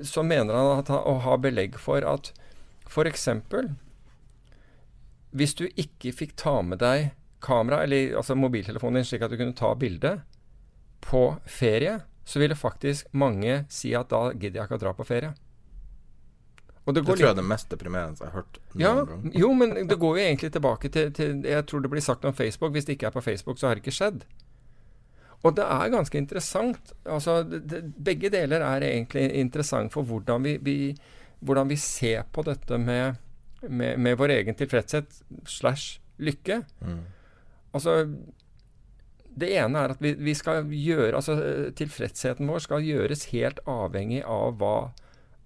så 0.00 0.24
mener 0.24 0.56
han 0.56 0.80
at, 0.80 0.90
å 0.90 1.18
ha 1.26 1.36
belegg 1.36 1.76
for 1.78 2.04
at 2.08 2.32
f.eks. 2.88 3.28
hvis 5.36 5.54
du 5.58 5.66
ikke 5.68 6.14
fikk 6.16 6.36
ta 6.40 6.62
med 6.64 6.80
deg 6.80 7.10
kamera, 7.44 7.82
eller 7.84 8.16
altså 8.16 8.34
mobiltelefonen 8.38 9.02
din, 9.02 9.08
slik 9.08 9.26
at 9.26 9.30
du 9.30 9.36
kunne 9.36 9.56
ta 9.56 9.74
bilde 9.76 10.16
på 11.04 11.36
ferie, 11.44 12.00
så 12.26 12.40
ville 12.40 12.56
faktisk 12.58 13.12
mange 13.12 13.66
si 13.70 13.92
at 13.94 14.08
da 14.10 14.30
gidder 14.32 14.62
jeg 14.62 14.70
ikke 14.70 14.78
å 14.80 14.84
dra 14.86 14.94
på 14.96 15.06
ferie. 15.06 15.34
Det, 16.94 17.02
det 17.02 17.06
tror 17.08 17.18
jeg 17.18 17.32
er 17.32 17.38
det 17.38 17.46
mest 17.50 17.70
deprimerende 17.72 18.22
jeg 18.22 18.30
har 18.30 18.42
hørt 18.42 18.58
ja. 18.78 18.92
Jo, 19.34 19.48
men 19.58 19.74
det 19.90 19.98
går 19.98 20.18
jo 20.18 20.22
egentlig 20.22 20.52
tilbake 20.54 20.90
til, 20.94 21.12
til, 21.12 21.40
Jeg 21.42 21.66
tror 21.66 21.82
det 21.82 21.90
blir 21.90 22.04
sagt 22.04 22.24
om 22.24 22.34
Facebook. 22.34 22.72
Hvis 22.72 22.86
det 22.86 22.94
ikke 22.94 23.08
er 23.08 23.16
på 23.16 23.24
Facebook, 23.24 23.58
så 23.58 23.66
har 23.66 23.74
det 23.74 23.82
ikke 23.82 23.96
skjedd. 23.96 24.22
Og 25.42 25.56
det 25.56 25.64
er 25.64 25.90
ganske 25.90 26.18
interessant. 26.18 26.92
Altså, 27.04 27.42
det, 27.42 27.82
begge 28.04 28.30
deler 28.30 28.62
er 28.62 28.86
egentlig 28.86 29.28
interessant 29.34 29.92
for 29.92 30.06
hvordan 30.06 30.44
vi, 30.44 30.56
vi, 30.62 30.76
hvordan 31.40 31.68
vi 31.68 31.76
ser 31.80 32.22
på 32.32 32.46
dette 32.46 32.78
med, 32.78 33.18
med, 33.68 33.98
med 33.98 34.16
vår 34.16 34.36
egen 34.38 34.54
tilfredshet 34.54 35.22
slash 35.46 36.00
lykke. 36.18 36.62
Mm. 36.80 37.02
Altså 37.74 38.06
det 39.36 39.50
ene 39.52 39.82
er 39.82 39.92
at 39.92 40.00
vi, 40.00 40.14
vi, 40.16 40.34
skal 40.34 40.64
gjøre 40.72 41.16
Altså 41.18 41.34
tilfredsheten 41.76 42.48
vår 42.48 42.62
skal 42.64 42.86
gjøres 42.86 43.26
helt 43.34 43.60
avhengig 43.68 44.22
av 44.24 44.56
hva 44.60 44.76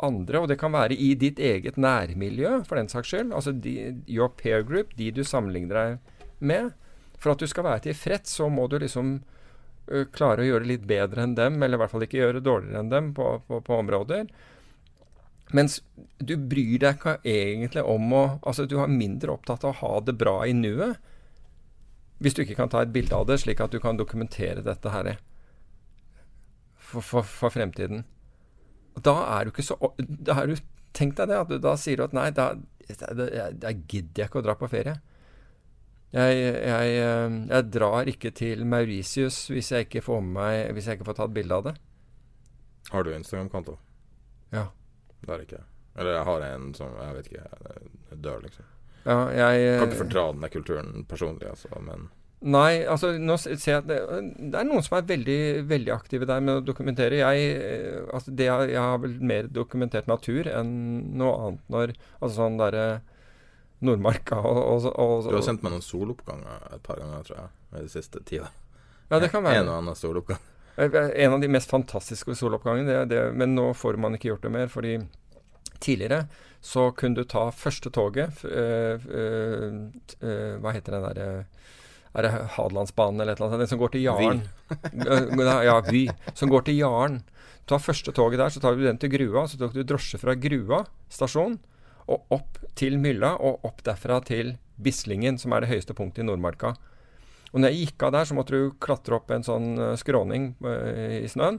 andre, 0.07 0.41
og 0.41 0.49
det 0.51 0.59
kan 0.61 0.73
være 0.75 0.97
i 0.97 1.13
ditt 1.19 1.39
eget 1.39 1.79
nærmiljø, 1.81 2.61
for 2.69 2.81
den 2.81 2.91
saks 2.91 3.13
skyld. 3.13 3.35
Altså 3.37 3.53
de, 3.53 3.75
your 4.09 4.31
peer 4.37 4.65
group, 4.67 4.95
de 4.99 5.11
du 5.15 5.23
sammenligner 5.25 5.77
deg 5.77 6.15
med. 6.41 6.73
For 7.21 7.35
at 7.35 7.43
du 7.43 7.49
skal 7.51 7.67
være 7.67 7.85
tilfreds, 7.89 8.33
så 8.39 8.49
må 8.49 8.67
du 8.71 8.79
liksom 8.81 9.19
uh, 9.21 10.07
klare 10.13 10.45
å 10.45 10.49
gjøre 10.49 10.71
litt 10.71 10.87
bedre 10.89 11.27
enn 11.27 11.37
dem, 11.37 11.61
eller 11.61 11.77
i 11.77 11.83
hvert 11.83 11.93
fall 11.93 12.07
ikke 12.07 12.23
gjøre 12.23 12.45
dårligere 12.45 12.85
enn 12.85 12.93
dem 12.93 13.13
på, 13.17 13.35
på, 13.49 13.61
på 13.67 13.81
områder. 13.83 14.31
Mens 15.57 15.81
du 16.19 16.37
bryr 16.37 16.79
deg 16.79 16.97
ikke 16.97 17.17
egentlig 17.27 17.83
om 17.83 18.13
å 18.15 18.23
Altså, 18.47 18.69
du 18.71 18.77
er 18.79 18.93
mindre 18.93 19.35
opptatt 19.35 19.65
av 19.67 19.73
å 19.75 19.81
ha 19.81 20.05
det 20.07 20.15
bra 20.19 20.37
i 20.47 20.55
nuet. 20.55 21.01
Hvis 22.21 22.37
du 22.37 22.45
ikke 22.45 22.59
kan 22.59 22.71
ta 22.71 22.85
et 22.85 22.93
bilde 22.95 23.17
av 23.17 23.27
det, 23.27 23.41
slik 23.43 23.61
at 23.65 23.73
du 23.73 23.81
kan 23.83 23.99
dokumentere 23.99 24.63
dette 24.63 24.93
her 24.93 25.15
for, 26.77 27.01
for, 27.01 27.25
for 27.25 27.53
fremtiden. 27.55 28.05
Da 29.07 29.17
er 29.37 29.47
du 29.47 29.53
ikke 29.55 29.67
så 29.67 29.79
da 29.99 30.41
er 30.43 30.51
du, 30.51 30.61
Tenk 30.97 31.15
deg 31.19 31.31
det. 31.31 31.39
at 31.39 31.51
du, 31.53 31.59
Da 31.63 31.77
sier 31.79 32.01
du 32.01 32.07
at 32.09 32.15
nei, 32.17 32.31
da, 32.35 32.53
da 32.91 33.71
gidder 33.71 34.25
jeg 34.25 34.27
ikke 34.27 34.41
å 34.41 34.47
dra 34.47 34.57
på 34.59 34.69
ferie. 34.71 34.97
Jeg, 36.11 36.39
jeg, 36.43 36.95
eh, 36.99 37.37
jeg, 37.53 37.67
drar 37.71 38.09
ikke 38.11 38.33
til 38.35 38.65
Mauritius 38.67 39.45
hvis 39.53 39.69
jeg 39.71 39.87
ikke 39.87 40.01
får 40.03 40.25
meg 40.27 40.73
Hvis 40.75 40.89
jeg 40.89 40.99
ikke 40.99 41.07
får 41.07 41.21
tatt 41.21 41.37
bilde 41.37 41.55
av 41.55 41.69
det. 41.69 41.75
Har 42.91 43.07
du 43.07 43.13
Instagram-konto? 43.15 43.77
Ja. 44.51 44.65
Det 45.21 45.31
har 45.31 45.45
ikke 45.45 45.63
Eller 45.95 46.17
jeg 46.17 46.27
har 46.27 46.47
en 46.49 46.73
som 46.75 46.97
jeg 46.99 47.17
vet 47.19 47.31
ikke 47.31 47.45
jeg 47.45 48.23
dør, 48.27 48.43
liksom. 48.43 48.67
Ja, 49.05 49.21
jeg 49.33 49.79
Kan 49.79 49.93
ikke 49.93 50.03
fordra 50.03 50.25
den 50.33 50.51
kulturen 50.53 51.05
personlig, 51.09 51.47
altså, 51.49 51.71
men 51.81 52.11
Nei, 52.41 52.87
altså 52.89 53.11
nå 53.21 53.35
ser 53.37 53.53
jeg 53.53 53.83
at 53.83 53.89
det, 53.91 53.99
det, 54.39 54.55
er 54.57 54.65
noen 54.65 54.85
som 54.85 54.97
er 54.97 55.09
veldig, 55.11 55.41
veldig 55.69 55.93
aktive 55.93 56.29
der 56.29 56.41
med 56.41 56.63
å 56.63 56.65
dokumentere. 56.65 57.19
Jeg, 57.21 57.51
eh, 57.61 57.99
altså 58.09 58.33
det, 58.33 58.47
jeg 58.49 58.81
har 58.81 59.03
vel 59.03 59.19
mer 59.21 59.51
dokumentert 59.53 60.09
natur 60.09 60.49
enn 60.49 60.71
noe 61.21 61.35
annet 61.37 61.67
når 61.73 61.93
Altså 62.21 62.35
sånn 62.39 62.57
derre 62.61 62.87
Nordmarka 63.85 64.41
og, 64.41 64.61
og, 64.61 64.89
og, 64.93 65.29
Du 65.29 65.37
har 65.37 65.45
sendt 65.45 65.65
meg 65.65 65.75
noen 65.75 65.85
soloppganger 65.85 66.65
et 66.77 66.83
par 66.85 67.01
ganger, 67.01 67.29
tror 67.29 67.39
jeg, 67.43 67.53
i 67.75 67.85
det 67.85 67.93
siste 67.93 68.25
tida. 68.25 68.49
Ja, 69.11 69.21
det 69.21 69.31
kan 69.33 69.45
være. 69.45 69.61
En 69.61 69.71
og 69.73 69.79
annen 69.83 69.97
soloppgang. 69.99 70.41
Eh, 70.81 70.99
en 71.25 71.37
av 71.37 71.41
de 71.45 71.49
mest 71.53 71.69
fantastiske 71.73 72.37
soloppgangene, 72.41 72.89
det, 72.89 73.01
det, 73.13 73.25
men 73.37 73.57
nå 73.57 73.71
får 73.77 74.01
man 74.01 74.17
ikke 74.17 74.33
gjort 74.33 74.49
det 74.49 74.55
mer. 74.57 74.73
fordi 74.73 74.99
tidligere 75.81 76.27
så 76.61 76.91
kunne 76.93 77.17
du 77.17 77.25
ta 77.25 77.51
første 77.51 77.91
toget 77.91 78.45
øh, 78.45 79.01
øh, 79.09 79.77
øh, 80.21 80.57
Hva 80.61 80.75
heter 80.77 80.93
den 80.93 81.07
derre 81.07 81.29
er 82.11 82.27
det 82.27 82.31
Hadelandsbanen 82.57 83.23
eller 83.23 83.37
et 83.37 83.41
eller 83.41 83.53
annet? 83.53 83.65
Den 83.65 83.71
som 83.71 83.81
går 83.81 83.93
til 83.95 84.03
Jaren. 84.03 84.41
ja, 85.69 85.77
Vy. 85.87 86.05
Som 86.35 86.51
går 86.51 86.67
til 86.67 86.81
Jaren. 86.81 87.21
Ta 87.71 87.79
første 87.79 88.13
toget 88.17 88.41
der, 88.41 88.51
så 88.51 88.63
tar 88.63 88.75
du 88.75 88.83
den 88.83 88.99
til 88.99 89.13
Grua. 89.13 89.45
Så 89.47 89.61
tok 89.61 89.77
du 89.77 89.85
drosje 89.87 90.19
fra 90.19 90.35
Grua 90.35 90.83
stasjon 91.13 91.61
og 92.11 92.35
opp 92.35 92.59
til 92.79 92.99
Mylla, 92.99 93.37
og 93.39 93.67
opp 93.67 93.85
derfra 93.87 94.19
til 94.27 94.57
Bislingen, 94.81 95.39
som 95.39 95.53
er 95.55 95.63
det 95.63 95.71
høyeste 95.71 95.95
punktet 95.95 96.25
i 96.25 96.27
Nordmarka. 96.27 96.75
Og 97.51 97.61
når 97.61 97.73
jeg 97.73 97.91
gikk 97.91 98.07
av 98.07 98.15
der, 98.15 98.27
så 98.27 98.37
måtte 98.39 98.57
du 98.57 98.73
klatre 98.83 99.19
opp 99.19 99.31
en 99.35 99.47
sånn 99.47 99.69
uh, 99.79 99.93
skråning 99.99 100.53
uh, 100.65 101.21
i 101.21 101.29
snøen. 101.31 101.59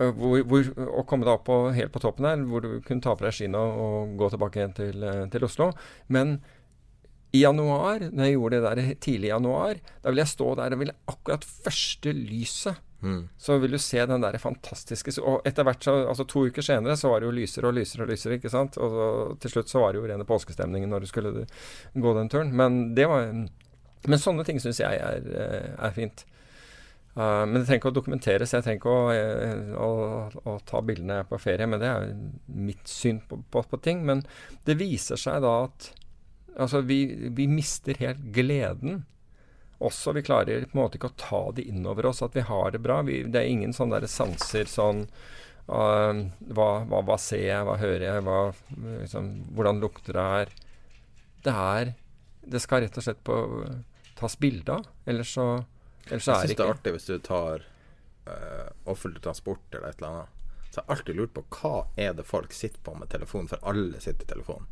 Uh, 0.00 0.10
hvor, 0.10 0.42
hvor, 0.50 0.70
og 0.86 1.06
komme 1.08 1.26
deg 1.26 1.38
opp 1.38 1.46
på, 1.48 1.58
helt 1.76 1.94
på 1.94 2.02
toppen 2.02 2.26
der, 2.28 2.42
hvor 2.50 2.64
du 2.64 2.78
kunne 2.86 3.02
ta 3.02 3.14
på 3.16 3.26
deg 3.26 3.34
skiene 3.34 3.62
og, 3.62 3.82
og, 3.86 4.16
gå 4.20 4.30
tilbake 4.34 4.60
igjen 4.60 4.76
til, 4.76 5.06
til 5.32 5.46
Oslo. 5.48 5.70
Men 6.12 6.38
i 7.34 7.42
januar, 7.42 8.06
når 8.12 8.28
jeg 8.28 8.36
gjorde 8.36 8.58
det 8.58 8.66
der 8.66 8.98
tidlig 9.02 9.28
i 9.28 9.32
januar, 9.32 9.80
da 10.02 10.12
vil 10.12 10.22
jeg 10.22 10.32
stå 10.32 10.52
der 10.60 10.76
og 10.76 10.82
ville 10.82 10.94
akkurat 11.10 11.46
første 11.46 12.12
lyset 12.14 12.78
mm. 13.00 13.18
Så 13.42 13.58
vil 13.62 13.74
du 13.74 13.78
se 13.82 14.04
den 14.06 14.22
der 14.22 14.38
fantastiske 14.38 15.16
Og 15.22 15.42
etter 15.48 15.66
hvert, 15.66 15.82
så, 15.84 15.96
altså 16.06 16.24
to 16.28 16.46
uker 16.46 16.64
senere, 16.64 16.96
så 16.96 17.10
var 17.12 17.20
det 17.20 17.30
jo 17.30 17.34
lysere 17.36 17.70
og 17.70 17.76
lysere 17.76 18.06
og 18.06 18.12
lysere, 18.12 18.38
ikke 18.38 18.52
sant? 18.52 18.78
Og 18.78 18.94
så, 18.94 19.10
til 19.42 19.56
slutt 19.56 19.72
så 19.72 19.82
var 19.82 19.92
det 19.92 20.02
jo 20.02 20.08
rene 20.12 20.28
påskestemningen 20.28 20.92
når 20.92 21.04
du 21.04 21.10
skulle 21.10 21.34
gå 21.94 22.16
den 22.18 22.32
turen. 22.32 22.54
Men 22.56 22.94
det 22.94 23.08
var 23.10 23.28
Men 24.06 24.22
sånne 24.22 24.44
ting 24.46 24.60
syns 24.62 24.78
jeg 24.78 25.00
er, 25.02 25.24
eh, 25.34 25.70
er 25.82 25.94
fint. 25.96 26.22
Uh, 27.16 27.42
men 27.48 27.56
det 27.56 27.64
trenger 27.64 27.80
ikke 27.80 27.90
å 27.90 27.96
dokumenteres. 27.96 28.52
Jeg 28.52 28.62
trenger 28.62 28.78
ikke 28.78 28.92
å, 28.92 29.04
eh, 29.10 29.70
å, 29.80 29.90
å, 30.52 30.56
ta 30.68 30.82
bildene 30.84 31.22
på 31.26 31.38
ferie, 31.40 31.66
men 31.66 31.80
det 31.80 31.88
er 31.88 32.10
mitt 32.46 32.86
syn 32.86 33.22
på, 33.26 33.40
på, 33.50 33.62
på 33.66 33.80
ting. 33.82 34.04
Men 34.06 34.20
det 34.68 34.76
viser 34.78 35.18
seg 35.18 35.40
da 35.42 35.54
at 35.64 35.88
Altså, 36.56 36.80
vi, 36.80 37.28
vi 37.36 37.46
mister 37.48 37.98
helt 38.00 38.18
gleden. 38.32 39.04
Også 39.78 40.12
vi 40.16 40.22
klarer 40.24 40.64
på 40.64 40.78
en 40.78 40.80
måte 40.80 40.96
ikke 40.96 41.10
å 41.12 41.18
ta 41.20 41.40
det 41.56 41.66
innover 41.68 42.08
oss 42.08 42.22
at 42.24 42.36
vi 42.36 42.46
har 42.48 42.72
det 42.72 42.80
bra. 42.84 43.02
Vi, 43.04 43.22
det 43.28 43.42
er 43.42 43.52
ingen 43.52 43.76
sånne 43.76 44.00
der 44.00 44.08
sanser 44.08 44.68
sånn 44.70 45.04
uh, 45.68 46.22
hva, 46.56 46.68
hva, 46.88 47.02
hva, 47.04 47.18
ser 47.20 47.44
jeg, 47.44 47.66
hva 47.68 47.76
hører 47.80 48.06
jeg, 48.06 48.24
hva, 48.24 48.38
liksom, 49.02 49.28
hvordan 49.58 49.82
lukter 49.84 50.16
det 50.16 50.26
her? 50.32 50.54
Det 51.44 51.54
er 51.54 51.94
Det 52.46 52.60
skal 52.62 52.84
rett 52.84 52.96
og 52.96 53.04
slett 53.04 53.22
på, 53.26 53.36
tas 54.16 54.38
bilde 54.38 54.78
av. 54.78 54.86
Ellers 55.04 55.34
så, 55.34 55.48
ellers 56.06 56.24
så 56.24 56.38
er 56.38 56.46
det 56.46 56.54
ikke 56.54 56.62
Jeg 56.62 56.62
syns 56.62 56.62
det 56.62 56.64
er 56.64 56.74
artig 56.76 56.94
hvis 56.94 57.10
du 57.10 57.18
tar 57.26 57.66
uh, 58.30 58.70
offentlig 58.88 59.24
transport 59.26 59.74
eller 59.74 59.90
et 59.90 60.00
eller 60.00 60.12
annet. 60.12 60.32
Så 60.70 60.80
jeg 60.80 60.86
har 60.86 60.96
alltid 60.96 61.20
lurt 61.20 61.36
på 61.36 61.44
hva 61.58 61.74
er 62.00 62.16
det 62.16 62.24
folk 62.28 62.56
sitter 62.56 62.80
på 62.86 62.94
med 62.96 63.12
telefonen, 63.12 63.50
for 63.50 63.60
alle 63.66 64.00
sitter 64.00 64.24
i 64.24 64.32
telefonen. 64.32 64.70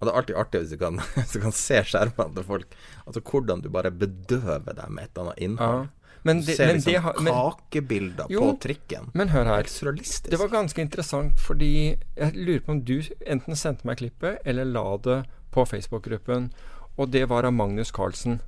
Og 0.00 0.06
det 0.06 0.12
er 0.12 0.18
alltid 0.18 0.36
artig 0.36 0.60
hvis 0.62 0.70
du 0.70 0.76
kan, 0.80 0.98
hvis 1.14 1.32
du 1.36 1.40
kan 1.40 1.52
se 1.52 1.80
skjermene 1.84 2.34
til 2.34 2.44
folk. 2.44 2.76
Altså 3.06 3.20
hvordan 3.20 3.60
du 3.62 3.68
bare 3.68 3.90
bedøver 3.92 4.72
deg 4.74 4.88
med 4.90 5.04
et 5.04 5.10
eller 5.16 5.30
annet 5.30 5.42
innhold. 5.46 5.82
Ja. 5.84 5.96
Men 6.22 6.40
du 6.44 6.50
ser 6.52 6.66
men 6.66 6.76
liksom 6.76 6.92
det 6.92 7.00
har- 7.00 7.20
men- 7.20 7.32
kakebilder 7.32 8.26
Jo, 8.28 8.40
på 8.40 8.58
trikken. 8.60 9.10
Men 9.14 9.28
hør 9.32 9.44
her. 9.44 9.62
Det 9.64 10.38
var 10.38 10.48
ganske 10.52 10.80
interessant, 10.82 11.38
fordi 11.40 11.96
jeg 12.16 12.34
lurer 12.36 12.60
på 12.60 12.72
om 12.72 12.80
du 12.84 12.98
enten 13.26 13.56
sendte 13.56 13.86
meg 13.88 13.96
klippet 14.02 14.38
eller 14.44 14.64
la 14.68 14.96
det 14.98 15.24
på 15.50 15.64
Facebook-gruppen. 15.64 16.50
Og 16.98 17.10
det 17.10 17.24
var 17.28 17.44
av 17.48 17.52
Magnus 17.52 17.90
Carlsen. 17.90 18.40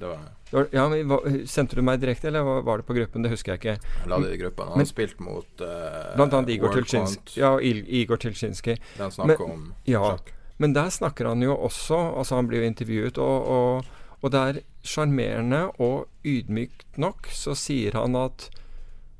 Det 0.00 0.08
var 0.08 0.18
Det 0.50 0.72
Ja, 0.72 0.88
men 0.88 1.46
Sendte 1.46 1.76
du 1.76 1.82
meg 1.82 2.00
direkte, 2.00 2.28
eller 2.28 2.42
var- 2.42 2.78
det 2.78 2.86
på 2.86 2.94
gruppen? 2.96 3.22
Det 3.22 3.30
husker 3.30 3.52
jeg 3.52 3.60
ikke. 3.60 3.76
Jeg 4.00 4.08
la 4.08 4.18
det 4.18 4.32
i 4.32 4.36
gruppa. 4.42 4.64
Han 4.70 4.78
Men- 4.78 4.86
spilt 4.86 5.20
mot 5.20 5.60
uh, 5.60 6.16
Blant 6.16 6.32
annet 6.32 6.48
Igor 6.56 6.72
Tilsjinskij. 6.72 7.36
Ja, 7.36 7.58
Igor 7.60 8.16
Tilsjinskij. 8.16 8.78
Den 8.96 9.10
snakker 9.10 9.38
Men- 9.38 9.50
om 9.50 9.74
ja, 9.84 10.00
sjakk. 10.16 10.32
Men 10.60 10.76
der 10.76 10.92
snakker 10.92 11.30
han 11.30 11.42
jo 11.42 11.54
også 11.56 11.96
Altså, 12.20 12.36
han 12.36 12.48
blir 12.50 12.62
jo 12.62 12.70
intervjuet, 12.70 13.18
og, 13.18 13.50
og, 13.56 14.16
og 14.20 14.32
det 14.34 14.40
er 14.40 14.62
sjarmerende 14.84 15.66
og 15.80 16.08
ydmykt 16.26 16.98
nok, 17.00 17.30
så 17.32 17.56
sier 17.56 17.96
han 17.98 18.18
at 18.20 18.50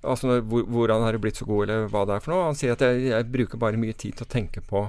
Altså 0.01 0.39
hvor, 0.41 0.65
hvordan 0.65 1.03
har 1.05 1.13
du 1.13 1.21
blitt 1.21 1.37
så 1.37 1.45
god, 1.45 1.67
eller 1.67 1.91
hva 1.93 2.07
det 2.09 2.15
er 2.15 2.23
for 2.25 2.33
noe. 2.33 2.47
Han 2.49 2.57
sier 2.57 2.73
at 2.73 2.81
jeg, 2.81 3.11
jeg 3.11 3.27
bruker 3.29 3.61
bare 3.61 3.81
mye 3.81 3.93
tid 3.93 4.17
til 4.17 4.25
å 4.25 4.33
tenke 4.33 4.63
på 4.65 4.87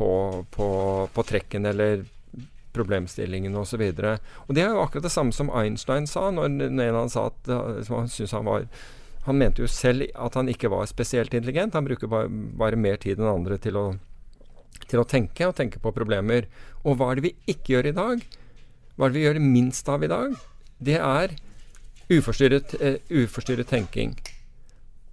på, 0.00 0.44
på, 0.50 0.68
på 1.12 1.22
trekken 1.28 1.66
eller 1.66 2.06
problemstillingen 2.72 3.56
osv. 3.56 3.82
Og, 3.82 3.98
så 3.98 4.14
og 4.46 4.54
det 4.56 4.62
er 4.62 4.70
jo 4.72 4.80
akkurat 4.80 5.04
det 5.04 5.12
samme 5.12 5.34
som 5.36 5.50
Einstein 5.52 6.06
sa, 6.08 6.30
når, 6.32 6.54
når 6.70 6.96
han 6.96 7.12
sa 7.12 7.26
at 7.28 7.50
han 7.50 8.08
syntes 8.08 8.32
han 8.32 8.48
var 8.48 8.64
Han 9.26 9.36
mente 9.36 9.60
jo 9.60 9.68
selv 9.68 10.06
at 10.16 10.34
han 10.38 10.48
ikke 10.48 10.70
var 10.72 10.86
spesielt 10.88 11.34
intelligent. 11.36 11.74
Han 11.76 11.84
bruker 11.84 12.08
bare, 12.08 12.30
bare 12.30 12.78
mer 12.80 12.96
tid 12.96 13.18
enn 13.20 13.28
andre 13.28 13.58
til 13.60 13.76
å, 13.76 13.82
til 14.88 15.02
å 15.02 15.08
tenke, 15.08 15.48
og 15.48 15.56
tenke 15.58 15.80
på 15.82 15.92
problemer. 15.96 16.48
Og 16.84 16.98
hva 16.98 17.10
er 17.10 17.20
det 17.20 17.28
vi 17.28 17.54
ikke 17.54 17.76
gjør 17.76 17.90
i 17.90 17.96
dag? 17.96 18.24
Hva 18.96 19.06
er 19.06 19.12
det 19.12 19.18
vi 19.18 19.26
gjør 19.26 19.40
minst 19.44 19.88
av 19.90 20.04
i 20.04 20.10
dag? 20.10 20.34
Det 20.80 20.98
er 21.00 21.36
uforstyrret, 22.10 22.74
uh, 22.80 22.98
uforstyrret 23.22 23.68
tenking. 23.70 24.14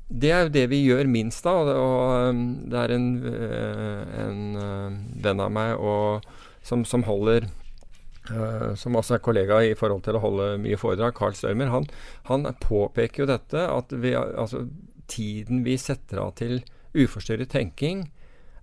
Det 0.07 0.32
er 0.32 0.45
jo 0.45 0.53
det 0.55 0.65
vi 0.72 0.82
gjør 0.86 1.09
minst 1.11 1.47
av. 1.49 1.70
Og, 1.72 2.32
um, 2.32 2.43
det 2.72 2.82
er 2.84 2.95
en, 2.95 3.07
uh, 3.28 4.03
en 4.24 4.43
uh, 4.55 4.99
venn 5.24 5.43
av 5.43 5.53
meg 5.53 5.76
og, 5.78 6.28
som, 6.63 6.86
som 6.88 7.07
holder 7.07 7.47
Som 8.76 8.97
også 8.99 9.13
er 9.15 9.22
kollega 9.24 9.57
i 9.63 9.76
forhold 9.80 10.01
til 10.03 10.18
å 10.18 10.20
holde 10.20 10.47
mye 10.59 10.76
foredrag, 10.76 11.13
Carl 11.15 11.32
Størmer, 11.32 11.70
han, 11.72 11.86
han 12.28 12.43
påpeker 12.59 13.22
jo 13.22 13.28
dette 13.30 13.61
at 13.72 13.93
vi, 14.03 14.11
altså, 14.20 14.65
tiden 15.07 15.61
vi 15.63 15.78
setter 15.80 16.20
av 16.20 16.34
til 16.36 16.57
uforstyrret 16.91 17.47
tenking, 17.53 18.09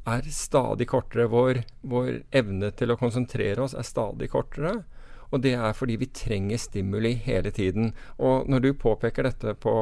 er 0.04 0.26
stadig 0.32 0.88
kortere. 0.90 1.28
Vår, 1.32 1.62
vår 1.80 2.10
evne 2.36 2.70
til 2.76 2.92
å 2.92 2.98
konsentrere 3.00 3.64
oss 3.64 3.76
er 3.76 3.86
stadig 3.88 4.30
kortere. 4.32 4.82
Og 5.34 5.42
det 5.42 5.54
er 5.56 5.74
fordi 5.74 5.96
vi 5.98 6.10
trenger 6.14 6.60
stimuli 6.60 7.14
hele 7.24 7.50
tiden. 7.54 7.92
Og 8.22 8.48
når 8.50 8.62
du 8.62 8.70
påpeker 8.78 9.26
dette 9.26 9.56
på 9.58 9.74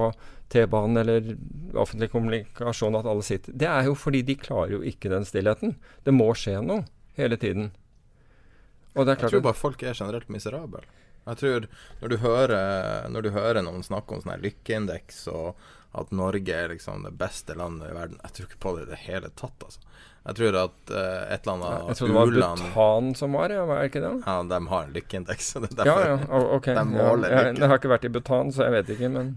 T-banen 0.52 1.02
eller 1.02 1.34
offentlig 1.80 2.10
kommunikasjon 2.12 2.96
at 2.98 3.08
alle 3.08 3.24
sitter 3.24 3.54
Det 3.56 3.68
er 3.68 3.86
jo 3.88 3.94
fordi 3.96 4.22
de 4.28 4.36
klarer 4.40 4.76
jo 4.76 4.82
ikke 4.86 5.12
den 5.12 5.26
stillheten. 5.28 5.76
Det 6.04 6.14
må 6.14 6.30
skje 6.38 6.58
noe 6.64 6.86
hele 7.18 7.36
tiden. 7.36 7.72
Jeg 8.92 9.16
tror 9.20 9.44
bare 9.44 9.56
folk 9.56 9.82
er 9.82 9.96
generelt 9.96 10.28
miserable. 10.32 10.84
Jeg 11.26 11.38
tror 11.38 11.68
når 12.00 12.12
du 12.12 12.16
hører, 12.20 13.08
når 13.08 13.24
du 13.24 13.30
hører 13.32 13.62
noen 13.64 13.84
snakke 13.86 14.14
om 14.14 14.22
sånn 14.22 14.34
her 14.34 14.42
lykkeindeks 14.42 15.24
og 15.32 15.60
at 15.96 16.12
Norge 16.16 16.56
er 16.56 16.72
liksom 16.72 17.04
det 17.04 17.12
beste 17.20 17.54
landet 17.58 17.90
i 17.90 17.96
verden 17.96 18.20
Jeg 18.24 18.32
tror 18.32 18.48
ikke 18.48 18.62
på 18.64 18.72
det 18.76 18.86
i 18.86 18.90
det 18.94 19.00
hele 19.04 19.30
tatt, 19.36 19.66
altså. 19.66 19.80
Jeg 20.22 20.36
tror 20.38 20.56
at 20.60 20.90
uh, 20.94 20.96
et 21.34 21.46
eller 21.48 21.62
Jeg 21.62 21.72
annet 21.82 21.96
trodde 21.98 22.12
det 22.12 22.18
var 22.18 22.58
Bhutan 22.62 23.08
som 23.18 23.32
var, 23.34 23.50
ja, 23.50 23.64
var 23.66 23.88
ikke 23.88 24.02
det? 24.04 24.10
Ja, 24.22 24.36
de 24.46 24.58
har 24.70 24.84
en 24.86 24.92
lykkeindeks. 24.94 25.48
så 25.52 25.62
det 25.64 25.86
Ja, 25.88 25.96
ja, 26.12 26.18
ok. 26.30 26.68
de 26.68 26.74
Ja, 26.76 26.84
måler 26.84 27.32
jeg, 27.32 27.46
lykke. 27.48 27.60
jeg 27.64 27.68
har 27.72 27.80
ikke 27.80 27.90
vært 27.96 28.04
i 28.06 28.12
Bhutan, 28.14 28.52
så 28.54 28.68
jeg 28.68 28.76
vet 28.76 28.92
ikke, 28.94 29.10
men 29.10 29.32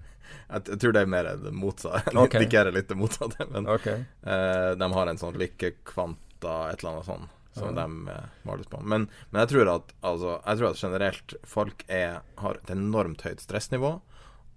Jeg, 0.46 0.62
jeg 0.70 0.80
tror 0.84 0.94
det 0.94 1.02
er 1.02 1.10
mer 1.10 1.30
det 1.42 1.54
motsatte. 1.58 2.12
er 2.14 2.36
Indikerer 2.38 2.76
litt 2.76 2.90
det 2.92 2.98
motsatte. 3.00 3.48
Men 3.54 3.66
okay. 3.68 4.04
uh, 4.28 4.76
de 4.78 4.90
har 4.94 5.10
en 5.10 5.18
sånn 5.18 5.40
lykkekvanta, 5.42 6.54
et 6.70 6.84
eller 6.84 6.92
annet 6.92 7.08
sånn, 7.10 7.26
som 7.58 7.72
Ja. 7.72 7.86
de 7.88 8.12
uh, 8.14 8.28
måles 8.46 8.68
på. 8.70 8.78
Men, 8.84 9.08
men 9.32 9.40
jeg 9.42 9.50
tror 9.56 9.72
at 9.74 9.94
altså, 10.06 10.36
Jeg 10.46 10.60
tror 10.60 10.70
at 10.70 10.82
generelt 10.84 11.34
folk 11.50 11.86
er, 11.88 12.20
har 12.44 12.60
et 12.62 12.70
enormt 12.76 13.26
høyt 13.26 13.42
stressnivå, 13.42 13.96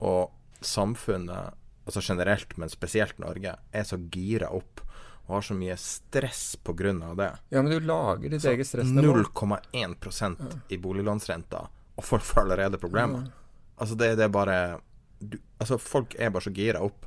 og 0.04 0.30
samfunnet, 0.60 1.54
altså 1.88 2.02
generelt, 2.04 2.52
men 2.58 2.68
spesielt 2.68 3.16
Norge, 3.22 3.54
er 3.72 3.84
så 3.88 3.96
gira 4.12 4.50
opp 4.52 4.82
og 5.28 5.34
har 5.36 5.44
så 5.44 5.54
mye 5.54 5.76
stress 5.76 6.56
av 6.64 7.16
det. 7.16 7.32
Ja, 7.52 7.62
men 7.62 7.70
du 7.70 7.80
lager 7.80 8.30
ditt 8.30 8.42
Så 8.42 8.48
eget 8.48 8.66
stressnivå. 8.66 9.16
0,1 9.36 10.36
ja. 10.38 10.46
i 10.68 10.78
boliglånsrenta, 10.80 11.68
og 11.94 12.04
folk 12.04 12.24
får 12.24 12.40
allerede 12.40 12.80
problemer. 12.80 13.28
Altså 13.76 13.94
det, 13.94 14.14
det 14.16 14.24
er 14.24 14.32
bare 14.32 14.80
du, 15.18 15.38
Altså 15.58 15.78
Folk 15.78 16.14
er 16.18 16.30
bare 16.30 16.48
så 16.48 16.50
gira 16.50 16.80
opp. 16.82 17.06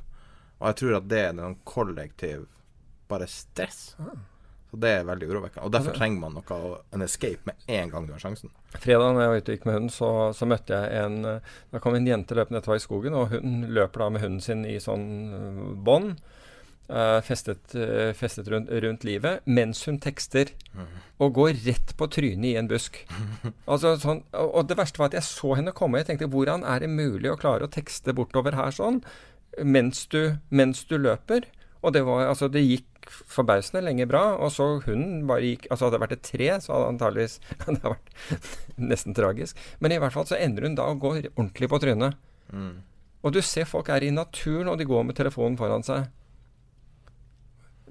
Og 0.60 0.68
jeg 0.68 0.76
tror 0.78 0.98
at 1.00 1.08
det 1.10 1.22
er 1.26 1.32
noen 1.34 1.56
kollektiv 1.66 2.46
bare 3.10 3.26
stress. 3.26 3.96
Så 4.70 4.78
det 4.80 4.92
er 5.00 5.08
veldig 5.08 5.26
urovekkende. 5.28 5.66
Og 5.66 5.72
derfor 5.74 5.96
trenger 5.96 6.20
man 6.22 6.36
noe 6.38 6.76
en 6.94 7.02
escape 7.04 7.44
med 7.44 7.66
en 7.66 7.90
gang 7.92 8.06
du 8.06 8.14
har 8.14 8.22
sjansen. 8.22 8.52
Fredag 8.78 9.12
når 9.12 9.24
jeg 9.24 9.32
var 9.32 9.40
ute 9.40 9.50
og 9.50 9.58
gikk 9.58 9.66
med 9.68 9.76
hunden, 9.76 9.92
så, 9.92 10.12
så 10.36 10.48
møtte 10.48 10.78
jeg 10.78 11.02
en 11.02 11.26
eh, 11.28 11.50
Da 11.74 11.82
kom 11.82 11.98
en 11.98 12.06
jente 12.08 12.38
løpende, 12.38 12.62
etter 12.62 12.78
i 12.78 12.84
skogen, 12.86 13.18
og 13.18 13.34
hun 13.34 13.66
løper 13.68 14.06
da 14.06 14.08
med 14.14 14.24
hunden 14.24 14.40
sin 14.44 14.62
i 14.64 14.78
sånn 14.80 15.04
eh, 15.36 15.60
bånd. 15.84 16.22
Eh, 16.92 17.18
festet 17.24 17.74
uh, 17.74 18.12
festet 18.16 18.48
rundt, 18.52 18.70
rundt 18.84 19.06
livet, 19.08 19.42
mens 19.48 19.82
hun 19.88 19.98
tekster. 20.02 20.52
Og 21.22 21.34
går 21.38 21.58
rett 21.64 21.94
på 21.96 22.08
trynet 22.12 22.52
i 22.52 22.56
en 22.60 22.70
busk. 22.70 23.00
Altså 23.72 23.94
sånn, 24.02 24.22
og, 24.36 24.54
og 24.60 24.68
det 24.68 24.78
verste 24.78 25.00
var 25.00 25.10
at 25.10 25.18
jeg 25.20 25.28
så 25.28 25.56
henne 25.58 25.74
komme. 25.76 26.02
Jeg 26.02 26.12
tenkte 26.12 26.30
hvordan 26.32 26.64
er 26.68 26.84
det 26.84 26.92
mulig 26.92 27.32
å 27.32 27.38
klare 27.40 27.66
å 27.66 27.72
tekste 27.72 28.14
bortover 28.16 28.56
her 28.58 28.74
sånn 28.74 29.02
mens 29.64 30.06
du, 30.12 30.38
mens 30.48 30.84
du 30.88 30.96
løper? 31.00 31.46
Og 31.82 31.92
det 31.94 32.04
var 32.06 32.28
altså 32.30 32.48
Det 32.48 32.62
gikk 32.62 32.88
forbausende 33.10 33.82
lenge 33.82 34.06
bra, 34.06 34.36
og 34.38 34.52
så 34.54 34.68
hunden 34.84 35.24
bare 35.26 35.48
gikk 35.50 35.66
Altså 35.68 35.88
hadde 35.88 35.96
det 35.96 36.02
vært 36.04 36.14
et 36.16 36.24
tre, 36.28 36.48
så 36.62 36.72
hadde 36.72 36.84
det 36.86 36.92
antageligvis 36.94 37.34
Det 37.50 37.66
hadde 37.66 37.94
vært 37.96 38.78
nesten 38.92 39.18
tragisk. 39.18 39.62
Men 39.82 39.94
i 39.94 40.00
hvert 40.02 40.14
fall 40.14 40.28
så 40.30 40.38
ender 40.38 40.68
hun 40.68 40.78
da 40.78 40.88
å 40.90 40.98
gå 40.98 41.16
ordentlig 41.18 41.70
på 41.72 41.80
trynet. 41.82 42.18
Og 43.22 43.34
du 43.34 43.38
ser 43.44 43.68
folk 43.70 43.90
er 43.92 44.02
i 44.06 44.10
naturen, 44.14 44.70
og 44.72 44.78
de 44.80 44.86
går 44.88 45.04
med 45.06 45.18
telefonen 45.18 45.58
foran 45.58 45.84
seg. 45.86 46.08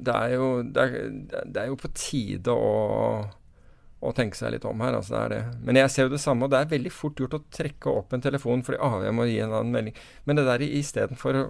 Det 0.02 0.16
er 0.18 0.34
jo, 0.34 0.48
det 0.66 0.84
er, 0.84 1.12
det 1.46 1.62
er 1.62 1.70
jo 1.70 1.78
på 1.78 1.92
tide 1.94 2.54
å, 2.54 2.72
å 4.02 4.14
tenke 4.18 4.40
seg 4.40 4.56
litt 4.56 4.66
om 4.66 4.82
her. 4.82 4.98
Altså 4.98 5.16
det 5.16 5.22
er 5.22 5.36
det. 5.36 5.42
Men 5.68 5.82
jeg 5.82 5.94
ser 5.94 6.08
jo 6.08 6.16
det 6.16 6.22
samme, 6.24 6.48
og 6.48 6.54
det 6.54 6.62
er 6.62 6.72
veldig 6.72 6.94
fort 6.96 7.22
gjort 7.22 7.38
å 7.38 7.44
trekke 7.54 7.94
opp 8.02 8.16
en 8.16 8.26
telefon 8.26 8.66
fordi 8.66 8.82
ah, 8.82 8.98
jeg 9.06 9.18
må 9.18 9.28
gi 9.30 9.38
en 9.44 9.54
annen 9.54 9.76
melding. 9.76 10.02
Men 10.26 10.40
det 10.40 10.48
der 10.50 10.66
istedenfor 10.66 11.38
å 11.38 11.46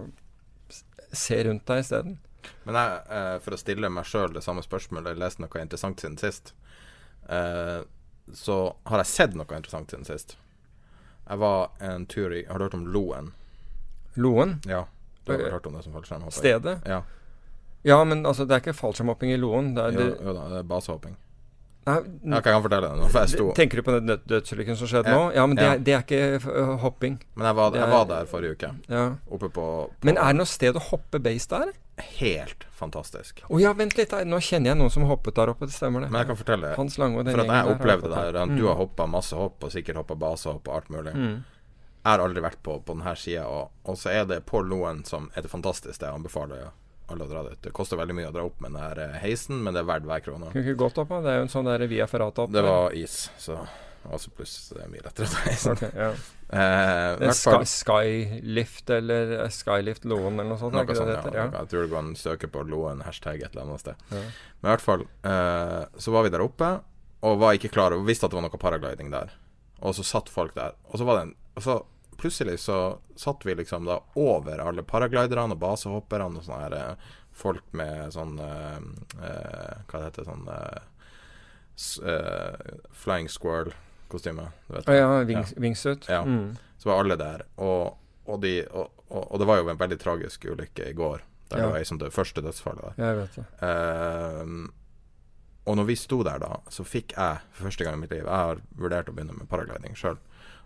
se 1.12 1.40
rundt 1.48 1.66
deg 1.68 1.84
isteden. 1.84 2.20
Men 2.64 2.78
jeg, 2.78 3.02
eh, 3.18 3.38
for 3.44 3.56
å 3.56 3.60
stille 3.60 3.90
meg 3.94 4.08
sjøl 4.10 4.34
det 4.36 4.44
samme 4.46 4.64
spørsmålet, 4.66 5.14
jeg 5.14 5.22
leste 5.22 5.44
noe 5.44 5.64
interessant 5.64 6.02
siden 6.02 6.18
sist, 6.22 6.54
eh, 7.30 7.82
så 8.34 8.58
har 8.88 9.04
jeg 9.04 9.12
sett 9.12 9.36
noe 9.38 9.58
interessant 9.58 9.92
siden 9.92 10.08
sist. 10.08 10.38
Jeg 11.28 11.40
var 11.40 11.70
en 11.80 12.06
tur 12.10 12.34
i 12.34 12.46
Har 12.48 12.60
du 12.60 12.66
hørt 12.66 12.74
om 12.74 12.88
Loen? 12.88 13.32
Loen? 14.16 14.60
Ja. 14.66 14.86
Du 15.24 15.32
har 15.32 15.40
vel 15.40 15.52
hørt 15.54 15.68
om 15.70 15.76
det 15.78 15.84
som 15.86 15.94
fallskjerm? 15.94 16.26
Stedet? 16.34 16.82
Ja. 16.86 17.04
Ja, 17.84 18.04
men 18.04 18.24
altså, 18.26 18.46
det 18.48 18.56
er 18.56 18.62
ikke 18.62 18.78
fallskjermhopping 18.78 19.32
i 19.34 19.38
Loen. 19.42 19.74
Det 19.76 19.84
er, 19.84 19.92
Jo, 19.92 20.00
det, 20.00 20.18
jo 20.26 20.34
da, 20.38 20.48
det 20.50 20.58
er 20.60 20.64
basehopping. 20.70 21.16
nei, 21.88 21.96
Ja, 21.96 22.36
jeg 22.36 22.44
kan 22.46 22.62
fortelle 22.62 22.90
det 22.92 22.98
nå, 23.02 23.08
for 23.10 23.20
jeg 23.26 23.30
sto 23.30 23.46
Tenker 23.58 23.76
du 23.78 23.82
på 23.88 23.92
den 23.96 24.06
død 24.12 24.26
dødsulykken 24.30 24.76
som 24.78 24.88
skjedde 24.88 25.10
Ja. 25.10 25.16
nå? 25.18 25.34
Ja, 25.34 25.46
men 25.48 25.56
det, 25.58 25.64
Ja. 25.66 25.72
er, 25.74 25.78
det 25.80 25.94
er 25.96 26.04
ikke 26.06 26.78
hopping. 26.84 27.20
Men 27.36 27.46
jeg 27.48 27.56
var, 27.56 27.72
jeg 27.74 27.90
var 27.90 28.06
der 28.06 28.26
forrige 28.26 28.52
uke. 28.54 28.70
Ja. 28.88 29.16
Oppe 29.32 29.50
på, 29.50 29.90
på 29.90 30.06
Men 30.06 30.18
er 30.18 30.28
det 30.28 30.36
noe 30.38 30.46
sted 30.46 30.76
å 30.76 30.80
hoppe 30.92 31.20
base 31.20 31.48
der? 31.50 31.72
Helt 32.20 32.64
fantastisk. 32.72 33.42
Å 33.50 33.60
ja, 33.62 33.74
vent 33.74 33.98
litt. 33.98 34.12
Nå 34.26 34.38
kjenner 34.42 34.72
jeg 34.72 34.78
noen 34.78 34.90
som 34.92 35.04
hoppet 35.10 35.36
der 35.36 35.50
oppe. 35.50 35.66
Det 35.66 35.74
stemmer, 35.74 36.02
det. 36.02 36.12
Men 36.12 36.22
jeg 36.22 36.28
kan 36.28 36.38
fortelle 36.38 36.76
Hans 36.76 36.98
Lange 36.98 37.18
og 37.20 37.26
den 37.26 37.34
For 37.36 37.42
at 37.42 37.48
jeg 37.50 37.76
opplevde 37.76 38.10
det 38.10 38.16
her. 38.18 38.32
der. 38.32 38.46
Du 38.46 38.62
Mm. 38.64 38.68
har 38.68 38.76
hoppa 38.76 39.06
masse 39.08 39.34
hopp, 39.36 39.64
og 39.64 39.72
sikkert 39.72 39.96
hoppa 39.98 40.16
basehopp 40.16 40.68
og 40.68 40.76
alt 40.76 40.90
mulig. 40.90 41.14
Mm. 41.14 41.44
Jeg 42.04 42.12
har 42.12 42.20
aldri 42.20 42.42
vært 42.42 42.62
på, 42.64 42.80
på 42.84 42.94
denne 42.98 43.16
sida, 43.18 43.46
og, 43.46 43.70
og 43.86 43.96
så 43.98 44.10
er 44.10 44.26
det 44.26 44.46
på 44.46 44.62
Loen 44.66 45.04
som 45.06 45.30
er 45.36 45.42
det 45.42 45.52
fantastisk 45.52 45.94
sted. 45.96 46.08
Jeg 46.08 46.16
anbefaler 46.16 46.70
alle 47.14 47.28
å 47.28 47.32
dra 47.32 47.44
dit. 47.50 47.60
Det 47.68 47.74
koster 47.76 48.00
veldig 48.00 48.18
mye 48.18 48.32
å 48.32 48.34
dra 48.36 48.48
opp 48.48 48.60
med 48.64 48.74
den 48.74 48.82
her 48.82 49.04
eh, 49.04 49.22
heisen, 49.24 49.62
men 49.64 49.76
det 49.76 49.84
er 49.84 49.88
verdt 49.92 50.10
hver 50.10 50.26
krone. 50.26 50.52
Kunne 50.54 50.66
ikke 50.66 50.82
gått 50.84 51.00
opp, 51.04 51.14
da. 51.14 51.22
Det 51.26 51.32
er 51.32 51.40
jo 51.42 51.48
en 51.48 51.56
sånn 51.56 51.70
der 51.70 51.88
via 51.92 52.10
ferrata 52.10 52.46
opp. 52.46 52.54
Det 52.56 52.66
var 52.66 52.98
is, 52.98 53.24
så 53.42 53.62
altså 54.10 54.32
pluss 54.34 54.54
det 54.74 54.82
er 54.82 54.90
mye 54.90 55.04
lettere 55.06 55.28
å 55.28 55.34
ta 55.34 55.42
heisen. 55.46 55.76
Ok, 55.76 55.84
ja. 55.94 56.12
Eh, 56.52 57.34
Sky, 57.38 57.60
Skylift 57.70 58.90
eller 58.92 59.36
eh, 59.38 59.52
Skylift 59.54 60.08
Loen 60.10 60.40
eller 60.40 60.50
noe 60.52 60.60
sånt. 60.60 60.76
Noe 60.76 60.96
sånt, 60.98 61.12
det 61.12 61.20
ja. 61.20 61.26
heter? 61.28 61.60
Jeg 61.60 61.72
tror 61.72 61.86
du 61.86 61.94
kan 61.94 62.10
søke 62.20 62.50
på 62.52 62.64
Loen 62.68 63.04
hashtag 63.06 63.44
et 63.46 63.54
eller 63.54 63.68
annet 63.68 63.84
sted. 63.84 64.08
Ja. 64.10 64.24
Men 64.60 64.72
i 64.72 64.74
hvert 64.74 64.86
fall 64.88 65.06
eh, 65.06 65.84
så 66.02 66.16
var 66.16 66.26
vi 66.28 66.34
der 66.34 66.44
oppe 66.44 66.74
og 67.22 67.38
var 67.44 67.56
ikke 67.58 67.72
klar 67.72 67.94
over 67.94 68.08
Visste 68.08 68.26
at 68.26 68.34
det 68.34 68.40
var 68.40 68.48
noe 68.48 68.62
paragliding 68.62 69.14
der. 69.14 69.36
Og 69.86 69.96
så 69.98 70.06
satt 70.06 70.30
folk 70.34 70.58
der. 70.58 70.74
Og 70.90 71.00
så 71.00 71.08
var 71.08 71.20
det 71.20 71.30
en 71.30 71.38
og 71.52 71.64
så 71.66 71.74
plutselig 72.22 72.60
så 72.64 72.78
satt 73.20 73.46
vi 73.46 73.56
liksom 73.58 73.88
da 73.90 74.00
over 74.20 74.62
alle 74.64 74.86
paragliderne 74.88 75.58
og 75.58 75.62
basehopperne 75.62 76.30
og 76.30 76.46
sånne 76.46 76.62
her 76.64 76.78
eh, 76.78 77.12
folk 77.42 77.64
med 77.78 78.12
sånn 78.14 78.36
uh, 78.44 78.78
uh, 79.18 79.76
Hva 79.88 80.02
det 80.02 80.08
heter 80.10 80.28
sånn 80.28 80.50
Flying 83.02 83.30
Squirrel-kostyme. 83.32 84.50
Du 84.68 84.76
vet 84.76 84.90
Å 84.92 84.98
ja, 84.98 85.08
wingsuit. 85.58 86.06
Ja. 86.12 86.22
Mm. 86.28 86.58
Så 86.78 86.92
var 86.92 87.02
alle 87.02 87.16
der. 87.18 87.46
Og, 87.64 87.96
og, 88.28 88.42
de, 88.44 88.60
og, 88.68 88.92
og, 89.08 89.24
og 89.24 89.42
det 89.42 89.48
var 89.50 89.62
jo 89.62 89.72
en 89.72 89.80
veldig 89.80 89.98
tragisk 90.02 90.46
ulykke 90.52 90.92
i 90.92 90.98
går. 90.98 91.24
Der 91.52 91.58
Ja. 91.58 91.64
det 91.64 91.72
var 91.72 91.80
ei 91.80 91.88
som 91.88 91.98
døde. 91.98 92.14
Første 92.14 92.44
dødsfallet 92.44 92.84
der. 92.92 93.02
Jeg 93.08 93.18
vet 93.22 93.40
det. 93.40 93.48
Uh, 93.64 94.70
og 95.72 95.78
når 95.78 95.90
vi 95.92 95.96
sto 96.00 96.22
der 96.26 96.42
da, 96.42 96.56
så 96.74 96.84
fikk 96.88 97.14
jeg 97.16 97.42
for 97.54 97.70
første 97.70 97.86
gang 97.86 97.98
i 97.98 98.02
mitt 98.02 98.14
liv 98.14 98.24
Jeg 98.26 98.34
har 98.34 98.62
vurdert 98.78 99.10
å 99.10 99.14
begynne 99.14 99.36
med 99.38 99.50
paragliding 99.50 99.98
sjøl. 99.98 100.18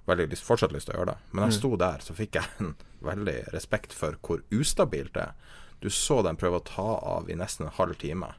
Veldig 0.08 0.28
lyst, 0.30 0.44
fortsatt 0.46 0.72
lyst 0.76 0.86
til 0.90 0.96
å 0.96 1.00
gjøre 1.00 1.14
det. 1.16 1.18
Men 1.32 1.44
jeg 1.48 1.54
Mm. 1.54 1.60
sto 1.60 1.76
der, 1.82 1.98
så 2.06 2.14
fikk 2.14 2.36
jeg 2.38 2.46
en 2.60 2.76
veldig 3.02 3.54
respekt 3.54 3.94
for 3.94 4.18
hvor 4.22 4.44
ustabilt 4.54 5.14
det 5.14 5.24
er. 5.24 5.34
Du 5.82 5.90
så 5.90 6.22
dem 6.24 6.38
prøve 6.38 6.60
å 6.62 6.64
ta 6.66 7.00
av 7.02 7.30
i 7.30 7.34
nesten 7.36 7.66
en 7.68 7.72
halv 7.78 7.98
time. 7.98 8.34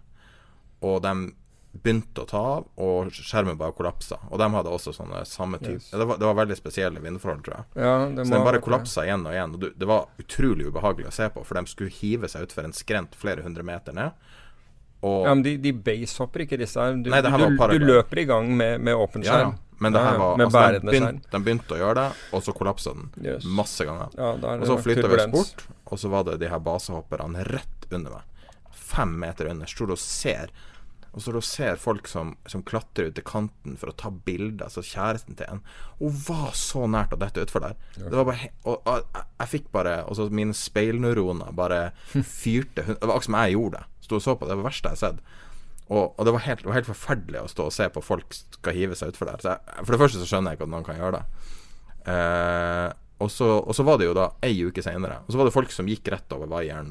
Og 0.83 1.03
de 1.03 1.33
begynte 1.77 2.23
å 2.23 2.27
ta 2.27 2.39
av, 2.57 2.69
og 2.81 3.11
skjermen 3.13 3.59
bare 3.61 3.75
kollapsa. 3.77 4.17
Og 4.31 4.39
de 4.41 4.47
hadde 4.49 4.71
også 4.73 4.95
sånne 4.97 5.27
samme 5.29 5.59
type 5.61 5.75
Yes. 5.77 5.91
det, 5.91 6.07
var, 6.09 6.17
det 6.17 6.25
var 6.25 6.35
veldig 6.39 6.57
spesielle 6.57 7.03
vindforhold, 7.05 7.43
tror 7.45 7.55
jeg. 7.59 7.65
Ja, 7.85 7.91
det 8.09 8.25
Så 8.27 8.33
den 8.33 8.45
bare 8.47 8.63
kollapsa 8.65 9.05
igjen 9.05 9.27
og 9.27 9.35
igjen. 9.35 9.53
Og 9.59 9.67
det 9.79 9.87
var 9.91 10.07
utrolig 10.19 10.71
ubehagelig 10.71 11.11
å 11.11 11.13
se 11.13 11.29
på, 11.29 11.45
for 11.45 11.55
de 11.61 11.67
skulle 11.67 11.91
hive 11.93 12.29
seg 12.33 12.47
utfor 12.49 12.65
en 12.65 12.73
skrent 12.73 13.15
flere 13.15 13.43
hundre 13.45 13.63
meter 13.63 13.93
ned. 13.93 14.13
Og 15.05 15.27
Ja, 15.27 15.35
men 15.35 15.43
de, 15.45 15.57
de 15.61 15.73
basehopper 15.73 16.47
ikke 16.47 16.57
disse 16.59 16.81
her. 16.81 16.97
Du, 16.97 17.11
Nei, 17.13 17.21
du, 17.21 17.29
du, 17.29 17.79
du 17.79 17.85
løper 17.85 18.23
i 18.23 18.25
gang 18.25 18.49
med, 18.57 18.81
med 18.81 18.97
åpen 18.97 19.23
Ja, 19.27 19.39
ja. 19.45 19.53
Men 19.79 19.93
det 19.93 20.01
her 20.01 20.19
var 20.19 20.39
altså, 20.41 20.63
de, 20.73 20.81
begynte, 20.89 21.31
de 21.33 21.41
begynte 21.45 21.75
å 21.77 21.81
gjøre 21.83 21.97
det, 21.99 22.07
og 22.33 22.45
så 22.47 22.55
kollapsa 22.57 22.95
den 22.97 23.11
Yes. 23.25 23.45
masse 23.45 23.85
ganger. 23.85 24.15
Ja, 24.17 24.31
Og 24.57 24.67
så 24.71 24.79
flytta 24.81 25.09
vi 25.13 25.19
oss 25.21 25.27
bort, 25.35 25.67
og 25.85 25.99
så 26.01 26.09
var 26.13 26.25
det 26.25 26.39
de 26.41 26.49
her 26.49 26.63
basehopperne 26.65 27.45
rett 27.51 27.91
under 27.93 28.17
meg. 28.19 28.49
Fem 28.73 29.13
meter 29.21 29.51
under. 29.53 29.69
Står 29.69 29.93
og 29.93 30.01
ser. 30.01 30.51
Og 31.17 31.23
så 31.25 31.41
ser 31.41 31.79
folk 31.81 32.09
som, 32.09 32.35
som 32.45 32.61
klatrer 32.63 33.09
ut 33.09 33.15
til 33.17 33.25
kanten 33.25 33.77
for 33.81 33.89
å 33.89 33.95
ta 33.97 34.11
bilder. 34.13 34.67
Altså 34.67 34.83
kjæresten 34.85 35.37
til 35.39 35.49
en. 35.49 35.63
Hun 35.99 36.13
var 36.27 36.51
så 36.53 36.85
nært 36.93 37.15
å 37.17 37.21
dette 37.21 37.41
utfor 37.47 37.65
der. 37.65 37.77
Det 37.97 38.13
var 38.13 38.27
bare 38.29 38.51
og, 38.69 38.83
og 38.85 38.99
jeg, 39.01 39.25
jeg 39.41 39.49
fikk 39.55 39.71
bare 39.73 39.95
Og 40.05 40.19
så 40.19 40.27
mine 40.29 40.53
speilneuroner 40.53 41.55
bare 41.57 41.79
fyrte 42.21 42.85
Det 42.85 42.99
var 43.01 43.15
akkurat 43.17 43.29
som 43.31 43.39
jeg 43.41 43.57
gjorde 43.57 43.81
det. 43.81 43.89
Sto 44.05 44.19
og 44.21 44.25
så 44.27 44.37
på 44.37 44.45
det. 44.45 44.53
Det 44.53 44.59
var 44.59 44.65
det 44.67 44.69
verste 44.69 44.93
jeg 44.93 44.99
har 44.99 45.05
sett. 45.07 45.25
Og, 45.87 46.17
og 46.19 46.27
det, 46.27 46.33
var 46.35 46.43
helt, 46.49 46.65
det 46.65 46.71
var 46.71 46.79
helt 46.81 46.89
forferdelig 46.89 47.43
å 47.45 47.51
stå 47.51 47.69
og 47.69 47.75
se 47.75 47.87
på 47.95 48.03
folk 48.03 48.35
skal 48.35 48.75
hive 48.75 48.97
seg 48.99 49.13
utfor 49.13 49.31
der. 49.31 49.43
Så 49.43 49.53
jeg, 49.53 49.85
for 49.85 49.95
det 49.95 50.01
første 50.03 50.23
så 50.23 50.27
skjønner 50.27 50.53
jeg 50.53 50.59
ikke 50.59 50.67
at 50.67 50.73
noen 50.73 50.87
kan 50.87 50.99
gjøre 50.99 51.21
det. 51.21 51.53
Eh, 52.11 52.89
og, 53.23 53.31
så, 53.31 53.53
og 53.61 53.77
så 53.77 53.87
var 53.87 54.01
det 54.01 54.09
jo 54.09 54.17
da 54.17 54.27
ei 54.47 54.57
uke 54.67 54.83
seinere. 54.83 55.21
Og 55.27 55.33
så 55.33 55.41
var 55.41 55.49
det 55.49 55.55
folk 55.55 55.75
som 55.75 55.91
gikk 55.91 56.11
rett 56.15 56.35
over 56.35 56.51
vaieren 56.51 56.91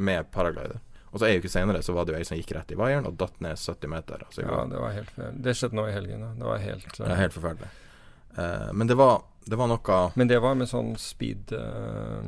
med 0.00 0.30
paraglider. 0.32 0.80
Og 1.12 1.20
så 1.20 1.28
ei 1.28 1.36
uke 1.38 1.50
seinere 1.52 1.82
så 1.84 1.92
var 1.94 2.08
det 2.08 2.14
jo 2.14 2.18
ei 2.22 2.26
som 2.26 2.40
gikk 2.40 2.54
rett 2.56 2.72
i 2.74 2.78
vaieren 2.78 3.06
og 3.06 3.18
datt 3.20 3.36
ned 3.44 3.60
70 3.60 3.92
meter. 3.92 4.24
Altså, 4.26 4.42
Ja, 4.42 4.64
det 4.72 4.80
var 4.80 4.96
helt 4.96 5.20
Det 5.44 5.54
skjedde 5.54 5.78
nå 5.78 5.86
i 5.90 5.94
helgen. 5.94 6.24
Da. 6.24 6.32
Det 6.40 6.48
var 6.48 6.64
helt 6.64 6.96
det 6.96 7.10
er 7.10 7.20
helt 7.20 7.36
forferdelig. 7.36 7.70
Eh, 8.34 8.72
men 8.72 8.90
det 8.90 8.96
var, 8.98 9.20
det 9.44 9.60
var 9.60 9.70
noe 9.70 10.00
Men 10.16 10.32
det 10.32 10.40
var 10.42 10.56
med 10.58 10.72
sånn 10.72 10.96
speed 10.98 11.52
uh, 11.52 12.24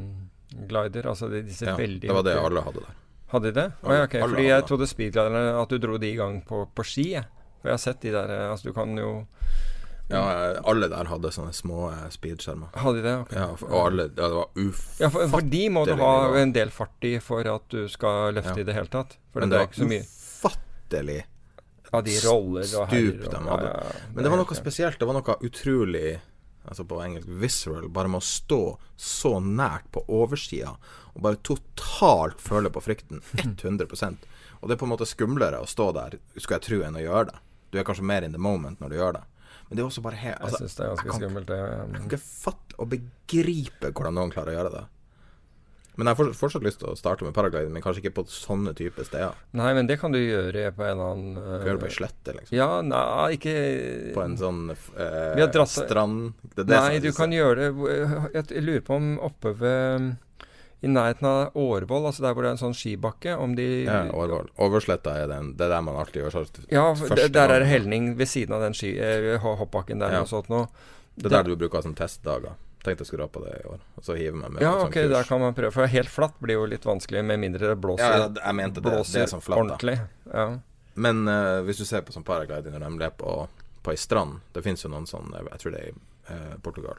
glider. 0.69 1.09
Altså 1.09 1.33
disse 1.33 1.67
ja, 1.67 1.75
veldig 1.81 2.07
Det 2.07 2.21
var 2.21 2.29
det 2.29 2.39
alle 2.39 2.69
hadde 2.69 2.85
der. 2.85 3.03
Hadde 3.33 3.51
de 3.51 3.61
det? 3.61 3.73
Alle- 3.83 3.97
ja, 3.99 4.05
ok. 4.07 4.15
alle 4.15 4.29
Fordi 4.35 4.47
jeg 4.47 4.67
trodde 4.69 4.87
speedgliderne 4.87 5.45
At 5.63 5.69
du 5.73 5.79
dro 5.83 5.97
de 5.99 6.11
i 6.13 6.17
gang 6.19 6.41
på, 6.47 6.61
på 6.75 6.85
ski. 6.87 7.09
For 7.61 7.71
jeg 7.71 7.75
har 7.75 7.83
sett 7.83 8.01
de 8.05 8.13
der 8.15 8.31
eh, 8.31 8.51
Altså, 8.53 8.69
du 8.71 8.77
kan 8.77 8.93
jo 8.97 9.27
Ja, 10.09 10.21
alle 10.63 10.87
der 10.87 11.09
hadde 11.11 11.33
sånne 11.35 11.51
små 11.57 11.89
eh, 11.91 12.05
speedskjermer. 12.15 12.71
Hadde 12.79 13.01
de 13.01 13.07
det? 13.09 13.15
Okay. 13.25 13.41
Ja, 13.41 13.49
og 13.57 13.79
alle 13.81 14.05
ja, 14.07 14.13
Det 14.15 14.37
var 14.37 14.51
ufattelig 14.55 15.01
Ja, 15.03 15.09
for, 15.11 15.33
for 15.33 15.49
de 15.57 15.63
må 15.75 15.83
du 15.89 15.97
ha 15.99 16.13
en 16.39 16.53
del 16.55 16.71
fart 16.71 17.09
i 17.09 17.17
for 17.19 17.51
at 17.57 17.67
du 17.75 17.89
skal 17.91 18.37
løfte 18.39 18.63
i 18.63 18.69
det 18.69 18.77
hele 18.77 18.93
tatt. 18.93 19.19
For 19.33 19.43
Men 19.43 19.51
det 19.51 19.59
var 19.59 19.67
ikke 19.67 19.83
så 19.83 19.91
mye 19.91 20.07
ufattelig 20.07 21.19
ja, 21.93 22.01
de 22.03 22.15
roller 22.27 22.63
og 22.63 22.89
stup 22.95 23.27
de 23.31 23.43
hadde. 23.49 23.75
Men 24.15 24.25
det 24.25 24.31
var 24.31 24.41
noe 24.43 24.59
spesielt. 24.59 24.99
Det 25.01 25.07
var 25.09 25.19
noe 25.19 25.39
utrolig 25.47 26.17
Altså 26.67 26.83
på 26.83 26.97
engelsk 26.99 27.29
visceral. 27.31 27.85
Bare 27.95 28.11
med 28.11 28.19
å 28.19 28.27
stå 28.27 28.61
så 28.99 29.37
nært 29.39 29.87
på 29.95 30.03
oversida 30.11 30.73
og 31.17 31.23
bare 31.25 31.41
totalt 31.45 32.43
føler 32.45 32.73
på 32.73 32.83
frykten. 32.85 33.23
100% 33.41 34.27
Og 34.61 34.69
det 34.69 34.77
er 34.77 34.81
på 34.81 34.87
en 34.89 34.93
måte 34.93 35.09
skumlere 35.09 35.63
å 35.63 35.69
stå 35.69 35.91
der, 35.97 36.19
skulle 36.37 36.59
jeg 36.61 36.67
tro, 36.69 36.83
enn 36.85 36.99
å 37.01 37.05
gjøre 37.05 37.31
det. 37.31 37.41
Du 37.73 37.81
er 37.81 37.87
kanskje 37.89 38.07
mer 38.09 38.27
in 38.27 38.37
the 38.37 38.41
moment 38.41 38.81
når 38.81 38.93
du 38.93 38.99
gjør 39.01 39.17
det. 39.19 39.25
Men 39.69 39.79
det 39.79 39.83
er 39.83 39.89
også 39.89 40.03
bare 40.05 40.19
helt 40.21 40.37
Jeg 40.37 40.47
altså, 40.47 40.61
syns 40.63 40.77
det 40.77 40.85
er 40.85 40.91
jeg 40.91 40.97
ganske 40.97 41.09
kan, 41.11 41.23
skummelt, 41.23 41.49
det. 41.49 41.57
ja, 41.59 41.71
jeg 41.81 41.97
kan 41.97 42.11
ikke 42.11 42.23
fatte 42.23 42.77
og 42.77 42.93
begripe 42.93 43.91
hvordan 43.91 44.15
noen 44.21 44.35
klarer 44.35 44.53
å 44.53 44.59
gjøre 44.61 44.75
det. 44.77 44.85
Men 45.97 46.11
jeg 46.11 46.19
har 46.19 46.35
fortsatt, 46.37 46.65
lyst 46.65 46.83
til 46.83 46.91
å 46.93 46.97
starte 46.99 47.25
med 47.25 47.33
paragliding, 47.33 47.71
men 47.73 47.81
kanskje 47.81 48.03
ikke 48.03 48.19
på 48.19 48.27
sånne 48.29 48.75
type 48.77 49.01
steder. 49.09 49.33
Nei, 49.57 49.71
men 49.79 49.89
det 49.89 49.97
kan 50.03 50.13
du 50.13 50.19
gjøre 50.21 50.69
på 50.77 50.85
en 50.85 50.91
eller 50.93 51.15
annen 51.15 51.39
kan 51.41 51.65
gjøre 51.71 51.79
det 51.79 51.85
på 51.87 51.89
ei 51.89 51.95
slette, 51.97 52.35
liksom. 52.37 52.57
Ja, 52.59 52.69
nei, 52.85 53.39
ikke 53.39 53.55
På 54.13 54.25
en 54.27 54.37
sånn 54.37 54.61
uh, 54.77 55.41
dratt- 55.49 55.73
strand 55.73 56.35
det 56.53 56.67
det 56.69 56.77
Nei, 56.77 57.01
du 57.01 57.09
kan 57.17 57.33
gjøre 57.33 57.71
det 57.73 57.97
Jeg 58.37 58.45
jeg 58.45 58.67
lurer 58.67 58.85
på 58.85 58.99
om 59.01 59.09
oppe 59.25 59.55
ved 59.57 60.13
I 60.87 60.91
nærheten 60.93 61.27
av 61.29 61.57
Årvoll, 61.59 62.07
altså 62.09 62.23
der 62.25 62.35
hvor 62.37 62.47
det 62.47 62.53
er 62.53 62.57
en 62.57 62.63
sånn 62.63 62.77
skibakke, 62.79 63.35
om 63.43 63.57
de 63.59 63.67
Ja, 63.85 64.05
Årvoll. 64.15 64.51
Oversletta 64.63 65.17
er 65.23 65.33
den, 65.33 65.55
det 65.59 65.67
er 65.67 65.75
der 65.75 65.83
man 65.87 65.99
alltid 66.01 66.23
gjør 66.23 66.37
sånn 66.39 66.69
Ja, 66.71 66.85
der 67.29 67.57
er 67.57 67.65
det 67.65 67.71
helning 67.71 68.13
ved 68.19 68.31
siden 68.31 68.55
av 68.57 68.63
den 68.65 68.77
ski, 68.77 68.95
eh, 68.99 69.37
hoppbakken 69.43 69.99
der 70.03 70.13
Ja. 70.17 70.23
og 70.23 70.31
sånt 70.31 70.49
noe. 70.53 70.69
Det 71.17 71.27
er 71.33 71.43
der 71.43 71.51
du 71.51 71.57
bruker 71.57 71.83
som 71.83 71.95
testdager. 71.95 72.55
Tenkte 72.87 73.03
jeg 73.03 73.09
skulle 73.09 73.27
dra 73.27 73.33
på 73.35 73.43
det 73.43 73.65
i 73.65 73.67
år. 73.67 73.81
Og 73.99 74.05
så 74.05 74.15
hive 74.17 74.37
meg 74.39 74.53
med 74.53 74.63
Ja, 74.63 74.73
på 74.75 74.79
sånn 74.85 74.87
ok, 74.93 74.93
kurs. 74.95 75.11
der 75.11 75.25
kan 75.25 75.41
man 75.41 75.55
prøve. 75.55 75.73
For 75.73 75.87
helt 75.91 76.09
flatt 76.09 76.39
blir 76.41 76.55
jo 76.55 76.67
litt 76.71 76.85
vanskelig, 76.87 77.25
med 77.25 77.41
mindre 77.41 77.59
det 77.73 77.81
blåser, 77.81 78.19
Ja, 78.19 78.29
jeg 78.29 78.55
mente 78.55 78.81
det. 78.81 78.93
Det 79.13 79.23
er 79.23 79.27
sånn 79.27 79.43
flatt, 79.43 79.59
ordentlig. 79.59 79.99
Ja. 80.33 80.59
Men 80.95 81.27
uh, 81.29 81.63
hvis 81.67 81.79
du 81.79 81.85
ser 81.85 82.03
på 82.03 82.13
sånn 82.15 82.25
paragliding 82.25 82.73
når 82.73 82.85
de 82.87 82.99
leker 82.99 83.17
på, 83.19 83.49
på 83.83 83.91
ei 83.93 83.97
strand 84.01 84.41
Det 84.55 84.63
fins 84.65 84.83
jo 84.83 84.89
noen 84.89 85.05
sånn 85.07 85.29
Jeg 85.35 85.59
tror 85.61 85.75
det 85.75 85.81
er 85.83 85.91
i 85.91 85.95
uh, 86.31 86.55
Portugal. 86.63 86.97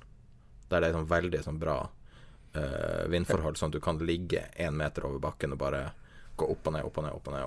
Der 0.70 0.82
det 0.82 0.90
er 0.90 0.94
sånn 1.00 1.08
veldig 1.10 1.44
sånn 1.44 1.58
bra 1.60 1.90
vindforhold, 3.12 3.58
sånn 3.60 3.72
at 3.72 3.78
du 3.78 3.84
kan 3.84 4.00
ligge 4.00 4.46
én 4.60 4.76
meter 4.78 5.06
over 5.08 5.20
bakken 5.24 5.54
og 5.56 5.60
bare 5.62 5.92
gå 6.38 6.50
opp 6.54 6.68
og 6.70 6.74
ned, 6.74 6.86
opp 6.86 6.98
og 6.98 7.04
ned, 7.08 7.14
opp 7.18 7.28
og 7.28 7.34
ned, 7.34 7.44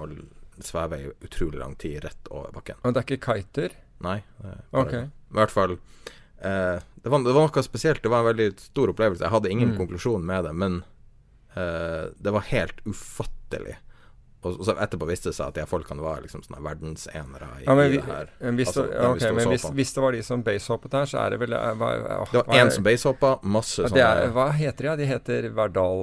og 0.61 0.65
sveve 0.67 0.99
i 1.01 1.11
utrolig 1.25 1.59
lang 1.61 1.77
tid 1.81 2.03
rett 2.05 2.31
over 2.31 2.51
bakken. 2.53 2.77
Og 2.85 2.93
det 2.95 3.01
er 3.03 3.07
ikke 3.09 3.27
kiter? 3.35 3.77
Nei. 4.01 4.23
det 4.43 4.51
er 4.51 4.63
bare- 4.73 4.87
Ok. 4.87 4.95
I 5.31 5.35
hvert 5.39 5.51
fall 5.55 5.73
eh, 6.43 6.79
det, 7.03 7.11
var, 7.13 7.19
det 7.23 7.35
var 7.37 7.47
noe 7.49 7.63
spesielt. 7.63 8.03
Det 8.03 8.11
var 8.11 8.21
en 8.25 8.35
veldig 8.35 8.49
stor 8.61 8.89
opplevelse. 8.93 9.23
Jeg 9.23 9.31
hadde 9.31 9.51
ingen 9.51 9.71
Mm. 9.75 9.77
konklusjon 9.79 10.25
med 10.25 10.45
det, 10.45 10.55
men 10.55 10.83
eh, 11.57 12.09
det 12.19 12.33
var 12.33 12.41
helt 12.51 12.81
ufattelig. 12.87 13.77
Og, 14.41 14.61
så 14.65 14.73
etterpå 14.81 15.05
viste 15.05 15.29
det 15.29 15.37
seg 15.37 15.51
at 15.51 15.59
de 15.59 15.65
folkene 15.69 16.01
var 16.01 16.23
liksom 16.25 16.41
sånne 16.47 16.63
verdensenere 16.65 17.49
i, 17.61 17.65
Ja, 17.67 17.75
men, 17.77 17.91
i 17.93 17.99
det 17.99 18.05
her. 18.09 18.31
men, 18.41 18.57
hvis, 18.57 18.71
Altså, 18.71 18.85
det, 18.87 18.95
der 18.95 19.03
vi 19.03 19.11
ok, 19.11 19.21
sto 19.21 19.29
og 19.29 19.37
men 19.37 19.51
hvis, 19.53 19.65
hvis 19.81 19.93
det 19.97 20.05
var 20.05 20.17
de 20.17 20.23
som 20.25 20.45
basehoppet 20.47 20.97
her, 20.97 21.11
så 21.11 21.19
er 21.21 21.35
det 21.35 21.41
vel 21.43 21.57
eh, 21.59 21.73
hva, 21.77 21.91
å, 22.17 22.29
Det 22.31 22.41
var 22.41 22.61
én 22.63 22.73
som 22.73 22.87
basehoppa, 22.87 23.33
masse 23.45 23.83
Ja, 23.83 23.91
sånne 23.91 23.99
det 23.99 24.07
er, 24.07 24.33
hva 24.39 24.47
heter 24.57 24.87
de? 24.87 24.89
Ja? 24.89 24.95
De 25.01 25.09
heter 25.11 25.51
Verdal, 25.59 26.01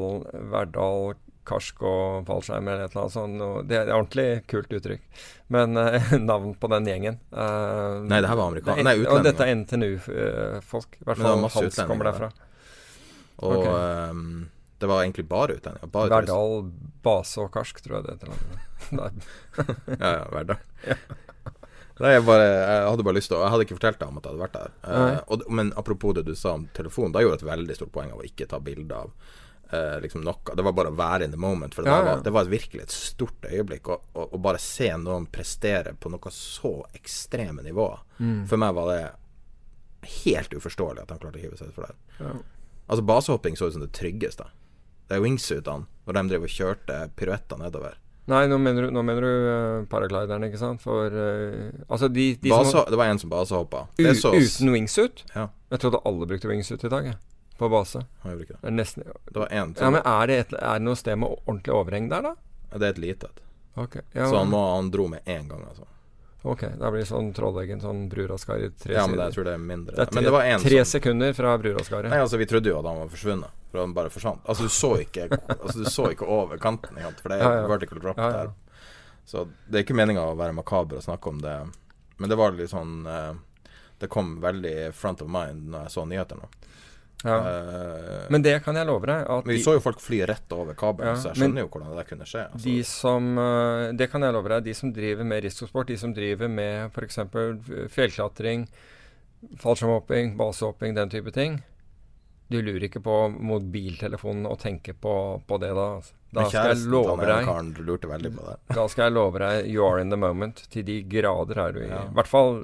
Verdal 0.54 1.16
Karsk 1.48 1.82
og 1.88 2.28
fallskjerm 2.28 2.68
eller 2.68 2.86
et 2.86 2.92
eller 2.94 3.06
annet 3.06 3.16
sånt. 3.16 3.70
Det 3.70 3.78
er 3.78 3.86
et 3.88 3.94
ordentlig 3.96 4.28
kult 4.52 4.74
uttrykk. 4.78 5.24
Men 5.56 5.80
uh, 5.80 6.12
navn 6.32 6.54
på 6.60 6.70
den 6.74 6.90
gjengen 6.92 7.22
uh, 7.32 8.04
Nei, 8.04 8.20
det 8.20 8.28
her 8.28 8.36
var 8.36 8.52
amerikanere. 8.52 8.84
det 8.84 8.84
er- 8.84 8.90
nei, 8.90 9.08
Og 9.14 9.24
dette 9.26 9.48
er 9.48 9.56
NTNU-folk. 9.62 11.00
I 11.00 11.08
hvert 11.08 11.24
fall 11.24 11.42
Hans 11.46 11.56
kommer 11.56 11.72
utlendinger, 11.72 12.12
derfra. 12.12 12.30
Og 13.48 13.58
okay. 13.62 14.12
um, 14.12 14.50
det 14.82 14.90
var 14.92 15.04
egentlig 15.06 15.28
bare 15.30 15.58
utlendinger. 15.58 15.94
Verdal 15.94 16.72
Base 17.08 17.40
og 17.42 17.50
Karsk, 17.56 17.80
tror 17.86 18.00
jeg 18.00 18.08
det 18.08 18.18
heter. 18.18 18.36
Ja, 19.98 20.12
ja, 20.20 20.28
Verdal. 20.32 20.60
Nei, 21.98 22.12
jeg, 22.14 22.24
bare, 22.28 22.46
jeg 22.46 22.86
hadde 22.92 23.06
bare 23.08 23.18
lyst 23.18 23.32
til 23.32 23.40
å 23.40 23.42
Jeg 23.42 23.54
hadde 23.54 23.66
ikke 23.66 23.78
fortalt 23.80 24.00
deg 24.04 24.12
om 24.12 24.20
at 24.20 24.28
jeg 24.28 24.36
hadde 24.36 24.44
vært 24.44 24.58
der. 24.58 24.74
Eh, 24.86 25.20
og, 25.34 25.46
men 25.50 25.72
apropos 25.82 26.14
det 26.14 26.28
du 26.28 26.36
sa 26.38 26.54
om 26.60 26.68
telefon, 26.78 27.14
da 27.16 27.24
gjorde 27.24 27.40
jeg 27.40 27.46
et 27.48 27.52
veldig 27.52 27.78
stort 27.80 27.94
poeng 27.96 28.12
av 28.14 28.22
å 28.22 28.28
ikke 28.28 28.46
ta 28.52 28.60
bilde 28.62 29.00
av 29.02 29.14
eh, 29.72 29.96
liksom 30.04 30.22
noe. 30.26 30.56
Det 30.56 30.66
var 30.68 30.76
bare 30.78 30.92
å 30.94 30.98
være 30.98 31.26
in 31.26 31.34
the 31.34 31.42
moment. 31.42 31.74
For 31.74 31.82
det, 31.82 31.90
Ja, 31.90 31.98
ja. 31.98 32.12
var, 32.12 32.22
det 32.28 32.34
var 32.36 32.52
virkelig 32.52 32.84
et 32.86 32.94
stort 32.94 33.48
øyeblikk. 33.50 33.90
Å 33.90 33.98
å, 34.14 34.28
å, 34.30 34.42
bare 34.42 34.62
se 34.62 34.92
noen 35.02 35.26
prestere 35.34 35.96
på 35.98 36.12
noe 36.14 36.34
så 36.34 36.76
ekstreme 36.98 37.66
nivåer. 37.66 38.04
Mm. 38.20 38.44
For 38.50 38.62
meg 38.62 38.78
var 38.78 38.94
det 38.94 39.02
helt 40.28 40.54
uforståelig 40.54 41.04
at 41.04 41.16
han 41.16 41.24
klarte 41.24 41.42
å 41.42 41.46
hive 41.48 41.58
seg 41.58 41.74
utfor 41.74 41.90
der. 41.90 41.98
Ja. 42.22 42.36
Altså 42.88 43.04
Basehopping 43.04 43.58
så 43.58 43.68
ut 43.68 43.76
som 43.76 43.84
det 43.84 43.92
tryggeste. 43.98 44.46
Det 45.08 45.16
er 45.16 45.24
wingsuitene, 45.24 45.88
når 46.08 46.18
de 46.18 46.24
driver 46.34 46.50
og 46.50 46.54
kjørte 46.54 47.00
piruetter 47.16 47.62
nedover. 47.62 47.96
Nei, 48.28 48.42
nå 48.52 48.58
mener 48.60 48.84
du, 48.84 48.92
nå 48.92 49.02
mener 49.08 49.24
du 49.24 49.30
uh, 49.48 49.86
paraglideren, 49.88 50.44
ikke 50.50 50.60
sant? 50.60 50.82
For 50.84 51.14
uh, 51.14 51.70
Altså, 51.88 52.10
de, 52.12 52.34
de 52.42 52.52
Base, 52.52 52.74
som 52.74 52.90
det 52.92 53.00
var 53.00 53.08
en 53.14 53.22
som 53.22 53.32
basehoppa. 53.32 53.86
Uten 53.96 54.74
wingsuit? 54.74 55.24
Ja, 55.32 55.48
Jeg 55.72 55.80
trodde 55.84 56.02
alle 56.04 56.28
brukte 56.28 56.52
wingsuit 56.52 56.84
i 56.84 56.92
dag, 56.92 57.08
jeg. 57.14 57.20
På 57.58 57.70
base. 57.72 58.04
Jeg 58.24 58.42
ikke 58.44 58.54
det. 58.54 58.60
Det 58.62 58.74
nesten 58.76 59.04
Det 59.08 59.40
var 59.40 59.48
én 59.50 59.72
Ja, 59.80 59.90
men 59.90 60.04
er 60.04 60.28
det, 60.28 60.36
et, 60.44 60.54
er 60.60 60.78
det 60.78 60.86
noe 60.86 61.00
sted 61.00 61.18
med 61.18 61.40
ordentlig 61.48 61.74
overheng 61.74 62.10
der, 62.12 62.28
da? 62.28 62.36
Det 62.76 62.84
er 62.84 62.92
et 62.92 63.00
lite 63.02 63.32
et. 63.32 63.40
Okay. 63.78 64.02
ja, 64.14 64.28
Så 64.28 64.38
han, 64.38 64.52
må, 64.52 64.60
han 64.76 64.92
dro 64.92 65.08
med 65.08 65.24
én 65.26 65.48
gang, 65.50 65.64
altså. 65.70 65.88
Ok, 66.44 66.64
da 66.80 66.92
blir 66.94 67.06
sånn 67.08 67.32
Trolleggen, 67.36 67.82
sånn 67.82 68.06
Bruraskar 68.10 68.62
i 68.62 68.70
tre 68.70 68.94
Ja, 68.94 69.08
men 69.08 69.18
det, 69.18 69.30
jeg 69.30 69.34
tror 69.38 69.48
det 69.50 69.54
er 69.58 69.64
mindre. 69.64 69.96
Det 69.96 70.02
er 70.02 70.12
tre, 70.12 70.16
men 70.20 70.28
det 70.28 70.34
var 70.36 70.46
en 70.46 70.60
tre 70.64 70.84
sekunder 70.86 71.34
fra 71.34 71.56
Bruraskaret. 71.58 72.10
Nei, 72.14 72.20
altså, 72.24 72.38
vi 72.38 72.46
trodde 72.50 72.70
jo 72.72 72.78
at 72.80 72.86
han 72.86 73.02
var 73.02 73.10
forsvunnet. 73.14 73.56
For 73.72 73.82
han 73.84 73.94
bare 73.98 74.10
forsvant. 74.14 74.46
Altså, 74.48 74.64
du 74.64 74.70
så 74.70 74.92
ikke, 75.04 75.28
altså, 75.58 75.78
du 75.84 75.90
så 75.92 76.06
ikke 76.14 76.26
over 76.26 76.58
kanten, 76.62 76.96
for 77.22 77.30
det 77.34 77.40
er 77.40 77.44
Ja, 77.44 77.56
ja. 77.62 77.68
vertical 77.68 78.00
drop 78.04 78.16
der. 78.22 78.54
Så 79.28 79.44
det 79.68 79.82
er 79.82 79.84
ikke 79.84 79.98
meninga 79.98 80.24
å 80.24 80.38
være 80.40 80.56
makaber 80.56 81.02
og 81.02 81.04
snakke 81.04 81.30
om 81.34 81.42
det, 81.44 81.58
men 82.18 82.30
det 82.32 82.38
var 82.40 82.56
litt 82.56 82.72
sånn 82.72 83.02
eh, 83.06 83.34
Det 84.00 84.08
kom 84.10 84.38
veldig 84.42 84.94
front 84.96 85.22
of 85.22 85.28
mind 85.30 85.68
når 85.74 85.84
jeg 85.88 85.92
så 85.98 86.06
nyhetene. 86.08 86.48
Ja. 87.26 87.38
Uh, 87.42 88.28
Men 88.30 88.44
det 88.46 88.60
kan 88.64 88.76
jeg 88.78 88.86
love 88.86 89.08
deg. 89.10 89.24
Men 89.28 89.44
vi 89.48 89.56
de- 89.58 89.64
så 89.64 89.74
jo 89.74 89.80
folk 89.82 90.00
fly 90.04 90.20
rett 90.30 90.52
over 90.54 90.76
kabelen, 90.78 91.16
Ja, 91.16 91.22
så 91.22 91.32
jeg 91.32 91.40
skjønner 91.42 91.64
jo 91.66 91.70
hvordan 91.74 91.96
det 91.98 92.06
kunne 92.12 92.28
skje. 92.30 92.44
Altså. 92.52 92.64
De 92.68 92.76
som 92.84 93.32
eh, 93.42 93.94
Det 93.98 94.08
kan 94.12 94.22
jeg 94.22 94.34
love 94.36 94.50
deg. 94.54 94.64
De 94.68 94.74
som 94.78 94.92
driver 94.94 95.26
med 95.26 95.44
risikosport, 95.48 95.88
de 95.88 95.98
som 95.98 96.14
driver 96.14 96.48
med 96.48 96.92
f.eks. 96.94 97.18
fjellklatring, 97.96 98.68
fallskjermhopping, 99.58 100.36
basehopping, 100.38 100.94
den 100.98 101.10
type 101.10 101.34
ting. 101.34 101.60
Du 102.50 102.62
lurer 102.62 102.86
ikke 102.88 103.02
på 103.04 103.16
mobiltelefonen 103.34 104.46
og 104.48 104.60
tenker 104.62 104.94
på, 104.94 105.16
på 105.48 105.58
det 105.60 105.74
da. 105.76 105.88
altså. 105.98 106.14
Da 106.34 106.44
skal 106.50 106.74
jeg 106.76 106.88
love 106.92 107.18
deg 107.26 107.46
karen 107.46 107.70
lurte 107.88 108.08
veldig 108.10 108.32
på 108.36 108.46
det. 108.50 108.56
Da 108.76 108.88
skal 108.92 109.06
jeg 109.08 109.14
love 109.14 109.40
deg 109.40 109.70
You 109.72 109.86
are 109.88 110.02
in 110.02 110.10
the 110.10 110.18
moment. 110.20 110.66
Til 110.70 110.84
de 110.84 111.02
grader 111.04 111.58
er 111.58 111.72
du 111.72 111.80
i. 111.80 111.88
Ja. 111.88 112.02
I 112.04 112.14
hvert 112.14 112.28
fall 112.28 112.58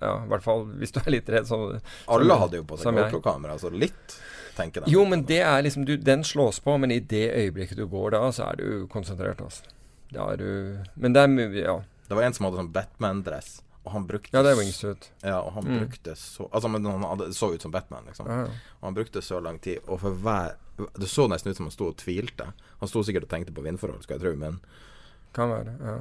Ja, 0.00 0.14
hvert 0.26 0.42
fall 0.42 0.64
hvis 0.80 0.92
du 0.92 1.00
er 1.04 1.10
litt 1.10 1.28
redd. 1.28 1.46
Som, 1.46 1.80
Alle 2.08 2.28
som- 2.30 2.40
hadde 2.40 2.56
jo 2.56 2.64
på 2.64 2.78
seg. 2.78 2.94
GoPro-kamera, 2.96 3.58
så 3.60 3.70
litt, 3.70 4.16
tenker 4.56 4.82
jeg. 4.86 4.92
Jo, 4.94 5.04
men 5.04 5.24
det 5.24 5.40
er 5.42 5.62
liksom 5.62 5.84
du, 5.84 5.96
Den 5.96 6.22
slås 6.24 6.60
på, 6.64 6.78
men 6.80 6.90
i 6.90 6.98
det 7.00 7.26
øyeblikket 7.34 7.76
du 7.76 7.86
går 7.86 8.10
da, 8.12 8.22
så 8.32 8.48
er 8.52 8.56
du 8.56 8.86
konsentrert. 8.88 9.40
Altså. 9.44 9.62
Da 10.12 10.30
er 10.32 10.36
du 10.36 10.78
Men 10.96 11.12
det 11.12 11.22
er 11.28 11.54
Ja. 11.60 11.80
Det 12.08 12.16
var 12.16 12.22
en 12.24 12.32
som 12.32 12.46
hadde 12.46 12.56
sånn 12.56 12.72
Batman-dress, 12.72 13.60
og 13.84 13.92
han 13.92 14.06
brukte 14.06 14.32
Ja, 14.32 14.42
det 14.42 14.52
er 14.56 14.62
wingsuit. 14.62 15.10
Ja, 15.22 15.40
og 15.42 15.52
han 15.52 15.64
Mm. 15.64 15.78
brukte 15.88 16.16
så 16.16 16.48
Altså, 16.52 16.70
men 16.70 16.82
han 16.86 17.02
hadde, 17.02 17.28
så 17.34 17.52
ut 17.52 17.60
som 17.60 17.70
Batman, 17.70 18.04
liksom. 18.06 18.26
Ja, 18.26 18.38
ja. 18.38 18.44
Og 18.80 18.84
han 18.84 18.94
brukte 18.94 19.20
så 19.20 19.42
lang 19.42 19.58
tid, 19.60 19.80
og 19.86 20.00
for 20.00 20.10
hver 20.12 20.54
Det 20.78 21.08
så 21.10 21.26
nesten 21.30 21.50
ut 21.50 21.58
som 21.58 21.66
han 21.66 21.74
sto 21.74 21.88
og 21.90 21.98
tvilte. 21.98 22.52
Han 22.78 22.90
sto 22.90 23.02
sikkert 23.06 23.26
og 23.26 23.32
tenkte 23.32 23.54
på 23.56 23.64
vindforhold, 23.64 24.04
skal 24.06 24.18
jeg 24.18 24.26
tro, 24.26 24.34
men, 24.38 24.60
Kan 25.36 25.50
være. 25.52 25.74
ja 25.82 25.98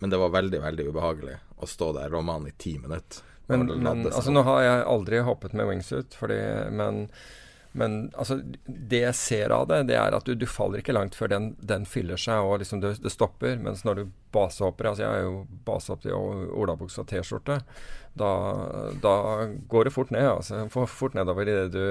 men 0.00 0.10
det 0.10 0.16
var 0.16 0.28
veldig, 0.32 0.60
veldig 0.60 0.84
ubehagelig 0.88 1.34
å 1.60 1.66
stå 1.68 1.90
der 1.92 2.08
romanen 2.08 2.48
i 2.48 2.54
ti 2.56 2.78
minutter. 2.80 3.20
Men, 3.50 3.66
men 3.66 4.06
altså, 4.08 4.32
nå 4.32 4.40
har 4.46 4.62
jeg 4.64 4.84
aldri 4.88 5.18
hoppet 5.26 5.52
med 5.58 5.68
wingsuit, 5.68 6.14
fordi, 6.16 6.38
men, 6.72 7.02
men 7.72 8.10
altså, 8.18 8.40
det 8.66 9.02
jeg 9.04 9.14
ser 9.14 9.52
av 9.54 9.68
det, 9.70 9.84
det 9.90 9.94
er 9.94 10.14
at 10.16 10.26
du, 10.26 10.34
du 10.34 10.46
faller 10.50 10.82
ikke 10.82 10.94
langt 10.96 11.14
før 11.14 11.30
den, 11.30 11.50
den 11.62 11.84
fyller 11.86 12.18
seg 12.18 12.42
og 12.42 12.58
liksom 12.62 12.80
det, 12.82 12.96
det 13.04 13.12
stopper. 13.14 13.60
Mens 13.62 13.84
når 13.86 14.00
du 14.00 14.02
basehopper 14.34 14.90
Altså, 14.90 15.04
jeg 15.04 15.20
er 15.20 15.26
jo 15.28 15.44
basehopper 15.66 16.10
i 16.10 16.16
olabukse 16.62 17.02
og 17.02 17.06
T-skjorte. 17.10 17.60
Da, 18.18 18.30
da 19.02 19.14
går 19.70 19.86
det 19.86 19.94
fort 19.94 20.10
ned. 20.10 20.26
altså 20.26 20.64
for, 20.74 20.90
Fort 20.90 21.14
nedover 21.14 21.46
idet 21.46 21.70
du, 21.76 21.84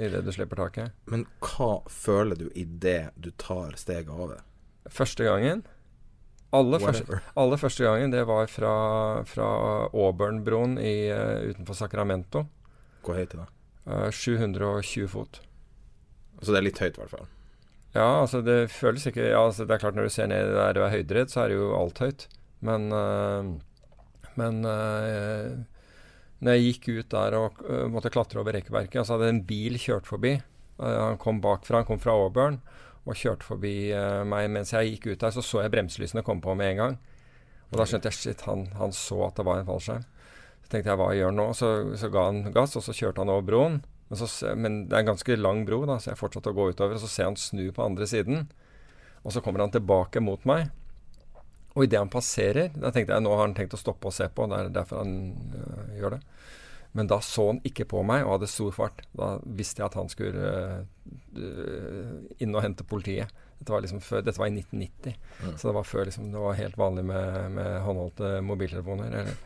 i 0.00 0.08
det 0.08 0.24
du 0.24 0.32
slipper 0.32 0.62
taket. 0.62 0.96
Men 1.04 1.26
hva 1.44 1.82
føler 1.92 2.40
du 2.40 2.48
idet 2.56 3.12
du 3.20 3.28
tar 3.36 3.76
steget 3.80 4.08
over? 4.08 4.40
Første 4.88 5.28
gangen 5.28 5.66
Aller 6.50 6.82
første, 6.82 7.20
aller 7.38 7.60
første 7.62 7.84
gangen, 7.86 8.10
det 8.10 8.24
var 8.26 8.48
fra, 8.50 8.70
fra 9.22 9.50
Auburn-broen 9.94 10.80
i, 10.82 11.06
eh, 11.06 11.52
utenfor 11.52 11.78
Sacramento. 11.78 12.42
Hvor 13.06 13.14
høyt 13.20 13.36
er 13.36 13.44
det? 13.44 13.59
Eh, 13.90 14.10
720 14.14 15.08
fot. 15.10 15.40
Så 16.40 16.52
det 16.52 16.60
er 16.60 16.66
litt 16.68 16.80
høyt, 16.80 16.96
i 16.96 17.02
hvert 17.02 17.14
fall. 17.16 17.28
Ja, 17.90 18.22
altså 18.22 18.40
det 18.46 18.70
føles 18.70 19.02
ikke 19.08 19.24
ja, 19.32 19.40
altså 19.42 19.64
Det 19.66 19.74
er 19.74 19.80
klart 19.82 19.96
når 19.98 20.06
du 20.06 20.12
ser 20.14 20.28
ned 20.30 20.52
der 20.54 20.76
du 20.76 20.84
er 20.84 20.92
høyderedd, 20.92 21.32
så 21.32 21.42
er 21.42 21.50
det 21.50 21.56
jo 21.58 21.72
alt 21.74 21.98
høyt. 21.98 22.28
Men 22.62 22.92
øh, 22.94 23.50
Men 24.38 24.64
øh, 24.64 25.56
når 26.40 26.56
jeg 26.56 26.66
gikk 26.68 26.86
ut 26.88 27.10
der 27.12 27.34
og 27.36 27.58
måtte 27.92 28.12
klatre 28.14 28.40
over 28.40 28.54
rekkverket, 28.56 29.02
så 29.04 29.18
hadde 29.18 29.28
en 29.28 29.42
bil 29.44 29.74
kjørt 29.76 30.06
forbi. 30.08 30.38
Han 30.78 31.18
kom 31.20 31.42
bakfra, 31.44 31.82
han 31.82 31.88
kom 31.88 32.00
fra 32.00 32.14
Auburn 32.16 32.62
og 33.04 33.18
kjørte 33.18 33.44
forbi 33.44 33.90
meg. 34.24 34.46
Mens 34.48 34.72
jeg 34.72 34.94
gikk 34.94 35.10
ut 35.10 35.20
der, 35.20 35.34
så 35.34 35.44
så 35.44 35.60
jeg 35.60 35.74
bremselysene 35.74 36.24
komme 36.24 36.40
på 36.40 36.54
med 36.56 36.70
en 36.70 36.80
gang. 36.80 36.96
Og 37.68 37.76
da 37.76 37.84
skjønte 37.84 38.08
jeg 38.08 38.16
shit, 38.16 38.46
han, 38.48 38.70
han 38.78 38.94
så 38.96 39.18
at 39.26 39.36
det 39.36 39.44
var 39.50 39.60
en 39.60 39.68
fallskjerm. 39.68 40.06
Tenkte 40.70 40.92
jeg 40.92 41.00
hva 41.00 41.08
gjør 41.18 41.32
nå? 41.34 41.48
Så, 41.58 41.68
så 41.98 42.10
ga 42.14 42.28
han 42.28 42.44
gass, 42.54 42.76
og 42.78 42.84
så 42.86 42.94
kjørte 42.94 43.24
han 43.24 43.32
over 43.32 43.46
broen. 43.48 43.80
Men, 44.10 44.18
så, 44.18 44.28
men 44.58 44.76
det 44.90 44.96
er 44.96 45.04
en 45.04 45.12
ganske 45.12 45.36
lang 45.38 45.64
bro, 45.66 45.82
da, 45.86 45.98
så 46.02 46.12
jeg 46.12 46.18
fortsatte 46.20 46.50
å 46.52 46.56
gå 46.56 46.68
utover. 46.72 46.96
Og 46.98 47.02
så 47.02 47.10
ser 47.10 47.24
jeg 47.24 47.30
han 47.32 47.40
snu 47.40 47.64
på 47.74 47.84
andre 47.86 48.06
siden. 48.10 48.44
Og 49.22 49.34
så 49.34 49.42
kommer 49.44 49.62
han 49.64 49.74
tilbake 49.74 50.22
mot 50.24 50.46
meg. 50.48 50.70
Og 51.76 51.84
idet 51.86 52.00
han 52.00 52.10
passerer, 52.10 52.72
da 52.74 52.90
tenkte 52.90 53.14
jeg 53.14 53.22
nå 53.22 53.34
har 53.36 53.44
han 53.46 53.54
tenkt 53.54 53.76
å 53.76 53.78
stoppe 53.78 54.10
og 54.10 54.14
se 54.16 54.26
på. 54.34 54.46
Det 54.50 54.56
er 54.58 54.72
derfor 54.74 55.04
han 55.04 55.12
øh, 55.54 55.92
gjør 56.00 56.16
det. 56.16 56.22
Men 56.98 57.06
da 57.06 57.20
så 57.22 57.44
han 57.52 57.60
ikke 57.66 57.86
på 57.92 58.00
meg 58.02 58.24
og 58.26 58.32
hadde 58.34 58.48
stor 58.50 58.72
fart. 58.74 59.04
Da 59.14 59.36
visste 59.46 59.78
jeg 59.82 59.90
at 59.92 59.98
han 60.00 60.10
skulle 60.10 60.48
øh, 61.38 62.14
inn 62.42 62.54
og 62.56 62.64
hente 62.64 62.86
politiet. 62.86 63.30
Dette 63.60 63.74
var, 63.74 63.84
liksom 63.84 64.00
før, 64.02 64.22
dette 64.24 64.40
var 64.40 64.48
i 64.50 64.54
1990, 64.56 65.14
Mm. 65.40 65.56
så 65.56 65.68
det 65.68 65.74
var 65.76 65.84
før 65.84 66.04
liksom, 66.08 66.30
det 66.32 66.40
var 66.40 66.56
helt 66.58 66.76
vanlig 66.80 67.04
med, 67.04 67.50
med 67.54 67.80
håndholdte 67.84 68.40
mobiltelefoner. 68.44 69.12
Eller. 69.20 69.36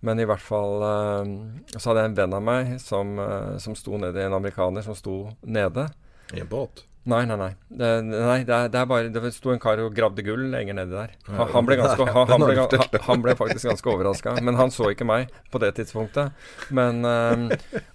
Men 0.00 0.20
i 0.22 0.26
hvert 0.28 0.42
fall 0.42 0.84
øh, 0.86 1.30
så 1.74 1.90
hadde 1.90 2.04
jeg 2.04 2.12
en 2.12 2.18
venn 2.20 2.36
av 2.38 2.44
meg 2.44 2.76
som, 2.82 3.16
øh, 3.18 3.56
som 3.62 3.74
sto 3.78 3.98
nede, 3.98 4.22
en 4.22 4.36
amerikaner 4.36 4.84
som 4.86 4.94
sto 4.98 5.16
nede. 5.42 5.88
I 6.34 6.42
en 6.44 6.50
båt? 6.50 6.84
Nei, 7.08 7.22
nei, 7.24 7.36
nei. 7.40 7.52
Det, 7.68 7.88
nei, 8.04 8.38
det, 8.44 8.52
er, 8.52 8.68
det 8.72 8.78
er 8.80 8.88
bare 8.88 9.08
Det 9.12 9.30
sto 9.32 9.52
en 9.52 9.60
kar 9.62 9.80
og 9.80 9.94
gravde 9.96 10.20
gull 10.26 10.42
lenger 10.52 10.76
nedi 10.76 10.92
der. 10.92 11.14
Han, 11.30 11.48
han, 11.54 11.68
ble 11.68 11.78
ganske, 11.80 12.04
han, 12.04 12.28
han, 12.28 12.42
ble, 12.44 12.80
han 13.08 13.22
ble 13.24 13.34
faktisk 13.38 13.68
ganske 13.70 13.92
overraska. 13.92 14.34
Men 14.44 14.58
han 14.60 14.72
så 14.74 14.90
ikke 14.92 15.06
meg 15.08 15.32
på 15.52 15.60
det 15.62 15.70
tidspunktet. 15.78 16.36
Men 16.74 17.00
øhm, 17.08 17.46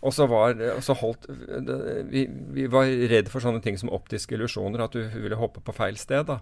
Og 0.01 0.15
så 0.17 0.25
var 0.31 0.57
så 0.81 0.95
holdt 0.97 1.27
vi, 2.09 2.25
vi 2.57 2.65
var 2.71 2.89
redd 3.11 3.29
for 3.29 3.43
sånne 3.43 3.61
ting 3.61 3.77
som 3.77 3.91
optiske 3.93 4.33
illusjoner. 4.37 4.87
At 4.87 4.97
du 4.97 5.03
ville 5.05 5.37
hoppe 5.37 5.61
på 5.61 5.75
feil 5.77 5.99
sted. 6.01 6.25
da 6.31 6.39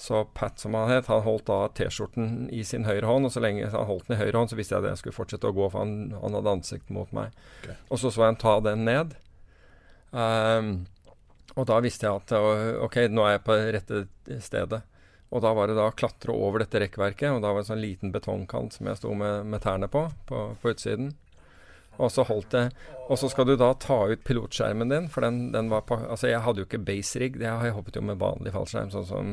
Så 0.00 0.24
Pat, 0.32 0.56
som 0.62 0.78
han 0.78 0.94
het, 0.94 1.12
han 1.12 1.26
holdt 1.26 1.50
da 1.50 1.60
T-skjorten 1.76 2.48
i 2.48 2.64
sin 2.64 2.88
høyre 2.88 3.04
hånd. 3.10 3.28
Og 3.28 3.36
så 3.36 3.44
lenge 3.44 3.68
han 3.68 3.90
holdt 3.90 4.08
den 4.08 4.16
i 4.16 4.22
høyre 4.22 4.40
hånd, 4.40 4.54
så 4.54 4.60
visste 4.60 4.78
jeg 4.78 4.86
at 4.86 4.94
jeg 4.94 5.02
skulle 5.02 5.18
fortsette 5.20 5.52
å 5.52 5.56
gå, 5.56 5.68
for 5.68 5.84
han, 5.84 6.14
han 6.24 6.40
hadde 6.40 6.56
ansiktet 6.56 6.96
mot 6.96 7.12
meg. 7.12 7.36
Okay. 7.60 7.76
Og 7.90 8.00
så 8.00 8.08
så 8.08 8.24
jeg 8.24 8.32
han 8.32 8.40
ta 8.40 8.56
den 8.64 8.88
ned. 8.88 9.14
Ehm, 10.14 10.74
og 11.54 11.68
da 11.70 11.78
visste 11.84 12.08
jeg 12.08 12.22
at 12.22 12.34
ok, 12.82 13.04
nå 13.14 13.24
er 13.26 13.36
jeg 13.36 13.44
på 13.46 13.56
rette 13.76 14.38
stedet. 14.42 14.80
Og 15.34 15.42
da 15.42 15.50
var 15.56 15.70
det 15.70 15.76
da 15.78 15.88
å 15.90 15.94
klatre 15.96 16.34
over 16.34 16.62
dette 16.62 16.80
rekkverket, 16.82 17.30
og 17.30 17.42
da 17.42 17.50
var 17.50 17.62
det 17.62 17.66
en 17.66 17.72
sånn 17.72 17.82
liten 17.82 18.12
betongkant 18.14 18.76
som 18.76 18.90
jeg 18.90 19.00
sto 19.00 19.14
med, 19.18 19.46
med 19.50 19.62
tærne 19.64 19.88
på, 19.90 20.06
på, 20.28 20.42
på 20.62 20.74
utsiden. 20.74 21.12
Og 21.94 22.10
så 22.10 22.24
holdt 22.26 22.56
jeg 22.58 22.72
Og 23.06 23.18
så 23.20 23.28
skal 23.30 23.46
du 23.46 23.52
da 23.54 23.68
ta 23.78 24.00
ut 24.10 24.24
pilotskjermen 24.26 24.90
din, 24.90 25.04
for 25.06 25.22
den, 25.22 25.52
den 25.54 25.68
var 25.70 25.84
på 25.86 25.94
Altså, 26.00 26.26
jeg 26.26 26.42
hadde 26.42 26.62
jo 26.62 26.66
ikke 26.66 26.82
base 26.86 27.20
rig, 27.22 27.38
jeg 27.38 27.74
hoppet 27.76 27.98
jo 28.00 28.02
med 28.02 28.18
vanlig 28.18 28.54
fallskjerm, 28.54 28.90
sånn 28.90 29.06
som, 29.06 29.32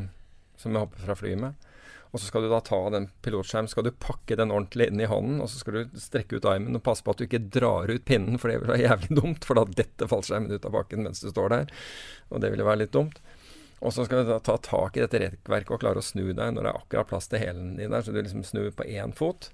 som 0.61 0.76
jeg 0.76 0.85
hopper 0.85 1.06
fra 1.07 1.18
flyet 1.18 1.41
med. 1.41 1.70
Og 2.12 2.20
så 2.20 2.28
skal 2.28 2.44
du 2.44 2.50
da 2.52 2.60
ta 2.60 2.78
den 2.92 3.08
pilotskjermen, 3.24 3.70
skal 3.72 3.86
du 3.88 3.94
pakke 3.96 4.36
den 4.36 4.52
ordentlig 4.52 4.90
inn 4.92 5.00
i 5.00 5.08
hånden, 5.08 5.40
og 5.44 5.48
så 5.48 5.62
skal 5.62 5.78
du 5.78 6.00
strekke 6.00 6.38
ut 6.38 6.48
armen 6.50 6.76
og 6.76 6.84
passe 6.84 7.06
på 7.06 7.14
at 7.14 7.22
du 7.22 7.28
ikke 7.28 7.46
drar 7.56 7.92
ut 7.92 8.04
pinnen, 8.08 8.36
for 8.40 8.52
det 8.52 8.58
vil 8.60 8.74
være 8.74 8.84
jævlig 8.84 9.20
dumt, 9.22 9.48
for 9.48 9.60
da 9.60 9.64
detter 9.80 10.12
fallskjermen 10.12 10.52
ut 10.52 10.68
av 10.68 10.76
bakken 10.76 11.06
mens 11.08 11.24
du 11.24 11.30
står 11.32 11.56
der. 11.56 11.72
Og 12.30 12.44
det 12.44 12.52
ville 12.52 12.68
være 12.68 12.84
litt 12.84 12.96
dumt. 12.96 13.22
Og 13.82 13.96
så 13.96 14.04
skal 14.06 14.22
du 14.22 14.30
da 14.30 14.42
ta 14.44 14.58
tak 14.62 14.98
i 14.98 15.06
dette 15.06 15.24
rekkverket 15.24 15.74
og 15.74 15.82
klare 15.82 16.04
å 16.04 16.06
snu 16.06 16.28
deg 16.28 16.52
når 16.54 16.62
det 16.62 16.70
er 16.70 16.82
akkurat 16.84 17.10
plass 17.10 17.32
til 17.32 17.42
hælen 17.42 17.74
din 17.80 17.96
der, 17.96 18.04
så 18.04 18.14
du 18.14 18.20
liksom 18.20 18.44
snur 18.46 18.70
på 18.76 18.86
én 18.86 19.16
fot. 19.16 19.50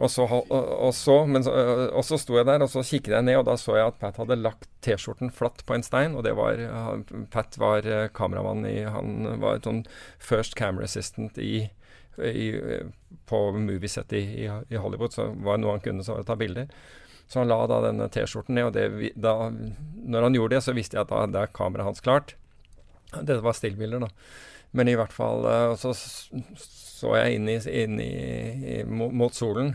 Og 0.00 0.08
så, 0.10 0.24
og, 0.24 0.94
så, 0.96 1.14
men, 1.28 1.44
og 1.44 2.04
så 2.06 2.16
sto 2.16 2.38
jeg 2.38 2.46
der, 2.48 2.62
og 2.64 2.70
så 2.72 2.80
kikket 2.80 3.12
jeg 3.12 3.26
ned, 3.26 3.36
og 3.42 3.44
da 3.50 3.58
så 3.60 3.74
jeg 3.76 3.90
at 3.90 3.98
Pat 4.00 4.16
hadde 4.22 4.38
lagt 4.40 4.64
T-skjorten 4.84 5.28
flatt 5.34 5.60
på 5.68 5.76
en 5.76 5.84
stein. 5.84 6.16
Og 6.16 6.24
det 6.24 6.32
var 6.38 6.62
Pat 7.32 7.58
var 7.60 7.84
eh, 7.84 8.08
kameramann 8.16 8.64
i 8.68 8.78
Han 8.88 9.28
var 9.42 9.60
sånn 9.66 9.84
first 10.16 10.56
camera 10.56 10.88
assistant 10.88 11.36
i, 11.36 11.66
i, 12.24 12.48
på 13.28 13.42
movieset 13.52 14.16
i, 14.16 14.24
i, 14.48 14.80
Hollywood. 14.80 15.12
Så 15.12 15.28
var 15.44 15.60
det 15.60 15.66
noe 15.66 15.76
han 15.76 15.84
kunne, 15.84 16.06
så 16.06 16.16
var 16.16 16.22
det 16.22 16.28
å 16.30 16.32
ta 16.32 16.40
bilder. 16.40 16.72
Så 17.28 17.42
han 17.42 17.52
la 17.52 17.60
da 17.68 17.82
denne 17.84 18.08
T-skjorten 18.12 18.56
ned, 18.56 18.70
og 18.70 18.76
det, 18.76 19.12
da, 19.20 19.36
når 19.52 20.28
han 20.28 20.40
gjorde 20.40 20.56
det, 20.56 20.64
så 20.64 20.76
visste 20.76 20.96
jeg 20.96 21.04
at 21.04 21.12
da 21.12 21.26
det 21.28 21.44
er 21.44 21.52
kameraet 21.52 21.92
hans 21.92 22.04
klart. 22.04 22.38
Dette 23.12 23.42
var 23.44 23.60
stillbilder, 23.60 24.08
da. 24.08 24.08
Men 24.72 24.88
i 24.88 24.96
hvert 24.96 25.12
fall 25.12 25.44
så 25.76 25.92
så 27.02 27.16
jeg 27.18 27.36
inn, 27.40 27.48
i, 27.50 27.58
inn 27.84 27.98
i, 28.02 28.10
i, 28.78 28.82
mo- 28.88 29.10
mot 29.12 29.34
solen. 29.36 29.74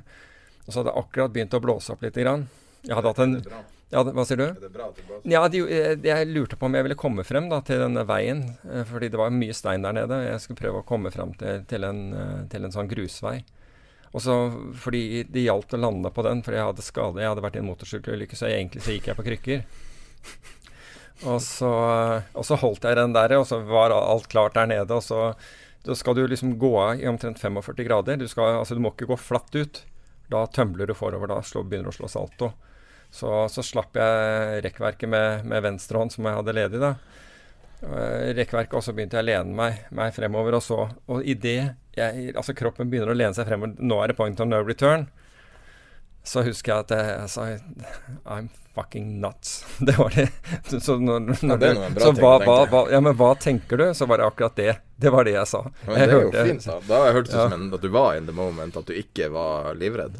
Og 0.65 0.71
så 0.73 0.79
hadde 0.81 0.89
det 0.93 0.99
akkurat 1.03 1.33
begynt 1.35 1.55
å 1.59 1.63
blåse 1.63 1.93
opp 1.93 2.01
litt. 2.07 2.15
Grann. 2.17 2.47
Jeg 2.87 2.95
hadde 2.97 3.11
hatt 3.13 3.21
en 3.25 3.41
ja, 3.87 4.01
Hva 4.03 4.23
sier 4.27 4.39
du? 4.41 4.43
Er 4.49 4.57
det 4.59 4.69
bra 4.73 4.89
at 4.89 4.97
du 4.99 5.03
blåser? 5.07 5.27
Ja, 5.31 5.41
de, 5.47 5.61
eh, 5.71 5.93
jeg 6.03 6.27
lurte 6.33 6.57
på 6.59 6.67
om 6.67 6.73
jeg 6.75 6.83
ville 6.83 6.97
komme 6.99 7.23
frem 7.23 7.45
da, 7.51 7.61
til 7.63 7.79
denne 7.79 8.03
veien. 8.09 8.41
eh, 8.67 8.81
Fordi 8.89 9.07
det 9.13 9.19
var 9.21 9.31
mye 9.31 9.55
stein 9.55 9.85
der 9.87 9.95
nede. 9.95 10.17
Jeg 10.25 10.41
skulle 10.43 10.59
prøve 10.59 10.81
å 10.81 10.87
komme 10.89 11.11
frem 11.13 11.31
til, 11.39 11.61
til, 11.71 11.85
en, 11.87 12.01
eh, 12.11 12.41
til 12.51 12.67
en 12.67 12.75
sånn 12.75 12.89
grusvei. 12.91 13.37
Og 14.11 14.23
så, 14.23 14.35
fordi 14.83 15.23
det 15.31 15.45
gjaldt 15.45 15.75
å 15.77 15.79
lande 15.79 16.11
på 16.15 16.23
den, 16.27 16.43
fordi 16.43 16.59
jeg 16.59 16.67
hadde 16.67 16.83
skade. 16.83 17.21
Jeg 17.23 17.31
hadde 17.31 17.43
vært 17.47 17.59
i 17.59 17.61
en 17.63 17.67
motorsykkelulykke, 17.69 18.39
så 18.39 18.47
egentlig 18.51 18.83
så 18.83 18.95
gikk 18.95 19.07
jeg 19.11 19.19
på 19.21 19.25
krykker. 19.27 19.63
Og 21.27 21.39
så, 21.41 21.71
og 22.37 22.45
så 22.45 22.57
holdt 22.61 22.85
jeg 22.85 22.97
den 22.99 23.15
der, 23.15 23.33
og 23.39 23.47
så 23.49 23.57
var 23.65 23.95
alt 23.95 24.27
klart 24.31 24.53
der 24.59 24.67
nede. 24.69 24.99
Og 24.99 25.01
så 25.05 25.31
da 25.87 25.95
skal 25.95 26.17
du 26.17 26.25
liksom 26.27 26.57
gå 26.59 26.71
av 26.81 26.99
i 26.99 27.07
omtrent 27.07 27.39
45 27.39 27.83
grader. 27.87 28.17
Du, 28.19 28.27
skal, 28.27 28.59
altså, 28.59 28.75
du 28.75 28.83
må 28.83 28.91
ikke 28.91 29.07
gå 29.13 29.17
flatt 29.19 29.55
ut. 29.55 29.83
Da 30.27 30.43
tømler 30.51 30.89
du 30.89 30.95
forover. 30.97 31.31
Da 31.31 31.41
slå, 31.45 31.63
begynner 31.63 31.87
du 31.87 31.95
å 31.95 31.99
slå 32.01 32.09
salto. 32.11 32.51
Så, 33.09 33.29
så 33.47 33.63
slapp 33.63 33.95
jeg 33.95 34.65
rekkverket 34.65 35.07
med, 35.09 35.45
med 35.47 35.63
venstre 35.63 36.01
hånd, 36.01 36.11
som 36.11 36.27
jeg 36.27 36.39
hadde 36.41 36.57
ledig. 36.57 36.81
da. 36.83 36.95
Eh, 37.77 38.33
rekkverket, 38.35 38.75
og 38.75 38.83
så 38.83 38.93
begynte 38.97 39.19
jeg 39.19 39.23
å 39.23 39.29
lene 39.29 39.55
meg, 39.55 39.85
meg 39.95 40.15
fremover. 40.15 40.57
Og 40.59 40.65
så, 40.65 40.81
og 41.07 41.23
idet 41.23 41.77
altså 41.97 42.53
kroppen 42.57 42.91
begynner 42.91 43.13
å 43.13 43.17
lene 43.17 43.33
seg 43.33 43.47
fremover, 43.49 43.79
nå 43.79 44.01
er 44.01 44.11
det 44.11 44.17
point 44.19 44.43
of 44.43 44.49
no 44.49 44.59
return, 44.61 45.07
så 46.27 46.43
husker 46.43 46.73
jeg 46.73 46.85
at 46.85 46.91
jeg, 46.91 47.27
sa 47.31 47.45
I'm 48.27 48.49
fucking 48.75 49.19
nuts. 49.21 49.65
Det 49.87 49.95
var 49.97 50.13
det. 50.13 50.27
Så, 50.67 50.97
når, 50.99 51.19
når, 51.19 51.37
Ja, 51.41 51.57
det 51.57 51.73
bra 51.95 52.03
så 52.03 52.11
hva, 52.19 52.33
hva, 52.43 52.57
hva, 52.69 52.81
ja, 52.91 52.99
men 53.01 53.15
hva 53.17 53.31
tenker 53.39 53.79
du? 53.79 53.85
Så 53.97 54.05
var 54.09 54.19
det 54.21 54.27
akkurat 54.27 54.55
det. 54.59 54.73
Det 54.99 55.13
var 55.13 55.25
det 55.25 55.37
jeg 55.37 55.49
sa. 55.49 55.63
Men 55.87 56.01
Jeg 56.01 56.09
det 56.11 56.17
er 56.17 56.25
jo 56.25 56.47
fint, 56.51 56.65
da. 56.67 56.75
Da 56.89 56.99
har 56.99 57.07
jeg 57.09 57.15
hørt 57.19 57.29
det 57.31 57.37
Ja. 57.39 57.45
som 57.53 57.69
at 57.77 57.85
du 57.85 57.87
var 57.93 58.17
in 58.19 58.27
the 58.27 58.35
moment, 58.35 58.77
at 58.77 58.89
du 58.89 58.93
ikke 58.93 59.29
var 59.33 59.71
livredd. 59.79 60.19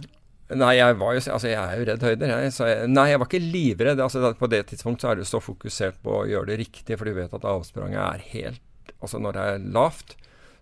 Nei, 0.56 0.78
jeg 0.78 0.96
var 0.96 1.18
jo 1.18 1.22
Altså, 1.36 1.50
jeg 1.52 1.60
er 1.60 1.82
jo 1.82 1.88
redd 1.92 2.06
høyder, 2.08 2.32
jeg. 2.32 2.54
Så 2.56 2.70
jeg 2.72 2.88
nei, 2.88 3.10
jeg 3.12 3.20
var 3.20 3.28
ikke 3.28 3.44
livredd. 3.44 4.00
Altså, 4.00 4.32
på 4.40 4.50
det 4.50 4.62
tidspunktet 4.72 5.04
så 5.04 5.12
er 5.12 5.20
du 5.20 5.28
så 5.28 5.42
fokusert 5.44 6.00
på 6.06 6.22
å 6.22 6.26
gjøre 6.30 6.54
det 6.54 6.62
riktig, 6.64 6.96
for 6.98 7.06
du 7.10 7.18
vet 7.18 7.36
at 7.36 7.50
avspranget 7.52 8.00
er 8.00 8.24
helt 8.32 8.64
Altså, 9.04 9.20
når 9.22 9.36
det 9.36 9.42
er 9.44 9.66
lavt, 9.76 10.16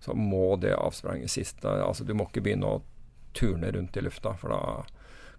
så 0.03 0.17
må 0.17 0.57
det 0.59 0.73
avspranget 0.76 1.31
siste 1.31 1.69
Altså, 1.69 2.03
du 2.03 2.11
må 2.17 2.26
ikke 2.27 2.43
begynne 2.43 2.67
å 2.67 2.81
turne 3.38 3.69
rundt 3.72 3.95
i 3.95 4.01
lufta, 4.03 4.34
for 4.39 4.51
da 4.51 4.59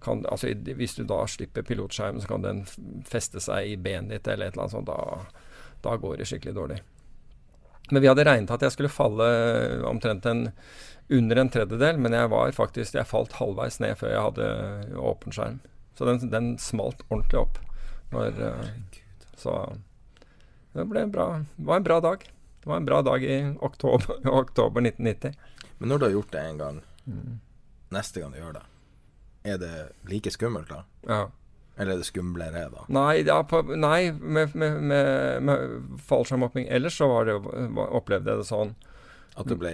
kan 0.06 0.24
Altså, 0.30 0.50
hvis 0.78 0.94
du 0.96 1.04
da 1.08 1.20
slipper 1.28 1.66
pilotskjermen, 1.66 2.22
så 2.22 2.30
kan 2.30 2.44
den 2.46 2.64
feste 3.06 3.42
seg 3.44 3.72
i 3.72 3.76
benet 3.76 4.14
ditt 4.14 4.28
eller 4.32 4.48
et 4.48 4.56
eller 4.56 4.66
annet 4.66 4.76
sånt. 4.78 4.88
Da, 4.90 5.78
da 5.84 5.96
går 6.00 6.16
det 6.22 6.28
skikkelig 6.30 6.54
dårlig. 6.56 6.80
Men 7.90 8.02
vi 8.02 8.08
hadde 8.10 8.24
regnet 8.26 8.50
at 8.50 8.64
jeg 8.66 8.74
skulle 8.74 8.90
falle 8.90 9.26
omtrent 9.86 10.26
en 10.26 10.48
under 11.08 11.38
en 11.38 11.50
tredjedel, 11.54 12.00
men 12.02 12.16
jeg 12.16 12.30
var 12.32 12.50
faktisk 12.50 12.96
Jeg 12.98 13.06
falt 13.06 13.36
halvveis 13.38 13.76
ned 13.78 13.92
før 14.00 14.10
jeg 14.10 14.24
hadde 14.24 14.46
åpen 14.98 15.34
skjerm. 15.36 15.60
Så 15.94 16.08
den, 16.08 16.18
den 16.32 16.48
smalt 16.58 17.04
ordentlig 17.10 17.38
opp. 17.44 17.60
Når, 18.10 18.40
eh, 18.42 19.04
så 19.38 19.54
det 20.74 20.84
ble 20.90 21.04
en 21.06 21.12
bra, 21.14 21.28
var 21.56 21.78
en 21.78 21.86
bra 21.86 22.00
dag. 22.04 22.24
Det 22.60 22.68
var 22.72 22.80
en 22.82 22.88
bra 22.88 22.98
dag 23.06 23.22
i 23.24 23.36
oktober, 23.64 24.18
oktober 24.42 24.82
1990. 24.82 25.38
Men 25.78 25.92
når 25.92 25.98
du 26.02 26.04
har 26.08 26.16
gjort 26.18 26.34
det 26.34 26.42
en 26.50 26.58
gang, 26.64 26.82
Mm. 27.06 27.36
neste 27.94 28.18
gang 28.18 28.32
du 28.34 28.40
gjør 28.40 28.56
det, 28.56 28.64
er 29.46 29.58
det 29.62 29.74
like 30.10 30.30
skummelt 30.34 30.70
da? 30.72 30.84
Ja. 31.06 31.24
Eller 31.76 31.92
er 31.92 32.00
det 32.00 32.08
skumlere 32.08 32.64
da? 32.72 32.86
Nei, 32.88 33.20
ja, 33.26 33.42
på, 33.44 33.60
nei 33.76 34.08
med, 34.12 34.54
med, 34.56 34.80
med, 34.80 35.42
med 35.44 36.00
fallskjermhopping 36.08 36.70
ellers 36.72 36.96
så 36.96 37.08
var 37.10 37.28
det, 37.28 37.36
opplevde 37.86 38.32
jeg 38.32 38.42
det 38.42 38.48
sånn. 38.48 38.74
At 39.36 39.50
det 39.50 39.58
ble 39.60 39.72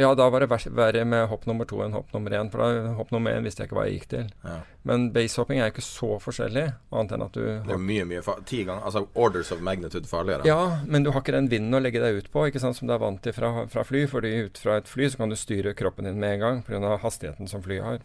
Ja, 0.00 0.10
da 0.16 0.26
var 0.32 0.44
det 0.44 0.48
verre 0.76 1.04
med 1.08 1.26
hopp 1.28 1.46
nummer 1.48 1.64
to 1.68 1.80
enn 1.84 1.96
hopp 1.96 2.12
nummer 2.12 2.32
én. 2.36 2.50
For 2.52 2.60
da 2.60 2.92
hopp 2.98 3.10
nummer 3.12 3.32
én 3.36 3.44
visste 3.44 3.64
jeg 3.64 3.70
ikke 3.70 3.78
hva 3.78 3.86
jeg 3.88 3.96
gikk 3.98 4.06
til. 4.12 4.28
Ja. 4.44 4.58
Men 4.88 5.08
basehopping 5.16 5.60
er 5.60 5.72
ikke 5.72 5.84
så 5.84 6.14
forskjellig, 6.20 6.66
annet 6.92 7.16
enn 7.16 7.24
at 7.24 7.36
du 7.36 7.42
Det 7.44 7.74
er 7.74 7.82
mye, 7.88 8.06
mye 8.08 8.36
Ti 8.48 8.62
ganger 8.68 8.86
Altså 8.88 9.06
orders 9.12 9.52
of 9.52 9.64
magnitude 9.64 10.08
farligere. 10.08 10.44
Ja, 10.48 10.80
men 10.86 11.04
du 11.04 11.12
har 11.12 11.24
ikke 11.24 11.36
den 11.36 11.50
vinden 11.52 11.76
å 11.76 11.80
legge 11.80 12.04
deg 12.04 12.20
ut 12.20 12.30
på, 12.32 12.46
ikke 12.48 12.60
sant, 12.60 12.76
som 12.76 12.88
du 12.88 12.96
er 12.96 13.02
vant 13.02 13.20
til 13.24 13.36
fra, 13.36 13.64
fra 13.72 13.84
fly. 13.88 14.06
fordi 14.12 14.36
ut 14.44 14.60
fra 14.60 14.76
et 14.80 14.88
fly 14.88 15.08
så 15.08 15.24
kan 15.24 15.32
du 15.32 15.40
styre 15.40 15.76
kroppen 15.76 16.08
din 16.08 16.20
med 16.20 16.36
en 16.36 16.46
gang 16.46 16.64
pga. 16.68 16.98
hastigheten 17.00 17.48
som 17.48 17.64
flyet 17.64 17.84
har. 17.84 18.04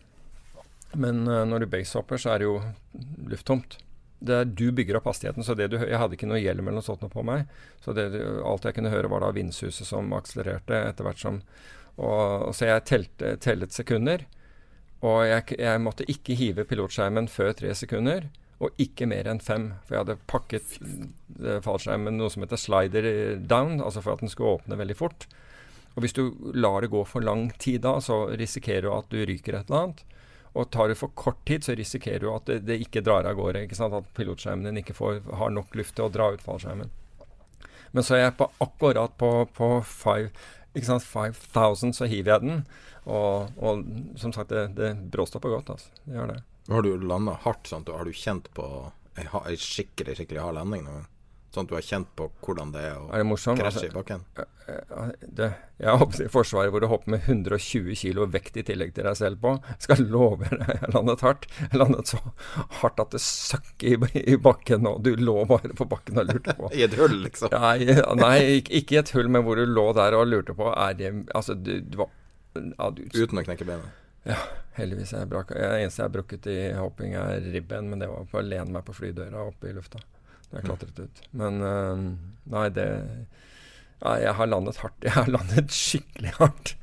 Men 0.96 1.26
eh, 1.28 1.44
når 1.48 1.66
du 1.66 1.72
basehopper, 1.72 2.22
så 2.22 2.34
er 2.34 2.42
det 2.42 2.48
jo 2.50 2.60
lufttomt. 3.32 3.80
Det 4.26 4.38
er, 4.42 4.48
du 4.48 4.70
bygger 4.74 4.98
opp 5.00 5.10
hastigheten, 5.12 5.44
så 5.46 5.54
det 5.58 5.70
du, 5.74 5.78
jeg 5.82 6.00
hadde 6.00 6.16
ikke 6.18 6.30
noe 6.30 6.42
hjelm 6.42 6.70
eller 6.70 6.80
noe 6.80 6.88
sånt 6.88 7.04
noe 7.04 7.14
på 7.14 7.26
meg. 7.28 7.50
Så 7.84 7.94
det, 7.94 8.08
alt 8.48 8.66
jeg 8.66 8.78
kunne 8.78 8.94
høre, 8.94 9.12
var 9.12 9.26
da 9.26 9.34
vindsuset 9.36 9.88
som 9.88 10.14
akselererte 10.18 10.80
etter 10.88 11.08
hvert 11.08 11.22
som 11.22 11.42
og, 11.96 12.52
Så 12.56 12.68
jeg 12.68 12.84
telte, 12.90 13.36
tellet 13.44 13.76
sekunder. 13.76 14.26
Og 15.06 15.22
jeg, 15.28 15.60
jeg 15.62 15.84
måtte 15.84 16.08
ikke 16.12 16.36
hive 16.36 16.66
pilotskjermen 16.68 17.30
før 17.32 17.54
tre 17.56 17.72
sekunder, 17.78 18.28
og 18.64 18.76
ikke 18.82 19.08
mer 19.08 19.28
enn 19.30 19.40
fem. 19.44 19.70
For 19.86 19.96
jeg 19.96 20.04
hadde 20.04 20.18
pakket 20.32 20.76
eh, 20.82 21.62
fallskjermen 21.64 22.10
med 22.10 22.20
noe 22.20 22.32
som 22.34 22.44
heter 22.44 22.60
slider 22.60 23.08
down, 23.40 23.78
altså 23.84 24.04
for 24.04 24.16
at 24.16 24.24
den 24.24 24.32
skulle 24.32 24.58
åpne 24.58 24.80
veldig 24.80 24.98
fort. 25.00 25.28
Og 25.96 26.04
hvis 26.04 26.16
du 26.16 26.26
lar 26.56 26.84
det 26.84 26.92
gå 26.92 27.04
for 27.08 27.24
lang 27.24 27.48
tid 27.62 27.84
da, 27.86 27.98
så 28.04 28.26
risikerer 28.36 28.88
du 28.88 28.92
at 28.96 29.12
du 29.12 29.22
ryker 29.24 29.56
et 29.56 29.70
eller 29.70 29.84
annet. 29.86 30.04
Og 30.56 30.69
tar 30.72 30.88
det 30.88 30.95
for 30.99 31.11
kort 31.19 31.41
tid, 31.48 31.65
så 31.68 31.76
risikerer 31.76 32.23
du 32.23 32.30
at 32.32 32.48
det, 32.48 32.61
det 32.68 32.80
ikke 32.86 33.03
drar 33.03 33.27
av 33.27 33.36
gårde. 33.36 33.65
At 33.68 34.11
pilotskjermen 34.15 34.69
din 34.69 34.80
ikke 34.80 34.95
får, 34.95 35.19
har 35.40 35.52
nok 35.52 35.76
luft 35.76 35.98
til 35.98 36.07
å 36.07 36.14
dra 36.14 36.30
ut 36.32 36.44
fallskjermen. 36.44 36.94
Men 37.95 38.03
så 38.03 38.15
er 38.15 38.26
jeg 38.26 38.38
på 38.40 38.48
akkurat 38.64 39.14
på, 39.19 39.32
på 39.56 39.69
five, 39.88 40.32
5000, 40.76 41.94
så 41.95 42.07
hiver 42.11 42.34
jeg 42.34 42.44
den. 42.45 42.64
Og, 43.06 43.52
og 43.60 43.84
som 44.19 44.34
sagt, 44.36 44.52
det, 44.52 44.68
det 44.80 44.94
bråstopper 45.11 45.53
godt. 45.57 45.73
altså. 45.76 45.91
Det 46.06 46.18
gjør 46.18 46.32
det. 46.34 46.40
Har 46.72 46.82
du 46.88 46.95
landa 46.98 47.36
hardt? 47.44 47.68
sant? 47.69 47.91
Har 47.94 48.07
du 48.07 48.15
kjent 48.15 48.49
på 48.57 48.65
ei, 49.19 49.27
ei 49.27 49.57
skikkelig 49.60 50.18
skikkelig 50.18 50.41
hard 50.41 50.57
landing 50.60 50.88
noen 50.88 51.03
gang? 51.03 51.11
Sånn 51.56 51.69
at 51.69 51.72
du 51.72 51.77
har 51.77 51.86
kjent 51.86 52.10
på 52.19 52.27
hvordan 52.44 52.73
det 52.73 52.82
er 52.84 52.98
å 52.99 53.06
Er 53.15 53.23
det 53.23 53.38
krasje 53.40 53.64
Altså, 53.69 53.86
i 53.88 53.94
bakken? 53.94 54.23
Ja, 54.65 55.03
det, 55.22 55.48
jeg 55.80 55.99
hoppet 56.02 56.23
i 56.26 56.27
Forsvaret 56.32 56.73
hvor 56.73 56.84
du 56.84 56.88
hopper 56.91 57.14
med 57.14 57.27
120 57.30 57.95
kilo 57.99 58.26
vekt 58.34 58.57
i 58.60 58.64
tillegg 58.65 58.91
til 58.98 59.07
deg 59.07 59.18
selv 59.19 59.40
på. 59.44 59.53
Skal 59.84 60.03
love 60.11 60.49
deg, 60.52 60.65
jeg 60.82 60.91
landet 60.95 61.23
hardt. 61.23 61.48
Jeg 61.61 61.80
landet 61.80 62.11
så 62.11 62.19
hardt 62.82 62.99
at 63.03 63.15
det 63.15 63.22
søkk 63.23 63.86
i, 63.88 63.95
i 64.26 64.38
bakken, 64.41 64.90
og 64.90 64.99
du 65.06 65.14
lå 65.15 65.38
bare 65.49 65.72
på 65.77 65.88
bakken 65.91 66.19
og 66.19 66.32
lurte 66.34 66.57
på 66.57 66.72
I 66.77 66.86
et 66.88 66.98
hull, 66.99 67.19
liksom? 67.23 67.53
Nei, 67.56 67.99
nei 68.19 68.38
ikke, 68.57 68.82
ikke 68.82 68.98
i 68.98 69.02
et 69.03 69.14
hull, 69.15 69.32
men 69.32 69.45
hvor 69.48 69.60
du 69.60 69.64
lå 69.69 69.88
der 69.95 70.18
og 70.18 70.27
lurte 70.32 70.57
på 70.57 70.72
Er 70.73 70.98
det 70.99 71.14
Altså, 71.36 71.56
du, 71.56 71.77
du 71.80 72.02
var 72.03 72.11
ja, 72.56 72.90
du, 72.91 73.06
Uten 73.15 73.40
å 73.40 73.45
knekke 73.45 73.68
benet? 73.68 74.02
ja, 74.26 74.38
heldigvis. 74.80 75.14
Jeg 75.14 75.30
brak, 75.30 75.52
det 75.53 75.65
eneste 75.84 76.02
jeg 76.02 76.07
har 76.07 76.14
brukket 76.15 76.48
i 76.49 76.57
hopping, 76.73 77.14
er 77.19 77.45
ribben, 77.53 77.91
men 77.91 78.02
det 78.02 78.10
var 78.10 78.26
på 78.32 78.40
å 78.41 78.45
lene 78.45 78.73
meg 78.73 78.86
på 78.88 78.95
flydøra 78.98 79.44
oppe 79.52 79.69
i 79.69 79.76
lufta. 79.76 80.02
Da 80.52 80.60
jeg 80.60 80.68
klatret 80.70 81.00
ut. 81.02 81.22
Men 81.36 81.62
øh, 81.66 82.08
nei, 82.54 82.66
det 82.76 82.88
ja, 84.02 84.16
Jeg 84.22 84.34
har 84.38 84.50
landet 84.52 84.80
hardt. 84.84 84.98
Jeg 85.08 85.16
har 85.16 85.30
landet 85.32 85.72
skikkelig 85.74 86.36
hardt. 86.40 86.76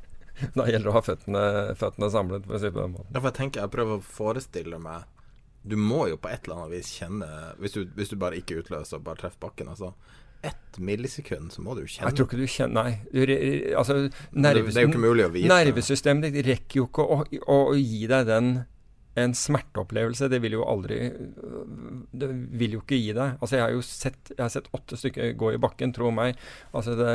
Da 0.56 0.64
gjelder 0.66 0.89
det 0.89 0.90
å 0.90 0.97
ha 0.97 1.02
føttene, 1.06 1.43
føttene 1.78 2.09
samlet, 2.10 2.47
for 2.48 2.56
å 2.56 2.59
si 2.59 2.66
det 2.66 2.74
på 2.74 2.82
den 2.82 2.94
måten. 2.97 3.10
Ja, 3.12 3.20
for 3.20 3.28
jeg 3.28 3.36
tenker, 3.36 3.62
jeg 3.62 3.70
prøver 3.74 4.01
å 4.01 4.02
forestille 4.02 4.80
meg 4.82 5.05
Du 5.62 5.76
må 5.78 6.09
jo 6.10 6.16
på 6.18 6.32
et 6.32 6.48
eller 6.48 6.64
annet 6.64 6.72
vis 6.72 6.90
kjenne 6.97 7.28
Hvis 7.62 7.76
du, 7.76 7.84
hvis 7.94 8.10
du 8.10 8.16
bare 8.18 8.40
ikke 8.40 8.56
utløser 8.59 8.98
og 8.98 9.05
bare 9.06 9.20
treffer 9.20 9.39
bakken, 9.44 9.70
altså 9.70 9.93
Ett 10.43 10.80
millisekund, 10.82 11.52
så 11.55 11.62
må 11.62 11.76
du 11.76 11.84
jo 11.84 11.93
kjenne 11.93 12.10
Jeg 12.10 12.18
tror 12.18 12.26
ikke 12.26 12.40
du 12.40 12.51
kjenner 12.51 12.89
Nei. 12.89 12.97
Du, 13.12 13.20
altså, 13.78 14.01
det, 14.09 14.10
det 14.34 14.51
er 14.51 14.89
jo 14.89 14.90
ikke 14.90 15.05
mulig 15.05 15.28
å 15.28 15.30
vite. 15.36 15.52
Nervesystemet 15.52 16.26
ditt 16.34 16.48
rekker 16.48 16.80
jo 16.80 16.89
ikke 16.89 17.06
å, 17.06 17.20
å, 17.22 17.60
å 17.68 17.78
gi 17.78 18.02
deg 18.10 18.26
den 18.32 18.51
en 19.14 19.34
smerteopplevelse. 19.36 20.28
Det 20.32 20.40
vil 20.43 20.56
jo 20.56 20.66
aldri 20.68 21.01
Det 22.12 22.28
vil 22.30 22.78
jo 22.78 22.82
ikke 22.82 23.01
gi 23.01 23.12
deg. 23.16 23.36
Altså, 23.40 23.56
jeg 23.59 23.64
har 23.64 23.74
jo 23.74 23.82
sett, 23.84 24.32
jeg 24.32 24.43
har 24.43 24.52
sett 24.52 24.70
åtte 24.72 24.98
stykker 24.98 25.34
gå 25.39 25.52
i 25.52 25.60
bakken, 25.60 25.93
tro 25.93 26.12
meg. 26.14 26.39
Altså, 26.72 26.97
det, 26.97 27.10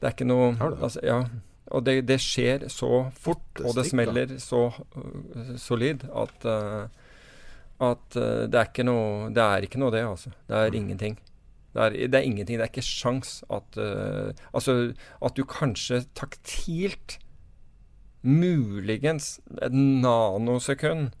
det 0.00 0.08
er 0.08 0.16
ikke 0.16 0.28
noe 0.28 0.54
altså, 0.58 1.04
Ja. 1.06 1.22
Og 1.68 1.82
det, 1.84 2.06
det 2.08 2.16
skjer 2.24 2.62
så 2.72 3.10
fort, 3.12 3.60
og 3.60 3.74
det 3.76 3.82
smeller 3.90 4.30
så 4.40 4.70
uh, 4.72 5.50
solid 5.60 6.06
at 6.16 6.46
uh, 6.48 6.86
at 7.84 8.16
uh, 8.16 8.46
det 8.48 8.56
er 8.56 8.70
ikke 8.70 8.86
noe 8.88 9.28
Det 9.36 9.42
er 9.44 9.66
ikke 9.66 9.80
noe, 9.82 9.92
det, 9.92 10.00
altså. 10.00 10.32
Det 10.48 10.56
er 10.56 10.78
ingenting. 10.78 11.18
Det 11.76 11.82
er, 11.84 11.98
det 12.08 12.16
er 12.16 12.24
ingenting. 12.24 12.56
Det 12.56 12.64
er 12.64 12.72
ikke 12.72 12.86
sjans 12.88 13.42
at 13.52 13.76
Altså, 13.76 14.94
at 15.20 15.36
du 15.36 15.44
kanskje 15.44 16.06
taktilt 16.16 17.18
muligens 18.24 19.38
et 19.62 19.72
nanosekund 19.72 21.12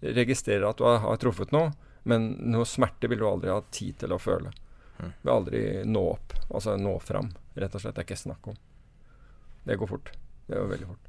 registrerer 0.00 0.68
at 0.68 0.78
du 0.78 0.86
har, 0.86 1.02
har 1.04 1.20
truffet 1.20 1.52
noe, 1.54 1.72
men 2.08 2.30
noe 2.52 2.66
smerte 2.68 3.10
vil 3.10 3.20
du 3.20 3.26
aldri 3.28 3.52
ha 3.52 3.60
tid 3.74 3.98
til 4.02 4.14
å 4.14 4.20
føle. 4.22 4.52
Mm. 4.98 5.12
Vil 5.22 5.32
aldri 5.32 5.62
nå 5.86 6.04
opp, 6.14 6.34
altså 6.48 6.76
nå 6.80 6.94
fram, 7.04 7.30
rett 7.54 7.74
og 7.74 7.82
slett. 7.82 7.96
Det 7.96 8.04
er 8.04 8.08
ikke 8.08 8.22
snakk 8.22 8.50
om. 8.52 8.56
Det 9.68 9.76
går 9.76 9.90
fort. 9.90 10.12
Det 10.46 10.56
går 10.56 10.70
veldig 10.72 10.88
fort. 10.88 11.08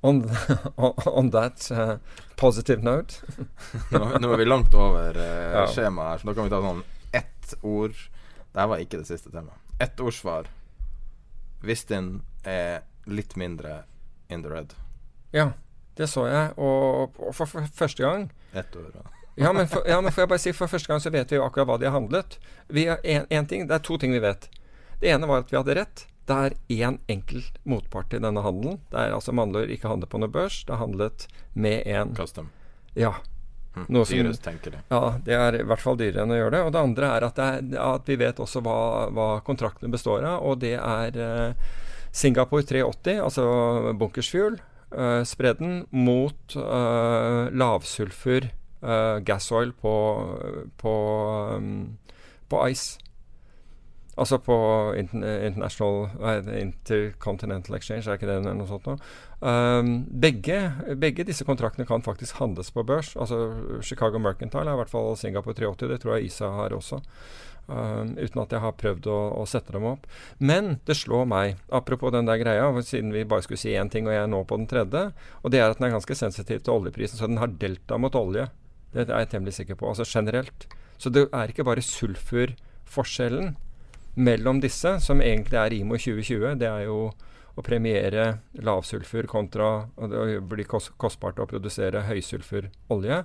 On, 0.00 0.22
on 1.20 1.30
that 1.30 1.66
uh, 1.70 1.96
positive 2.36 2.80
note 2.80 3.20
nå, 3.92 3.98
nå 4.16 4.30
er 4.32 4.38
vi 4.40 4.46
langt 4.46 4.72
over 4.72 5.12
uh, 5.12 5.66
skjemaet 5.68 6.14
her, 6.14 6.22
så 6.22 6.30
da 6.30 6.34
kan 6.38 6.46
vi 6.46 6.52
ta 6.54 6.60
sånn 6.64 6.80
ett 7.12 7.52
ord 7.60 7.98
Dette 8.54 8.64
var 8.72 8.80
ikke 8.80 9.02
det 9.02 9.06
siste 9.06 9.30
temaet. 9.30 9.58
Ett 9.78 10.00
ordsvar. 10.02 10.48
Vistin 11.62 12.22
er 12.42 12.80
litt 13.06 13.36
mindre 13.38 13.82
in 14.32 14.42
the 14.42 14.50
red. 14.50 14.72
Ja, 15.30 15.52
det 16.00 16.08
så 16.10 16.26
jeg. 16.30 16.52
Og, 16.58 17.16
og 17.20 17.34
for, 17.36 17.46
for 17.50 17.68
første 17.82 18.04
gang 18.04 18.28
Ett 18.56 18.76
år, 18.76 18.90
da. 18.94 19.06
Ja 19.40 19.52
men, 19.54 19.68
for, 19.70 19.86
ja, 19.88 20.00
men 20.02 20.12
får 20.12 20.24
jeg 20.24 20.30
bare 20.32 20.42
si, 20.42 20.52
for 20.52 20.68
første 20.68 20.90
gang 20.90 21.00
så 21.00 21.12
vet 21.14 21.30
vi 21.30 21.38
jo 21.38 21.44
akkurat 21.46 21.68
hva 21.70 21.76
de 21.80 21.86
har 21.88 21.94
handlet. 21.94 22.34
Vi 22.68 22.88
har 22.90 22.98
en, 23.04 23.26
en 23.30 23.46
ting, 23.48 23.68
Det 23.70 23.76
er 23.78 23.84
to 23.86 23.96
ting 24.00 24.12
vi 24.12 24.20
vet. 24.20 24.48
Det 25.00 25.08
ene 25.14 25.28
var 25.30 25.44
at 25.44 25.52
vi 25.52 25.56
hadde 25.56 25.76
rett. 25.78 26.02
Det 26.28 26.36
er 26.36 26.56
én 26.68 26.98
enkelt 27.10 27.56
motpart 27.64 28.12
i 28.14 28.20
denne 28.22 28.42
handelen. 28.44 28.78
Det 28.92 29.00
er 29.00 29.14
altså 29.16 29.32
Mandler 29.34 29.70
ikke 29.72 29.88
handlet 29.88 30.10
på 30.12 30.20
noe 30.20 30.30
børs. 30.30 30.60
Det 30.66 30.74
har 30.74 30.82
handlet 30.82 31.24
med 31.54 31.86
en 31.88 32.12
Custom. 32.18 32.50
Ja. 32.98 33.14
Hm. 33.74 33.86
Noe 33.88 34.04
som- 34.04 34.18
Dyrest 34.18 34.42
tenkelig. 34.44 34.82
Ja, 34.90 35.14
det 35.24 35.34
er 35.34 35.60
i 35.60 35.64
hvert 35.66 35.82
fall 35.82 35.96
dyrere 35.98 36.26
enn 36.26 36.34
å 36.34 36.38
gjøre 36.38 36.54
det. 36.58 36.62
Og 36.66 36.72
det 36.74 36.82
andre 36.82 37.10
er 37.16 37.26
at, 37.30 37.38
er, 37.38 37.62
at 37.86 38.10
vi 38.10 38.18
vet 38.20 38.42
også 38.42 38.62
hva, 38.66 38.76
hva 39.14 39.28
kontraktene 39.46 39.90
består 39.94 40.26
av, 40.26 40.42
og 40.44 40.60
det 40.62 40.74
er 40.76 41.16
eh, 41.16 41.70
Singapore 42.12 42.66
380, 42.66 43.20
altså 43.22 43.44
bunkersfuel, 43.98 44.58
spredden 45.24 45.84
mot 45.90 46.56
eh, 46.56 47.44
lavsulfur 47.52 48.48
eh, 48.82 49.18
gasoil 49.26 49.72
på, 49.72 49.94
på, 50.76 50.94
um, 51.56 51.98
på 52.48 52.68
ice. 52.68 52.98
Altså 54.20 54.36
på 54.42 54.56
er 56.20 56.48
Intercontinental 56.58 57.76
Exchange, 57.78 58.04
er 58.04 58.18
ikke 58.18 58.28
det 58.28 58.40
noe 58.44 58.68
sånt 58.68 58.88
noe? 58.90 58.98
Um, 59.40 59.92
begge, 60.20 60.58
begge 61.00 61.24
disse 61.24 61.46
kontraktene 61.48 61.86
kan 61.88 62.04
faktisk 62.04 62.36
handles 62.42 62.68
på 62.74 62.84
børs. 62.84 63.14
Altså 63.16 63.38
Chicago 63.86 64.20
Mercantile 64.20 64.68
er 64.68 64.76
i 64.76 64.82
hvert 64.82 64.92
fall 64.92 65.16
Singapore 65.16 65.56
380. 65.56 65.88
Det 65.94 66.00
tror 66.02 66.18
jeg 66.18 66.28
ISA 66.28 66.50
har 66.58 66.76
også. 66.76 67.00
Um, 67.70 68.16
uten 68.18 68.40
at 68.42 68.50
jeg 68.50 68.62
har 68.64 68.72
prøvd 68.74 69.04
å, 69.06 69.16
å 69.38 69.44
sette 69.46 69.70
dem 69.76 69.84
opp. 69.86 70.08
Men 70.42 70.80
det 70.88 70.96
slår 70.98 71.28
meg, 71.30 71.60
apropos 71.70 72.10
den 72.10 72.26
der 72.26 72.40
greia, 72.40 72.66
siden 72.82 73.12
vi 73.14 73.22
bare 73.28 73.44
skulle 73.46 73.60
si 73.62 73.76
én 73.78 73.90
ting, 73.92 74.08
og 74.08 74.14
jeg 74.16 74.24
er 74.24 74.32
nå 74.32 74.40
på 74.48 74.58
den 74.58 74.66
tredje, 74.70 75.04
og 75.44 75.54
det 75.54 75.60
er 75.60 75.70
at 75.70 75.78
den 75.78 75.86
er 75.86 75.94
ganske 75.94 76.16
sensitiv 76.18 76.64
til 76.64 76.80
oljeprisen. 76.80 77.20
Så 77.20 77.28
den 77.30 77.38
har 77.38 77.52
delta 77.62 78.00
mot 78.00 78.16
olje. 78.18 78.48
Det 78.90 79.04
er 79.06 79.22
jeg 79.22 79.30
temmelig 79.36 79.54
sikker 79.60 79.78
på. 79.78 79.92
Altså 79.92 80.08
generelt. 80.08 80.66
Så 80.98 81.12
det 81.14 81.28
er 81.30 81.52
ikke 81.52 81.68
bare 81.68 81.84
sulfurforskjellen 81.84 83.54
mellom 84.18 84.58
disse, 84.64 84.96
som 85.04 85.22
egentlig 85.22 85.60
er 85.60 85.76
IMO 85.78 86.00
2020. 86.00 86.58
Det 86.58 86.68
er 86.68 86.88
jo 86.88 87.04
å 87.54 87.64
premiere 87.66 88.26
lavsulfur 88.62 89.26
kontra 89.30 89.70
Det 90.10 90.40
blir 90.48 90.66
kostbart 90.70 91.38
å 91.38 91.46
produsere 91.50 92.02
høysulfurolje. 92.08 93.22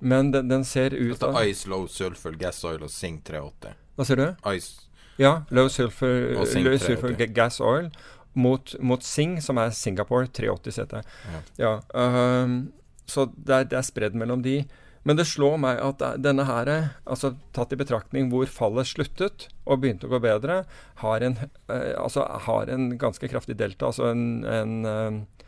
Men 0.00 0.30
den, 0.32 0.48
den 0.48 0.64
ser 0.64 0.94
ut 0.96 1.22
Altså 1.22 1.44
Ice, 1.44 1.68
Low 1.68 1.86
Sulfur, 1.86 2.32
Gas 2.40 2.62
Oil 2.64 2.82
og 2.82 2.90
Sing 2.92 3.20
380. 3.24 3.76
Hva 3.96 4.06
ser 4.08 4.20
du? 4.20 4.26
Ice 4.54 4.88
Ja, 5.20 5.42
low 5.52 5.68
sulfur, 5.68 6.32
low 6.38 6.46
sulfur 6.80 7.12
gas 7.12 7.60
oil 7.60 7.90
mot, 8.32 8.74
mot 8.80 9.02
Sing, 9.04 9.34
som 9.44 9.58
er 9.60 9.74
Singapore 9.76 10.30
380 10.32 10.78
CT. 10.78 11.02
Ja. 11.34 11.40
Ja, 11.60 11.72
um, 11.92 12.70
så 13.04 13.26
det 13.34 13.56
er, 13.56 13.66
det 13.68 13.76
er 13.76 13.84
spredd 13.84 14.16
mellom 14.16 14.40
de. 14.46 14.62
Men 15.02 15.16
det 15.16 15.26
slår 15.30 15.56
meg 15.60 15.80
at 15.80 16.02
denne 16.20 16.44
her, 16.44 16.70
altså 17.08 17.32
tatt 17.56 17.72
i 17.72 17.78
betraktning 17.80 18.28
hvor 18.32 18.48
fallet 18.52 18.88
sluttet 18.90 19.48
og 19.64 19.80
begynte 19.80 20.08
å 20.08 20.12
gå 20.12 20.20
bedre, 20.22 20.62
har 21.00 21.24
en, 21.24 21.38
eh, 21.72 21.94
altså 21.96 22.26
har 22.46 22.68
en 22.72 22.90
ganske 23.00 23.30
kraftig 23.32 23.56
delta. 23.60 23.88
Altså 23.88 24.10
en, 24.12 24.44
en 24.44 24.74
eh, 24.90 25.46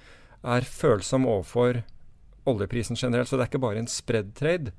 er 0.57 0.69
følsom 0.69 1.29
overfor 1.29 1.83
oljeprisen 2.49 2.97
generelt. 2.99 3.29
Så 3.29 3.37
det 3.39 3.47
er 3.47 3.53
ikke 3.53 3.63
bare 3.63 3.83
en 3.83 3.91
spread 3.91 4.35
trade. 4.39 4.73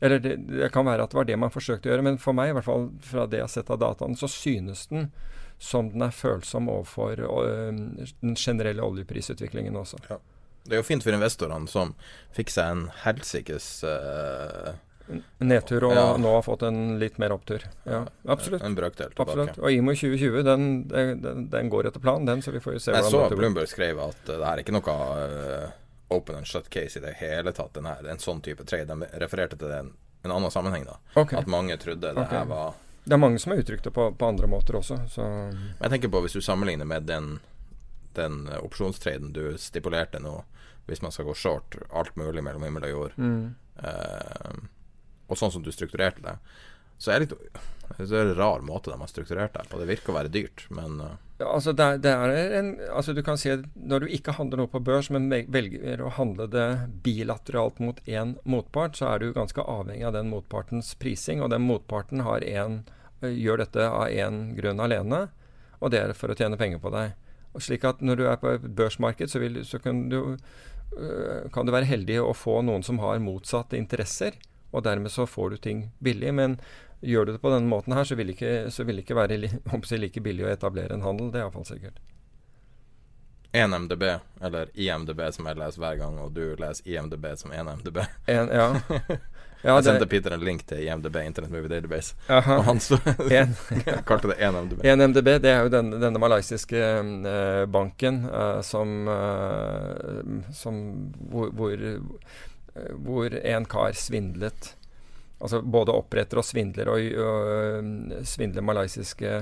Eller 0.00 0.20
det, 0.20 0.36
det 0.48 0.72
kan 0.74 0.84
være 0.86 1.06
at 1.06 1.12
det 1.12 1.16
var 1.18 1.28
det 1.28 1.38
man 1.40 1.52
forsøkte 1.52 1.88
å 1.88 1.94
gjøre, 1.94 2.04
men 2.04 2.18
for 2.20 2.36
meg, 2.36 2.50
i 2.52 2.56
hvert 2.58 2.66
fall 2.68 2.90
fra 3.00 3.24
det 3.30 3.40
jeg 3.40 3.46
har 3.46 3.52
sett 3.54 3.72
av 3.72 3.80
dataen, 3.80 4.16
så 4.18 4.28
synes 4.28 4.86
den 4.92 5.10
som 5.58 5.88
den 5.88 6.04
er 6.04 6.12
følsom 6.12 6.68
overfor 6.68 7.22
øh, 7.24 7.78
den 8.20 8.34
generelle 8.36 8.84
oljeprisutviklingen 8.84 9.76
også. 9.80 10.02
Det 10.66 10.76
er 10.76 10.82
jo 10.82 10.84
fint 10.84 11.04
for 11.06 11.16
investorene 11.16 11.70
som 11.70 11.94
fikk 12.36 12.52
seg 12.52 12.74
en 12.74 12.82
helsikes 13.06 13.70
øh, 13.88 14.74
Nedtur 15.38 15.84
og 15.86 15.94
Ja. 15.94 16.06
nå 16.18 16.32
har 16.34 16.42
fått 16.42 16.64
en 16.66 16.98
litt 16.98 17.18
mer 17.22 17.30
opptur. 17.30 17.62
Ja, 17.86 18.02
absolutt. 18.26 18.62
En 18.66 18.74
brøkdel 18.74 19.12
tilbake. 19.12 19.30
absolutt. 19.30 19.58
Og 19.62 19.70
IMO 19.70 19.94
2020, 19.94 20.42
den, 20.42 20.88
den, 20.90 21.44
den, 21.52 21.70
går 21.70 21.86
etter 21.92 22.02
planen, 22.02 22.26
den, 22.26 22.42
så 22.42 22.50
vi 22.50 22.60
får 22.60 22.74
jo 22.76 22.82
se 22.82 22.92
Jeg 22.92 23.04
så 23.04 23.10
hvordan 23.10 23.20
at 23.20 23.30
dette 23.30 23.38
blir. 23.38 23.44
Bloomberg 23.44 23.70
skrev 23.70 24.02
at 24.02 24.28
eh, 24.32 24.40
det 24.42 24.48
er 24.50 24.62
ikke 24.64 24.74
noe 24.74 24.96
eh, 25.22 25.76
open 26.08 26.36
and 26.36 26.46
shut 26.46 26.70
case 26.70 26.98
i 26.98 27.02
det 27.02 27.16
hele 27.20 27.52
tatt. 27.52 27.74
Den 27.74 27.86
her, 27.86 28.06
en 28.06 28.22
sånn 28.22 28.40
type 28.44 28.64
trade. 28.64 28.94
De 28.94 29.20
refererte 29.22 29.58
til 29.58 29.68
det 29.68 29.78
i 29.78 29.84
en, 29.84 29.92
en 30.26 30.34
annen 30.38 30.52
sammenheng. 30.54 30.86
da 30.86 30.98
Okay. 31.14 31.38
At 31.38 31.50
mange 31.50 31.76
trodde 31.76 32.12
det 32.12 32.20
okay. 32.20 32.38
her 32.38 32.50
var 32.50 32.74
Det 33.04 33.14
er 33.14 33.22
mange 33.22 33.38
som 33.38 33.52
har 33.52 33.62
uttrykt 33.62 33.84
det 33.84 33.94
på, 33.94 34.10
på 34.18 34.26
andre 34.26 34.48
måter 34.50 34.78
også, 34.80 34.98
så 35.10 35.24
jeg 35.80 35.90
tenker 35.92 36.10
på 36.10 36.24
hvis 36.24 36.34
du 36.34 36.40
sammenligner 36.42 36.88
med 36.90 37.06
den, 37.06 37.36
den 38.18 38.48
opsjonstraden 38.58 39.30
du 39.32 39.54
stipulerte 39.62 40.18
nå, 40.18 40.40
hvis 40.90 41.04
man 41.04 41.14
skal 41.14 41.28
gå 41.28 41.34
short 41.38 41.76
alt 41.94 42.16
mulig 42.18 42.42
mellom 42.42 42.66
himmel 42.66 42.88
og 42.88 42.90
jord, 42.90 43.14
mm. 43.14 43.44
eh, 43.78 44.58
og 45.30 45.38
sånn 45.38 45.54
som 45.54 45.62
du 45.62 45.70
strukturerte 45.70 46.24
det, 46.24 46.34
så 46.98 47.12
er 47.12 47.22
det 47.22 47.28
litt 47.28 47.62
det 47.96 48.10
er 48.10 48.26
en 48.26 48.34
rar 48.34 48.66
måte 48.66 48.90
de 48.90 48.98
har 48.98 49.10
strukturert 49.10 49.54
det 49.54 49.68
på. 49.70 49.78
Det 49.78 49.86
virker 49.88 50.12
å 50.12 50.18
være 50.18 50.32
dyrt, 50.34 50.66
men 50.74 50.98
eh, 51.00 51.14
altså 51.44 51.72
det, 51.76 51.86
det 52.04 52.12
er 52.12 52.32
en, 52.58 52.70
altså 52.88 53.12
du 53.12 53.22
kan 53.24 53.36
si 53.36 53.50
at 53.52 53.66
Når 53.76 54.04
du 54.04 54.12
ikke 54.16 54.36
handler 54.38 54.62
noe 54.62 54.70
på 54.72 54.80
børs, 54.80 55.10
men 55.12 55.28
velger 55.28 56.00
å 56.00 56.12
handle 56.16 56.46
det 56.48 56.68
bilateralt 57.04 57.80
mot 57.82 58.00
én 58.08 58.36
motpart, 58.44 58.96
så 58.96 59.10
er 59.10 59.20
du 59.20 59.34
ganske 59.36 59.60
avhengig 59.60 60.06
av 60.08 60.14
den 60.16 60.30
motpartens 60.32 60.94
prising. 61.00 61.42
Og 61.44 61.52
den 61.52 61.66
motparten 61.68 62.24
en, 62.24 62.80
gjør 63.20 63.64
dette 63.64 63.84
av 63.84 64.08
én 64.08 64.56
grunn 64.56 64.80
alene, 64.80 65.26
og 65.80 65.92
det 65.92 66.00
er 66.00 66.16
for 66.16 66.32
å 66.32 66.36
tjene 66.38 66.56
penger 66.60 66.80
på 66.80 66.92
deg. 66.94 67.12
Og 67.56 67.64
slik 67.64 67.84
at 67.88 68.00
Når 68.00 68.16
du 68.16 68.26
er 68.28 68.40
på 68.40 68.56
et 68.56 68.64
børsmarked, 68.76 69.28
så, 69.28 69.40
vil, 69.40 69.62
så 69.64 69.78
kan, 69.80 70.08
du, 70.08 70.36
kan 71.52 71.66
du 71.66 71.72
være 71.72 71.88
heldig 71.88 72.20
å 72.20 72.34
få 72.36 72.62
noen 72.64 72.84
som 72.84 73.00
har 73.04 73.20
motsatte 73.20 73.76
interesser, 73.76 74.36
og 74.72 74.84
dermed 74.84 75.12
så 75.12 75.24
får 75.28 75.50
du 75.50 75.56
ting 75.56 75.84
billig. 76.04 76.32
Men 76.36 76.58
Gjør 77.00 77.24
du 77.24 77.32
det 77.32 77.40
på 77.42 77.52
denne 77.52 77.68
måten 77.68 77.92
her, 77.92 78.04
så 78.04 78.16
vil 78.16 78.30
det 78.30 78.38
ikke, 78.38 78.70
så 78.72 78.84
vil 78.88 79.02
ikke 79.02 79.16
være 79.18 79.40
si 79.88 80.00
like 80.00 80.22
billig 80.24 80.46
å 80.46 80.52
etablere 80.52 80.96
en 80.96 81.04
handel. 81.06 81.32
Det 81.32 81.42
er 81.42 81.48
iallfall 81.48 81.68
sikkert. 81.68 82.00
NMDB, 83.56 84.02
eller 84.42 84.68
IMDb 84.74 85.20
som 85.32 85.46
jeg 85.48 85.56
leser 85.56 85.80
hver 85.80 85.96
gang, 86.00 86.18
og 86.20 86.32
du 86.36 86.56
leser 86.60 86.88
IMDb 86.92 87.28
som 87.40 87.52
NMDB. 87.54 88.02
En, 88.28 88.50
ja. 88.52 88.66
ja 89.64 89.76
jeg 89.78 89.86
sendte 89.86 90.08
Peter 90.10 90.34
en 90.36 90.44
link 90.44 90.66
til 90.68 90.82
IMDb, 90.84 91.16
Internet 91.22 91.54
Movie 91.54 91.70
Database, 91.72 92.16
aha. 92.28 92.58
og 92.58 92.66
han 92.68 92.82
kalte 94.10 94.32
det 94.32 94.50
NMDB. 94.50 94.84
NMDB 94.84 95.30
det 95.44 95.52
er 95.54 95.64
jo 95.64 95.72
denne, 95.72 96.00
denne 96.02 96.20
malaysiske 96.20 96.82
uh, 97.00 97.64
banken 97.72 98.24
uh, 98.28 98.60
som, 98.66 99.08
uh, 99.08 100.50
som 100.52 100.82
hvor, 101.30 101.54
hvor, 101.56 101.86
hvor 103.06 103.40
en 103.40 103.70
kar 103.72 103.96
svindlet 103.96 104.74
Altså 105.36 105.60
både 105.60 105.92
oppretter 105.92 106.40
og 106.40 106.46
svindler 106.48 106.88
og, 106.88 107.06
og 107.20 108.26
svindler 108.26 108.64
malaysiske 108.64 109.38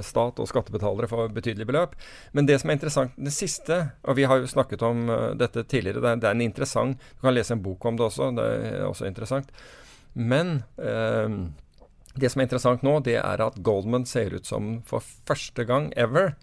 stat 0.00 0.38
og 0.40 0.48
skattebetalere 0.48 1.04
for 1.10 1.28
betydelige 1.36 1.68
beløp. 1.68 1.96
Men 2.32 2.46
det 2.48 2.54
som 2.62 2.70
er 2.70 2.78
interessant, 2.78 3.18
det 3.20 3.32
siste 3.34 3.76
Og 4.08 4.16
vi 4.16 4.24
har 4.24 4.38
jo 4.40 4.46
snakket 4.48 4.80
om 4.86 5.02
dette 5.36 5.66
tidligere. 5.68 6.00
Det 6.00 6.08
er, 6.08 6.16
det 6.16 6.28
er 6.30 6.38
en 6.38 6.46
interessant 6.46 6.96
Du 6.96 7.26
kan 7.26 7.34
lese 7.34 7.52
en 7.52 7.60
bok 7.60 7.84
om 7.84 7.98
det 7.98 8.06
også. 8.06 8.30
Det 8.38 8.46
er 8.70 8.86
også 8.86 9.04
interessant. 9.10 9.52
Men 10.14 10.62
eh, 10.78 11.28
det 12.16 12.30
som 12.30 12.40
er 12.40 12.48
interessant 12.48 12.82
nå, 12.86 12.98
det 13.06 13.18
er 13.20 13.42
at 13.44 13.58
Goldman 13.62 14.06
ser 14.08 14.34
ut 14.34 14.48
som 14.48 14.80
for 14.88 15.04
første 15.28 15.64
gang 15.68 15.90
ever 15.98 16.34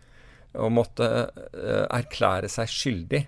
å 0.57 0.69
måtte 0.71 1.07
eh, 1.27 1.85
erklære 1.85 2.49
seg 2.51 2.71
skyldig 2.71 3.25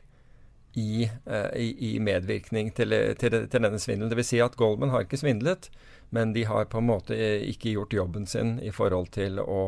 i, 0.79 1.09
eh, 1.25 1.51
i, 1.59 1.69
i 1.89 1.91
medvirkning 2.03 2.71
til, 2.77 2.95
til, 3.19 3.35
til 3.51 3.67
denne 3.67 3.79
svindelen. 3.81 4.11
Dvs. 4.13 4.31
Si 4.31 4.41
at 4.43 4.57
Goldman 4.59 4.93
har 4.93 5.05
ikke 5.05 5.19
svindlet, 5.19 5.69
men 6.15 6.33
de 6.35 6.45
har 6.49 6.69
på 6.71 6.81
en 6.81 6.89
måte 6.89 7.17
eh, 7.17 7.43
ikke 7.51 7.75
gjort 7.75 7.95
jobben 7.97 8.27
sin 8.29 8.57
i 8.65 8.71
forhold 8.73 9.11
til 9.17 9.41
å, 9.43 9.61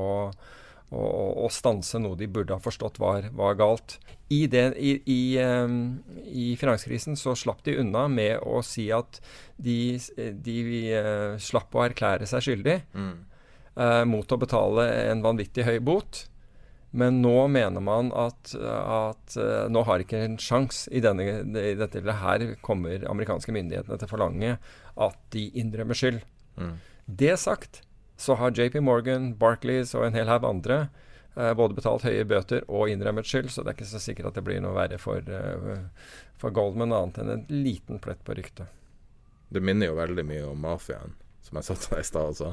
å, 0.90 1.04
å 1.46 1.52
stanse 1.54 2.02
noe 2.02 2.18
de 2.20 2.30
burde 2.32 2.56
ha 2.56 2.64
forstått 2.64 3.02
var, 3.02 3.30
var 3.38 3.60
galt. 3.60 4.00
I, 4.32 4.46
det, 4.48 4.64
i, 4.80 4.96
i, 5.12 5.22
um, 5.44 6.00
I 6.24 6.54
finanskrisen 6.56 7.18
så 7.20 7.34
slapp 7.36 7.66
de 7.66 7.76
unna 7.82 8.06
med 8.08 8.40
å 8.48 8.62
si 8.64 8.88
at 8.96 9.20
de, 9.60 10.00
de 10.16 10.58
uh, 10.96 11.36
slapp 11.36 11.76
å 11.76 11.84
erklære 11.90 12.30
seg 12.32 12.46
skyldig 12.48 12.78
Mm. 12.96 13.14
uh, 13.76 14.04
mot 14.08 14.32
å 14.32 14.40
betale 14.40 14.88
en 15.12 15.24
vanvittig 15.26 15.68
høy 15.68 15.82
bot. 15.84 16.30
Men 16.92 17.22
nå 17.24 17.48
mener 17.48 17.84
man 17.84 18.10
at, 18.12 18.52
at 18.60 19.36
eh, 19.40 19.68
nå 19.72 19.84
har 19.88 20.04
ikke 20.04 20.20
en 20.26 20.36
sjanse 20.42 20.92
i, 20.92 21.00
denne, 21.04 21.24
i 21.56 21.76
dette. 21.80 22.02
Her 22.04 22.44
kommer 22.66 23.06
amerikanske 23.08 23.54
myndighetene 23.56 23.96
til 23.96 24.10
å 24.10 24.12
forlange 24.12 24.58
at 25.00 25.22
de 25.32 25.46
innrømmer 25.62 25.96
skyld. 25.96 26.20
Mm. 26.60 26.76
Det 27.06 27.38
sagt, 27.40 27.82
så 28.20 28.36
har 28.36 28.52
JP 28.52 28.82
Morgan, 28.84 29.32
Barclays 29.40 29.96
og 29.96 30.06
en 30.06 30.20
hel 30.20 30.30
haug 30.30 30.44
andre 30.46 30.82
eh, 31.38 31.54
både 31.56 31.78
betalt 31.80 32.06
høye 32.08 32.28
bøter 32.28 32.68
og 32.68 32.92
innrømmet 32.92 33.30
skyld, 33.30 33.50
så 33.54 33.64
det 33.64 33.72
er 33.72 33.80
ikke 33.80 33.92
så 33.94 34.04
sikkert 34.04 34.32
at 34.34 34.42
det 34.42 34.46
blir 34.50 34.60
noe 34.64 34.76
verre 34.76 35.00
for, 35.02 35.24
eh, 35.24 35.80
for 36.42 36.56
Goldman 36.56 36.94
annet 36.96 37.24
enn 37.24 37.36
en 37.38 37.48
liten 37.50 38.04
plett 38.04 38.24
på 38.28 38.36
ryktet. 38.36 38.68
Det 39.52 39.64
minner 39.64 39.92
jo 39.92 40.00
veldig 40.00 40.28
mye 40.28 40.48
om 40.52 40.64
mafiaen. 40.64 41.16
som 41.42 41.58
jeg 41.58 41.66
satte 41.66 41.90
deg 41.96 42.04
i 42.04 42.06
stad 42.06 42.28
også. 42.36 42.50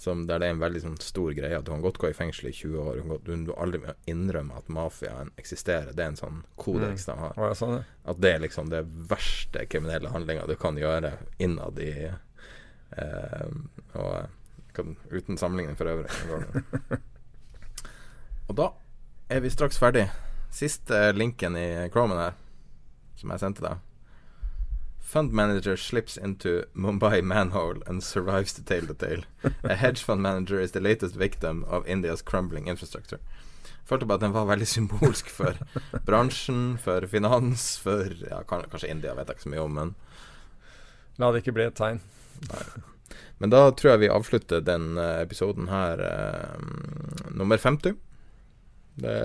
Som 0.00 0.22
der 0.24 0.40
det 0.40 0.48
er 0.48 0.54
en 0.54 0.62
veldig 0.62 0.80
sånn, 0.80 0.96
stor 1.04 1.34
greie 1.36 1.58
at 1.58 1.66
du 1.66 1.74
kan 1.74 1.82
godt 1.84 1.98
gå 2.00 2.08
i 2.08 2.16
fengsel 2.16 2.48
i 2.48 2.54
20 2.56 2.78
år. 2.80 3.00
Du 3.20 3.34
må 3.36 3.56
aldri 3.60 3.82
innrømme 4.08 4.56
at 4.56 4.70
mafiaen 4.72 5.28
eksisterer. 5.40 5.92
Det 5.92 6.06
er 6.06 6.14
en 6.14 6.16
sånn 6.16 6.38
kodeks 6.60 7.04
de 7.10 7.16
har. 7.18 7.36
Ja, 7.36 7.50
sånn, 7.58 7.74
ja. 7.76 7.82
At 8.08 8.22
det 8.24 8.30
er 8.32 8.40
liksom 8.46 8.70
det 8.72 8.80
verste 9.10 9.66
kriminelle 9.68 10.12
handlinga 10.14 10.46
du 10.48 10.54
kan 10.56 10.80
gjøre 10.80 11.12
innad 11.36 11.82
i 11.84 11.92
eh, 12.08 13.52
Og 14.00 14.08
eh, 14.22 14.32
kan, 14.72 14.96
uten 15.12 15.36
sammenligning 15.36 15.76
for 15.76 15.92
øvrig. 15.92 17.04
og 18.48 18.56
da 18.56 18.70
er 19.28 19.44
vi 19.44 19.52
straks 19.52 19.78
ferdig. 19.82 20.08
Siste 20.50 21.10
linken 21.12 21.60
i 21.60 21.68
Chromen 21.92 22.24
her, 22.24 22.40
som 23.20 23.36
jeg 23.36 23.44
sendte 23.44 23.68
deg. 23.68 23.89
Fund 25.10 25.32
manager 25.32 25.76
slips 25.76 26.16
into 26.16 26.66
Mumbai 26.76 27.20
manhole 27.20 27.82
and 27.86 28.00
survives 28.00 28.52
to 28.52 28.62
tale 28.62 28.86
the 28.86 28.94
tale. 28.94 29.24
A 29.64 29.74
hedge 29.74 30.04
fund 30.04 30.22
manager 30.22 30.60
is 30.60 30.70
the 30.70 30.78
latest 30.80 31.16
victim 31.16 31.64
of 31.68 31.84
India's 31.88 32.22
crumbling 32.22 32.68
infrastructure. 32.68 33.18
Følte 33.84 34.06
bare 34.06 34.20
at 34.20 34.22
den 34.22 34.36
var 34.36 34.46
veldig 34.46 34.68
symbolsk 34.70 35.32
for 35.34 35.58
bransjen, 36.06 36.78
for 36.78 37.08
finans, 37.10 37.72
for 37.82 38.06
ja, 38.22 38.44
Kanskje 38.46 38.92
India 38.92 39.16
vet 39.18 39.26
jeg 39.26 39.40
ikke 39.40 39.48
så 39.48 39.54
mye 39.56 39.66
om, 39.66 39.74
men 39.80 39.94
La 41.18 41.32
det 41.34 41.42
ikke 41.42 41.58
bli 41.58 41.66
et 41.66 41.74
tegn. 41.82 41.98
Nei. 42.46 42.64
Men 43.42 43.50
da 43.50 43.66
tror 43.74 43.96
jeg 43.96 44.04
vi 44.04 44.14
avslutter 44.14 44.62
den 44.62 44.92
eh, 44.94 45.24
episoden 45.26 45.72
her 45.74 46.06
eh, 46.06 46.68
nummer 47.34 47.58
50. 47.58 47.98
Det 49.02 49.20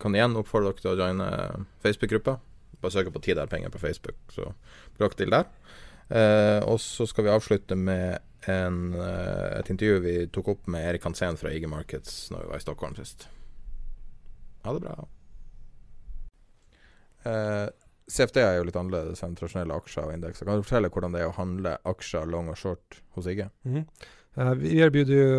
kan 0.00 0.16
igjen 0.16 0.40
oppfordre 0.40 0.72
dere 0.72 0.80
til 0.80 0.94
å 0.94 1.00
joine 1.04 1.34
Facebook-gruppa. 1.84 2.40
Bare 2.80 2.92
søke 2.92 3.12
på 3.12 3.20
'Tid 3.20 3.38
er 3.38 3.46
penger' 3.46 3.70
på 3.70 3.78
Facebook, 3.78 4.16
så 4.28 4.52
blir 4.96 5.08
til 5.08 5.30
der. 5.30 5.44
Eh, 6.10 6.60
og 6.66 6.80
så 6.80 7.06
skal 7.06 7.24
vi 7.24 7.30
avslutte 7.30 7.76
med 7.76 8.18
en, 8.48 8.94
eh, 8.94 9.58
et 9.58 9.70
intervju 9.70 10.00
vi 10.00 10.26
tok 10.26 10.48
opp 10.48 10.66
med 10.66 10.88
Erik 10.88 11.04
Hansen 11.04 11.36
fra 11.36 11.52
IG 11.52 11.68
Markets 11.68 12.30
når 12.30 12.42
vi 12.42 12.48
var 12.48 12.56
i 12.56 12.60
Stockholm 12.60 12.96
sist. 12.96 13.28
Ha 14.64 14.72
det 14.72 14.82
bra. 14.82 15.08
Eh, 17.24 17.68
CFD 18.10 18.40
er 18.42 18.56
jo 18.58 18.64
litt 18.66 18.76
annerledes 18.76 19.22
enn 19.22 19.36
tradisjonelle 19.38 19.76
aksjer 19.76 20.08
og 20.08 20.14
indekser. 20.16 20.46
Kan 20.48 20.58
du 20.58 20.66
fortelle 20.66 20.90
hvordan 20.90 21.12
det 21.14 21.20
er 21.22 21.28
å 21.30 21.36
handle 21.36 21.76
aksjer 21.86 22.26
long 22.26 22.48
og 22.50 22.58
short 22.58 22.98
hos 23.14 23.28
IG? 23.30 23.44
Mm. 23.64 23.84
Uh, 24.38 24.52
vi 24.54 24.76
erbjuder 24.78 25.16
jo 25.16 25.30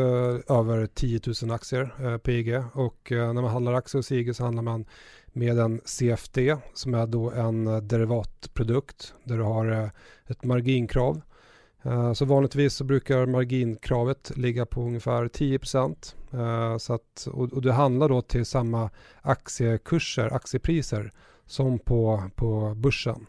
over 0.51 0.85
10 0.85 1.21
000 1.23 1.53
aktier 1.55 1.93
uh, 1.99 2.17
på 2.19 2.33
IG 2.35 2.49
og 2.59 3.11
uh, 3.11 3.31
när 3.31 3.41
man 3.41 3.51
handler 3.51 3.73
aktier 3.79 3.99
hos 3.99 4.11
IG 4.11 4.35
så 4.35 4.43
handler 4.43 4.61
man 4.67 4.85
med 5.33 5.59
en 5.59 5.79
CFD 5.85 6.55
som 6.73 6.95
er 6.95 7.07
da 7.07 7.31
en 7.45 7.67
eh, 7.67 7.81
derivatprodukt 7.81 9.13
der 9.23 9.41
du 9.41 9.43
har 9.43 9.91
et 10.27 10.43
marginkrav. 10.43 11.21
Eh, 11.83 12.13
så 12.13 12.25
vanligtvis 12.25 12.73
så 12.73 12.83
brukar 12.83 13.25
marginkravet 13.25 14.31
ligge 14.35 14.65
på 14.65 14.81
ungefär 14.81 15.27
10% 15.27 16.15
så 16.79 16.93
att, 16.93 17.27
och, 17.31 17.61
det 17.61 17.73
handler 17.73 18.09
da 18.09 18.21
til 18.21 18.45
samme 18.45 18.89
aktiekurser, 19.21 20.31
aktiepriser 20.33 21.11
som 21.45 21.79
på, 21.79 22.29
på 22.35 22.75
børsen. 22.75 23.27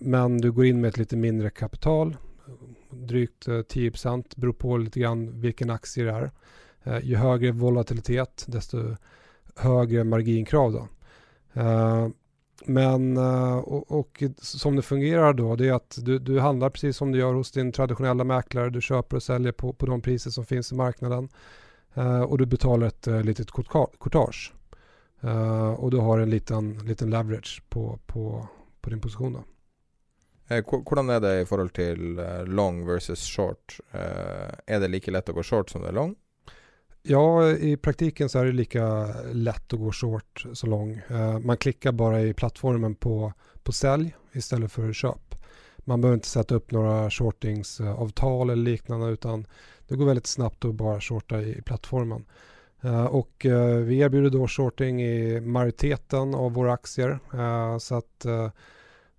Men 0.00 0.38
du 0.38 0.52
går 0.52 0.64
in 0.64 0.80
med 0.80 0.88
et 0.88 0.98
litt 0.98 1.12
mindre 1.18 1.50
kapital, 1.50 2.16
drygt 2.90 3.48
10% 3.48 4.36
beror 4.36 4.52
på 4.52 4.76
lite 4.76 5.00
grann 5.00 5.40
vilken 5.40 5.70
aktie 5.70 6.04
det 6.04 6.14
er. 6.14 6.30
Ju 7.02 7.16
högre 7.16 7.52
volatilitet 7.52 8.44
desto 8.46 8.96
högre 9.56 10.04
marginkrav 10.04 10.72
då. 10.72 10.88
Uh, 11.56 12.08
men 12.66 13.16
uh, 13.16 13.56
och, 13.56 13.98
och, 13.98 14.22
som 14.38 14.76
det 14.76 14.82
fungerar 14.82 15.32
då, 15.32 15.56
det 15.56 15.68
är 15.68 15.72
att 15.72 15.98
du, 16.02 16.18
du 16.18 16.40
handlar 16.40 16.70
precis 16.70 16.96
som 16.96 17.12
du 17.12 17.18
gör 17.18 17.34
hos 17.34 17.52
din 17.52 17.72
traditionella 17.72 18.24
mäklare. 18.24 18.70
Du 18.70 18.80
köper 18.80 19.16
och 19.16 19.22
säljer 19.22 19.52
på, 19.52 19.72
på 19.72 19.86
de 19.86 20.00
priser 20.02 20.30
som 20.30 20.46
finns 20.46 20.72
i 20.72 20.74
marknaden. 20.74 21.28
Uh, 21.98 22.22
och 22.22 22.38
du 22.38 22.46
betalar 22.46 22.86
ett 22.86 23.06
litet 23.06 23.50
courtage. 23.98 24.52
och 25.76 25.90
du 25.90 25.96
har 25.96 26.18
en 26.18 26.30
liten, 26.30 26.78
liten 26.78 27.10
leverage 27.10 27.62
på, 27.68 27.98
på, 28.06 28.48
på 28.80 28.90
din 28.90 29.00
position. 29.00 29.32
Då. 29.32 29.44
Hvordan 30.48 31.10
er 31.10 31.20
det 31.20 31.40
i 31.40 31.44
forhold 31.44 31.72
til 31.72 32.20
long 32.46 32.86
versus 32.86 33.18
short? 33.20 33.80
Er 34.66 34.80
det 34.80 34.88
like 34.88 35.10
lett 35.10 35.28
å 35.28 35.32
gå 35.32 35.42
short 35.42 35.70
som 35.70 35.82
det 35.82 35.88
er 35.88 35.96
long? 35.96 36.16
Ja, 37.06 37.50
i 37.50 37.76
praktiken 37.76 38.28
så 38.28 38.38
er 38.40 38.44
det 38.48 38.52
lika 38.56 38.84
lätt 39.32 39.74
å 39.74 39.76
gå 39.76 39.90
short 39.92 40.46
så 40.52 40.66
lång. 40.66 40.94
Uh, 41.10 41.38
man 41.38 41.56
klickar 41.56 41.92
bara 41.92 42.22
i 42.22 42.32
plattformen 42.34 42.94
på, 42.94 43.32
på 43.62 43.72
sälj 43.72 44.14
istället 44.32 44.72
för 44.72 44.92
köp. 44.92 45.34
Man 45.78 46.00
behöver 46.00 46.14
inte 46.14 46.28
sätta 46.28 46.54
upp 46.54 46.70
några 46.70 47.10
shortingsavtal 47.10 48.50
eller 48.50 48.62
liknande 48.62 49.16
det 49.88 49.96
går 49.96 50.06
väldigt 50.06 50.26
snabbt 50.26 50.64
att 50.64 50.74
bara 50.74 51.00
shorta 51.00 51.42
i, 51.42 51.62
plattformen. 51.62 52.24
Uh, 52.84 53.04
och 53.04 53.46
uh, 53.48 53.76
vi 53.76 53.98
erbjuder 53.98 54.30
då 54.30 54.48
shorting 54.48 55.02
i 55.02 55.40
majoriteten 55.40 56.34
av 56.34 56.52
våra 56.52 56.72
aktier. 56.72 57.18
så 57.78 57.94
att 57.94 58.26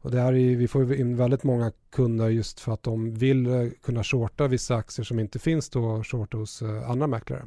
och 0.06 0.12
det 0.12 0.22
här 0.22 0.34
är, 0.34 0.56
vi 0.56 0.68
får 0.68 0.94
in 0.94 1.16
väldigt 1.16 1.44
många 1.44 1.72
kunder 1.90 2.30
just 2.30 2.60
för 2.60 2.72
att 2.72 2.84
de 2.84 3.14
vill 3.14 3.72
kunna 3.84 4.04
shorta 4.04 4.48
vissa 4.48 4.76
aktier 4.76 5.04
som 5.04 5.20
inte 5.20 5.40
finns 5.40 5.70
då 5.70 6.04
shorta 6.04 6.38
hos 6.38 6.62
andra 6.62 7.08
mäklare. 7.08 7.44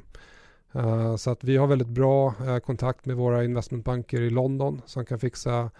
Uh, 0.76 1.16
så 1.16 1.30
att 1.30 1.44
vi 1.44 1.56
har 1.56 1.66
väldigt 1.66 1.88
bra 1.88 2.34
uh, 2.42 2.58
kontakt 2.58 3.06
med 3.06 3.16
våra 3.16 3.44
investmentbanker 3.44 4.20
i 4.20 4.30
London 4.30 4.82
som 4.86 5.04
kan 5.04 5.18
fixa 5.18 5.70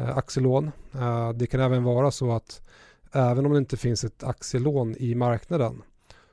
uh, 0.00 0.18
aktielån. 0.18 0.70
det 1.34 1.46
kan 1.46 1.60
även 1.60 1.84
vara 1.84 2.10
så 2.10 2.32
att 2.32 2.62
även 3.12 3.46
om 3.46 3.52
det 3.52 3.58
inte 3.58 3.76
finns 3.76 4.04
ett 4.04 4.24
aktielån 4.24 4.96
i 4.98 5.14
marknaden 5.14 5.82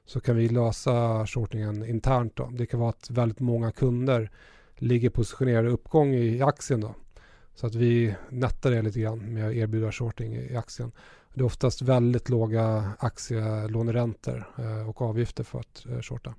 så 0.06 0.20
kan 0.20 0.36
vi 0.36 0.50
lösa 0.50 1.28
shortingen 1.28 1.86
internt. 1.86 2.36
Då. 2.36 2.50
Det 2.54 2.66
kan 2.66 2.80
vara 2.80 2.90
att 2.90 3.10
väldigt 3.10 3.40
många 3.40 3.72
kunder 3.72 4.32
ligger 4.76 5.10
positionerade 5.10 5.70
uppgång 5.70 6.14
i 6.14 6.42
aktien. 6.42 6.82
Då. 6.82 6.96
Så 7.56 7.68
att 7.68 7.76
vi 7.76 8.16
nettar 8.30 8.72
det 8.72 8.78
grann 9.02 9.34
med 9.34 9.48
att 9.48 9.54
erbjuda 9.54 9.92
shorting 9.92 10.36
i 10.36 10.56
aktien. 10.56 10.92
Det 11.34 11.42
är 11.42 11.46
oftast 11.46 11.82
väldigt 11.82 12.30
låga 12.30 12.92
aktielåneräntor 13.00 14.48
och 14.88 15.02
avgifter 15.02 15.44
för 15.44 15.60
att 15.60 15.86
shorta. 16.02 16.36